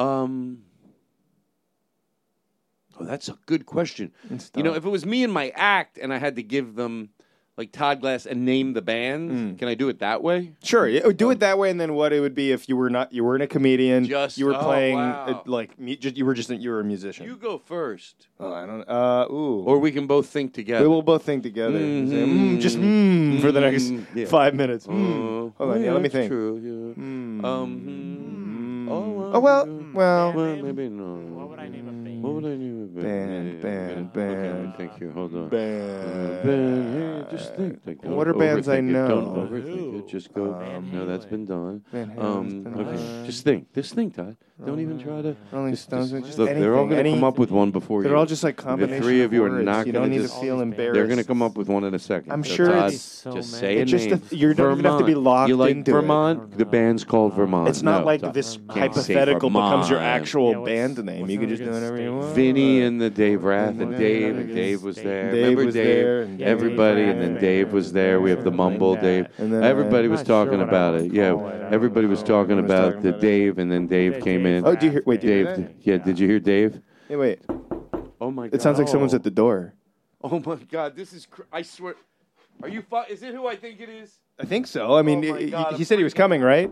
Um. 0.00 0.62
Oh, 2.98 3.04
that's 3.04 3.28
a 3.28 3.38
good 3.46 3.64
question. 3.66 4.12
You 4.54 4.62
know, 4.62 4.74
if 4.74 4.84
it 4.84 4.88
was 4.90 5.06
me 5.06 5.24
and 5.24 5.32
my 5.32 5.50
act, 5.54 5.98
and 5.98 6.12
I 6.12 6.18
had 6.18 6.36
to 6.36 6.42
give 6.42 6.74
them 6.74 7.10
like 7.56 7.72
Todd 7.72 8.00
Glass 8.00 8.24
and 8.26 8.44
name 8.44 8.72
the 8.74 8.80
band, 8.82 9.30
Mm. 9.30 9.58
can 9.58 9.68
I 9.68 9.74
do 9.74 9.88
it 9.88 9.98
that 10.00 10.22
way? 10.22 10.52
Sure, 10.62 10.86
yeah, 10.88 11.08
do 11.14 11.30
it 11.30 11.40
that 11.40 11.58
way, 11.58 11.70
and 11.70 11.78
then 11.80 11.94
what 11.94 12.12
it 12.12 12.20
would 12.20 12.34
be 12.34 12.52
if 12.52 12.68
you 12.68 12.76
were 12.76 12.88
not 12.90 13.12
you 13.12 13.22
weren't 13.24 13.42
a 13.42 13.46
comedian, 13.46 14.04
Just- 14.04 14.36
you 14.38 14.44
were 14.46 14.54
oh, 14.54 14.58
playing 14.62 14.96
wow. 14.96 15.26
uh, 15.26 15.50
like 15.50 15.78
mu- 15.78 15.96
just, 15.96 16.16
you 16.16 16.24
were 16.26 16.34
just 16.34 16.48
you 16.50 16.70
were 16.70 16.80
a 16.80 16.84
musician. 16.84 17.24
You 17.26 17.36
go 17.36 17.56
first. 17.58 18.28
oh, 18.38 18.52
I 18.52 18.66
don't. 18.66 18.82
Uh, 18.88 19.26
ooh. 19.30 19.62
Or 19.64 19.78
we 19.78 19.92
can 19.92 20.06
both 20.06 20.26
think 20.28 20.52
together. 20.54 20.82
we 20.82 20.88
will 20.88 21.02
both 21.02 21.22
think 21.22 21.42
together. 21.42 21.76
and 21.78 22.08
say, 22.08 22.16
mm, 22.16 22.60
just 22.60 22.78
mm, 22.78 23.40
for 23.40 23.50
the 23.52 23.60
next 23.60 23.84
Mm, 23.84 24.06
yeah. 24.14 24.26
five 24.26 24.54
minutes. 24.54 24.86
Mm. 24.86 24.92
Uh, 24.92 25.50
Hold 25.58 25.70
on, 25.70 25.80
yeah, 25.80 25.86
yeah, 25.86 25.92
let 25.92 26.02
me 26.02 26.08
think. 26.10 26.28
True, 26.30 26.94
yeah. 26.96 27.02
Mm. 27.02 27.44
Um, 27.44 27.78
hmm. 27.80 28.39
Oh, 28.90 29.30
Oh 29.32 29.40
well, 29.40 29.66
well. 29.92 30.32
well, 30.32 30.56
maybe 30.56 30.88
no. 30.88 31.39
What 32.30 32.42
would 32.42 32.52
I 32.52 32.56
band? 32.56 32.94
Band? 32.94 33.60
Band, 33.62 34.12
band, 34.12 34.74
thank 34.76 35.00
you. 35.00 35.10
Hold 35.12 35.34
on. 35.34 35.48
Band. 35.48 36.42
Band. 36.44 37.24
Hey, 37.30 37.36
just 37.36 37.54
think. 37.54 37.84
think. 37.84 38.04
What 38.04 38.28
are 38.28 38.34
bands 38.34 38.68
I 38.68 38.78
overthink 38.80 38.90
it. 38.90 39.08
Don't 39.08 39.34
know? 39.34 39.46
overthink 39.46 39.98
it. 39.98 40.08
Just 40.08 40.32
go. 40.32 40.54
Um, 40.54 40.90
no, 40.92 41.06
that's 41.06 41.26
been 41.26 41.44
done. 41.46 41.82
Um, 42.18 42.62
been 42.62 42.74
okay, 42.80 43.26
just 43.26 43.44
think. 43.44 43.72
Just 43.74 43.94
think, 43.94 44.14
Todd. 44.14 44.36
Don't 44.64 44.78
even 44.80 44.98
try 44.98 45.22
to. 45.22 45.34
Rolling 45.52 45.72
just- 45.72 45.84
Stones, 45.84 46.10
just- 46.10 46.26
just 46.26 46.38
look, 46.38 46.50
they're 46.50 46.76
all 46.76 46.86
going 46.86 47.02
to 47.04 47.10
come 47.12 47.24
up 47.24 47.38
with 47.38 47.50
one 47.50 47.70
before 47.70 48.02
They're 48.02 48.12
you. 48.12 48.18
all 48.18 48.26
just 48.26 48.44
like 48.44 48.56
combinations. 48.56 49.00
The 49.00 49.06
three 49.10 49.22
of 49.22 49.32
you 49.32 49.42
are 49.44 49.48
not 49.62 49.86
You 49.86 49.92
going 49.94 50.04
don't 50.04 50.10
need 50.10 50.20
just, 50.22 50.34
to 50.34 50.40
feel 50.42 50.60
embarrassed. 50.60 50.94
They're 50.94 51.06
going 51.06 51.16
to 51.18 51.24
come 51.24 51.40
up 51.40 51.56
with 51.56 51.68
one 51.68 51.82
in 51.84 51.94
a 51.94 51.98
second. 51.98 52.30
I'm 52.30 52.44
So, 52.44 52.54
sure 52.56 52.66
Todd, 52.66 52.76
it's- 52.88 53.00
So 53.00 53.32
just 53.32 53.52
many. 53.62 53.74
say 53.76 53.80
a 53.80 53.84
just 53.86 54.10
name. 54.10 54.18
that 54.28 54.36
you 54.36 54.52
don't 54.52 54.72
even 54.72 54.84
have 54.84 54.98
to 54.98 55.04
be 55.06 55.14
locked 55.14 55.48
You 55.48 55.56
like 55.56 55.76
into 55.76 55.90
it. 55.92 55.94
Vermont? 55.94 56.58
The 56.58 56.66
band's 56.66 57.04
called 57.04 57.32
Vermont. 57.32 57.70
It's 57.70 57.80
not 57.80 58.00
No, 58.00 58.06
like 58.06 58.20
Todd. 58.20 58.34
this 58.34 58.56
Can't 58.56 58.70
hypothetical 58.94 59.48
becomes 59.48 59.88
your 59.88 59.98
actual 59.98 60.52
Yeah, 60.52 60.64
band 60.64 61.02
name. 61.06 61.30
You 61.30 61.38
can 61.38 61.48
just 61.48 61.64
do 61.64 61.70
whatever 61.70 61.96
you 61.98 62.10
state? 62.19 62.19
Vinny 62.34 62.82
and 62.82 63.00
the 63.00 63.10
Dave 63.10 63.44
Rath 63.44 63.78
and 63.80 63.96
Dave. 63.96 64.36
and. 64.36 64.54
Dave 64.54 64.82
was 64.82 64.96
there. 64.96 65.30
Dave 65.30 65.42
Remember 65.42 65.64
was 65.66 65.74
Dave? 65.74 65.84
there, 65.86 66.22
and 66.22 66.42
Everybody, 66.42 67.02
and 67.02 67.20
then 67.20 67.34
Dave 67.40 67.72
was 67.72 67.92
there. 67.92 68.20
We 68.20 68.30
have 68.30 68.44
the 68.44 68.50
Mumble 68.50 68.94
Dave. 68.96 69.26
And 69.38 69.52
then, 69.52 69.62
Everybody 69.62 70.08
uh, 70.08 70.12
was 70.12 70.22
talking 70.22 70.60
about 70.60 70.94
it. 70.94 71.12
Yeah, 71.12 71.30
call 71.32 71.48
it. 71.48 71.54
I 71.54 71.58
don't 71.58 71.74
everybody 71.74 72.06
was 72.06 72.22
talking 72.22 72.58
about 72.58 73.02
the. 73.02 73.12
Dave, 73.12 73.58
and 73.58 73.70
then 73.70 73.86
Dave 73.86 74.22
came 74.22 74.46
in. 74.46 74.66
Oh, 74.66 74.74
do 74.74 74.86
you 74.86 74.92
hear? 74.92 75.02
Wait, 75.06 75.20
Dave, 75.20 75.46
hear 75.46 75.56
that? 75.56 75.78
d- 75.82 75.90
yeah, 75.90 75.96
did 75.98 76.18
you 76.18 76.26
hear 76.28 76.40
Dave? 76.40 76.80
Hey, 77.08 77.16
wait. 77.16 77.40
Oh 78.20 78.30
my 78.30 78.48
god! 78.48 78.54
It 78.54 78.62
sounds 78.62 78.78
like 78.78 78.88
someone's 78.88 79.14
at 79.14 79.22
the 79.22 79.30
door. 79.30 79.74
Oh 80.22 80.38
my 80.44 80.56
god! 80.56 80.96
This 80.96 81.12
is. 81.12 81.26
Cr- 81.26 81.42
I 81.52 81.62
swear. 81.62 81.94
Are 82.62 82.68
you? 82.68 82.82
Fu- 82.82 83.02
is 83.08 83.22
it 83.22 83.34
who 83.34 83.46
I 83.46 83.56
think 83.56 83.80
it 83.80 83.88
is? 83.88 84.18
I 84.38 84.44
think 84.44 84.66
so. 84.66 84.94
I 84.96 85.02
mean, 85.02 85.24
Oh 85.24 85.32
my 85.32 85.70
he- 85.70 85.76
he 85.78 85.84
said 85.84 85.98
he 85.98 86.04
was 86.04 86.14
coming, 86.14 86.40
right? 86.42 86.70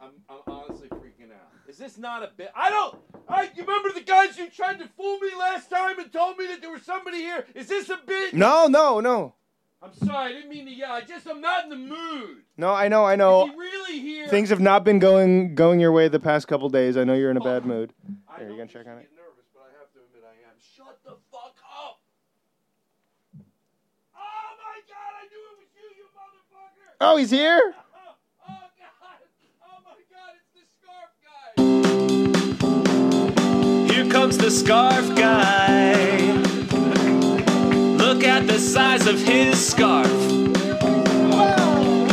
I'm, 0.00 0.12
I'm 0.28 0.38
honestly 0.46 0.88
freaking 0.88 1.30
out. 1.32 1.50
Is 1.68 1.78
this 1.78 1.98
not 1.98 2.22
a 2.22 2.30
bit? 2.36 2.50
I 2.54 2.70
don't. 2.70 2.98
I 3.28 3.50
you 3.54 3.62
remember 3.62 3.90
the 3.92 4.00
guys 4.00 4.36
who 4.36 4.48
tried 4.48 4.78
to 4.78 4.88
fool 4.96 5.18
me 5.18 5.28
last 5.38 5.68
time 5.70 5.98
and 5.98 6.10
told 6.12 6.38
me 6.38 6.46
that 6.46 6.60
there 6.60 6.70
was 6.70 6.82
somebody 6.82 7.18
here. 7.18 7.44
Is 7.54 7.68
this 7.68 7.88
a 7.90 7.98
bit? 8.06 8.32
No, 8.34 8.66
no, 8.68 9.00
no, 9.00 9.34
I'm 9.82 9.92
sorry. 9.94 10.30
I 10.30 10.32
didn't 10.32 10.50
mean 10.50 10.64
to 10.66 10.72
yell. 10.72 10.92
I 10.92 11.02
just 11.02 11.26
I'm 11.26 11.40
not 11.40 11.64
in 11.64 11.70
the 11.70 11.76
mood. 11.76 12.38
no. 12.56 12.70
I 12.72 12.88
know, 12.88 13.04
I 13.04 13.12
Is 13.14 13.18
know. 13.18 13.46
he 13.46 13.56
really 13.56 13.98
here? 14.00 14.28
Things 14.28 14.48
have 14.50 14.60
not 14.60 14.82
been 14.84 14.98
going 14.98 15.54
going 15.54 15.78
your 15.80 15.92
way 15.92 16.08
the 16.08 16.18
past 16.20 16.48
couple 16.48 16.68
days. 16.68 16.96
I 16.96 17.04
know 17.04 17.14
you're 17.14 17.30
in 17.30 17.36
a 17.36 17.40
bad 17.40 17.66
mood. 17.66 17.92
I 18.28 18.38
Here, 18.40 18.48
you 18.50 18.56
gonna 18.56 18.66
check 18.68 18.86
on 18.86 18.98
it? 18.98 19.02
get 19.02 19.16
nervous, 19.16 19.46
but 19.52 19.62
I 19.62 19.78
have 19.78 19.92
to 19.92 19.98
admit 20.08 20.24
I 20.24 20.34
am. 20.48 20.56
Shut 20.76 20.98
the 21.04 21.16
fuck 21.30 21.56
up! 21.84 22.00
Oh 24.16 24.50
my 24.64 24.80
god! 24.88 25.12
I 25.20 25.24
knew 25.28 25.42
it 25.52 25.58
was 25.58 25.68
you, 25.76 25.88
you 25.96 26.04
motherfucker! 26.16 26.96
Oh, 27.00 27.16
he's 27.18 27.30
here. 27.30 27.74
Here 33.98 34.08
comes 34.08 34.38
the 34.38 34.48
scarf 34.48 35.12
guy. 35.16 36.30
Look 37.96 38.22
at 38.22 38.46
the 38.46 38.56
size 38.60 39.08
of 39.08 39.18
his 39.18 39.58
scarf. 39.58 40.06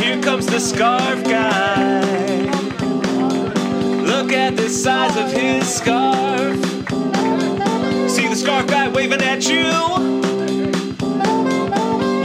Here 0.00 0.20
comes 0.20 0.46
the 0.46 0.58
scarf 0.58 1.22
guy. 1.22 2.42
Look 4.02 4.32
at 4.32 4.56
the 4.56 4.68
size 4.68 5.16
of 5.16 5.30
his 5.30 5.72
scarf. 5.72 6.56
See 8.10 8.26
the 8.26 8.34
scarf 8.34 8.66
guy 8.66 8.88
waving 8.88 9.22
at 9.22 9.48
you. 9.48 9.70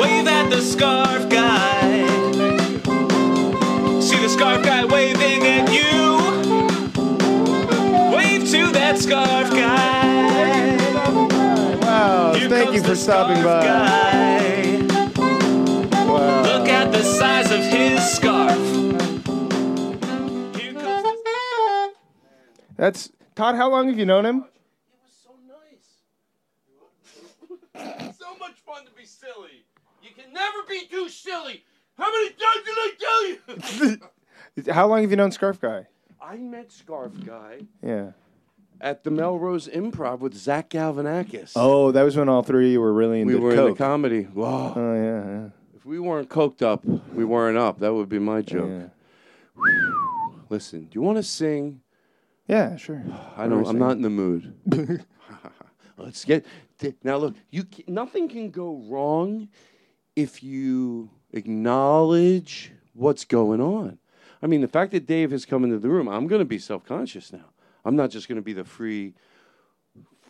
Wave 0.02 0.28
at 0.28 0.50
the 0.50 0.62
scarf 0.64 1.30
guy. 1.30 2.08
See 4.02 4.18
the 4.18 4.30
scarf 4.30 4.64
guy 4.64 4.86
waving 4.86 5.46
at 5.46 5.72
you. 5.72 6.01
Wave 8.92 9.00
to 9.00 9.08
that 9.08 9.24
scarf 9.24 9.50
guy. 9.52 10.76
Wow! 11.82 12.34
Thank 12.34 12.74
you 12.74 12.84
for 12.84 12.96
stopping 12.96 13.42
by. 13.44 13.64
Guy. 13.64 14.78
Look 16.44 16.68
at 16.68 16.92
the 16.92 17.04
size 17.04 17.52
of 17.52 17.60
his 17.60 18.04
scarf. 18.04 18.58
That's 22.76 23.12
Todd. 23.36 23.56
How 23.56 23.70
long 23.70 23.88
have 23.88 23.98
you 24.00 24.06
known 24.06 24.26
him? 24.26 24.44
He 24.44 24.98
was 25.04 25.14
so 25.24 25.36
nice. 27.76 28.16
so 28.18 28.36
much 28.40 28.58
fun 28.66 28.86
to 28.86 28.92
be 28.92 29.06
silly. 29.06 29.66
You 30.02 30.10
can 30.16 30.34
never 30.34 30.64
be 30.68 30.88
too 30.90 31.08
silly. 31.10 31.64
How 31.98 32.12
many 32.12 32.30
times 32.30 32.66
did 32.66 32.78
I 32.78 32.92
tell 33.00 33.28
you? 33.28 33.98
How 34.74 34.88
long 34.88 35.02
have 35.02 35.12
you 35.12 35.18
known 35.18 35.32
Scarf 35.32 35.62
Guy? 35.62 35.86
I 36.22 36.38
met 36.38 36.72
Scarf 36.72 37.14
Guy 37.26 37.62
Yeah. 37.84 38.12
At 38.82 39.04
the 39.04 39.12
Melrose 39.12 39.68
Improv 39.68 40.22
with 40.22 40.34
Zach 40.34 40.72
Galifianakis. 40.72 41.52
Oh, 41.56 41.92
that 41.92 42.02
was 42.02 42.18
when 42.18 42.28
all 42.28 42.42
three 42.42 42.80
were 42.80 42.92
really 42.92 43.22
into 43.22 43.34
the 43.34 43.40
comedy. 43.40 43.48
we 43.48 43.56
were 43.56 43.56
coke. 43.56 43.68
in 43.68 43.74
the 43.74 43.78
comedy. 43.78 44.28
Wow. 44.34 44.74
oh 44.76 44.94
yeah, 44.96 45.32
yeah. 45.32 45.50
If 45.76 45.86
we 45.86 46.00
weren't 46.00 46.30
coked 46.30 46.64
up, 46.64 46.84
we 46.84 47.24
weren't 47.24 47.60
up. 47.60 47.80
That 47.80 47.94
would 47.94 48.10
be 48.10 48.18
my 48.18 48.42
joke. 48.42 48.90
Listen, 50.50 50.86
do 50.86 50.90
you 50.94 51.02
want 51.02 51.18
to 51.18 51.24
sing? 51.24 51.82
Yeah, 52.48 52.76
sure. 52.76 53.04
I 53.38 53.48
don't. 53.48 53.68
I'm 53.68 53.78
not 53.78 53.92
in 53.92 54.02
the 54.02 54.10
mood. 54.10 54.56
Let's 55.98 56.26
get 56.26 56.44
th- 56.80 56.96
now. 57.04 57.18
Look, 57.18 57.36
you 57.52 57.66
ca- 57.66 57.86
nothing 57.88 58.30
can 58.30 58.50
go 58.50 58.84
wrong 58.90 59.48
if 60.16 60.42
you 60.42 61.12
acknowledge 61.34 62.74
what's 62.94 63.26
going 63.26 63.62
on. 63.62 64.00
I 64.42 64.48
mean, 64.48 64.62
the 64.62 64.68
fact 64.68 64.92
that 64.94 65.06
Dave 65.06 65.30
has 65.30 65.46
come 65.46 65.64
into 65.64 65.78
the 65.78 65.90
room, 65.90 66.10
I'm 66.10 66.26
going 66.26 66.40
to 66.40 66.46
be 66.46 66.58
self 66.58 66.84
conscious 66.84 67.32
now. 67.32 67.51
I'm 67.86 67.96
not 67.96 68.10
just 68.12 68.28
going 68.28 68.36
to 68.38 68.42
be 68.42 68.54
the 68.54 68.64
free. 68.64 69.14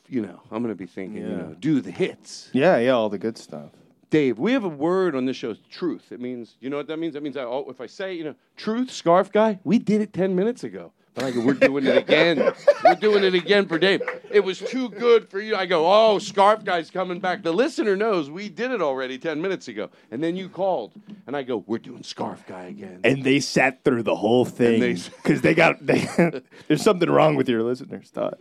You 0.07 0.22
know, 0.22 0.41
I'm 0.52 0.61
going 0.61 0.73
to 0.73 0.78
be 0.78 0.86
thinking. 0.88 1.22
You 1.22 1.28
Yeah. 1.30 1.36
know, 1.38 1.56
do 1.60 1.82
the 1.82 1.91
hits. 1.91 2.49
Yeah, 2.53 2.78
yeah, 2.78 2.91
all 2.91 3.10
the 3.10 3.18
good 3.18 3.38
stuff. 3.38 3.72
Dave, 4.10 4.40
we 4.40 4.52
have 4.52 4.65
a 4.65 4.69
word 4.69 5.15
on 5.15 5.26
this 5.26 5.38
show, 5.38 5.56
truth. 5.69 6.11
It 6.11 6.19
means, 6.19 6.57
you 6.60 6.69
know 6.69 6.76
what 6.78 6.88
that 6.88 6.98
means? 6.98 7.14
That 7.14 7.23
means 7.23 7.38
I, 7.38 7.44
oh, 7.44 7.65
if 7.69 7.80
I 7.80 7.86
say, 7.88 8.14
you 8.14 8.26
know, 8.26 8.36
truth, 8.57 8.91
scarf 8.91 9.32
guy, 9.32 9.60
we 9.64 9.80
did 9.80 10.02
it 10.02 10.11
10 10.11 10.36
minutes 10.36 10.65
ago. 10.65 10.91
But 11.14 11.26
I 11.26 11.32
go, 11.32 11.42
we're 11.42 11.54
doing 11.54 11.86
it 11.86 11.98
again. 11.98 12.54
we're 12.86 12.96
doing 12.96 13.24
it 13.26 13.34
again 13.34 13.68
for 13.68 13.78
Dave. 13.78 14.02
It 14.32 14.40
was 14.42 14.60
too 14.60 14.88
good 14.90 15.30
for 15.30 15.42
you. 15.42 15.56
I 15.58 15.66
go, 15.66 15.86
oh, 15.92 16.20
scarf 16.20 16.64
guy's 16.64 16.90
coming 16.90 17.20
back. 17.20 17.44
The 17.44 17.52
listener 17.52 17.98
knows 17.98 18.30
we 18.32 18.48
did 18.48 18.72
it 18.72 18.82
already 18.82 19.18
10 19.18 19.42
minutes 19.42 19.68
ago. 19.68 19.90
And 20.10 20.24
then 20.24 20.38
you 20.38 20.48
called. 20.48 20.94
And 21.28 21.36
I 21.36 21.44
go, 21.44 21.66
we're 21.68 21.80
doing 21.80 22.04
scarf 22.04 22.46
guy 22.48 22.64
again. 22.66 23.02
And 23.04 23.26
they 23.26 23.42
sat 23.42 23.84
through 23.84 24.04
the 24.04 24.16
whole 24.16 24.46
thing 24.46 24.80
because 25.22 25.42
they 25.42 25.54
got. 25.54 25.86
They, 25.86 26.08
there's 26.68 26.82
something 26.82 27.10
wrong 27.10 27.36
with 27.36 27.50
your 27.50 27.64
listeners, 27.64 28.10
Todd. 28.10 28.38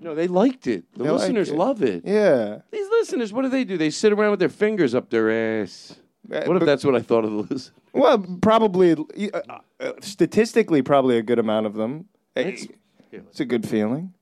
No, 0.00 0.14
they 0.14 0.26
liked 0.28 0.66
it. 0.68 0.84
The 0.94 1.04
They 1.04 1.10
listeners 1.10 1.50
it. 1.50 1.56
love 1.56 1.82
it. 1.82 2.02
Yeah. 2.06 2.60
These 2.70 2.88
listeners, 2.88 3.32
what 3.32 3.42
do 3.42 3.48
they 3.50 3.64
do? 3.64 3.76
They 3.76 3.90
sit 3.90 4.12
around 4.12 4.30
with 4.30 4.40
their 4.40 4.48
fingers 4.48 4.94
up 4.94 5.10
their 5.10 5.60
ass. 5.60 5.96
Uh, 6.32 6.42
what 6.44 6.56
if 6.56 6.64
that's 6.64 6.84
what 6.84 6.94
I 6.94 7.00
thought 7.00 7.24
of 7.24 7.30
the 7.32 7.36
listeners? 7.36 7.72
Well, 8.00 8.18
probably 8.42 8.92
uh, 9.32 9.40
uh, 9.80 9.92
statistically, 10.00 10.82
probably 10.82 11.16
a 11.18 11.22
good 11.22 11.38
amount 11.38 11.66
of 11.66 11.74
them. 11.74 12.06
It's- 12.34 12.66
It's 13.12 13.40
a 13.40 13.44
good 13.44 13.66
feeling. 13.66 14.12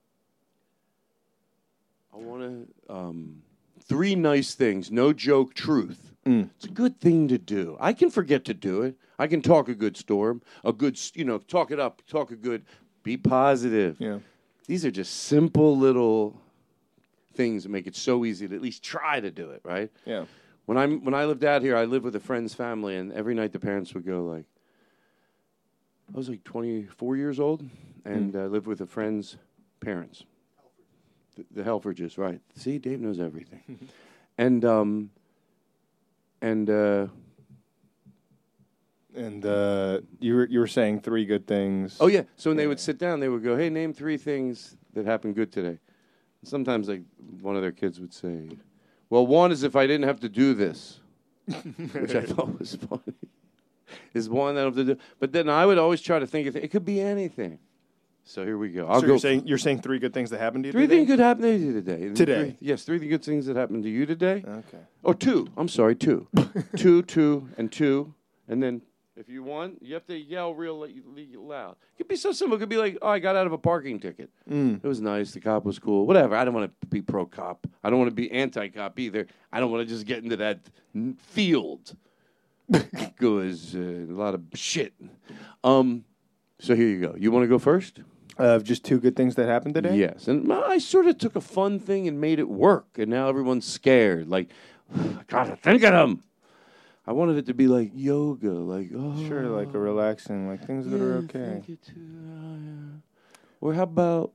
I 2.13 2.17
want 2.17 2.43
to 2.89 2.93
um, 2.95 3.43
three 3.83 4.15
nice 4.15 4.55
things. 4.55 4.91
No 4.91 5.13
joke, 5.13 5.55
truth. 5.55 6.15
Mm. 6.25 6.51
It's 6.57 6.67
a 6.67 6.71
good 6.71 7.01
thing 7.01 7.29
to 7.29 7.39
do. 7.39 7.77
I 7.81 7.93
can 7.93 8.11
forget 8.11 8.45
to 8.47 8.55
do 8.55 8.83
it. 8.83 8.95
I 9.19 9.27
can 9.27 9.43
talk 9.43 9.69
a 9.69 9.75
good 9.75 9.97
storm, 9.97 10.43
a 10.65 10.73
good, 10.73 10.99
you 11.15 11.25
know, 11.25 11.39
talk 11.39 11.71
it 11.71 11.81
up, 11.81 12.03
talk 12.07 12.31
a 12.31 12.37
good, 12.37 12.65
be 13.03 13.17
positive. 13.17 13.97
Yeah. 14.01 14.19
These 14.67 14.85
are 14.85 14.91
just 14.91 15.25
simple 15.25 15.77
little 15.77 16.41
things 17.35 17.65
that 17.65 17.69
make 17.71 17.87
it 17.87 17.97
so 17.97 18.25
easy 18.25 18.47
to 18.49 18.55
at 18.55 18.63
least 18.63 18.83
try 18.83 19.21
to 19.21 19.31
do 19.31 19.51
it, 19.51 19.61
right? 19.65 19.91
Yeah. 20.07 20.25
When 20.67 20.79
I'm 20.79 21.05
when 21.05 21.15
I 21.15 21.25
lived 21.27 21.45
out 21.45 21.63
here, 21.63 21.77
I 21.77 21.85
lived 21.85 22.05
with 22.05 22.17
a 22.17 22.21
friend's 22.21 22.55
family, 22.55 22.97
and 22.97 23.13
every 23.13 23.35
night 23.35 23.53
the 23.53 23.59
parents 23.59 23.93
would 23.95 24.07
go 24.07 24.25
like, 24.25 24.45
I 26.13 26.17
was 26.17 26.29
like 26.29 26.43
24 26.45 27.17
years 27.17 27.39
old, 27.39 27.63
and 28.05 28.35
uh, 28.35 28.47
lived 28.47 28.67
with 28.67 28.81
a 28.81 28.87
friend's 28.87 29.37
parents, 29.81 30.25
the, 31.37 31.45
the 31.51 31.63
Helfridges, 31.63 32.17
right? 32.17 32.41
See, 32.57 32.79
Dave 32.79 33.01
knows 33.01 33.21
everything, 33.21 33.91
and 34.39 34.65
um, 34.65 35.11
and 36.41 36.71
uh, 36.71 37.07
And 39.15 39.45
uh, 39.45 40.01
you 40.19 40.35
were 40.35 40.47
you 40.47 40.61
were 40.61 40.67
saying 40.67 41.01
three 41.01 41.27
good 41.27 41.47
things. 41.47 41.99
oh 42.01 42.07
yeah, 42.07 42.23
so 42.37 42.51
when 42.51 42.57
they 42.57 42.67
would 42.67 42.81
sit 42.81 42.99
down, 42.99 43.21
they 43.21 43.29
would 43.29 43.45
go, 43.45 43.55
"Hey, 43.57 43.69
name 43.69 43.93
three 43.93 44.17
things 44.17 44.77
that 44.95 45.05
happened 45.05 45.35
good 45.35 45.53
today." 45.53 45.79
And 46.41 46.49
sometimes, 46.49 46.89
like 46.89 47.03
one 47.43 47.55
of 47.55 47.63
their 47.63 47.73
kids 47.73 48.01
would 48.01 48.13
say, 48.15 48.49
"Well, 49.15 49.29
one 49.29 49.53
is 49.53 49.63
if 49.63 49.77
I 49.77 49.87
didn't 49.87 50.09
have 50.09 50.19
to 50.21 50.29
do 50.29 50.55
this," 50.55 50.99
which 51.47 52.17
I 52.17 52.23
thought 52.23 52.59
was 52.59 52.75
funny. 52.75 53.15
Is 54.13 54.29
one 54.29 54.57
that 54.57 54.63
I 54.63 54.65
have 54.65 54.75
to 54.75 54.85
do, 54.85 54.97
but 55.21 55.31
then 55.31 55.49
I 55.49 55.65
would 55.65 55.79
always 55.79 56.01
try 56.01 56.19
to 56.19 56.27
think 56.27 56.49
of 56.49 56.57
it. 56.57 56.65
It 56.65 56.69
could 56.73 56.85
be 56.85 57.01
anything. 57.01 57.61
So 58.25 58.45
here 58.45 58.59
we 58.59 58.71
go. 58.71 58.89
I'll 58.89 58.97
so 59.01 59.07
go. 59.07 59.13
you're 59.13 59.19
saying 59.21 59.47
you're 59.47 59.59
saying 59.59 59.83
three 59.83 60.01
good 60.01 60.13
things 60.13 60.31
that 60.31 60.41
happened 60.41 60.65
to 60.65 60.69
you 60.69 60.73
Three 60.73 60.83
today? 60.89 60.97
things 60.97 61.11
could 61.11 61.19
happen 61.21 61.43
to 61.43 61.57
you 61.57 61.73
today. 61.75 62.09
Today. 62.09 62.43
three- 62.43 62.57
yes, 62.61 62.83
three 62.83 62.99
good 62.99 63.23
things 63.23 63.47
that 63.47 63.55
happened 63.57 63.85
to 63.85 63.89
you 63.89 64.05
today. 64.05 64.43
Okay. 64.45 64.83
Or 65.05 65.15
two. 65.15 65.47
I'm 65.57 65.69
sorry, 65.69 65.95
two. 65.95 66.27
two, 66.77 67.03
two, 67.03 67.49
and 67.57 67.71
two. 67.71 68.15
And 68.49 68.61
then 68.61 68.83
if 69.17 69.29
you 69.29 69.43
won, 69.43 69.77
you 69.81 69.95
have 69.95 70.07
to 70.07 70.17
yell 70.17 70.55
really 70.55 71.01
loud. 71.37 71.77
It 71.95 71.99
could 71.99 72.09
be 72.09 72.17
so 72.17 72.33
simple. 72.33 72.57
It 72.57 72.61
could 72.61 72.69
be 72.69 72.77
like, 72.77 72.99
oh, 73.01 73.09
I 73.09 73.19
got 73.21 73.37
out 73.37 73.47
of 73.47 73.53
a 73.53 73.59
parking 73.59 74.01
ticket. 74.01 74.31
Mm. 74.51 74.85
It 74.85 74.89
was 74.89 75.01
nice. 75.01 75.33
The 75.33 75.41
cop 75.41 75.65
was 75.65 75.79
cool. 75.79 76.07
Whatever. 76.07 76.35
I 76.35 76.45
don't 76.45 76.55
want 76.55 76.73
to 76.81 76.87
be 76.89 77.01
pro 77.01 77.25
cop. 77.25 77.67
I 77.83 77.91
don't 77.91 77.99
want 77.99 78.11
to 78.11 78.15
be 78.15 78.31
anti 78.33 78.69
cop 78.69 78.99
either. 78.99 79.27
I 79.53 79.61
don't 79.61 79.71
want 79.71 79.87
to 79.87 79.95
just 79.95 80.07
get 80.07 80.25
into 80.25 80.37
that 80.39 80.61
field 81.19 81.97
because 82.71 83.75
uh, 83.75 83.79
a 83.79 84.13
lot 84.13 84.35
of 84.35 84.43
shit. 84.55 84.95
Um, 85.63 86.05
so 86.59 86.75
here 86.75 86.89
you 86.89 87.01
go. 87.01 87.15
You 87.17 87.31
want 87.31 87.45
to 87.45 87.49
go 87.49 87.59
first? 87.59 88.01
Uh, 88.37 88.59
just 88.59 88.85
two 88.85 88.99
good 88.99 89.15
things 89.15 89.37
that 89.37 89.47
happened 89.47 89.75
today. 89.75 89.97
Yes, 89.97 90.27
and 90.27 90.53
I 90.53 90.79
sort 90.79 91.07
of 91.07 91.19
took 91.19 91.37
a 91.37 91.41
fun 91.41 91.79
thing 91.79 92.09
and 92.09 92.21
made 92.21 92.41
it 92.41 92.49
work, 92.49 92.99
and 92.99 93.09
now 93.09 93.29
everyone's 93.29 93.65
scared. 93.65 94.29
Like, 94.29 94.51
I 94.97 95.21
gotta 95.29 95.55
think 95.55 95.85
of 95.85 95.93
them. 95.93 96.25
I 97.07 97.13
wanted 97.13 97.37
it 97.37 97.47
to 97.47 97.55
be 97.55 97.67
like 97.67 97.91
yoga, 97.95 98.51
like 98.51 98.91
oh, 98.95 99.27
Sure, 99.29 99.49
like 99.49 99.75
a 99.75 99.79
relaxing, 99.79 100.49
like 100.49 100.67
things 100.67 100.87
that 100.87 101.01
are 101.01 101.19
okay. 101.19 101.61
think 101.63 101.69
it 101.69 101.83
too, 101.83 101.93
oh, 101.97 102.57
yeah. 102.57 103.01
Or 103.61 103.75
how 103.75 103.83
about? 103.83 104.33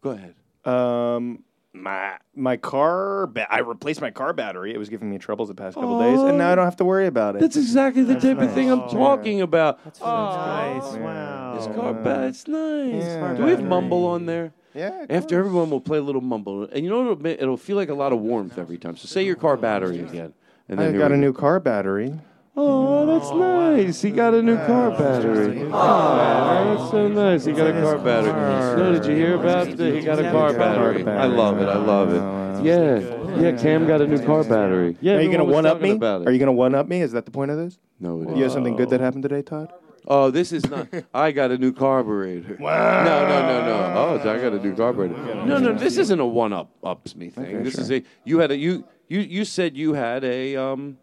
Go 0.00 0.10
ahead. 0.10 0.34
Um, 0.64 1.44
my 1.74 2.16
my 2.34 2.56
car, 2.56 3.26
ba- 3.26 3.52
I 3.52 3.58
replaced 3.58 4.00
my 4.00 4.10
car 4.10 4.32
battery. 4.32 4.72
It 4.72 4.78
was 4.78 4.88
giving 4.88 5.10
me 5.10 5.18
troubles 5.18 5.48
the 5.48 5.54
past 5.54 5.74
couple 5.74 5.98
days, 5.98 6.20
and 6.20 6.38
now 6.38 6.52
I 6.52 6.54
don't 6.54 6.64
have 6.64 6.76
to 6.76 6.84
worry 6.84 7.06
about 7.06 7.36
it. 7.36 7.40
That's 7.40 7.56
exactly 7.56 8.02
the 8.02 8.18
type 8.18 8.38
of 8.38 8.52
thing 8.52 8.70
I'm 8.70 8.80
nice. 8.80 8.92
talking 8.92 9.40
about. 9.40 9.82
That's 9.84 10.00
oh, 10.00 10.06
nice. 10.06 10.96
Wow. 10.96 11.54
This 11.56 11.76
car 11.76 11.94
bat, 11.94 12.28
it's 12.28 12.48
nice. 12.48 13.02
Yeah. 13.02 13.34
Do 13.34 13.44
we 13.44 13.50
have 13.50 13.62
mumble 13.64 14.06
on 14.06 14.26
there? 14.26 14.52
Yeah. 14.74 15.06
After 15.08 15.38
everyone 15.38 15.70
we'll 15.70 15.80
play 15.80 15.98
a 15.98 16.02
little 16.02 16.20
mumble, 16.20 16.64
and 16.64 16.84
you 16.84 16.90
know 16.90 17.02
it'll, 17.02 17.16
be, 17.16 17.30
it'll 17.30 17.56
feel 17.56 17.76
like 17.76 17.90
a 17.90 17.94
lot 17.94 18.12
of 18.12 18.20
warmth 18.20 18.58
every 18.58 18.78
time. 18.78 18.96
So 18.96 19.06
say 19.06 19.24
your 19.24 19.36
car 19.36 19.56
battery 19.56 20.00
again, 20.00 20.32
and 20.68 20.78
then 20.78 20.94
I 20.94 20.98
got 20.98 21.12
a 21.12 21.16
go. 21.16 21.20
new 21.20 21.32
car 21.32 21.60
battery. 21.60 22.14
Oh, 22.56 23.06
that's 23.06 23.26
oh, 23.26 23.38
nice. 23.38 24.00
He 24.00 24.10
got 24.10 24.32
a 24.32 24.42
new 24.42 24.56
car 24.56 24.90
battery. 24.90 25.68
Oh, 25.72 26.76
that's 26.76 26.90
so 26.90 27.08
nice. 27.08 27.44
He 27.44 27.52
got 27.52 27.66
a 27.66 27.72
car 27.72 27.98
battery. 27.98 28.32
No, 28.32 28.92
did 28.92 29.06
you 29.06 29.16
hear 29.16 29.34
about 29.34 29.68
it? 29.68 29.94
He 29.94 30.02
got 30.02 30.20
a 30.20 30.30
car 30.30 30.52
battery. 30.52 31.04
I 31.04 31.26
love 31.26 31.60
it. 31.60 31.68
I 31.68 31.76
love 31.76 32.12
it. 32.12 32.20
Oh, 32.20 32.62
yeah, 32.62 33.40
yeah. 33.40 33.60
Cam 33.60 33.86
got 33.86 34.00
a 34.00 34.06
new 34.06 34.24
car 34.24 34.44
battery. 34.44 34.96
Yeah, 35.00 35.14
Are 35.14 35.20
you 35.20 35.30
gonna 35.30 35.42
everyone 35.42 35.64
one 35.64 35.66
up 35.66 35.80
me? 35.80 35.90
About. 35.90 36.26
Are 36.26 36.30
you 36.30 36.38
gonna 36.38 36.52
one 36.52 36.74
up 36.74 36.86
me? 36.86 37.02
Is 37.02 37.12
that 37.12 37.24
the 37.24 37.32
point 37.32 37.50
of 37.50 37.56
this? 37.56 37.78
No, 37.98 38.22
it 38.22 38.36
You 38.36 38.44
have 38.44 38.52
something 38.52 38.76
good 38.76 38.90
that 38.90 39.00
happened 39.00 39.24
today, 39.24 39.42
Todd? 39.42 39.72
Oh, 40.06 40.30
this 40.30 40.52
is 40.52 40.68
not. 40.68 40.88
I 41.14 41.32
got 41.32 41.50
a 41.50 41.58
new 41.58 41.72
carburetor. 41.72 42.56
Wow. 42.60 43.04
No, 43.04 43.28
no, 43.28 43.40
no, 43.48 43.66
no. 43.66 44.22
Oh, 44.24 44.30
I 44.30 44.38
got 44.40 44.52
a 44.52 44.58
new 44.62 44.74
carburetor. 44.74 45.14
No, 45.44 45.58
no. 45.58 45.74
This 45.74 45.96
isn't 45.96 46.20
a 46.20 46.26
one 46.26 46.52
up 46.52 46.70
ups 46.82 47.16
me 47.16 47.30
thing. 47.30 47.44
Okay, 47.46 47.62
this 47.62 47.74
sure. 47.74 47.82
is 47.82 47.90
a 47.90 48.02
you 48.24 48.38
had 48.38 48.50
a 48.50 48.56
you 48.56 48.84
you 49.08 49.20
you 49.20 49.44
said 49.44 49.76
you 49.76 49.94
had 49.94 50.24
a 50.24 50.56
um. 50.56 50.98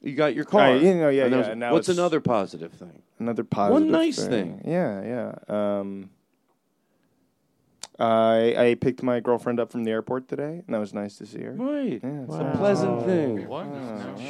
You 0.00 0.14
got 0.14 0.32
your 0.36 0.44
car. 0.44 0.60
Right, 0.60 0.80
you 0.80 0.94
know, 0.94 1.08
yeah, 1.08 1.24
And 1.24 1.60
yeah, 1.60 1.70
was- 1.72 1.72
what's 1.72 1.88
another 1.88 2.20
positive 2.20 2.72
thing? 2.72 3.02
Another 3.18 3.42
positive. 3.42 3.72
One 3.82 3.90
nice 3.90 4.24
thing. 4.24 4.62
Yeah, 4.64 5.02
yeah. 5.02 5.78
Um, 5.80 6.10
I 8.00 8.54
I 8.56 8.74
picked 8.74 9.02
my 9.02 9.18
girlfriend 9.18 9.58
up 9.58 9.72
from 9.72 9.82
the 9.84 9.90
airport 9.90 10.28
today, 10.28 10.62
and 10.64 10.74
that 10.74 10.78
was 10.78 10.94
nice 10.94 11.16
to 11.18 11.26
see 11.26 11.42
her. 11.42 11.52
Right. 11.52 12.00
Yeah, 12.02 12.22
It's 12.24 12.34
a 12.36 12.52
pleasant 12.56 13.04
thing. 13.04 13.38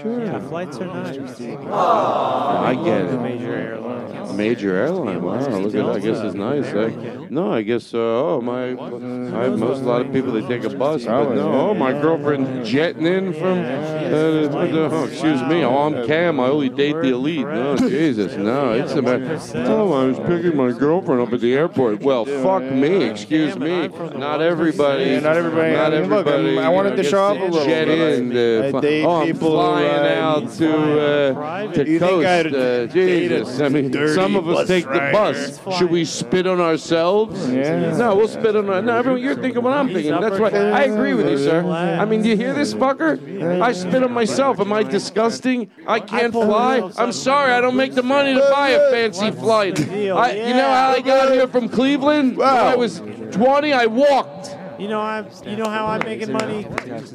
Sure. 0.00 0.24
Yeah, 0.24 0.40
flights 0.48 0.78
are 0.78 0.86
nice. 0.86 1.18
I 1.40 2.74
get 2.82 3.02
it. 3.02 3.14
A 3.14 3.18
Major 3.18 3.54
airlines. 3.54 4.32
Major 4.32 4.76
airline. 4.76 5.22
Wow, 5.22 5.34
look 5.58 5.74
at 5.74 5.84
that. 5.84 5.96
I 5.96 5.98
guess 5.98 6.18
it's 6.18 6.34
nice. 6.34 6.66
I, 6.66 7.26
no, 7.28 7.52
I 7.52 7.62
guess. 7.62 7.92
Uh, 7.92 7.98
oh 7.98 8.40
my! 8.40 8.68
I 8.70 9.44
have 9.44 9.58
most 9.58 9.82
a 9.82 9.84
lot 9.84 10.00
of 10.00 10.12
people 10.12 10.32
that 10.32 10.48
take 10.48 10.64
a 10.64 10.70
bus, 10.70 11.04
but 11.04 11.34
no. 11.34 11.52
Oh, 11.52 11.74
my 11.74 11.92
girlfriend 11.92 12.64
jetting 12.64 13.06
in 13.06 13.34
from. 13.34 13.58
Uh, 13.58 14.48
oh, 14.50 15.04
excuse 15.10 15.42
me. 15.42 15.62
Oh, 15.64 15.76
I'm 15.76 16.06
Cam. 16.06 16.40
I 16.40 16.46
only 16.46 16.68
date 16.70 16.94
the 16.94 17.08
elite. 17.08 17.46
No, 17.46 17.76
Jesus, 17.76 18.34
no. 18.36 18.72
It's 18.72 18.92
about. 18.92 19.20
Oh, 19.68 19.92
I 19.92 20.04
was 20.06 20.18
picking 20.20 20.56
my 20.56 20.72
girlfriend 20.72 21.20
up 21.20 21.32
at 21.32 21.40
the 21.40 21.52
airport. 21.54 22.00
Well, 22.00 22.24
fuck 22.24 22.62
me. 22.62 23.04
Excuse 23.04 23.57
me. 23.58 23.88
The 23.88 24.18
Not 24.18 24.40
everybody. 24.40 25.04
Yeah, 25.04 25.20
not 25.20 25.36
everybody. 25.36 25.72
Not 25.72 25.92
I 25.94 26.00
mean, 26.00 26.10
look, 26.10 26.26
everybody. 26.26 26.58
I 26.58 26.68
wanted 26.68 26.96
to 26.96 27.04
show 27.04 27.24
up 27.24 27.38
a 27.38 27.44
little 27.44 27.68
in. 27.68 28.32
I 28.32 28.78
Uh, 28.78 29.06
oh, 29.06 29.22
I'm 29.22 29.34
flying 29.34 30.18
uh, 30.18 30.22
out 30.22 30.52
to 30.54 31.00
uh, 31.00 31.72
to 31.72 31.84
think 31.84 32.02
I'd 32.02 32.44
coast. 32.46 32.54
Uh, 32.54 32.86
Jesus, 32.92 33.60
I 33.60 33.68
mean, 33.68 33.92
some 34.14 34.36
of 34.36 34.48
us 34.48 34.68
take 34.68 34.84
the 34.84 35.10
bus. 35.12 35.60
Should 35.78 35.90
we 35.90 36.04
spit 36.04 36.46
on 36.46 36.60
ourselves? 36.60 37.48
Yeah. 37.50 37.96
No, 37.96 38.16
we'll 38.16 38.28
spit 38.28 38.56
on. 38.56 38.68
our- 38.70 38.82
No, 38.82 38.96
everyone, 38.96 39.22
you're 39.22 39.36
thinking 39.36 39.62
what 39.62 39.74
I'm 39.74 39.88
thinking. 39.88 40.18
That's 40.20 40.38
right. 40.38 40.54
I 40.54 40.84
agree 40.84 41.14
with 41.14 41.28
you, 41.28 41.38
sir. 41.38 41.64
I 41.66 42.04
mean, 42.04 42.22
do 42.22 42.28
you 42.28 42.36
hear 42.36 42.52
this 42.54 42.74
fucker? 42.74 43.18
I 43.62 43.72
spit 43.72 44.02
on 44.02 44.12
myself. 44.12 44.60
Am 44.60 44.72
I 44.72 44.82
disgusting? 44.82 45.70
I 45.86 46.00
can't 46.00 46.32
fly. 46.32 46.90
I'm 46.96 47.12
sorry. 47.12 47.52
I 47.52 47.60
don't 47.60 47.76
make 47.76 47.94
the 47.94 48.02
money 48.02 48.34
to 48.34 48.40
buy 48.50 48.70
a 48.70 48.90
fancy 48.90 49.30
flight. 49.30 49.78
I, 49.80 50.32
you 50.48 50.54
know 50.54 50.68
how 50.68 50.90
I 50.90 51.00
got 51.00 51.32
here 51.32 51.48
from 51.48 51.68
Cleveland? 51.68 52.36
When 52.36 52.48
I 52.48 52.76
was 52.76 53.00
20. 53.32 53.72
I 53.72 53.86
walked. 53.86 54.56
You 54.78 54.88
know 54.88 55.00
I'm. 55.00 55.26
You 55.44 55.56
know 55.56 55.68
how 55.68 55.86
I'm 55.86 56.04
making 56.04 56.32
money. 56.32 56.66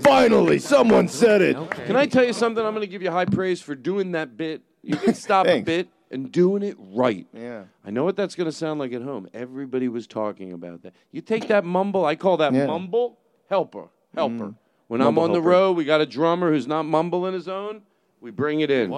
Finally, 0.02 0.60
someone 0.60 1.07
said 1.07 1.41
it. 1.41 1.56
Can 1.85 1.95
I 1.95 2.06
tell 2.06 2.23
you 2.26 2.34
something? 2.34 2.64
I'm 2.64 2.73
going 2.73 2.81
to 2.85 2.91
give 2.91 3.02
you 3.02 3.11
high 3.11 3.26
praise 3.26 3.61
for 3.61 3.76
doing 3.76 4.11
that 4.11 4.35
bit. 4.35 4.61
You 4.81 4.98
can 4.98 5.14
stop 5.14 5.45
a 5.45 5.49
Thanks. 5.49 5.65
bit 5.65 5.88
and 6.11 6.31
doing 6.31 6.61
it 6.61 6.76
right. 6.77 7.26
Yeah. 7.34 7.64
I 7.85 7.90
know 7.91 8.03
what 8.03 8.15
that's 8.18 8.35
going 8.35 8.45
to 8.45 8.52
sound 8.52 8.80
like 8.80 8.91
at 8.91 9.02
home. 9.02 9.27
Everybody 9.34 9.88
was 9.88 10.07
talking 10.07 10.52
about 10.52 10.84
that. 10.84 10.94
You 11.11 11.22
take 11.22 11.48
that 11.48 11.64
mumble, 11.64 12.06
I 12.06 12.15
call 12.15 12.38
that 12.38 12.53
Yeah. 12.53 12.65
mumble 12.68 13.18
helper. 13.49 13.88
Helper. 14.14 14.48
Mm. 14.49 14.56
When 14.90 15.02
I'm 15.02 15.06
Mumble 15.15 15.23
on 15.23 15.31
the 15.31 15.41
road, 15.41 15.72
we 15.77 15.85
got 15.85 16.02
a 16.02 16.06
drummer 16.06 16.52
who's 16.52 16.68
not 16.68 16.84
mumbling 16.84 17.34
his 17.34 17.48
own. 17.48 17.81
We 18.24 18.32
bring 18.32 18.62
it 18.62 18.72
in. 18.72 18.90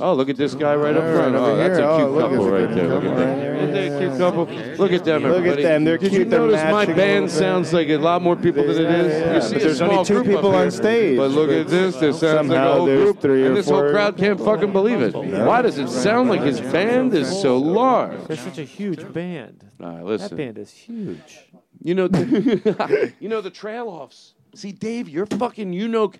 Oh, 0.00 0.14
look 0.14 0.28
at 0.28 0.36
this 0.36 0.54
guy 0.54 0.76
right 0.76 0.96
up 0.96 1.02
front. 1.16 1.34
Oh, 1.34 1.56
that's 1.56 1.78
a 1.80 1.84
Oh, 1.88 1.96
cute 1.98 2.20
couple 2.20 2.48
right 2.48 2.72
there. 2.72 2.86
Look 2.88 3.02
at 3.02 3.10
couple 3.10 3.16
that. 3.16 3.26
right 3.26 3.36
there. 3.40 3.54
Isn't 3.56 3.72
that 3.72 3.86
a 3.96 3.98
cute 4.08 4.18
couple? 4.18 4.44
Look 4.84 4.92
at 4.92 5.04
them, 5.04 5.22
Look 5.24 5.46
at 5.46 5.56
them. 5.62 5.84
They're 5.84 5.98
cute. 5.98 6.12
Did 6.12 6.16
you 6.18 6.24
cute. 6.24 6.30
They're 6.30 6.38
notice 6.38 6.62
my 6.62 6.70
matching 6.86 6.94
band 6.94 7.24
little 7.24 7.26
bit. 7.26 7.30
sounds 7.32 7.72
like 7.72 7.88
a 7.88 7.96
lot 7.96 8.22
more 8.22 8.36
people 8.36 8.62
than 8.64 8.76
it 8.84 8.90
is? 8.90 9.12
Yeah, 9.12 9.26
You 9.26 9.32
but 9.40 9.42
see 9.42 9.56
a 9.56 9.58
there's 9.58 9.80
only 9.82 10.04
two 10.04 10.14
group 10.22 10.26
up 10.28 10.32
people 10.36 10.54
on 10.54 10.60
here. 10.62 10.70
stage, 10.70 11.16
But 11.18 11.30
look 11.32 11.50
at 11.50 11.66
this. 11.66 11.96
This 11.96 12.20
sounds 12.20 12.22
like 12.22 12.32
a 12.32 12.36
somehow 12.60 12.72
whole 12.76 12.86
there's 12.86 13.02
group. 13.02 13.20
three 13.20 13.42
or 13.42 13.46
And 13.48 13.56
this 13.56 13.66
whole 13.68 13.80
four. 13.80 13.90
crowd 13.90 14.16
can't 14.16 14.38
fucking 14.40 14.72
believe 14.72 15.02
it. 15.02 15.12
Why 15.16 15.60
does 15.62 15.78
it 15.78 15.88
sound 15.88 16.28
like 16.28 16.42
his 16.42 16.60
band 16.60 17.14
is 17.14 17.28
so 17.42 17.58
large? 17.58 18.24
They're 18.28 18.36
such 18.36 18.58
a 18.58 18.64
huge 18.64 19.12
band. 19.12 19.64
All 19.82 19.88
right, 19.88 19.96
That 19.98 20.04
listen. 20.04 20.36
band 20.36 20.58
is 20.58 20.70
huge. 20.70 21.40
You 21.82 21.96
know, 21.96 22.04
you 23.18 23.28
know 23.28 23.40
the 23.40 23.50
trail 23.52 23.88
offs. 23.88 24.34
See, 24.54 24.70
Dave, 24.70 25.08
you're 25.08 25.26
fucking. 25.26 25.72
You 25.72 25.88
know, 25.88 26.12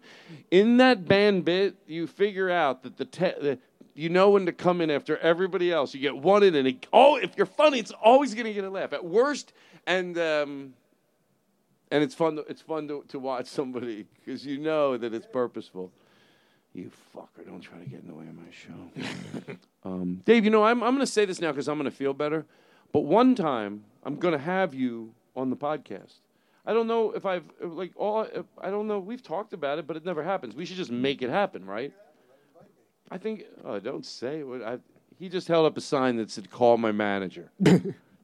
in 0.52 0.76
that 0.76 1.08
band 1.08 1.46
bit, 1.46 1.76
you 1.86 2.06
figure 2.06 2.50
out 2.50 2.82
that 2.82 2.98
the, 2.98 3.06
te- 3.06 3.40
the 3.40 3.58
you 3.94 4.10
know 4.10 4.30
when 4.30 4.44
to 4.46 4.52
come 4.52 4.82
in 4.82 4.90
after 4.90 5.16
everybody 5.16 5.72
else. 5.72 5.94
You 5.94 6.00
get 6.00 6.16
one 6.16 6.42
in, 6.42 6.54
and 6.54 6.68
it, 6.68 6.86
oh, 6.92 7.16
if 7.16 7.36
you're 7.36 7.46
funny, 7.46 7.78
it's 7.78 7.90
always 7.90 8.34
gonna 8.34 8.52
get 8.52 8.62
a 8.62 8.70
laugh. 8.70 8.92
At 8.92 9.04
worst, 9.04 9.54
and 9.86 10.16
um, 10.18 10.74
and 11.90 12.04
it's 12.04 12.14
fun. 12.14 12.36
To, 12.36 12.42
it's 12.42 12.60
fun 12.60 12.86
to, 12.88 13.02
to 13.08 13.18
watch 13.18 13.46
somebody 13.46 14.06
because 14.24 14.46
you 14.46 14.58
know 14.58 14.98
that 14.98 15.14
it's 15.14 15.26
purposeful. 15.26 15.90
You 16.74 16.90
fucker! 17.16 17.46
Don't 17.46 17.60
try 17.60 17.78
to 17.78 17.86
get 17.86 18.02
in 18.02 18.08
the 18.08 18.14
way 18.14 18.26
of 18.26 18.34
my 18.34 18.50
show. 18.50 19.56
um, 19.88 20.20
Dave, 20.26 20.44
you 20.44 20.50
know 20.50 20.64
I'm 20.64 20.82
I'm 20.82 20.94
gonna 20.94 21.06
say 21.06 21.24
this 21.24 21.40
now 21.40 21.50
because 21.50 21.66
I'm 21.66 21.78
gonna 21.78 21.90
feel 21.90 22.12
better. 22.12 22.44
But 22.92 23.00
one 23.00 23.34
time 23.34 23.84
I'm 24.04 24.16
gonna 24.16 24.36
have 24.36 24.74
you 24.74 25.14
on 25.34 25.48
the 25.48 25.56
podcast. 25.56 26.18
I 26.64 26.72
don't 26.72 26.86
know 26.86 27.10
if 27.12 27.26
I've 27.26 27.44
like 27.60 27.92
all. 27.96 28.26
I 28.60 28.70
don't 28.70 28.86
know. 28.86 28.98
We've 29.00 29.22
talked 29.22 29.52
about 29.52 29.78
it, 29.78 29.86
but 29.86 29.96
it 29.96 30.04
never 30.04 30.22
happens. 30.22 30.54
We 30.54 30.64
should 30.64 30.76
just 30.76 30.90
make 30.92 31.20
it 31.22 31.30
happen, 31.30 31.64
right? 31.64 31.92
I 33.10 33.18
think. 33.18 33.44
Oh, 33.64 33.78
don't 33.80 34.06
say 34.06 34.42
what 34.42 34.62
I. 34.62 34.78
He 35.18 35.28
just 35.28 35.48
held 35.48 35.66
up 35.66 35.76
a 35.76 35.80
sign 35.80 36.16
that 36.16 36.30
said 36.30 36.50
"Call 36.50 36.76
my 36.78 36.92
manager." 36.92 37.50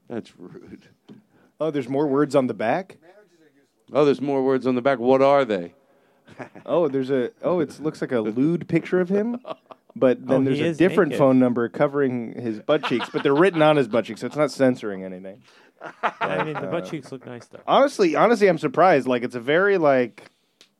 That's 0.08 0.32
rude. 0.38 0.88
Oh, 1.60 1.70
there's 1.70 1.88
more 1.88 2.06
words 2.06 2.34
on 2.36 2.46
the 2.46 2.54
back. 2.54 2.96
Oh, 3.92 4.04
there's 4.04 4.20
more 4.20 4.44
words 4.44 4.66
on 4.66 4.74
the 4.76 4.82
back. 4.82 4.98
What 4.98 5.22
are 5.22 5.44
they? 5.44 5.74
Oh, 6.66 6.88
there's 6.88 7.10
a. 7.10 7.30
Oh, 7.42 7.58
it 7.60 7.80
looks 7.80 8.00
like 8.00 8.12
a 8.12 8.20
lewd 8.20 8.68
picture 8.68 9.00
of 9.00 9.08
him. 9.08 9.40
But 9.96 10.24
then 10.28 10.42
Oh, 10.42 10.44
there's 10.44 10.60
a 10.60 10.74
different 10.74 11.08
naked. 11.10 11.18
phone 11.18 11.40
number 11.40 11.68
covering 11.68 12.40
his 12.40 12.60
butt 12.60 12.84
cheeks, 12.84 13.08
but 13.12 13.24
they're 13.24 13.34
written 13.34 13.62
on 13.62 13.74
his 13.76 13.88
butt 13.88 14.04
cheeks, 14.04 14.20
so 14.20 14.28
it's 14.28 14.36
not 14.36 14.52
censoring 14.52 15.02
anything. 15.02 15.42
I 16.20 16.42
mean, 16.44 16.54
the 16.54 16.66
butt 16.66 16.84
Uh, 16.84 16.90
cheeks 16.90 17.12
look 17.12 17.24
nice 17.26 17.46
though. 17.46 17.60
Honestly, 17.66 18.14
honestly, 18.16 18.48
I'm 18.48 18.58
surprised. 18.58 19.06
Like, 19.06 19.22
it's 19.22 19.34
a 19.36 19.40
very 19.40 19.78
like, 19.78 20.30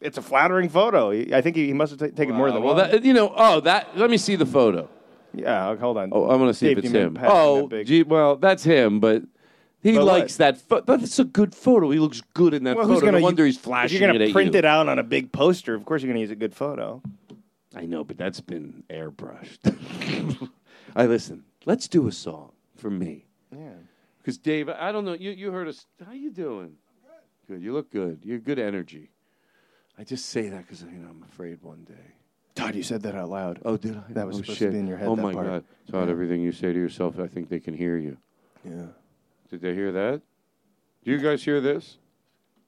it's 0.00 0.18
a 0.18 0.22
flattering 0.22 0.68
photo. 0.68 1.10
He- 1.10 1.34
I 1.34 1.40
think 1.40 1.56
he, 1.56 1.66
he 1.66 1.72
must 1.72 1.90
have 1.90 1.98
ta- 2.00 2.16
taken 2.16 2.34
more 2.34 2.50
than 2.50 2.62
well, 2.62 2.74
one. 2.74 2.90
that, 2.90 3.04
you 3.04 3.12
know. 3.12 3.32
Oh, 3.36 3.60
that. 3.60 3.96
Let 3.96 4.10
me 4.10 4.16
see 4.16 4.34
the 4.36 4.46
photo. 4.46 4.88
yeah, 5.34 5.76
hold 5.76 5.98
on. 5.98 6.10
Oh, 6.12 6.30
I'm 6.30 6.38
gonna 6.38 6.54
see 6.54 6.68
Dave, 6.68 6.78
if 6.78 6.84
it's 6.84 6.92
do 6.92 6.98
you 6.98 7.04
him. 7.06 7.14
passing 7.14 7.30
Oh, 7.32 7.60
that 7.62 7.68
big- 7.70 7.86
gee, 7.86 8.02
well, 8.02 8.36
that's 8.36 8.64
him, 8.64 8.98
but 9.00 9.22
he 9.82 9.94
But 9.94 10.04
likes 10.04 10.36
that. 10.38 10.58
Fo- 10.60 10.80
that's 10.80 11.18
a 11.20 11.24
good 11.24 11.54
photo. 11.54 11.90
He 11.90 11.98
looks 12.00 12.20
good 12.34 12.52
in 12.54 12.64
that 12.64 12.76
Well, 12.76 12.84
photo. 12.86 12.94
who's 12.94 13.02
gonna 13.04 13.18
no 13.18 13.22
wonder 13.24 13.42
u- 13.44 13.46
he's 13.46 13.56
If 13.56 13.62
flashing 13.62 14.00
you're 14.00 14.08
gonna 14.08 14.18
it 14.24 14.28
at 14.28 14.32
print 14.32 14.52
you. 14.54 14.58
it 14.58 14.64
out 14.64 14.88
on 14.88 14.98
a 14.98 15.04
big 15.04 15.30
poster, 15.32 15.74
of 15.74 15.84
course 15.84 16.02
you're 16.02 16.10
gonna 16.12 16.20
use 16.20 16.30
a 16.32 16.36
good 16.36 16.54
photo. 16.54 17.00
I 17.76 17.82
know, 17.84 18.02
but 18.02 18.16
that's 18.18 18.40
been 18.40 18.82
airbrushed. 18.90 20.48
I 20.96 21.06
listen. 21.06 21.44
Let's 21.66 21.86
do 21.86 22.08
a 22.08 22.12
song 22.12 22.50
for 22.76 22.90
me. 22.90 23.26
Because 24.28 24.36
Dave, 24.36 24.68
I 24.68 24.92
don't 24.92 25.06
know. 25.06 25.14
You 25.14 25.30
you 25.30 25.50
heard 25.50 25.68
us. 25.68 25.86
How 26.05 26.12
you 26.12 26.30
doing? 26.30 26.72
Good. 27.48 27.62
You 27.62 27.72
look 27.72 27.90
good. 27.90 28.20
You're 28.22 28.38
good 28.38 28.59
energy. 28.59 29.09
I 29.98 30.05
just 30.05 30.26
say 30.26 30.50
that 30.50 30.66
because 30.66 30.82
you 30.82 30.98
know 30.98 31.09
I'm 31.09 31.22
afraid 31.22 31.62
one 31.62 31.82
day. 31.84 32.12
Todd, 32.55 32.74
you 32.74 32.82
said 32.82 33.00
that 33.05 33.14
out 33.14 33.30
loud. 33.30 33.59
Oh, 33.64 33.78
did 33.78 33.96
I? 33.96 34.02
That 34.10 34.26
was 34.26 34.36
oh, 34.36 34.40
supposed 34.40 34.59
shit. 34.59 34.68
to 34.68 34.72
be 34.72 34.80
in 34.80 34.86
your 34.86 34.98
head. 34.98 35.09
Oh 35.09 35.16
my 35.16 35.32
part. 35.32 35.46
God, 35.46 35.64
Todd! 35.90 36.09
Yeah. 36.09 36.12
Everything 36.12 36.42
you 36.42 36.52
say 36.52 36.74
to 36.74 36.78
yourself, 36.78 37.18
I 37.18 37.26
think 37.26 37.48
they 37.48 37.59
can 37.59 37.72
hear 37.72 37.96
you. 37.96 38.18
Yeah. 38.66 38.88
Did 39.48 39.62
they 39.62 39.74
hear 39.74 39.92
that? 39.92 40.20
Do 41.06 41.10
you 41.10 41.16
guys 41.16 41.42
hear 41.42 41.62
this? 41.62 41.96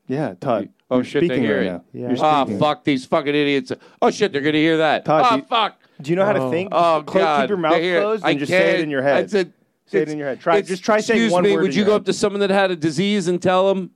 Yeah, 0.07 0.33
Todd. 0.41 0.71
Oh 0.91 1.03
shit! 1.03 1.29
They 1.29 1.41
hear 1.41 1.59
right 1.59 1.67
it. 1.67 1.73
now. 1.73 1.85
Yeah. 1.93 2.17
Ah, 2.21 2.45
speaking. 2.45 2.59
fuck 2.59 2.85
these 2.85 3.05
fucking 3.05 3.35
idiots! 3.35 3.71
Oh 4.01 4.11
shit! 4.11 4.33
They're 4.33 4.41
gonna 4.41 4.57
hear 4.57 4.79
that. 4.79 5.05
Todd, 5.05 5.27
oh 5.27 5.37
do 5.37 5.43
you- 5.43 5.47
fuck! 5.47 5.79
Do 6.01 6.09
you 6.09 6.17
know 6.17 6.25
how 6.25 6.33
to 6.33 6.41
Oh. 6.41 6.51
think? 6.51 6.71
Oh 6.73 7.03
god! 7.03 7.43
Keep 7.43 7.49
your 7.51 7.59
mouth 7.59 7.75
They 7.75 7.83
hear 7.83 7.99
it. 7.99 8.01
closed 8.01 8.25
I 8.25 8.31
and 8.31 8.39
just 8.39 8.51
say 8.51 8.71
it 8.71 8.73
can't. 8.77 8.83
in 8.85 8.89
your 8.89 9.03
head. 9.03 9.25
I 9.25 9.27
said, 9.27 9.53
Say 9.91 9.99
it 9.99 10.03
it's- 10.03 10.13
in 10.13 10.19
your 10.19 10.29
head. 10.29 10.41
Try 10.41 10.57
it's- 10.59 10.69
just 10.69 10.85
try 10.85 11.01
saying 11.01 11.19
excuse 11.21 11.33
one 11.33 11.43
me, 11.45 11.55
word. 11.55 11.63
Would 11.63 11.73
in 11.73 11.79
you 11.79 11.85
go 11.85 11.93
head. 11.93 12.01
up 12.03 12.05
to 12.07 12.13
someone 12.13 12.41
that 12.41 12.51
had 12.51 12.71
a 12.71 12.77
disease 12.77 13.27
and 13.29 13.43
tell 13.43 13.69
them 13.75 13.91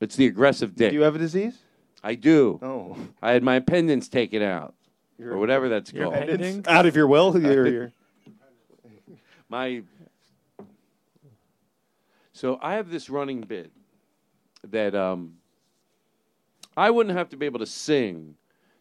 it's 0.00 0.14
the 0.16 0.26
aggressive 0.26 0.74
dick? 0.76 0.90
Do 0.90 0.96
you 0.96 1.02
have 1.02 1.16
a 1.16 1.18
disease? 1.18 1.58
I 2.04 2.14
do. 2.14 2.58
Oh, 2.62 2.96
I 3.20 3.32
had 3.32 3.42
my 3.42 3.56
appendix 3.56 4.08
taken 4.08 4.42
out, 4.42 4.74
or 5.20 5.38
whatever 5.38 5.68
that's 5.68 5.92
Your 5.92 6.04
called. 6.10 6.16
appendix? 6.16 6.56
it's 6.58 6.68
out 6.68 6.86
of 6.86 6.94
your 6.96 7.06
will. 7.08 7.38
You're, 7.40 7.66
you're, 7.68 7.92
My. 9.48 9.82
So 12.32 12.58
I 12.62 12.74
have 12.74 12.90
this 12.90 13.08
running 13.10 13.40
bit 13.42 13.70
that 14.70 14.94
um, 14.94 15.34
I 16.76 16.90
wouldn't 16.90 17.16
have 17.16 17.28
to 17.30 17.36
be 17.36 17.46
able 17.46 17.60
to 17.60 17.66
sing 17.66 18.34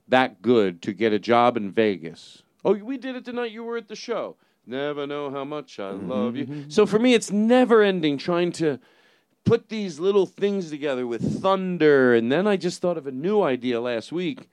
that 0.07 0.41
good 0.41 0.81
to 0.83 0.93
get 0.93 1.13
a 1.13 1.19
job 1.19 1.57
in 1.57 1.71
Vegas. 1.71 2.43
Oh, 2.65 2.73
we 2.75 2.97
did 2.97 3.15
it 3.15 3.25
tonight. 3.25 3.51
You 3.51 3.63
were 3.63 3.77
at 3.77 3.87
the 3.87 3.95
show. 3.95 4.35
Never 4.65 5.07
know 5.07 5.31
how 5.31 5.43
much 5.43 5.79
I 5.79 5.91
mm-hmm. 5.91 6.09
love 6.09 6.35
you. 6.35 6.65
So 6.69 6.85
for 6.85 6.99
me, 6.99 7.13
it's 7.13 7.31
never 7.31 7.81
ending 7.81 8.17
trying 8.17 8.51
to 8.53 8.79
put 9.43 9.69
these 9.69 9.99
little 9.99 10.25
things 10.25 10.69
together 10.69 11.07
with 11.07 11.41
thunder. 11.41 12.13
And 12.13 12.31
then 12.31 12.47
I 12.47 12.57
just 12.57 12.81
thought 12.81 12.97
of 12.97 13.07
a 13.07 13.11
new 13.11 13.41
idea 13.41 13.81
last 13.81 14.11
week. 14.11 14.49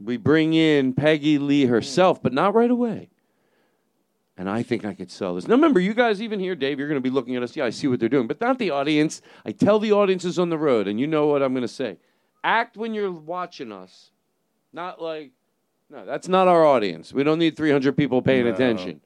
We 0.00 0.16
bring 0.16 0.52
in 0.52 0.92
Peggy 0.92 1.38
Lee 1.38 1.66
herself, 1.66 2.22
but 2.22 2.32
not 2.32 2.54
right 2.54 2.70
away. 2.70 3.08
And 4.36 4.50
I 4.50 4.62
think 4.62 4.84
I 4.84 4.92
could 4.92 5.10
sell 5.10 5.34
this. 5.34 5.48
Now, 5.48 5.54
remember, 5.54 5.80
you 5.80 5.94
guys, 5.94 6.20
even 6.20 6.38
here, 6.38 6.54
Dave, 6.54 6.78
you're 6.78 6.88
going 6.88 7.00
to 7.00 7.08
be 7.08 7.14
looking 7.14 7.36
at 7.36 7.42
us. 7.42 7.56
Yeah, 7.56 7.64
I 7.64 7.70
see 7.70 7.86
what 7.86 8.00
they're 8.00 8.10
doing, 8.10 8.26
but 8.26 8.40
not 8.40 8.58
the 8.58 8.70
audience. 8.70 9.22
I 9.46 9.52
tell 9.52 9.78
the 9.78 9.92
audiences 9.92 10.38
on 10.38 10.50
the 10.50 10.58
road, 10.58 10.86
and 10.86 11.00
you 11.00 11.06
know 11.06 11.26
what 11.28 11.42
I'm 11.42 11.54
going 11.54 11.62
to 11.62 11.68
say. 11.68 11.96
Act 12.44 12.76
when 12.76 12.92
you're 12.92 13.10
watching 13.10 13.72
us, 13.72 14.10
not 14.74 15.00
like, 15.00 15.32
no, 15.88 16.04
that's 16.04 16.28
not 16.28 16.48
our 16.48 16.66
audience. 16.66 17.14
We 17.14 17.24
don't 17.24 17.38
need 17.38 17.56
300 17.56 17.96
people 17.96 18.20
paying 18.20 18.44
No. 18.44 18.52
attention. 18.52 19.00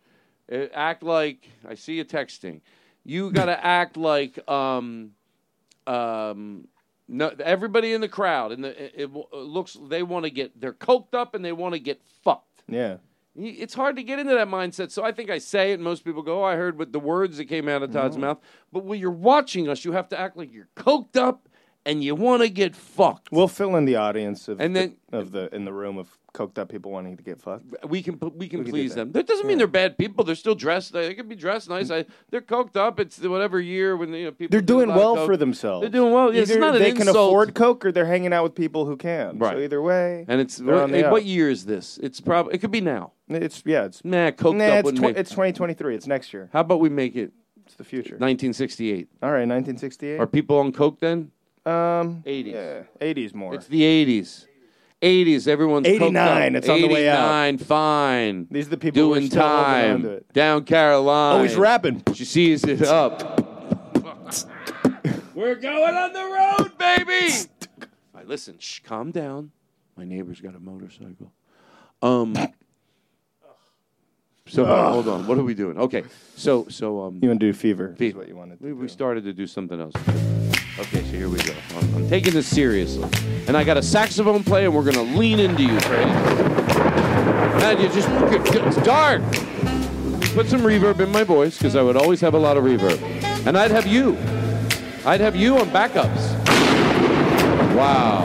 Uh, 0.50 0.66
act 0.74 1.02
like, 1.02 1.48
I 1.68 1.74
see 1.74 1.94
you 1.94 2.04
texting. 2.04 2.60
You 3.04 3.30
got 3.30 3.46
to 3.46 3.64
act 3.64 3.96
like, 3.96 4.38
um, 4.50 5.12
um, 5.86 6.66
no, 7.08 7.32
everybody 7.42 7.92
in 7.92 8.00
the 8.00 8.08
crowd, 8.08 8.52
and 8.52 8.64
the, 8.64 8.84
it, 8.84 9.10
it 9.12 9.34
looks, 9.34 9.76
they 9.88 10.02
want 10.02 10.24
to 10.24 10.30
get, 10.30 10.60
they're 10.60 10.72
coked 10.72 11.14
up 11.14 11.34
and 11.34 11.44
they 11.44 11.52
want 11.52 11.74
to 11.74 11.80
get 11.80 12.00
fucked. 12.24 12.62
yeah. 12.68 12.96
It's 13.36 13.74
hard 13.74 13.94
to 13.96 14.02
get 14.02 14.18
into 14.18 14.34
that 14.34 14.48
mindset. 14.48 14.90
So 14.90 15.04
I 15.04 15.12
think 15.12 15.30
I 15.30 15.38
say 15.38 15.70
it, 15.70 15.74
and 15.74 15.84
most 15.84 16.04
people 16.04 16.20
go, 16.20 16.40
"Oh, 16.42 16.44
I 16.44 16.56
heard 16.56 16.76
with 16.76 16.90
the 16.92 16.98
words 16.98 17.36
that 17.36 17.44
came 17.44 17.68
out 17.68 17.80
of 17.80 17.92
Todd's 17.92 18.16
Mm-hmm. 18.16 18.22
mouth." 18.22 18.38
But 18.72 18.84
when 18.84 18.98
you're 18.98 19.12
watching 19.12 19.68
us, 19.68 19.84
you 19.84 19.92
have 19.92 20.08
to 20.08 20.18
act 20.18 20.36
like 20.36 20.52
you're 20.52 20.68
coked 20.76 21.16
up 21.16 21.48
and 21.86 22.02
you 22.02 22.16
want 22.16 22.42
to 22.42 22.48
get 22.50 22.74
fucked. 22.74 23.30
We'll 23.30 23.46
fill 23.46 23.76
in 23.76 23.84
the 23.84 23.94
audience 23.94 24.48
of 24.48 24.60
And 24.60 24.74
the, 24.74 24.94
of 25.12 25.30
the 25.30 25.48
in 25.54 25.64
the 25.64 25.72
room 25.72 25.96
of 25.96 26.08
coked 26.32 26.58
up 26.58 26.68
people 26.68 26.90
wanting 26.90 27.16
to 27.16 27.22
get 27.22 27.40
fucked. 27.40 27.64
We 27.88 28.02
can 28.02 28.18
we 28.20 28.28
can 28.28 28.34
We 28.36 28.48
can 28.48 28.64
please 28.64 28.90
that. 28.94 29.00
them. 29.00 29.12
That 29.12 29.26
doesn't 29.26 29.46
mean 29.46 29.58
they're 29.58 29.66
bad 29.66 29.98
people. 29.98 30.24
They're 30.24 30.34
still 30.34 30.54
dressed. 30.54 30.92
They 30.92 31.14
can 31.14 31.28
be 31.28 31.36
dressed 31.36 31.68
nice. 31.68 31.90
I, 31.90 32.04
they're 32.30 32.40
coked 32.40 32.76
up. 32.76 33.00
It's 33.00 33.18
whatever 33.20 33.60
year 33.60 33.96
when 33.96 34.12
you 34.12 34.24
know 34.26 34.30
people. 34.32 34.52
They're 34.52 34.60
doing 34.60 34.90
of 34.90 34.96
well 34.96 35.26
for 35.26 35.36
themselves. 35.36 35.82
They're 35.82 35.90
doing 35.90 36.12
well. 36.12 36.28
It's 36.28 36.50
Either 36.50 36.60
not 36.60 36.76
an 36.76 36.82
they 36.82 36.92
can 36.92 37.08
afford 37.08 37.54
coke 37.54 37.84
or 37.84 37.92
they're 37.92 38.06
hanging 38.06 38.32
out 38.32 38.42
with 38.44 38.54
people 38.54 38.86
who 38.86 38.96
can. 38.96 39.38
Right. 39.38 39.54
So 39.54 39.58
either 39.60 39.82
way, 39.82 40.24
And 40.28 40.40
it's 40.40 40.60
what, 40.60 40.90
hey, 40.90 41.08
what 41.10 41.24
year 41.24 41.50
is 41.50 41.64
this? 41.66 41.98
It's 42.02 42.20
probably 42.20 42.54
it 42.54 42.58
could 42.58 42.70
be 42.70 42.80
now. 42.80 43.12
It's 43.28 43.62
yeah. 43.66 43.84
It's 43.84 44.04
Nah, 44.04 44.30
coked 44.30 44.56
nah, 44.56 44.64
up 44.64 44.86
it's, 44.86 45.00
tw- 45.00 45.04
it's 45.16 45.30
2023. 45.30 45.94
It's 45.94 46.06
next 46.06 46.32
year. 46.32 46.48
How 46.52 46.60
about 46.60 46.80
we 46.80 46.88
make 46.88 47.14
it 47.16 47.32
It's 47.66 47.76
the 47.76 47.84
future. 47.84 48.16
1968. 48.16 49.08
All 49.22 49.30
right, 49.30 49.46
1968. 49.48 50.18
Are 50.20 50.26
people 50.26 50.58
on 50.58 50.72
coke 50.72 50.98
then? 51.00 51.30
Um, 51.66 52.22
80s. 52.26 52.52
Yeah, 52.52 52.82
80s 53.00 53.34
more. 53.34 53.54
It's 53.54 53.66
the 53.66 53.82
80s. 53.82 54.46
80s. 55.02 55.48
Everyone's 55.48 55.86
89, 55.86 56.54
up. 56.54 56.58
it's 56.58 56.68
on 56.68 56.80
the 56.80 56.88
way 56.88 57.08
out. 57.08 57.44
89, 57.44 57.58
Fine. 57.58 58.46
These 58.50 58.66
are 58.66 58.70
the 58.70 58.76
people 58.76 59.02
who 59.02 59.12
are 59.12 59.18
doing 59.18 59.30
still 59.30 59.42
holding 59.42 59.64
on 59.64 59.82
time. 59.82 60.02
to 60.02 60.10
it. 60.10 60.32
Down 60.32 60.64
Carolina. 60.64 61.40
Oh, 61.40 61.42
he's 61.42 61.56
rapping. 61.56 62.02
She 62.14 62.24
sees 62.24 62.64
it 62.64 62.82
up. 62.82 63.40
We're 65.34 65.54
going 65.54 65.94
on 65.94 66.12
the 66.12 66.24
road, 66.24 66.76
baby. 66.76 67.34
All 67.80 67.88
right, 68.14 68.28
listen. 68.28 68.58
Shh, 68.58 68.80
calm 68.80 69.10
down. 69.10 69.52
My 69.96 70.04
neighbor's 70.04 70.40
got 70.40 70.54
a 70.54 70.60
motorcycle. 70.60 71.32
Um. 72.02 72.34
So 74.46 74.64
hold 74.64 75.08
on. 75.08 75.26
What 75.26 75.38
are 75.38 75.44
we 75.44 75.54
doing? 75.54 75.78
Okay. 75.78 76.04
So 76.36 76.66
so 76.68 77.02
um. 77.02 77.20
You 77.22 77.28
want 77.28 77.40
to 77.40 77.46
do 77.46 77.52
fever? 77.52 77.94
Fever. 77.96 78.18
what 78.18 78.28
you 78.28 78.36
wanted 78.36 78.58
to 78.58 78.64
we, 78.66 78.72
we 78.72 78.88
started 78.88 79.24
to 79.24 79.32
do 79.32 79.46
something 79.46 79.80
else. 79.80 79.94
Okay, 80.80 81.02
so 81.02 81.12
here 81.12 81.28
we 81.28 81.36
go. 81.42 81.52
I'm, 81.76 81.94
I'm 81.94 82.08
taking 82.08 82.32
this 82.32 82.46
seriously, 82.46 83.06
and 83.46 83.54
I 83.54 83.64
got 83.64 83.76
a 83.76 83.82
saxophone 83.82 84.42
player, 84.42 84.64
and 84.64 84.74
we're 84.74 84.90
gonna 84.90 85.02
lean 85.02 85.38
into 85.38 85.62
you, 85.62 85.78
Freddie. 85.80 86.10
And 87.62 87.80
you 87.82 87.88
just 87.90 88.08
it's 88.08 88.76
dark. 88.78 89.20
Put 90.32 90.48
some 90.48 90.62
reverb 90.62 91.00
in 91.00 91.10
my 91.10 91.22
voice 91.22 91.58
because 91.58 91.76
I 91.76 91.82
would 91.82 91.98
always 91.98 92.22
have 92.22 92.32
a 92.32 92.38
lot 92.38 92.56
of 92.56 92.64
reverb, 92.64 92.98
and 93.46 93.58
I'd 93.58 93.70
have 93.70 93.86
you. 93.86 94.16
I'd 95.04 95.20
have 95.20 95.36
you 95.36 95.58
on 95.58 95.68
backups. 95.68 96.34
Wow. 97.76 98.24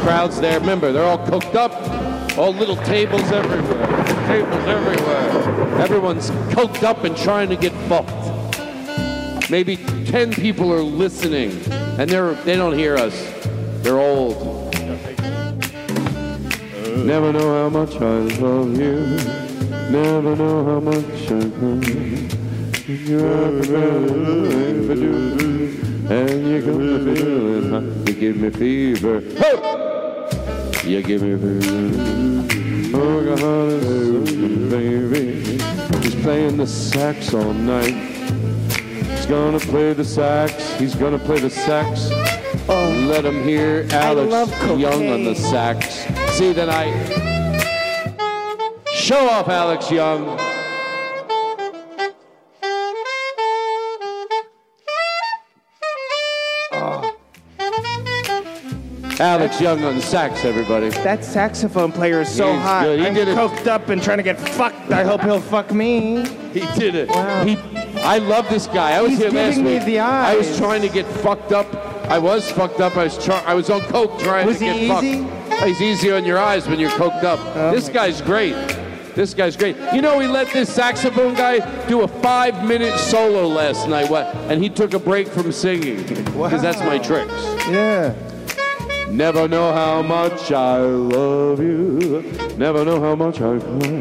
Crowds 0.00 0.40
there. 0.40 0.58
Remember, 0.58 0.90
they're 0.90 1.04
all 1.04 1.18
cooked 1.26 1.54
up. 1.54 2.38
All 2.38 2.54
little 2.54 2.76
tables 2.76 3.30
everywhere. 3.30 3.86
Tables 4.26 4.66
everywhere. 4.66 5.80
Everyone's 5.82 6.30
coked 6.54 6.82
up 6.82 7.04
and 7.04 7.14
trying 7.14 7.50
to 7.50 7.56
get 7.56 7.72
fucked. 7.90 8.19
Maybe 9.50 9.76
10 9.76 10.32
people 10.34 10.72
are 10.72 10.80
listening 10.80 11.50
and 11.98 12.08
they're 12.08 12.34
they 12.44 12.54
don't 12.54 12.78
hear 12.78 12.96
us. 12.96 13.14
They're 13.82 13.98
old. 13.98 14.72
Never 17.04 17.32
know 17.32 17.62
how 17.62 17.68
much 17.68 17.96
I 17.96 18.20
love 18.38 18.78
you. 18.78 19.00
Never 19.90 20.36
know 20.36 20.64
how 20.64 20.78
much 20.78 21.30
I 21.30 21.34
love 21.34 21.88
you. 21.88 22.28
And 26.10 26.46
you 26.48 26.60
got 26.60 26.76
me 26.76 27.14
feeling 27.14 27.70
hot. 27.70 28.08
You 28.08 28.14
give 28.14 28.36
me 28.36 28.50
fever. 28.50 29.20
Hey! 29.20 30.88
You 30.88 31.02
give 31.02 31.22
me 31.22 31.36
fever. 31.36 32.96
Oh, 32.96 33.36
God, 33.36 34.70
baby. 34.70 35.58
He's 36.02 36.14
playing 36.22 36.56
the 36.56 36.66
sax 36.66 37.34
all 37.34 37.52
night. 37.52 38.19
He's 39.30 39.38
gonna 39.38 39.60
play 39.60 39.92
the 39.92 40.04
sax. 40.04 40.72
He's 40.72 40.96
gonna 40.96 41.16
play 41.16 41.38
the 41.38 41.50
sax. 41.50 42.08
Oh, 42.68 43.06
Let 43.08 43.24
him 43.24 43.44
hear 43.44 43.86
Alex 43.92 44.50
Young 44.76 45.08
on 45.08 45.22
the 45.22 45.36
sax. 45.36 46.04
See 46.32 46.52
tonight. 46.52 46.90
Show 48.92 49.28
off 49.28 49.48
Alex 49.48 49.88
Young. 49.88 50.49
Alex 59.20 59.60
Young 59.60 59.84
on 59.84 60.00
sax, 60.00 60.44
everybody. 60.46 60.88
That 60.88 61.22
saxophone 61.24 61.92
player 61.92 62.22
is 62.22 62.28
so 62.34 62.52
He's 62.54 62.62
hot. 62.62 62.84
good. 62.84 63.00
He 63.00 63.06
I'm 63.06 63.12
did 63.14 63.28
it. 63.28 63.36
coked 63.36 63.66
up 63.66 63.90
and 63.90 64.02
trying 64.02 64.16
to 64.16 64.22
get 64.22 64.40
fucked. 64.40 64.90
I 64.90 65.04
hope 65.04 65.20
he'll 65.22 65.40
fuck 65.42 65.72
me. 65.74 66.26
He 66.54 66.60
did 66.78 66.94
it. 66.94 67.08
He, 67.46 67.56
I 68.00 68.16
love 68.18 68.48
this 68.48 68.66
guy. 68.66 68.92
I 68.92 69.02
was 69.02 69.10
He's 69.10 69.18
here 69.20 69.30
last 69.30 69.56
giving 69.56 69.64
me 69.64 69.74
week. 69.74 69.84
the 69.84 69.98
I 69.98 70.34
was 70.36 70.56
trying 70.56 70.80
to 70.82 70.88
get 70.88 71.04
fucked 71.06 71.52
up. 71.52 71.72
I 72.10 72.18
was 72.18 72.50
fucked 72.50 72.80
up. 72.80 72.96
I 72.96 73.04
was 73.04 73.22
try- 73.22 73.44
I 73.46 73.52
was 73.54 73.68
on 73.68 73.82
coke 73.82 74.18
trying 74.20 74.46
Was 74.46 74.58
to 74.58 74.72
he 74.72 74.88
get 74.88 75.02
easy? 75.02 75.22
fucked. 75.24 75.62
He's 75.64 75.82
easy 75.82 76.10
on 76.10 76.24
your 76.24 76.38
eyes 76.38 76.66
when 76.66 76.80
you're 76.80 76.90
coked 76.90 77.22
up. 77.22 77.38
Oh. 77.54 77.72
this 77.72 77.90
guy's 77.90 78.22
great. 78.22 78.54
This 79.14 79.34
guy's 79.34 79.54
great. 79.56 79.76
You 79.92 80.00
know, 80.00 80.16
we 80.16 80.26
let 80.28 80.48
this 80.48 80.72
saxophone 80.72 81.34
guy 81.34 81.58
do 81.88 82.00
a 82.02 82.08
five-minute 82.08 82.98
solo 82.98 83.46
last 83.48 83.86
night. 83.86 84.08
What? 84.08 84.34
And 84.48 84.62
he 84.62 84.70
took 84.70 84.94
a 84.94 84.98
break 84.98 85.28
from 85.28 85.52
singing 85.52 86.06
because 86.06 86.62
that's 86.62 86.78
my 86.80 86.98
tricks. 86.98 87.32
Yeah. 87.68 88.14
Never 89.10 89.48
know 89.48 89.72
how 89.72 90.02
much 90.02 90.52
I 90.52 90.78
love 90.78 91.58
you. 91.60 92.22
Never 92.56 92.84
know 92.84 93.00
how 93.00 93.16
much 93.16 93.40
I 93.40 93.58
cry. 93.58 94.00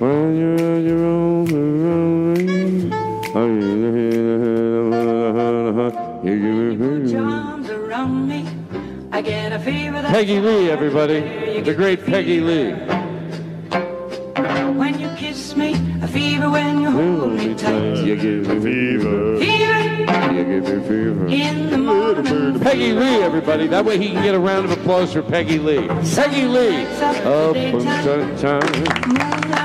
When 0.00 0.36
you're 0.36 0.74
on 0.74 0.84
your 0.84 1.04
own, 1.04 1.46
you 6.24 6.38
give 6.38 6.78
me 7.06 7.16
Arms 7.16 7.70
around 7.70 8.28
me, 8.28 8.48
I 9.12 9.22
get 9.22 9.52
a 9.52 9.60
fever 9.60 10.02
that 10.02 10.10
Peggy 10.10 10.40
Lee, 10.40 10.70
everybody. 10.70 11.60
The 11.60 11.74
great 11.74 12.04
Peggy 12.04 12.40
Lee. 12.40 12.72
when 14.74 14.98
you 14.98 15.08
kiss 15.16 15.54
me, 15.54 15.74
a 16.02 16.08
fever 16.08 16.50
when 16.50 16.80
you 16.82 16.90
hold 16.90 17.34
me 17.34 17.54
tight. 17.54 18.04
You 18.04 18.16
give 18.16 18.48
me 18.48 18.60
fever. 18.60 19.38
Fever 19.38 19.89
You 20.34 20.44
give 20.44 20.64
me 20.64 20.88
fever. 20.88 21.26
in 21.28 21.70
the 21.70 21.78
morning. 21.78 22.60
Peggy 22.60 22.92
Lee, 22.92 23.22
everybody. 23.22 23.66
That 23.66 23.84
way 23.84 23.98
he 23.98 24.08
can 24.10 24.22
get 24.22 24.34
a 24.34 24.38
round 24.38 24.64
of 24.64 24.72
applause 24.72 25.12
for 25.12 25.22
Peggy 25.22 25.58
Lee. 25.58 25.86
Peggy 26.14 26.44
Lee. 26.46 26.84
Up 26.86 27.56
on 27.56 27.80
sunshine. 27.80 28.84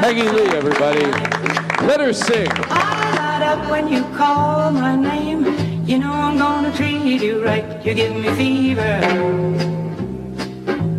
Peggy 0.02 0.28
Lee, 0.30 0.50
everybody. 0.56 1.06
Let 1.86 2.00
her 2.00 2.14
sing. 2.14 2.48
I 2.70 3.40
light 3.40 3.44
up 3.48 3.70
when 3.70 3.88
you 3.88 4.04
call 4.16 4.72
my 4.72 4.96
name. 4.96 5.46
You 5.86 6.00
know 6.00 6.12
I'm 6.12 6.38
gonna 6.38 6.72
treat 6.76 7.22
you 7.22 7.44
right. 7.44 7.86
You 7.86 7.94
give 7.94 8.16
me 8.16 8.30
fever 8.36 9.02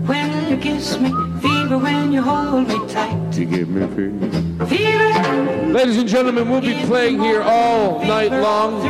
when 0.06 0.48
you 0.48 0.56
kiss 0.56 0.98
me. 0.98 1.10
Fever 1.40 1.78
when 1.78 2.12
you 2.12 2.23
hold 2.23 2.68
me 2.68 2.78
tight. 2.89 3.36
You 3.36 3.47
give 3.47 3.68
me 3.68 3.86
fever. 3.97 4.66
Fever 4.66 4.95
Ladies 5.77 5.98
and 5.98 6.09
gentlemen, 6.09 6.48
we'll 6.48 6.62
be 6.62 6.73
playing 6.86 7.20
here 7.20 7.43
all 7.43 8.03
night 8.03 8.32
long. 8.32 8.81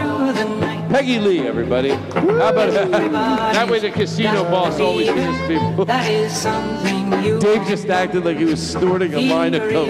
Peggy 0.88 1.18
Lee, 1.18 1.40
everybody. 1.40 1.88
How 1.88 2.50
about 2.50 2.72
that? 2.74 3.10
That 3.56 3.68
way 3.68 3.80
the 3.80 3.90
casino 3.90 4.44
boss 4.44 4.78
always 4.78 5.08
hears 5.08 5.36
people. 5.48 5.84
that 5.84 6.08
is 6.08 6.32
something. 6.32 7.10
Dave 7.40 7.66
just 7.66 7.88
acted 7.88 8.24
like 8.24 8.36
he 8.36 8.44
was 8.44 8.64
snorting 8.64 9.14
a 9.14 9.20
line 9.20 9.54
of 9.54 9.62
coke 9.62 9.88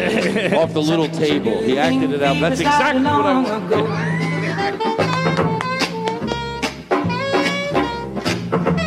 off 0.54 0.72
the 0.72 0.80
little 0.80 1.08
table. 1.08 1.60
He 1.60 1.78
acted 1.78 2.12
it 2.12 2.22
out. 2.22 2.40
That's 2.40 2.60
exactly 2.60 3.02
what 3.02 3.26
I 3.26 3.42
want. 3.42 3.70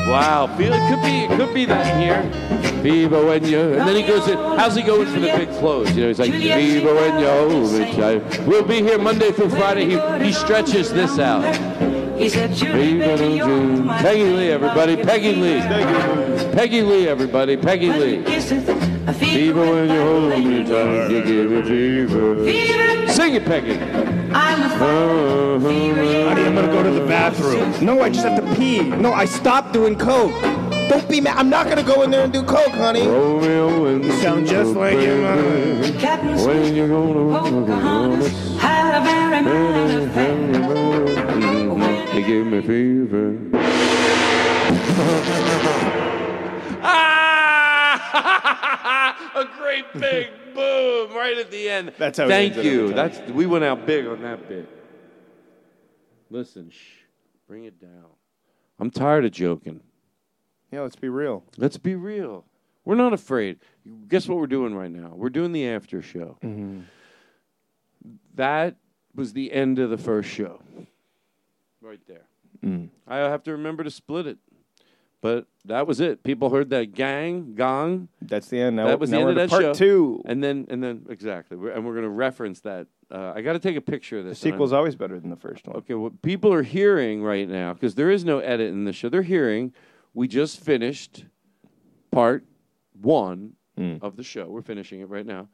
Wow, 0.10 0.48
feel 0.58 0.74
it 0.74 0.90
could 0.90 1.04
be 1.04 1.26
it 1.26 1.38
could 1.38 1.54
be 1.54 1.66
that 1.66 1.86
in 1.94 2.02
here. 2.02 2.69
Fever 2.82 3.26
when 3.26 3.44
you 3.46 3.60
and 3.60 3.88
then 3.88 3.96
he 3.96 4.04
goes 4.04 4.28
in. 4.28 4.38
How's 4.38 4.76
he 4.76 4.82
going 4.84 5.08
for 5.08 5.20
the 5.20 5.28
big 5.28 5.50
close? 5.60 5.92
You 5.96 6.04
know, 6.04 6.08
he's 6.10 6.20
like 6.20 6.32
fever 6.32 6.94
when 6.94 7.20
you 7.20 7.28
hold 7.28 7.74
me 7.74 7.94
tight. 7.94 8.40
We'll 8.48 8.64
be 8.64 8.82
here 8.82 8.98
Monday 8.98 9.32
through 9.32 9.50
Friday. 9.50 9.86
He 9.86 10.26
he 10.26 10.32
stretches 10.32 10.92
this 10.94 11.20
out. 11.20 11.44
He 12.18 12.28
said, 12.30 12.56
Fever 12.56 13.16
when 13.16 13.32
you- 13.32 13.86
Peggy 14.00 14.24
Lee, 14.24 14.50
everybody. 14.52 14.98
Peggy 14.98 15.36
Lee. 15.36 15.62
Peggy 16.54 16.82
Lee, 16.82 17.08
everybody. 17.08 17.56
Peggy 17.58 17.90
Lee. 17.92 18.24
Fever 19.14 19.62
when 19.62 19.90
you 19.90 20.02
hold 20.02 20.44
me 20.46 20.64
tight. 20.66 21.10
You 21.12 21.24
give 21.24 21.52
me 21.52 21.62
fever. 21.64 23.08
Sing 23.12 23.36
it, 23.36 23.46
Peggy. 23.46 23.80
Uh-huh. 24.32 25.60
Honey, 25.60 25.92
I'm 26.46 26.56
gonna 26.56 26.68
go 26.68 26.84
to 26.84 26.92
the 26.92 27.06
bathroom. 27.06 27.74
No, 27.86 28.02
I 28.02 28.10
just 28.10 28.26
have 28.26 28.44
to 28.44 28.56
pee. 28.56 28.82
No, 28.82 29.14
I 29.14 29.26
stopped 29.26 29.74
doing 29.74 29.98
coke. 29.98 30.34
Don't 30.90 31.08
be 31.08 31.22
mad. 31.22 31.38
I'm 31.38 31.50
not 31.52 31.70
gonna 31.70 31.84
go 31.84 32.02
in 32.02 32.10
there 32.10 32.24
and 32.24 32.34
do 32.34 32.42
coke, 32.44 32.72
honey. 32.72 33.08
Romeo 33.08 33.86
and 33.86 34.04
You 34.04 34.12
sound 34.14 34.48
just 34.48 34.74
like 34.74 35.00
your 35.00 35.22
mother. 35.22 35.76
When 36.48 36.76
you 36.76 36.88
gonna 36.88 38.28
Had 38.58 39.00
a 39.00 39.04
very 39.06 39.44
minor 39.44 40.08
affair. 40.10 40.50
You 42.20 42.26
give 42.26 42.48
me 42.48 42.62
fever. 42.62 43.38
Ah! 46.82 47.60
a 49.36 49.46
great 49.58 49.86
big 49.94 50.30
boom 50.56 51.14
right 51.16 51.38
at 51.38 51.52
the 51.52 51.70
end. 51.70 51.94
That's 52.00 52.18
how 52.18 52.26
he 52.26 52.30
Thank 52.30 52.54
ends 52.54 52.66
it 52.66 52.72
you. 52.72 52.94
That's 52.94 53.20
we 53.30 53.46
went 53.46 53.64
out 53.64 53.86
big 53.86 54.08
on 54.08 54.24
that 54.24 54.50
bit. 54.50 54.68
Listen, 56.32 56.72
shh, 56.72 57.04
bring 57.48 57.66
it 57.66 57.80
down. 57.80 58.06
I'm 58.80 58.90
tired 58.90 59.26
of 59.26 59.32
joking. 59.32 59.82
Yeah, 60.72 60.82
let's 60.82 60.96
be 60.96 61.10
real. 61.10 61.44
Let's 61.58 61.78
be 61.78 61.96
real. 61.96 62.46
We're 62.86 62.96
not 62.96 63.14
afraid. 63.14 63.60
Guess 64.08 64.28
what 64.28 64.38
we're 64.38 64.48
doing 64.48 64.76
right 64.76 64.92
now? 64.92 65.14
We're 65.16 65.30
doing 65.30 65.52
the 65.52 65.68
after 65.68 66.02
show. 66.02 66.38
Mm-hmm. 66.44 66.82
That 68.36 68.76
was 69.16 69.34
the 69.34 69.52
end 69.52 69.80
of 69.80 69.90
the 69.90 69.98
first 69.98 70.30
show. 70.30 70.62
Right 71.82 72.00
there. 72.08 72.26
Mm. 72.64 72.90
I 73.08 73.18
have 73.18 73.44
to 73.44 73.52
remember 73.52 73.84
to 73.84 73.92
split 73.92 74.28
it. 74.28 74.38
But 75.22 75.48
that 75.66 75.86
was 75.86 76.00
it. 76.00 76.24
People 76.24 76.50
heard 76.50 76.70
that 76.70 76.94
gang 76.94 77.54
gong. 77.56 78.08
That's 78.22 78.48
the 78.48 78.62
end. 78.62 78.78
Now, 78.78 78.88
that 78.88 79.02
was 79.02 79.10
now 79.10 79.18
the 79.18 79.22
end 79.22 79.30
of 79.32 79.36
to 79.36 79.42
that 79.42 79.50
part 79.50 79.62
show. 79.64 79.74
two. 79.74 80.22
And 80.26 80.42
then 80.42 80.66
and 80.70 80.82
then 80.82 81.06
exactly, 81.10 81.58
We're- 81.58 81.76
and 81.76 81.86
we're 81.86 81.92
going 81.92 82.06
to 82.06 82.10
reference 82.10 82.62
that. 82.62 82.88
Uh, 83.12 83.34
I 83.36 83.42
got 83.42 83.54
to 83.54 83.60
take 83.60 83.76
a 83.76 83.82
picture 83.82 84.20
of 84.20 84.26
this. 84.26 84.42
and 84.42 84.52
I- 84.52 84.56
sequel's 84.56 84.72
always 84.72 84.96
better 84.96 85.20
than 85.20 85.30
the 85.30 85.36
first 85.36 85.68
one. 85.68 85.76
Okay, 85.78 85.94
what 85.96 86.22
people 86.22 86.54
are 86.54 86.64
hearing 86.64 87.22
right 87.22 87.50
now, 87.50 87.74
because 87.74 87.96
there 87.96 88.10
is 88.10 88.24
no 88.24 88.40
edit 88.40 88.70
in 88.70 88.86
the 88.86 88.94
show, 88.94 89.10
they're 89.10 89.22
hearing 89.24 89.74
we 90.20 90.28
just 90.28 90.60
finished 90.60 91.24
part 92.12 92.44
one 93.02 93.54
Hmm. 93.78 93.96
of 94.02 94.18
the 94.18 94.24
show. 94.24 94.50
We're 94.50 94.62
finishing 94.62 95.00
it 95.00 95.08
right 95.08 95.26
now. 95.26 95.48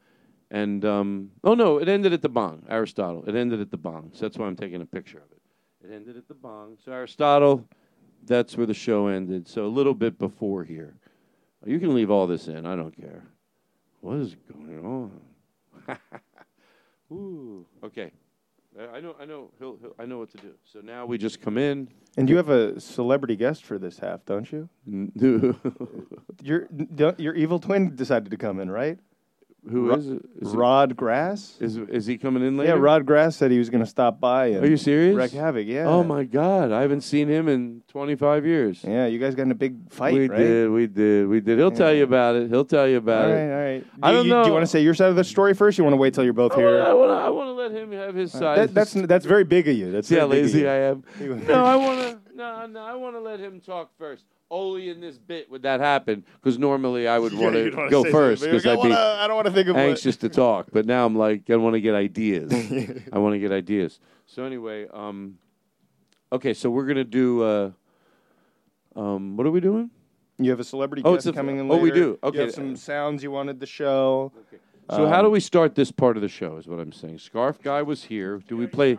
And, 0.50 0.84
um, 0.84 1.30
oh 1.44 1.54
no, 1.54 1.78
it 1.78 1.88
ended 1.88 2.12
at 2.12 2.20
the 2.20 2.28
bong, 2.28 2.64
Aristotle. 2.68 3.22
It 3.28 3.36
ended 3.36 3.60
at 3.60 3.70
the 3.70 3.76
bong. 3.76 4.10
So 4.12 4.24
that's 4.24 4.36
why 4.36 4.46
I'm 4.46 4.56
taking 4.56 4.82
a 4.82 4.86
picture 4.86 5.18
of 5.18 5.30
it. 5.30 5.40
It 5.88 5.94
ended 5.94 6.16
at 6.16 6.26
the 6.26 6.34
bong. 6.34 6.78
So, 6.84 6.90
Aristotle, 6.90 7.64
that's 8.24 8.56
where 8.56 8.66
the 8.66 8.74
show 8.74 9.06
ended. 9.06 9.46
So, 9.46 9.66
a 9.66 9.68
little 9.78 9.94
bit 9.94 10.18
before 10.18 10.64
here. 10.64 10.96
You 11.64 11.78
can 11.78 11.94
leave 11.94 12.10
all 12.10 12.26
this 12.26 12.48
in. 12.48 12.66
I 12.66 12.74
don't 12.74 12.96
care. 13.00 13.22
What 14.00 14.16
is 14.16 14.34
going 14.52 14.84
on? 14.84 15.20
Ooh, 17.12 17.64
okay. 17.84 18.10
I- 18.78 19.00
know. 19.00 19.16
I 19.18 19.24
know. 19.24 19.50
He'll, 19.58 19.76
he'll. 19.80 19.94
I 19.98 20.04
know 20.04 20.18
what 20.18 20.30
to 20.30 20.38
do. 20.38 20.52
So 20.64 20.80
now 20.80 21.06
we 21.06 21.18
just 21.18 21.40
come 21.40 21.58
in. 21.58 21.88
And 22.16 22.28
you 22.28 22.36
have 22.36 22.48
a 22.48 22.80
celebrity 22.80 23.36
guest 23.36 23.64
for 23.64 23.78
this 23.78 23.98
half, 23.98 24.24
don't 24.24 24.50
you? 24.50 24.68
your 26.42 26.68
your 27.18 27.34
evil 27.34 27.58
twin 27.58 27.94
decided 27.94 28.30
to 28.30 28.36
come 28.36 28.60
in, 28.60 28.70
right? 28.70 28.98
Who 29.70 29.88
Ro- 29.88 29.94
is 29.96 30.08
it? 30.08 30.22
Is 30.40 30.52
it- 30.52 30.56
Rod 30.56 30.96
Grass? 30.96 31.56
Is 31.60 31.76
is 31.76 32.06
he 32.06 32.18
coming 32.18 32.44
in 32.44 32.56
later? 32.56 32.74
Yeah, 32.74 32.78
Rod 32.80 33.04
Grass 33.04 33.36
said 33.36 33.50
he 33.50 33.58
was 33.58 33.68
going 33.70 33.82
to 33.82 33.88
stop 33.90 34.20
by. 34.20 34.46
And 34.48 34.64
Are 34.64 34.68
you 34.68 34.76
serious? 34.76 35.16
Wreak 35.16 35.32
havoc. 35.32 35.66
Yeah. 35.66 35.86
Oh 35.86 36.04
my 36.04 36.24
God! 36.24 36.70
I 36.72 36.82
haven't 36.82 37.00
seen 37.00 37.28
him 37.28 37.48
in 37.48 37.82
25 37.88 38.46
years. 38.46 38.84
Yeah, 38.84 39.06
you 39.06 39.18
guys 39.18 39.34
got 39.34 39.42
in 39.42 39.50
a 39.50 39.54
big 39.56 39.90
fight, 39.92 40.14
we 40.14 40.28
right? 40.28 40.38
did. 40.38 40.70
We 40.70 40.86
did. 40.86 41.26
We 41.28 41.40
did. 41.40 41.58
He'll 41.58 41.70
tell 41.72 41.92
you 41.92 42.04
about 42.04 42.36
it. 42.36 42.48
He'll 42.48 42.64
tell 42.64 42.86
you 42.86 42.98
about 42.98 43.24
all 43.26 43.30
it. 43.30 43.34
right, 43.34 43.52
all 43.52 43.64
right. 43.74 43.84
I 44.02 44.10
Do 44.10 44.16
don't 44.18 44.26
you, 44.26 44.30
know. 44.32 44.42
Do 44.44 44.48
you 44.48 44.52
want 44.54 44.62
to 44.62 44.68
say 44.70 44.82
your 44.82 44.94
side 44.94 45.10
of 45.10 45.16
the 45.16 45.24
story 45.24 45.54
first? 45.54 45.78
You 45.78 45.84
want 45.84 45.94
to 45.94 45.98
wait 45.98 46.14
till 46.14 46.24
you're 46.24 46.32
both 46.32 46.54
here? 46.54 46.82
I 46.82 46.92
want 46.92 47.10
to. 47.10 47.14
I 47.14 47.28
want 47.30 47.48
to 47.48 47.52
let 47.52 47.72
him 47.72 47.92
have 47.92 48.14
his 48.14 48.32
side. 48.32 48.58
That, 48.58 48.74
that's 48.74 48.92
that's 48.92 49.26
very 49.26 49.44
big 49.44 49.66
of 49.68 49.76
you. 49.76 49.90
That's 49.90 50.06
See 50.08 50.14
how 50.16 50.28
very 50.28 50.42
big 50.42 50.50
of 50.50 50.54
lazy. 50.54 50.68
I 50.68 50.74
am. 50.76 51.04
You- 51.20 51.34
No, 51.36 51.64
I 51.64 51.76
want 51.76 52.00
to. 52.00 52.18
No, 52.36 52.66
no, 52.66 52.80
I 52.84 52.94
want 52.94 53.16
to 53.16 53.20
let 53.20 53.40
him 53.40 53.60
talk 53.60 53.92
first. 53.98 54.26
Only 54.48 54.90
in 54.90 55.00
this 55.00 55.18
bit 55.18 55.50
would 55.50 55.62
that 55.62 55.80
happen 55.80 56.24
because 56.40 56.56
normally 56.58 57.08
I 57.08 57.18
would 57.18 57.32
Yeah, 57.34 57.40
want 57.40 57.54
to 57.56 57.88
go 57.90 58.04
first 58.04 58.44
because 58.44 58.64
I 58.64 58.72
I'd 58.72 58.74
be. 58.76 58.78
wanna- 58.90 58.94
I 58.94 59.26
don't 59.26 59.34
wanna 59.36 59.50
think 59.50 59.68
of 59.68 59.76
anxious 59.76 60.16
to 60.18 60.28
talk. 60.28 60.68
But 60.72 60.86
now 60.86 61.04
I'm 61.04 61.16
like, 61.16 61.50
I 61.50 61.56
want 61.56 61.74
to 61.74 61.80
get 61.80 61.94
ideas. 61.96 62.52
I 63.12 63.18
want 63.18 63.34
to 63.34 63.38
get 63.40 63.50
ideas. 63.50 63.98
So 64.26 64.44
anyway, 64.44 64.86
um, 64.92 65.38
okay, 66.32 66.54
so 66.54 66.70
we're 66.70 66.86
gonna 66.86 67.02
do. 67.04 67.42
Uh, 67.42 67.70
um, 68.94 69.36
what 69.36 69.46
are 69.46 69.50
we 69.50 69.60
doing? 69.60 69.90
You 70.38 70.50
have 70.50 70.60
a 70.60 70.64
celebrity 70.64 71.02
Oh, 71.04 71.14
guest 71.14 71.26
a- 71.26 71.32
coming 71.32 71.58
in 71.58 71.66
oh, 71.70 71.74
later. 71.74 71.82
we 71.82 71.90
do. 71.90 71.98
You 72.00 72.18
Okay. 72.22 72.38
have 72.42 72.52
some 72.52 72.76
sounds 72.76 73.22
you 73.22 73.30
wanted 73.32 73.58
to 73.60 73.66
show. 73.66 74.32
So 74.90 75.06
how 75.08 75.18
Um, 75.18 75.24
do 75.26 75.30
we 75.30 75.40
start 75.40 75.74
this 75.74 75.90
part 75.90 76.16
of 76.16 76.22
the 76.22 76.28
show? 76.28 76.56
Is 76.56 76.68
what 76.68 76.78
I'm 76.78 76.92
saying. 76.92 77.18
Scarf 77.18 77.60
guy 77.60 77.82
was 77.82 78.04
here. 78.04 78.38
Do 78.46 78.56
we 78.56 78.68
play? 78.68 78.98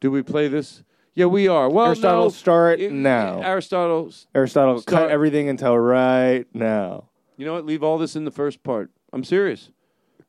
Do 0.00 0.10
we 0.12 0.22
play 0.22 0.46
this? 0.46 0.84
Yeah, 1.16 1.26
we 1.26 1.48
are. 1.48 1.70
Well, 1.70 1.86
Aristotle, 1.86 2.24
no, 2.24 2.28
start 2.28 2.78
it- 2.78 2.92
now. 2.92 3.40
Aristotle, 3.40 4.12
Aristotle, 4.34 4.80
Start- 4.82 5.04
cut 5.04 5.10
everything 5.10 5.48
until 5.48 5.76
right 5.76 6.44
now. 6.52 7.08
You 7.38 7.46
know 7.46 7.54
what? 7.54 7.64
Leave 7.64 7.82
all 7.82 7.96
this 7.96 8.16
in 8.16 8.26
the 8.26 8.30
first 8.30 8.62
part. 8.62 8.90
I'm 9.14 9.24
serious. 9.24 9.70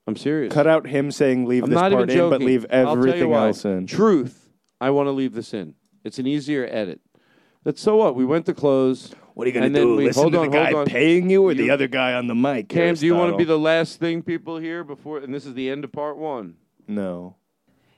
I'm 0.07 0.15
serious. 0.15 0.53
Cut 0.53 0.65
out 0.65 0.87
him 0.87 1.11
saying 1.11 1.45
leave 1.45 1.65
I'm 1.65 1.69
this 1.71 1.77
part 1.79 1.91
in, 1.93 2.07
joking. 2.09 2.29
but 2.29 2.39
leave 2.41 2.61
you 2.61 2.67
everything 2.69 3.33
else 3.33 3.65
in. 3.65 3.85
Truth. 3.85 4.49
I 4.79 4.89
want 4.91 5.07
to 5.07 5.11
leave 5.11 5.33
this 5.33 5.53
in. 5.53 5.75
It's 6.05 6.19
an 6.19 6.25
easier 6.27 6.65
edit. 6.71 7.01
That's 7.65 7.81
so 7.81 7.97
what? 7.97 8.15
We 8.15 8.23
went 8.23 8.45
to 8.45 8.53
close. 8.53 9.13
What 9.33 9.43
are 9.45 9.49
you 9.49 9.53
gonna 9.53 9.65
and 9.65 9.75
then 9.75 9.83
do? 9.87 9.95
We, 9.97 10.05
Listen 10.05 10.21
hold 10.23 10.33
to 10.33 10.39
on, 10.39 10.49
the 10.49 10.57
guy 10.57 10.71
on. 10.71 10.85
paying 10.85 11.29
you 11.29 11.43
or 11.43 11.53
the 11.53 11.69
other 11.69 11.89
guy 11.89 12.13
on 12.13 12.27
the 12.27 12.35
mic? 12.35 12.69
Cam, 12.69 12.95
do 12.95 13.05
you 13.05 13.13
want 13.13 13.33
to 13.33 13.37
be 13.37 13.43
the 13.43 13.59
last 13.59 13.99
thing 13.99 14.21
people 14.21 14.57
hear 14.57 14.85
before? 14.85 15.17
And 15.17 15.33
this 15.33 15.45
is 15.45 15.53
the 15.53 15.69
end 15.69 15.83
of 15.83 15.91
part 15.91 16.17
one. 16.17 16.55
No. 16.87 17.35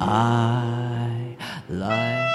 I 0.00 1.36
like. 1.68 2.30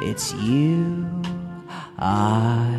It's 0.00 0.32
you 0.34 0.97
I. 2.00 2.77